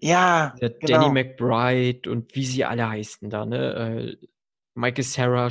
Ja, 0.02 0.54
Der 0.60 0.70
genau. 0.70 0.98
Danny 1.00 1.10
McBride 1.12 2.10
und 2.10 2.34
wie 2.34 2.44
sie 2.44 2.64
alle 2.64 2.88
heißen 2.88 3.30
da, 3.30 3.46
ne? 3.46 4.16
Äh, 4.20 4.26
Michael 4.74 5.04
Sarah, 5.04 5.48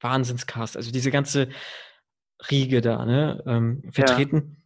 Wahnsinnscast, 0.00 0.76
also 0.76 0.90
diese 0.92 1.10
ganze 1.10 1.48
Riege 2.50 2.80
da, 2.80 3.04
ne? 3.04 3.42
Ähm, 3.46 3.82
vertreten. 3.90 4.62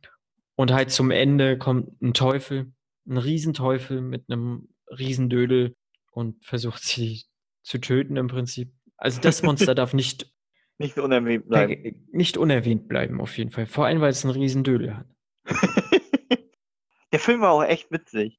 Und 0.56 0.72
halt 0.72 0.90
zum 0.90 1.10
Ende 1.10 1.56
kommt 1.58 2.00
ein 2.02 2.12
Teufel, 2.14 2.72
ein 3.06 3.16
Riesenteufel 3.16 4.00
mit 4.00 4.24
einem 4.28 4.68
Riesendödel 4.90 5.74
und 6.10 6.44
versucht 6.44 6.82
sie 6.84 7.24
zu 7.62 7.78
töten 7.78 8.16
im 8.16 8.28
Prinzip. 8.28 8.72
Also 8.96 9.20
das 9.20 9.42
Monster 9.42 9.74
darf 9.74 9.94
nicht, 9.94 10.30
Nicht 10.78 10.98
unerwähnt 10.98 11.48
bleiben. 11.48 12.06
nicht 12.12 12.36
unerwähnt 12.36 12.88
bleiben, 12.88 13.20
auf 13.20 13.38
jeden 13.38 13.50
Fall. 13.50 13.66
Vor 13.66 13.86
allem, 13.86 14.00
weil 14.00 14.10
es 14.10 14.24
einen 14.24 14.34
Riesendödel 14.34 14.96
hat. 14.96 15.06
Der 17.12 17.18
Film 17.18 17.40
war 17.40 17.52
auch 17.52 17.64
echt 17.64 17.90
witzig. 17.90 18.38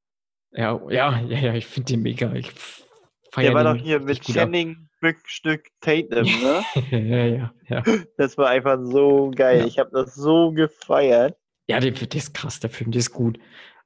Ja, 0.51 0.79
ja, 0.89 1.19
ja, 1.21 1.39
ja, 1.39 1.53
ich 1.55 1.65
finde 1.65 1.93
den 1.93 2.01
mega. 2.03 2.33
Ich 2.33 2.51
f- 3.33 3.35
Der 3.35 3.51
feier 3.51 3.53
war 3.53 3.63
doch 3.75 3.81
hier 3.81 3.99
mit. 3.99 4.21
Channing 4.21 4.89
Stück 5.25 5.67
Tatum, 5.81 6.23
ne? 6.23 6.63
ja, 6.91 7.25
ja, 7.25 7.53
ja. 7.67 7.83
Das 8.17 8.37
war 8.37 8.47
einfach 8.49 8.79
so 8.83 9.31
geil. 9.35 9.59
Ja. 9.61 9.65
Ich 9.65 9.77
habe 9.79 9.89
das 9.91 10.15
so 10.15 10.51
gefeiert. 10.51 11.37
Ja, 11.67 11.79
der, 11.79 11.91
der 11.91 12.15
ist 12.15 12.33
krass, 12.33 12.59
der 12.59 12.69
Film, 12.69 12.91
der 12.91 12.99
ist 12.99 13.11
gut. 13.11 13.37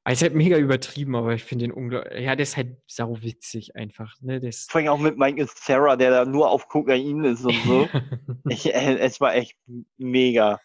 Er 0.03 0.13
ist 0.13 0.21
halt 0.21 0.35
mega 0.35 0.57
übertrieben, 0.57 1.15
aber 1.15 1.33
ich 1.33 1.43
finde 1.43 1.65
den 1.65 1.71
unglaublich. 1.71 2.23
Ja, 2.23 2.35
der 2.35 2.43
ist 2.43 2.55
halt 2.55 2.77
sauwitzig 2.87 3.75
einfach. 3.75 4.13
Ne? 4.21 4.37
Ist 4.37 4.71
Vor 4.71 4.79
allem 4.79 4.89
auch 4.89 4.99
mit 4.99 5.17
Michael 5.17 5.47
Sarah, 5.53 5.95
der 5.95 6.11
da 6.11 6.25
nur 6.25 6.49
auf 6.49 6.67
Kokain 6.69 7.23
ist 7.25 7.43
und 7.43 7.55
so. 7.65 7.87
ich, 8.49 8.73
äh, 8.73 8.97
es 8.99 9.19
war 9.19 9.35
echt 9.35 9.57
mega. 9.97 10.59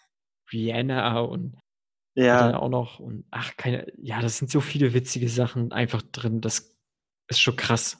Rihanna 0.52 1.20
und 1.20 1.56
Ja, 2.14 2.56
auch 2.56 2.68
noch. 2.68 3.00
Und 3.00 3.24
ach, 3.30 3.56
keine. 3.56 3.86
Ja, 3.96 4.20
das 4.20 4.38
sind 4.38 4.50
so 4.50 4.60
viele 4.60 4.92
witzige 4.94 5.28
Sachen 5.28 5.72
einfach 5.72 6.02
drin. 6.02 6.40
Das 6.40 6.76
ist 7.28 7.40
schon 7.40 7.56
krass. 7.56 7.98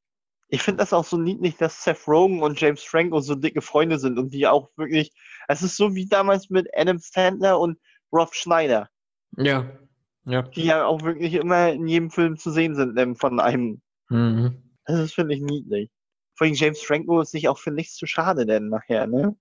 Ich 0.52 0.60
finde 0.62 0.78
das 0.80 0.92
auch 0.92 1.04
so 1.04 1.16
niedlich, 1.16 1.56
dass 1.56 1.82
Seth 1.82 2.06
Rogen 2.06 2.42
und 2.42 2.60
James 2.60 2.82
Franco 2.82 3.20
so 3.20 3.34
dicke 3.34 3.62
Freunde 3.62 3.98
sind 3.98 4.18
und 4.18 4.34
die 4.34 4.46
auch 4.46 4.68
wirklich. 4.76 5.10
Es 5.48 5.62
ist 5.62 5.76
so 5.78 5.94
wie 5.94 6.06
damals 6.06 6.50
mit 6.50 6.68
Adam 6.76 6.98
Sandler 6.98 7.58
und 7.58 7.78
Rob 8.12 8.34
Schneider, 8.34 8.88
Ja. 9.38 9.70
Ja. 10.26 10.42
die 10.42 10.64
ja 10.64 10.84
auch 10.84 11.02
wirklich 11.02 11.34
immer 11.34 11.72
in 11.72 11.88
jedem 11.88 12.10
Film 12.10 12.36
zu 12.36 12.50
sehen 12.50 12.74
sind 12.76 12.98
ähm, 12.98 13.16
von 13.16 13.40
einem. 13.40 13.80
Mhm. 14.10 14.62
Das 14.84 15.00
ist, 15.00 15.14
finde 15.14 15.34
ich, 15.34 15.40
niedlich. 15.40 15.90
Vor 16.34 16.46
allem 16.46 16.54
James 16.54 16.82
Franco 16.82 17.20
ist 17.22 17.30
sich 17.30 17.48
auch 17.48 17.58
für 17.58 17.70
nichts 17.70 17.96
zu 17.96 18.06
schade, 18.06 18.44
denn 18.46 18.68
nachher, 18.68 19.06
ne? 19.06 19.34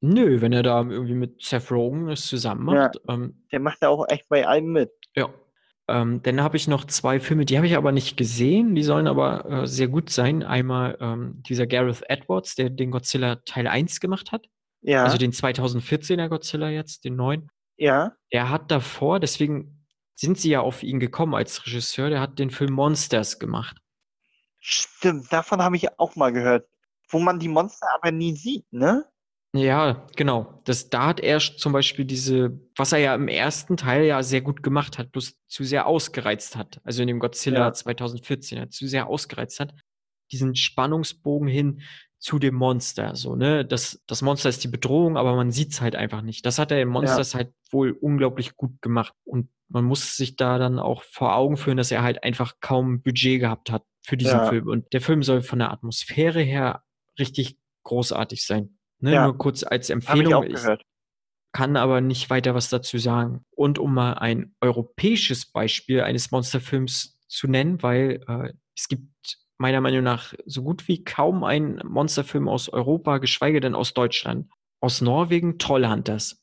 Nö, 0.00 0.40
wenn 0.40 0.52
er 0.52 0.62
da 0.64 0.80
irgendwie 0.82 1.14
mit 1.14 1.40
Seth 1.42 1.70
Rogen 1.70 2.08
es 2.08 2.26
zusammen 2.26 2.68
Ja. 2.68 2.74
macht. 2.84 3.00
Ähm, 3.08 3.46
Der 3.52 3.60
macht 3.60 3.78
da 3.82 3.88
auch 3.88 4.06
echt 4.08 4.28
bei 4.28 4.46
allem 4.46 4.72
mit. 4.72 4.90
Ja. 5.14 5.28
Ähm, 5.88 6.20
dann 6.22 6.40
habe 6.42 6.56
ich 6.56 6.66
noch 6.66 6.84
zwei 6.84 7.20
Filme, 7.20 7.44
die 7.44 7.56
habe 7.56 7.66
ich 7.66 7.76
aber 7.76 7.92
nicht 7.92 8.16
gesehen, 8.16 8.74
die 8.74 8.82
sollen 8.82 9.06
aber 9.06 9.44
äh, 9.62 9.66
sehr 9.66 9.86
gut 9.88 10.10
sein. 10.10 10.42
Einmal 10.42 10.96
ähm, 11.00 11.42
dieser 11.48 11.66
Gareth 11.66 12.02
Edwards, 12.08 12.56
der 12.56 12.70
den 12.70 12.90
Godzilla 12.90 13.36
Teil 13.44 13.68
1 13.68 14.00
gemacht 14.00 14.32
hat, 14.32 14.46
Ja, 14.82 15.04
also 15.04 15.16
den 15.16 15.32
2014er 15.32 16.28
Godzilla 16.28 16.70
jetzt, 16.70 17.04
den 17.04 17.14
neuen. 17.16 17.50
ja, 17.76 18.12
Der 18.32 18.50
hat 18.50 18.70
davor, 18.70 19.20
deswegen 19.20 19.86
sind 20.16 20.38
sie 20.38 20.50
ja 20.50 20.60
auf 20.60 20.82
ihn 20.82 20.98
gekommen 20.98 21.34
als 21.34 21.64
Regisseur, 21.66 22.10
der 22.10 22.20
hat 22.20 22.38
den 22.38 22.50
Film 22.50 22.72
Monsters 22.72 23.38
gemacht. 23.38 23.76
stimmt. 24.58 25.32
Davon 25.32 25.62
habe 25.62 25.76
ich 25.76 25.98
auch 25.98 26.16
mal 26.16 26.32
gehört. 26.32 26.66
Wo 27.08 27.20
man 27.20 27.38
die 27.38 27.48
Monster 27.48 27.86
aber 27.94 28.10
nie 28.10 28.34
sieht, 28.34 28.66
ne? 28.72 29.04
Ja, 29.56 30.06
genau. 30.16 30.60
Das, 30.64 30.90
da 30.90 31.06
hat 31.06 31.20
er 31.20 31.38
zum 31.38 31.72
Beispiel 31.72 32.04
diese, 32.04 32.60
was 32.76 32.92
er 32.92 32.98
ja 32.98 33.14
im 33.14 33.28
ersten 33.28 33.76
Teil 33.76 34.04
ja 34.04 34.22
sehr 34.22 34.40
gut 34.40 34.62
gemacht 34.62 34.98
hat, 34.98 35.12
bloß 35.12 35.36
zu 35.46 35.64
sehr 35.64 35.86
ausgereizt 35.86 36.56
hat. 36.56 36.80
Also 36.84 37.02
in 37.02 37.08
dem 37.08 37.18
Godzilla 37.18 37.60
Ja. 37.60 37.72
2014, 37.72 38.58
er 38.58 38.70
zu 38.70 38.86
sehr 38.86 39.06
ausgereizt 39.06 39.60
hat. 39.60 39.74
Diesen 40.32 40.56
Spannungsbogen 40.56 41.48
hin 41.48 41.82
zu 42.18 42.38
dem 42.38 42.54
Monster. 42.54 43.14
So, 43.14 43.36
ne? 43.36 43.64
Das, 43.64 44.02
das 44.06 44.22
Monster 44.22 44.48
ist 44.48 44.64
die 44.64 44.68
Bedrohung, 44.68 45.16
aber 45.16 45.36
man 45.36 45.50
sieht 45.50 45.72
es 45.72 45.80
halt 45.80 45.96
einfach 45.96 46.22
nicht. 46.22 46.44
Das 46.44 46.58
hat 46.58 46.72
er 46.72 46.82
in 46.82 46.88
Monsters 46.88 47.32
ja. 47.32 47.38
halt 47.40 47.52
wohl 47.70 47.92
unglaublich 47.92 48.56
gut 48.56 48.80
gemacht. 48.82 49.14
Und 49.24 49.48
man 49.68 49.84
muss 49.84 50.16
sich 50.16 50.36
da 50.36 50.58
dann 50.58 50.78
auch 50.78 51.02
vor 51.02 51.36
Augen 51.36 51.56
führen, 51.56 51.76
dass 51.76 51.90
er 51.90 52.02
halt 52.02 52.24
einfach 52.24 52.54
kaum 52.60 53.02
Budget 53.02 53.40
gehabt 53.40 53.70
hat 53.70 53.84
für 54.04 54.16
diesen 54.16 54.38
ja. 54.38 54.48
Film. 54.48 54.66
Und 54.66 54.92
der 54.92 55.00
Film 55.00 55.22
soll 55.22 55.42
von 55.42 55.58
der 55.58 55.70
Atmosphäre 55.70 56.40
her 56.40 56.82
richtig 57.18 57.58
großartig 57.84 58.44
sein. 58.44 58.75
Ne? 59.00 59.14
Ja. 59.14 59.24
Nur 59.24 59.38
kurz 59.38 59.62
als 59.62 59.90
Empfehlung. 59.90 60.44
Ich, 60.44 60.54
ich 60.54 60.78
kann 61.52 61.76
aber 61.76 62.00
nicht 62.00 62.28
weiter 62.28 62.54
was 62.54 62.68
dazu 62.68 62.98
sagen. 62.98 63.44
Und 63.50 63.78
um 63.78 63.94
mal 63.94 64.14
ein 64.14 64.54
europäisches 64.60 65.46
Beispiel 65.46 66.02
eines 66.02 66.30
Monsterfilms 66.30 67.18
zu 67.28 67.48
nennen, 67.48 67.82
weil 67.82 68.22
äh, 68.28 68.52
es 68.76 68.88
gibt 68.88 69.38
meiner 69.58 69.80
Meinung 69.80 70.02
nach 70.02 70.34
so 70.44 70.62
gut 70.62 70.86
wie 70.88 71.02
kaum 71.02 71.44
einen 71.44 71.80
Monsterfilm 71.84 72.48
aus 72.48 72.68
Europa, 72.68 73.18
geschweige 73.18 73.60
denn 73.60 73.74
aus 73.74 73.94
Deutschland. 73.94 74.50
Aus 74.80 75.00
Norwegen 75.00 75.58
Trollhunters. 75.58 76.42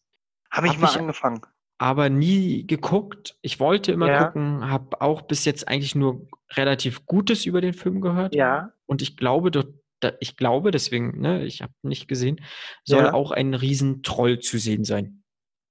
Habe 0.49 0.67
ich 0.67 0.73
hab 0.73 0.81
mal 0.81 0.89
ich 0.89 0.97
angefangen. 0.97 1.41
Aber 1.77 2.09
nie 2.09 2.65
geguckt. 2.65 3.37
Ich 3.41 3.59
wollte 3.59 3.91
immer 3.91 4.07
ja. 4.07 4.25
gucken, 4.25 4.69
habe 4.69 5.01
auch 5.01 5.21
bis 5.21 5.45
jetzt 5.45 5.67
eigentlich 5.67 5.95
nur 5.95 6.27
relativ 6.53 7.05
Gutes 7.05 7.45
über 7.45 7.61
den 7.61 7.73
Film 7.73 8.01
gehört. 8.01 8.33
Ja. 8.33 8.73
Und 8.85 9.01
ich 9.01 9.17
glaube, 9.17 9.51
dort, 9.51 9.73
ich 10.19 10.35
glaube, 10.35 10.71
deswegen, 10.71 11.19
ne, 11.19 11.43
ich 11.45 11.61
habe 11.61 11.73
nicht 11.81 12.07
gesehen, 12.07 12.41
soll 12.83 13.05
ja. 13.05 13.13
auch 13.13 13.31
ein 13.31 13.53
Riesentroll 13.53 14.39
zu 14.39 14.57
sehen 14.57 14.83
sein. 14.83 15.23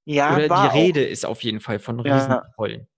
Ja, 0.04 0.34
Oder 0.34 0.48
die 0.48 0.78
Rede 0.78 1.04
ist 1.04 1.24
auf 1.24 1.42
jeden 1.42 1.60
Fall 1.60 1.78
von 1.78 2.00
Riesentrollen. 2.00 2.88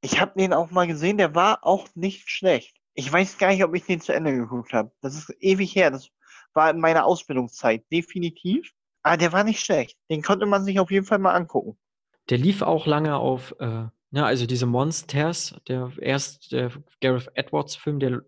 Ich 0.00 0.20
habe 0.20 0.32
den 0.36 0.52
auch 0.52 0.70
mal 0.70 0.86
gesehen, 0.86 1.18
der 1.18 1.34
war 1.34 1.64
auch 1.64 1.88
nicht 1.94 2.28
schlecht. 2.28 2.76
Ich 2.94 3.10
weiß 3.12 3.38
gar 3.38 3.48
nicht, 3.48 3.64
ob 3.64 3.74
ich 3.74 3.84
den 3.84 4.00
zu 4.00 4.12
Ende 4.12 4.32
geguckt 4.32 4.72
habe. 4.72 4.92
Das 5.00 5.14
ist 5.14 5.34
ewig 5.40 5.74
her. 5.74 5.90
Das 5.90 6.08
war 6.54 6.70
in 6.70 6.80
meiner 6.80 7.04
Ausbildungszeit, 7.04 7.84
definitiv. 7.90 8.72
Aber 9.02 9.16
der 9.16 9.32
war 9.32 9.44
nicht 9.44 9.60
schlecht. 9.60 9.98
Den 10.10 10.22
konnte 10.22 10.46
man 10.46 10.64
sich 10.64 10.78
auf 10.78 10.90
jeden 10.90 11.06
Fall 11.06 11.18
mal 11.18 11.34
angucken. 11.34 11.76
Der 12.30 12.38
lief 12.38 12.62
auch 12.62 12.86
lange 12.86 13.16
auf, 13.16 13.54
äh, 13.58 13.86
ja, 14.10 14.24
also 14.24 14.46
diese 14.46 14.66
Monsters, 14.66 15.56
der 15.66 15.92
erst 15.98 16.52
der 16.52 16.70
Gareth 17.00 17.30
Edwards-Film, 17.34 17.98
der, 17.98 18.22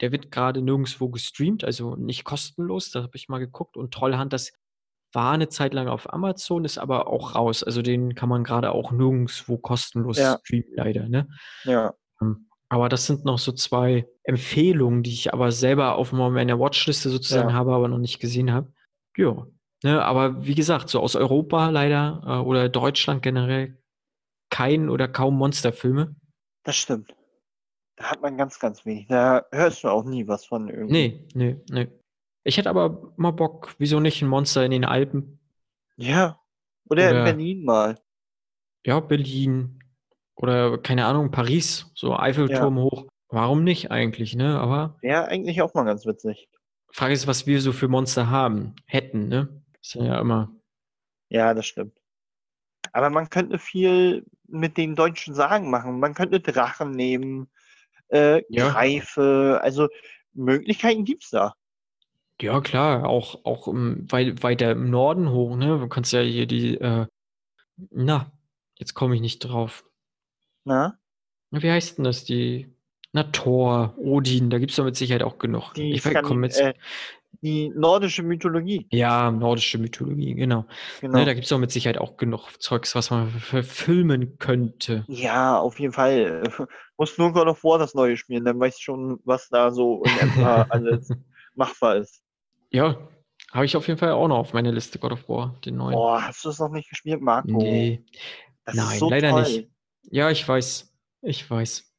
der 0.00 0.12
wird 0.12 0.30
gerade 0.30 0.62
nirgendwo 0.62 1.08
gestreamt, 1.08 1.64
also 1.64 1.96
nicht 1.96 2.24
kostenlos. 2.24 2.90
Da 2.90 3.02
habe 3.02 3.16
ich 3.16 3.28
mal 3.28 3.38
geguckt. 3.38 3.76
Und 3.76 3.92
Trollhand, 3.92 4.32
das 4.32 4.52
war 5.12 5.32
eine 5.32 5.48
Zeit 5.48 5.74
lang 5.74 5.88
auf 5.88 6.12
Amazon, 6.12 6.64
ist 6.64 6.78
aber 6.78 7.08
auch 7.08 7.34
raus. 7.34 7.62
Also 7.62 7.82
den 7.82 8.14
kann 8.14 8.28
man 8.28 8.44
gerade 8.44 8.72
auch 8.72 8.92
nirgendwo 8.92 9.58
kostenlos 9.58 10.18
ja. 10.18 10.38
streamen, 10.38 10.72
leider. 10.74 11.08
Ne? 11.08 11.28
Ja. 11.64 11.94
Hm. 12.18 12.46
Aber 12.68 12.88
das 12.88 13.06
sind 13.06 13.24
noch 13.24 13.38
so 13.38 13.52
zwei 13.52 14.06
Empfehlungen, 14.22 15.02
die 15.02 15.10
ich 15.10 15.34
aber 15.34 15.50
selber 15.50 15.96
auf 15.96 16.12
meiner 16.12 16.58
Watchliste 16.60 17.10
sozusagen 17.10 17.50
ja. 17.50 17.54
habe, 17.54 17.74
aber 17.74 17.88
noch 17.88 17.98
nicht 17.98 18.20
gesehen 18.20 18.52
habe. 18.52 18.72
Ja. 19.16 19.46
Ne, 19.82 20.04
aber 20.04 20.44
wie 20.46 20.54
gesagt, 20.54 20.90
so 20.90 21.00
aus 21.00 21.16
Europa 21.16 21.70
leider 21.70 22.22
äh, 22.26 22.46
oder 22.46 22.68
Deutschland 22.68 23.22
generell 23.22 23.82
kein 24.50 24.90
oder 24.90 25.08
kaum 25.08 25.36
Monsterfilme. 25.36 26.14
Das 26.64 26.76
stimmt. 26.76 27.14
Da 28.00 28.12
hat 28.12 28.22
man 28.22 28.38
ganz, 28.38 28.58
ganz 28.58 28.86
wenig. 28.86 29.08
Da 29.08 29.44
hörst 29.52 29.84
du 29.84 29.88
auch 29.88 30.04
nie 30.04 30.26
was 30.26 30.46
von 30.46 30.70
irgendwie. 30.70 30.92
Nee, 30.92 31.28
nee, 31.34 31.56
nee. 31.70 31.88
Ich 32.44 32.56
hätte 32.56 32.70
aber 32.70 33.12
mal 33.16 33.32
Bock, 33.32 33.74
wieso 33.76 34.00
nicht 34.00 34.22
ein 34.22 34.28
Monster 34.28 34.64
in 34.64 34.70
den 34.70 34.86
Alpen? 34.86 35.38
Ja. 35.96 36.40
Oder, 36.88 37.10
oder 37.10 37.18
in 37.18 37.24
Berlin 37.24 37.64
mal. 37.64 37.98
Ja, 38.86 39.00
Berlin, 39.00 39.80
oder 40.34 40.78
keine 40.78 41.04
Ahnung, 41.04 41.30
Paris, 41.30 41.90
so 41.94 42.16
Eiffelturm 42.16 42.78
ja. 42.78 42.84
hoch. 42.84 43.06
Warum 43.28 43.64
nicht 43.64 43.90
eigentlich, 43.90 44.34
ne? 44.34 44.58
Aber. 44.58 44.96
Ja, 45.02 45.26
eigentlich 45.26 45.60
auch 45.60 45.74
mal 45.74 45.84
ganz 45.84 46.06
witzig. 46.06 46.48
Frage 46.90 47.12
ist, 47.12 47.26
was 47.26 47.46
wir 47.46 47.60
so 47.60 47.72
für 47.74 47.88
Monster 47.88 48.30
haben, 48.30 48.74
hätten, 48.86 49.28
ne? 49.28 49.62
ist 49.82 49.94
ja 49.94 50.18
immer. 50.18 50.50
Ja, 51.28 51.52
das 51.52 51.66
stimmt. 51.66 52.00
Aber 52.92 53.10
man 53.10 53.28
könnte 53.28 53.58
viel 53.58 54.24
mit 54.48 54.78
den 54.78 54.96
deutschen 54.96 55.34
Sagen 55.34 55.70
machen. 55.70 56.00
Man 56.00 56.14
könnte 56.14 56.40
Drachen 56.40 56.92
nehmen, 56.92 57.50
äh, 58.10 58.42
ja. 58.48 58.70
Greife, 58.70 59.60
also 59.62 59.88
Möglichkeiten 60.32 61.04
gibt's 61.04 61.30
da. 61.30 61.54
Ja, 62.40 62.60
klar, 62.60 63.06
auch, 63.06 63.44
auch 63.44 63.68
im, 63.68 64.10
weit, 64.10 64.42
weiter 64.42 64.72
im 64.72 64.88
Norden 64.88 65.30
hoch, 65.30 65.56
ne? 65.56 65.78
Du 65.78 65.88
kannst 65.88 66.12
ja 66.12 66.20
hier 66.20 66.46
die, 66.46 66.76
äh, 66.76 67.06
na, 67.90 68.32
jetzt 68.76 68.94
komme 68.94 69.14
ich 69.14 69.20
nicht 69.20 69.40
drauf. 69.40 69.84
Na? 70.64 70.98
Wie 71.50 71.70
heißt 71.70 71.98
denn 71.98 72.04
das? 72.04 72.24
Die. 72.24 72.68
Na, 73.12 73.24
Thor, 73.24 73.94
Odin, 73.98 74.50
da 74.50 74.58
gibt 74.58 74.70
es 74.70 74.76
doch 74.76 74.84
mit 74.84 74.96
Sicherheit 74.96 75.24
auch 75.24 75.38
genug. 75.38 75.74
Die, 75.74 75.92
ich 75.92 76.02
komm 76.22 76.44
jetzt. 76.44 76.60
Äh, 76.60 76.74
die 77.42 77.70
nordische 77.70 78.22
Mythologie. 78.22 78.86
Ja, 78.90 79.30
nordische 79.30 79.78
Mythologie, 79.78 80.34
genau. 80.34 80.66
genau. 81.00 81.18
Ne, 81.18 81.24
da 81.24 81.34
gibt 81.34 81.44
es 81.44 81.50
doch 81.50 81.58
mit 81.58 81.70
Sicherheit 81.70 81.98
auch 81.98 82.16
genug 82.16 82.50
Zeugs, 82.60 82.94
was 82.94 83.10
man 83.10 83.30
verfilmen 83.30 84.38
könnte. 84.38 85.04
Ja, 85.08 85.58
auf 85.58 85.78
jeden 85.80 85.92
Fall. 85.92 86.42
Muss 86.98 87.16
nur 87.16 87.32
God 87.32 87.48
of 87.48 87.64
War 87.64 87.78
das 87.78 87.94
neue 87.94 88.16
spielen, 88.16 88.44
dann 88.44 88.60
weißt 88.60 88.78
du 88.78 88.82
schon, 88.82 89.20
was 89.24 89.48
da 89.48 89.70
so 89.70 90.02
in 90.04 90.28
etwa 90.28 90.62
alles 90.70 91.10
machbar 91.54 91.96
ist. 91.96 92.22
Ja, 92.70 92.96
habe 93.52 93.64
ich 93.64 93.76
auf 93.76 93.88
jeden 93.88 93.98
Fall 93.98 94.12
auch 94.12 94.28
noch 94.28 94.38
auf 94.38 94.52
meiner 94.52 94.72
Liste, 94.72 94.98
God 94.98 95.12
of 95.12 95.28
War, 95.28 95.56
den 95.64 95.76
neuen. 95.76 95.94
Boah, 95.94 96.22
hast 96.22 96.44
du 96.44 96.48
das 96.50 96.58
noch 96.58 96.70
nicht 96.70 96.88
gespielt, 96.88 97.20
Marco? 97.20 97.48
Nee. 97.48 98.04
Das 98.64 98.74
Nein, 98.74 98.98
so 98.98 99.10
leider 99.10 99.30
toll. 99.30 99.42
nicht. 99.42 99.70
Ja, 100.10 100.30
ich 100.30 100.46
weiß. 100.46 100.92
Ich 101.22 101.50
weiß. 101.50 101.90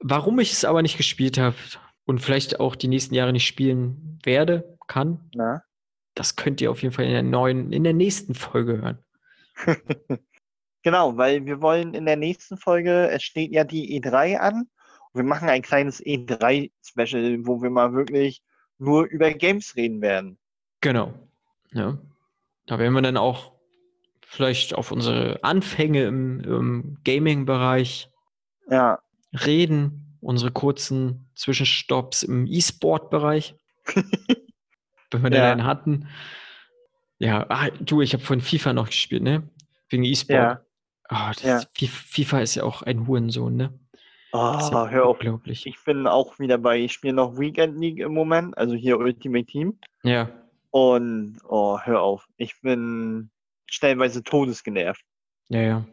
Warum 0.00 0.38
ich 0.38 0.52
es 0.52 0.64
aber 0.64 0.82
nicht 0.82 0.96
gespielt 0.96 1.38
habe 1.38 1.56
und 2.04 2.20
vielleicht 2.20 2.60
auch 2.60 2.76
die 2.76 2.88
nächsten 2.88 3.14
Jahre 3.14 3.32
nicht 3.32 3.46
spielen 3.46 4.18
werde, 4.24 4.78
kann, 4.90 5.30
Na? 5.34 5.62
das 6.14 6.36
könnt 6.36 6.60
ihr 6.60 6.70
auf 6.70 6.82
jeden 6.82 6.92
Fall 6.92 7.06
in 7.06 7.12
der 7.12 7.22
neuen, 7.22 7.72
in 7.72 7.84
der 7.84 7.94
nächsten 7.94 8.34
Folge 8.34 8.82
hören. 8.82 8.98
genau, 10.82 11.16
weil 11.16 11.46
wir 11.46 11.62
wollen 11.62 11.94
in 11.94 12.06
der 12.06 12.16
nächsten 12.16 12.58
Folge, 12.58 13.08
es 13.08 13.22
steht 13.22 13.52
ja 13.52 13.64
die 13.64 14.02
E3 14.02 14.36
an, 14.38 14.68
wir 15.14 15.22
machen 15.24 15.48
ein 15.48 15.62
kleines 15.62 16.04
E3-Special, 16.04 17.46
wo 17.46 17.62
wir 17.62 17.70
mal 17.70 17.92
wirklich 17.92 18.42
nur 18.78 19.04
über 19.04 19.30
Games 19.32 19.76
reden 19.76 20.02
werden. 20.02 20.38
Genau. 20.80 21.14
Ja. 21.72 21.98
Da 22.66 22.78
werden 22.78 22.94
wir 22.94 23.02
dann 23.02 23.16
auch 23.16 23.52
vielleicht 24.26 24.74
auf 24.74 24.92
unsere 24.92 25.42
Anfänge 25.42 26.04
im, 26.04 26.40
im 26.40 26.98
Gaming-Bereich 27.04 28.10
ja. 28.68 29.00
reden, 29.32 30.16
unsere 30.20 30.50
kurzen 30.52 31.30
Zwischenstopps 31.34 32.22
im 32.22 32.46
E-Sport-Bereich, 32.46 33.56
wenn 35.12 35.32
wir 35.32 35.38
ja. 35.38 35.54
den 35.54 35.64
hatten. 35.64 36.08
Ja, 37.18 37.46
ach, 37.48 37.68
du, 37.80 38.00
ich 38.00 38.14
habe 38.14 38.22
von 38.22 38.40
FIFA 38.40 38.72
noch 38.72 38.86
gespielt, 38.86 39.22
ne? 39.22 39.42
Wegen 39.90 40.04
E-Sport. 40.04 40.30
Ja. 40.30 40.60
Oh, 41.10 41.30
ja. 41.42 41.60
FIFA 41.76 42.40
ist 42.40 42.54
ja 42.54 42.62
auch 42.62 42.82
ein 42.82 43.06
Hurensohn, 43.06 43.56
ne? 43.56 43.78
Oh, 44.32 44.58
ja 44.72 44.88
hör 44.88 45.06
auf. 45.06 45.18
Unglaublich. 45.18 45.66
Ich 45.66 45.82
bin 45.84 46.06
auch 46.06 46.38
wieder 46.38 46.56
bei, 46.56 46.78
ich 46.78 46.92
spiele 46.92 47.14
noch 47.14 47.38
Weekend 47.38 47.78
League 47.78 47.98
im 47.98 48.14
Moment, 48.14 48.56
also 48.56 48.74
hier 48.74 48.98
Ultimate 48.98 49.44
Team. 49.44 49.78
Ja. 50.02 50.30
Und, 50.70 51.38
oh, 51.48 51.78
hör 51.82 52.00
auf. 52.00 52.26
Ich 52.36 52.60
bin 52.60 53.30
stellenweise 53.66 54.22
todesgenervt. 54.22 55.04
Ja, 55.48 55.60
ja. 55.60 55.84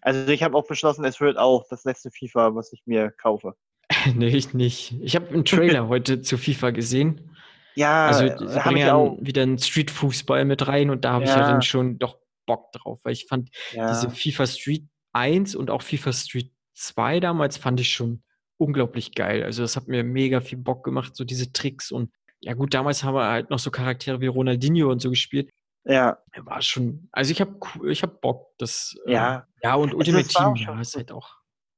Also 0.00 0.30
ich 0.32 0.42
habe 0.42 0.56
auch 0.56 0.66
beschlossen, 0.66 1.04
es 1.04 1.20
wird 1.20 1.38
auch 1.38 1.64
das 1.68 1.84
letzte 1.84 2.10
FIFA, 2.10 2.54
was 2.54 2.72
ich 2.72 2.82
mir 2.86 3.10
kaufe. 3.10 3.54
nee, 4.14 4.28
ich 4.28 4.54
nicht. 4.54 4.96
Ich 5.02 5.14
habe 5.14 5.28
einen 5.28 5.44
Trailer 5.44 5.88
heute 5.88 6.22
zu 6.22 6.38
FIFA 6.38 6.70
gesehen. 6.70 7.33
Ja, 7.74 8.06
also 8.06 8.46
sie 8.46 8.58
bringen 8.60 8.76
ja 8.78 9.16
wieder 9.20 9.42
einen 9.42 9.58
Street-Fußball 9.58 10.44
mit 10.44 10.66
rein 10.68 10.90
und 10.90 11.04
da 11.04 11.12
habe 11.12 11.24
ja. 11.24 11.30
ich 11.30 11.36
ja 11.36 11.46
dann 11.46 11.62
schon 11.62 11.98
doch 11.98 12.18
Bock 12.46 12.72
drauf, 12.72 13.00
weil 13.02 13.12
ich 13.12 13.26
fand 13.26 13.50
ja. 13.72 13.88
diese 13.88 14.10
FIFA 14.10 14.46
Street 14.46 14.88
1 15.12 15.54
und 15.54 15.70
auch 15.70 15.82
FIFA 15.82 16.12
Street 16.12 16.52
2 16.74 17.20
damals 17.20 17.56
fand 17.56 17.80
ich 17.80 17.90
schon 17.90 18.22
unglaublich 18.58 19.14
geil. 19.14 19.42
Also 19.42 19.62
das 19.62 19.76
hat 19.76 19.88
mir 19.88 20.04
mega 20.04 20.40
viel 20.40 20.58
Bock 20.58 20.84
gemacht, 20.84 21.16
so 21.16 21.24
diese 21.24 21.52
Tricks 21.52 21.90
und 21.90 22.10
ja 22.40 22.52
gut, 22.52 22.74
damals 22.74 23.02
haben 23.02 23.14
wir 23.14 23.26
halt 23.26 23.50
noch 23.50 23.58
so 23.58 23.70
Charaktere 23.70 24.20
wie 24.20 24.26
Ronaldinho 24.26 24.90
und 24.90 25.00
so 25.00 25.10
gespielt. 25.10 25.50
Ja. 25.84 26.18
War 26.36 26.62
schon, 26.62 27.08
also 27.12 27.30
ich 27.30 27.40
habe 27.40 27.58
ich 27.88 28.02
hab 28.02 28.20
Bock, 28.20 28.48
das. 28.58 28.94
Ja. 29.06 29.36
Ähm, 29.36 29.42
ja, 29.62 29.74
und 29.74 29.94
Ultimate 29.94 30.28
Team, 30.28 30.54
ja, 30.56 30.80
ist 30.80 30.96
halt 30.96 31.12
auch. 31.12 31.36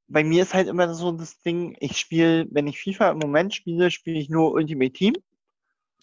Bei 0.08 0.22
mir 0.22 0.42
ist 0.42 0.54
halt 0.54 0.68
immer 0.68 0.92
so 0.94 1.12
das 1.12 1.40
Ding, 1.40 1.76
ich 1.80 1.98
spiele, 1.98 2.46
wenn 2.50 2.68
ich 2.68 2.80
FIFA 2.80 3.10
im 3.10 3.18
Moment 3.18 3.54
spiele, 3.54 3.90
spiele 3.90 4.18
ich 4.18 4.28
nur 4.28 4.52
Ultimate 4.52 4.92
Team. 4.92 5.14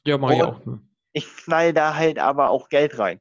Ja, 0.06 0.18
mache 0.18 0.36
ich 0.36 0.44
auch. 0.44 0.66
Ne? 0.66 0.82
Ich 1.14 1.28
knall 1.38 1.74
da 1.74 1.96
halt 1.96 2.20
aber 2.20 2.50
auch 2.50 2.70
Geld 2.70 2.98
rein. 2.98 3.20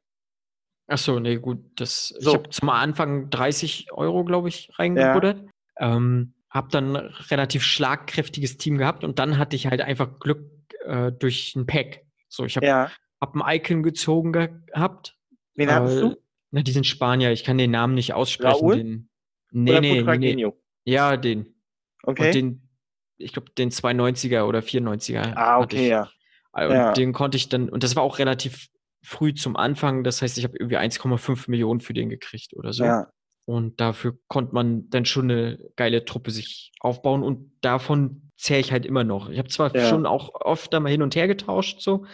Ach 0.87 0.97
so, 0.97 1.19
nee, 1.19 1.37
gut. 1.37 1.59
Das, 1.75 2.09
so. 2.09 2.31
Ich 2.31 2.35
habe 2.35 2.49
zum 2.49 2.69
Anfang 2.69 3.29
30 3.29 3.93
Euro, 3.93 4.23
glaube 4.25 4.49
ich, 4.49 4.69
reingebuddert. 4.77 5.41
Ja. 5.79 5.95
Ähm, 5.95 6.33
habe 6.49 6.69
dann 6.69 6.95
ein 6.95 7.05
relativ 7.29 7.63
schlagkräftiges 7.63 8.57
Team 8.57 8.77
gehabt 8.77 9.03
und 9.03 9.17
dann 9.17 9.37
hatte 9.37 9.55
ich 9.55 9.67
halt 9.67 9.81
einfach 9.81 10.19
Glück 10.19 10.45
äh, 10.85 11.11
durch 11.11 11.55
ein 11.55 11.65
Pack. 11.65 12.05
So, 12.27 12.45
ich 12.45 12.57
habe 12.57 12.65
ja 12.65 12.91
hab 13.23 13.35
ein 13.35 13.55
Icon 13.55 13.83
gezogen 13.83 14.33
gehabt. 14.33 15.17
Wen 15.55 15.69
äh, 15.69 15.71
hattest 15.71 16.01
du? 16.01 16.17
Na, 16.51 16.61
die 16.61 16.71
sind 16.71 16.85
Spanier, 16.85 17.31
ich 17.31 17.43
kann 17.43 17.57
den 17.57 17.71
Namen 17.71 17.95
nicht 17.95 18.13
aussprechen. 18.13 18.59
Raul? 18.59 18.77
Den, 18.77 19.09
nee, 19.51 19.79
nee, 19.79 20.35
nee, 20.35 20.53
Ja, 20.83 21.17
den. 21.17 21.55
Okay. 22.03 22.27
Und 22.27 22.35
den, 22.35 22.69
ich 23.17 23.33
glaube, 23.33 23.49
den 23.51 23.71
290er 23.71 24.43
oder 24.43 24.59
490er. 24.59 25.33
Ah, 25.35 25.59
okay, 25.59 25.89
ja. 25.89 26.09
Und 26.53 26.71
Ja. 26.71 26.93
den 26.93 27.13
konnte 27.13 27.37
ich 27.37 27.49
dann, 27.49 27.69
und 27.69 27.83
das 27.83 27.95
war 27.95 28.03
auch 28.03 28.19
relativ 28.19 28.67
früh 29.05 29.33
zum 29.33 29.55
Anfang, 29.57 30.03
das 30.03 30.21
heißt, 30.21 30.37
ich 30.37 30.43
habe 30.45 30.57
irgendwie 30.57 30.77
1,5 30.77 31.47
Millionen 31.49 31.81
für 31.81 31.93
den 31.93 32.09
gekriegt 32.09 32.53
oder 32.55 32.71
so. 32.73 32.85
Ja, 32.85 33.07
Und 33.45 33.81
dafür 33.81 34.17
konnte 34.29 34.53
man 34.55 34.89
dann 34.89 35.03
schon 35.05 35.29
eine 35.29 35.59
geile 35.75 36.05
Truppe 36.05 36.31
sich 36.31 36.71
aufbauen 36.79 37.23
und 37.23 37.51
davon 37.61 38.29
zähle 38.37 38.61
ich 38.61 38.71
halt 38.71 38.85
immer 38.85 39.03
noch. 39.03 39.29
Ich 39.29 39.37
habe 39.39 39.49
zwar 39.49 39.75
Ja. 39.75 39.89
schon 39.89 40.05
auch 40.05 40.29
oft 40.35 40.71
da 40.73 40.79
mal 40.79 40.89
hin 40.89 41.01
und 41.01 41.15
her 41.15 41.27
getauscht, 41.27 41.81
so. 41.81 42.05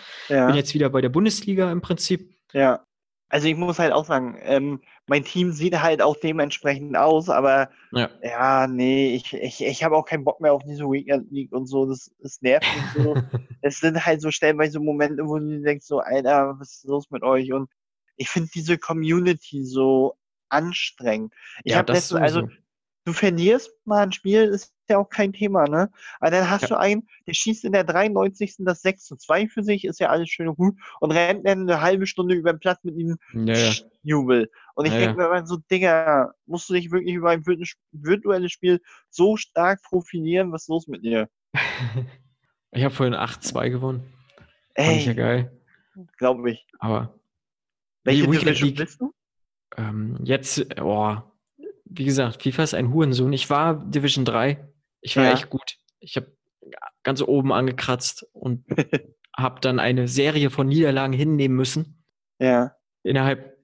Bin 0.48 0.56
jetzt 0.56 0.74
wieder 0.74 0.90
bei 0.90 1.02
der 1.02 1.10
Bundesliga 1.10 1.72
im 1.72 1.82
Prinzip. 1.82 2.34
Ja. 2.54 2.84
Also 3.30 3.48
ich 3.48 3.56
muss 3.56 3.80
halt 3.80 3.94
auch 3.94 4.06
sagen, 4.06 4.38
ähm, 4.42 4.82
mein 5.08 5.24
Team 5.24 5.52
sieht 5.52 5.80
halt 5.82 6.02
auch 6.02 6.18
dementsprechend 6.18 6.98
aus, 6.98 7.30
aber 7.30 7.70
Ja. 7.92 8.10
ja, 8.24 8.68
nee, 8.68 9.16
ich, 9.16 9.34
ich, 9.34 9.64
ich 9.64 9.84
habe 9.84 9.96
auch 9.96 10.06
keinen 10.06 10.24
Bock 10.24 10.42
mehr 10.42 10.54
auf 10.54 10.64
diese 10.64 10.84
Weekend 10.86 11.32
League 11.32 11.52
und 11.52 11.68
so. 11.68 11.86
Das, 11.86 12.12
das 12.20 12.42
nervt 12.42 12.68
mich 12.76 12.84
so. 12.94 13.16
es 13.62 13.80
sind 13.80 14.06
halt 14.06 14.22
so 14.22 14.32
stellenweise 14.32 14.80
Momente, 14.80 15.28
wo 15.28 15.38
du 15.38 15.62
denkst, 15.62 15.86
so, 15.86 16.00
Alter, 16.00 16.56
was 16.60 16.78
ist 16.78 16.86
los 16.86 17.10
mit 17.12 17.24
euch? 17.24 17.54
Und 17.54 17.70
ich 18.16 18.30
finde 18.30 18.50
diese 18.54 18.78
Community 18.78 19.64
so 19.64 20.16
anstrengend. 20.50 21.34
Ich 21.64 21.72
Ja, 21.72 21.80
habe 21.80 21.88
das 21.88 22.12
letztens, 22.12 22.22
also. 22.22 22.50
Du 23.10 23.14
verlierst 23.14 23.72
mal 23.86 24.04
ein 24.04 24.12
Spiel, 24.12 24.44
ist 24.44 24.74
ja 24.88 24.98
auch 24.98 25.10
kein 25.10 25.34
Thema, 25.34 25.66
ne? 25.66 25.90
Aber 26.20 26.32
dann 26.32 26.50
hast 26.50 26.64
Ja. 26.64 26.68
du 26.70 26.80
einen, 26.80 27.08
der 27.28 27.34
schießt 27.34 27.66
in 27.66 27.72
der 27.74 27.84
93. 27.84 28.56
das 28.60 28.82
6 28.82 29.06
zu 29.06 29.16
2 29.18 29.48
für 29.48 29.64
sich, 29.64 29.86
ist 29.86 30.00
ja 30.00 30.10
alles 30.10 30.30
schön 30.30 30.48
und 30.48 30.56
gut, 30.58 30.76
und 31.00 31.12
rennt 31.12 31.46
dann 31.48 31.62
eine 31.70 31.82
halbe 31.82 32.06
Stunde 32.08 32.36
über 32.36 32.54
den 32.54 32.60
Platz 32.60 32.84
mit 32.84 32.96
diesem 32.96 33.18
Ja, 33.34 33.54
ja. 33.56 33.72
Jubel. 34.04 34.50
Und 34.76 34.86
ich 34.86 34.94
denke 34.94 35.18
mir 35.18 35.46
so, 35.46 35.58
Digga, 35.72 36.34
musst 36.46 36.70
du 36.70 36.74
dich 36.74 36.92
wirklich 36.92 37.16
über 37.16 37.32
ein 37.32 37.44
virtu- 37.44 37.76
virtuelles 37.92 38.52
Spiel 38.52 38.80
so 39.10 39.36
stark 39.38 39.82
profilieren? 39.84 40.52
Was 40.52 40.64
ist 40.64 40.70
los 40.70 40.88
mit 40.88 41.04
dir? 41.04 41.30
Ich 42.72 42.84
habe 42.84 42.94
vorhin 42.94 43.16
8-2 43.16 43.72
gewonnen. 43.72 44.14
Fand 44.76 44.98
ich 44.98 45.06
ja 45.06 45.12
Ey, 45.12 45.18
geil. 45.18 45.62
glaube 46.18 46.52
ich. 46.52 46.68
Aber 46.78 47.16
Welche 48.04 48.24
Weekend 48.32 48.42
Division 48.44 48.68
League. 48.70 48.78
bist 48.78 49.02
du? 49.02 49.12
ähm, 49.78 50.18
jetzt, 50.24 50.80
oh, 50.80 51.18
wie 51.90 52.06
gesagt, 52.06 52.44
FIFA 52.44 52.64
ist 52.64 52.74
ein 52.74 52.94
Hurensohn. 52.94 53.34
Ich 53.34 53.50
war 53.50 53.76
Division 53.76 54.26
3. 54.26 54.68
Ich 55.02 55.16
war 55.18 55.26
Ja. 55.26 55.34
echt 55.34 55.50
gut. 55.50 55.78
Ich 56.00 56.16
habe 56.16 56.32
ganz 57.04 57.22
oben 57.22 57.52
angekratzt 57.52 58.26
und 58.34 58.66
habe 59.36 59.60
dann 59.62 59.80
eine 59.80 60.08
Serie 60.08 60.50
von 60.50 60.68
Niederlagen 60.68 61.14
hinnehmen 61.14 61.56
müssen. 61.56 62.04
Ja, 62.40 62.76
Innerhalb 63.04 63.58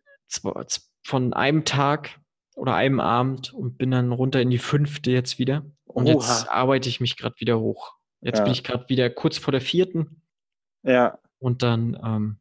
von 1.04 1.34
einem 1.34 1.66
Tag 1.66 2.20
oder 2.56 2.74
einem 2.76 3.00
Abend 3.00 3.54
und 3.54 3.78
bin 3.78 3.92
dann 3.92 4.12
runter 4.12 4.42
in 4.42 4.50
die 4.50 4.58
fünfte 4.58 5.12
jetzt 5.12 5.40
wieder. 5.40 5.66
Und 5.86 6.08
jetzt 6.08 6.46
Oha. 6.48 6.52
arbeite 6.52 6.90
ich 6.90 7.00
mich 7.00 7.16
gerade 7.18 7.36
wieder 7.40 7.60
hoch. 7.60 7.96
Jetzt 8.22 8.40
Ja. 8.40 8.44
bin 8.46 8.54
ich 8.54 8.64
gerade 8.64 8.90
wieder 8.90 9.10
kurz 9.10 9.38
vor 9.38 9.52
der 9.52 9.62
vierten 9.62 10.22
ja. 10.84 11.20
und 11.38 11.62
dann, 11.64 12.00
ähm, 12.04 12.40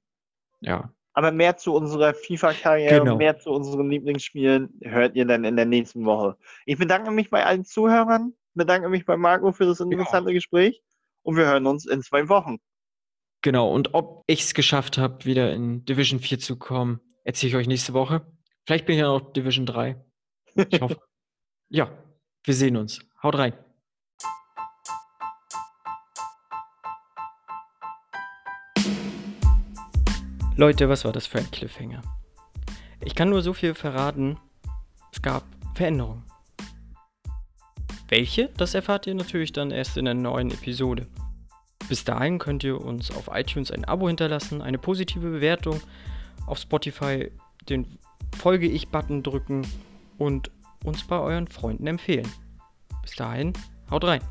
ja, 0.61 0.94
Aber 1.15 1.31
mehr 1.31 1.57
zu 1.57 1.73
unserer 1.75 2.13
FIFA-Karriere, 2.13 2.99
Genau. 3.01 3.17
mehr 3.17 3.39
zu 3.39 3.51
unseren 3.51 3.89
Lieblingsspielen 3.89 4.81
hört 4.83 5.15
ihr 5.15 5.25
dann 5.25 5.45
in 5.45 5.57
der 5.57 5.65
nächsten 5.65 6.05
Woche. 6.05 6.37
Ich 6.67 6.77
bedanke 6.77 7.11
mich 7.13 7.31
bei 7.31 7.45
allen 7.47 7.65
Zuhörern, 7.65 8.35
bedanke 8.55 8.89
mich 8.89 9.07
bei 9.07 9.17
Marco 9.17 9.53
für 9.53 9.65
das 9.65 9.81
interessante 9.81 10.33
Gespräch 10.33 10.83
und 11.23 11.37
wir 11.37 11.47
hören 11.47 11.67
uns 11.67 11.87
in 11.87 12.03
zwei 12.03 12.29
Wochen. 12.29 12.59
Genau, 13.43 13.71
und 13.73 13.95
ob 13.95 14.25
ich 14.27 14.41
es 14.43 14.55
geschafft 14.55 14.99
habe, 14.99 15.25
wieder 15.25 15.53
in 15.53 15.85
Division 15.85 16.19
4 16.19 16.39
zu 16.39 16.57
kommen, 16.57 17.01
erzähle 17.25 17.51
ich 17.51 17.57
euch 17.57 17.67
nächste 17.69 17.93
Woche. 17.93 18.27
Vielleicht 18.67 18.87
bin 18.87 18.95
ich 18.95 19.01
ja 19.01 19.09
noch 19.09 19.33
Division 19.33 19.67
3. 19.67 20.03
Ich 20.71 20.81
hoffe. 20.81 20.99
ja, 21.69 21.91
wir 22.43 22.55
sehen 22.55 22.77
uns. 22.77 23.01
Haut 23.23 23.37
rein. 23.37 23.53
Leute, 30.57 30.89
was 30.89 31.05
war 31.05 31.11
das 31.11 31.27
für 31.27 31.39
ein 31.39 31.51
Cliffhanger? 31.51 32.01
Ich 33.01 33.17
kann 33.17 33.29
nur 33.29 33.43
so 33.43 33.55
viel 33.55 33.75
verraten. 33.75 34.39
Es 35.13 35.21
gab 35.21 35.43
Veränderungen. 35.75 36.23
Welche? 38.09 38.51
Das 38.57 38.75
erfahrt 38.75 39.09
ihr 39.09 39.17
natürlich 39.17 39.53
dann 39.53 39.73
erst 39.73 39.97
in 39.97 40.05
der 40.05 40.15
neuen 40.15 40.53
Episode. 40.53 41.09
Bis 41.89 42.05
dahin 42.05 42.39
könnt 42.39 42.63
ihr 42.63 42.81
uns 42.81 43.11
auf 43.11 43.31
iTunes 43.33 43.73
ein 43.73 43.85
Abo 43.85 44.07
hinterlassen, 44.07 44.63
eine 44.63 44.79
positive 44.79 45.29
Bewertung, 45.29 45.81
auf 46.47 46.59
Spotify 46.59 47.33
den 47.69 47.99
Folge 48.39 48.69
ich-Button 48.69 49.25
drücken 49.25 49.67
und 50.19 50.53
uns 50.85 51.03
bei 51.03 51.19
euren 51.19 51.49
Freunden 51.49 51.89
empfehlen. 51.89 52.31
Bis 53.03 53.17
dahin, 53.17 53.55
haut 53.91 54.05
rein. 54.05 54.23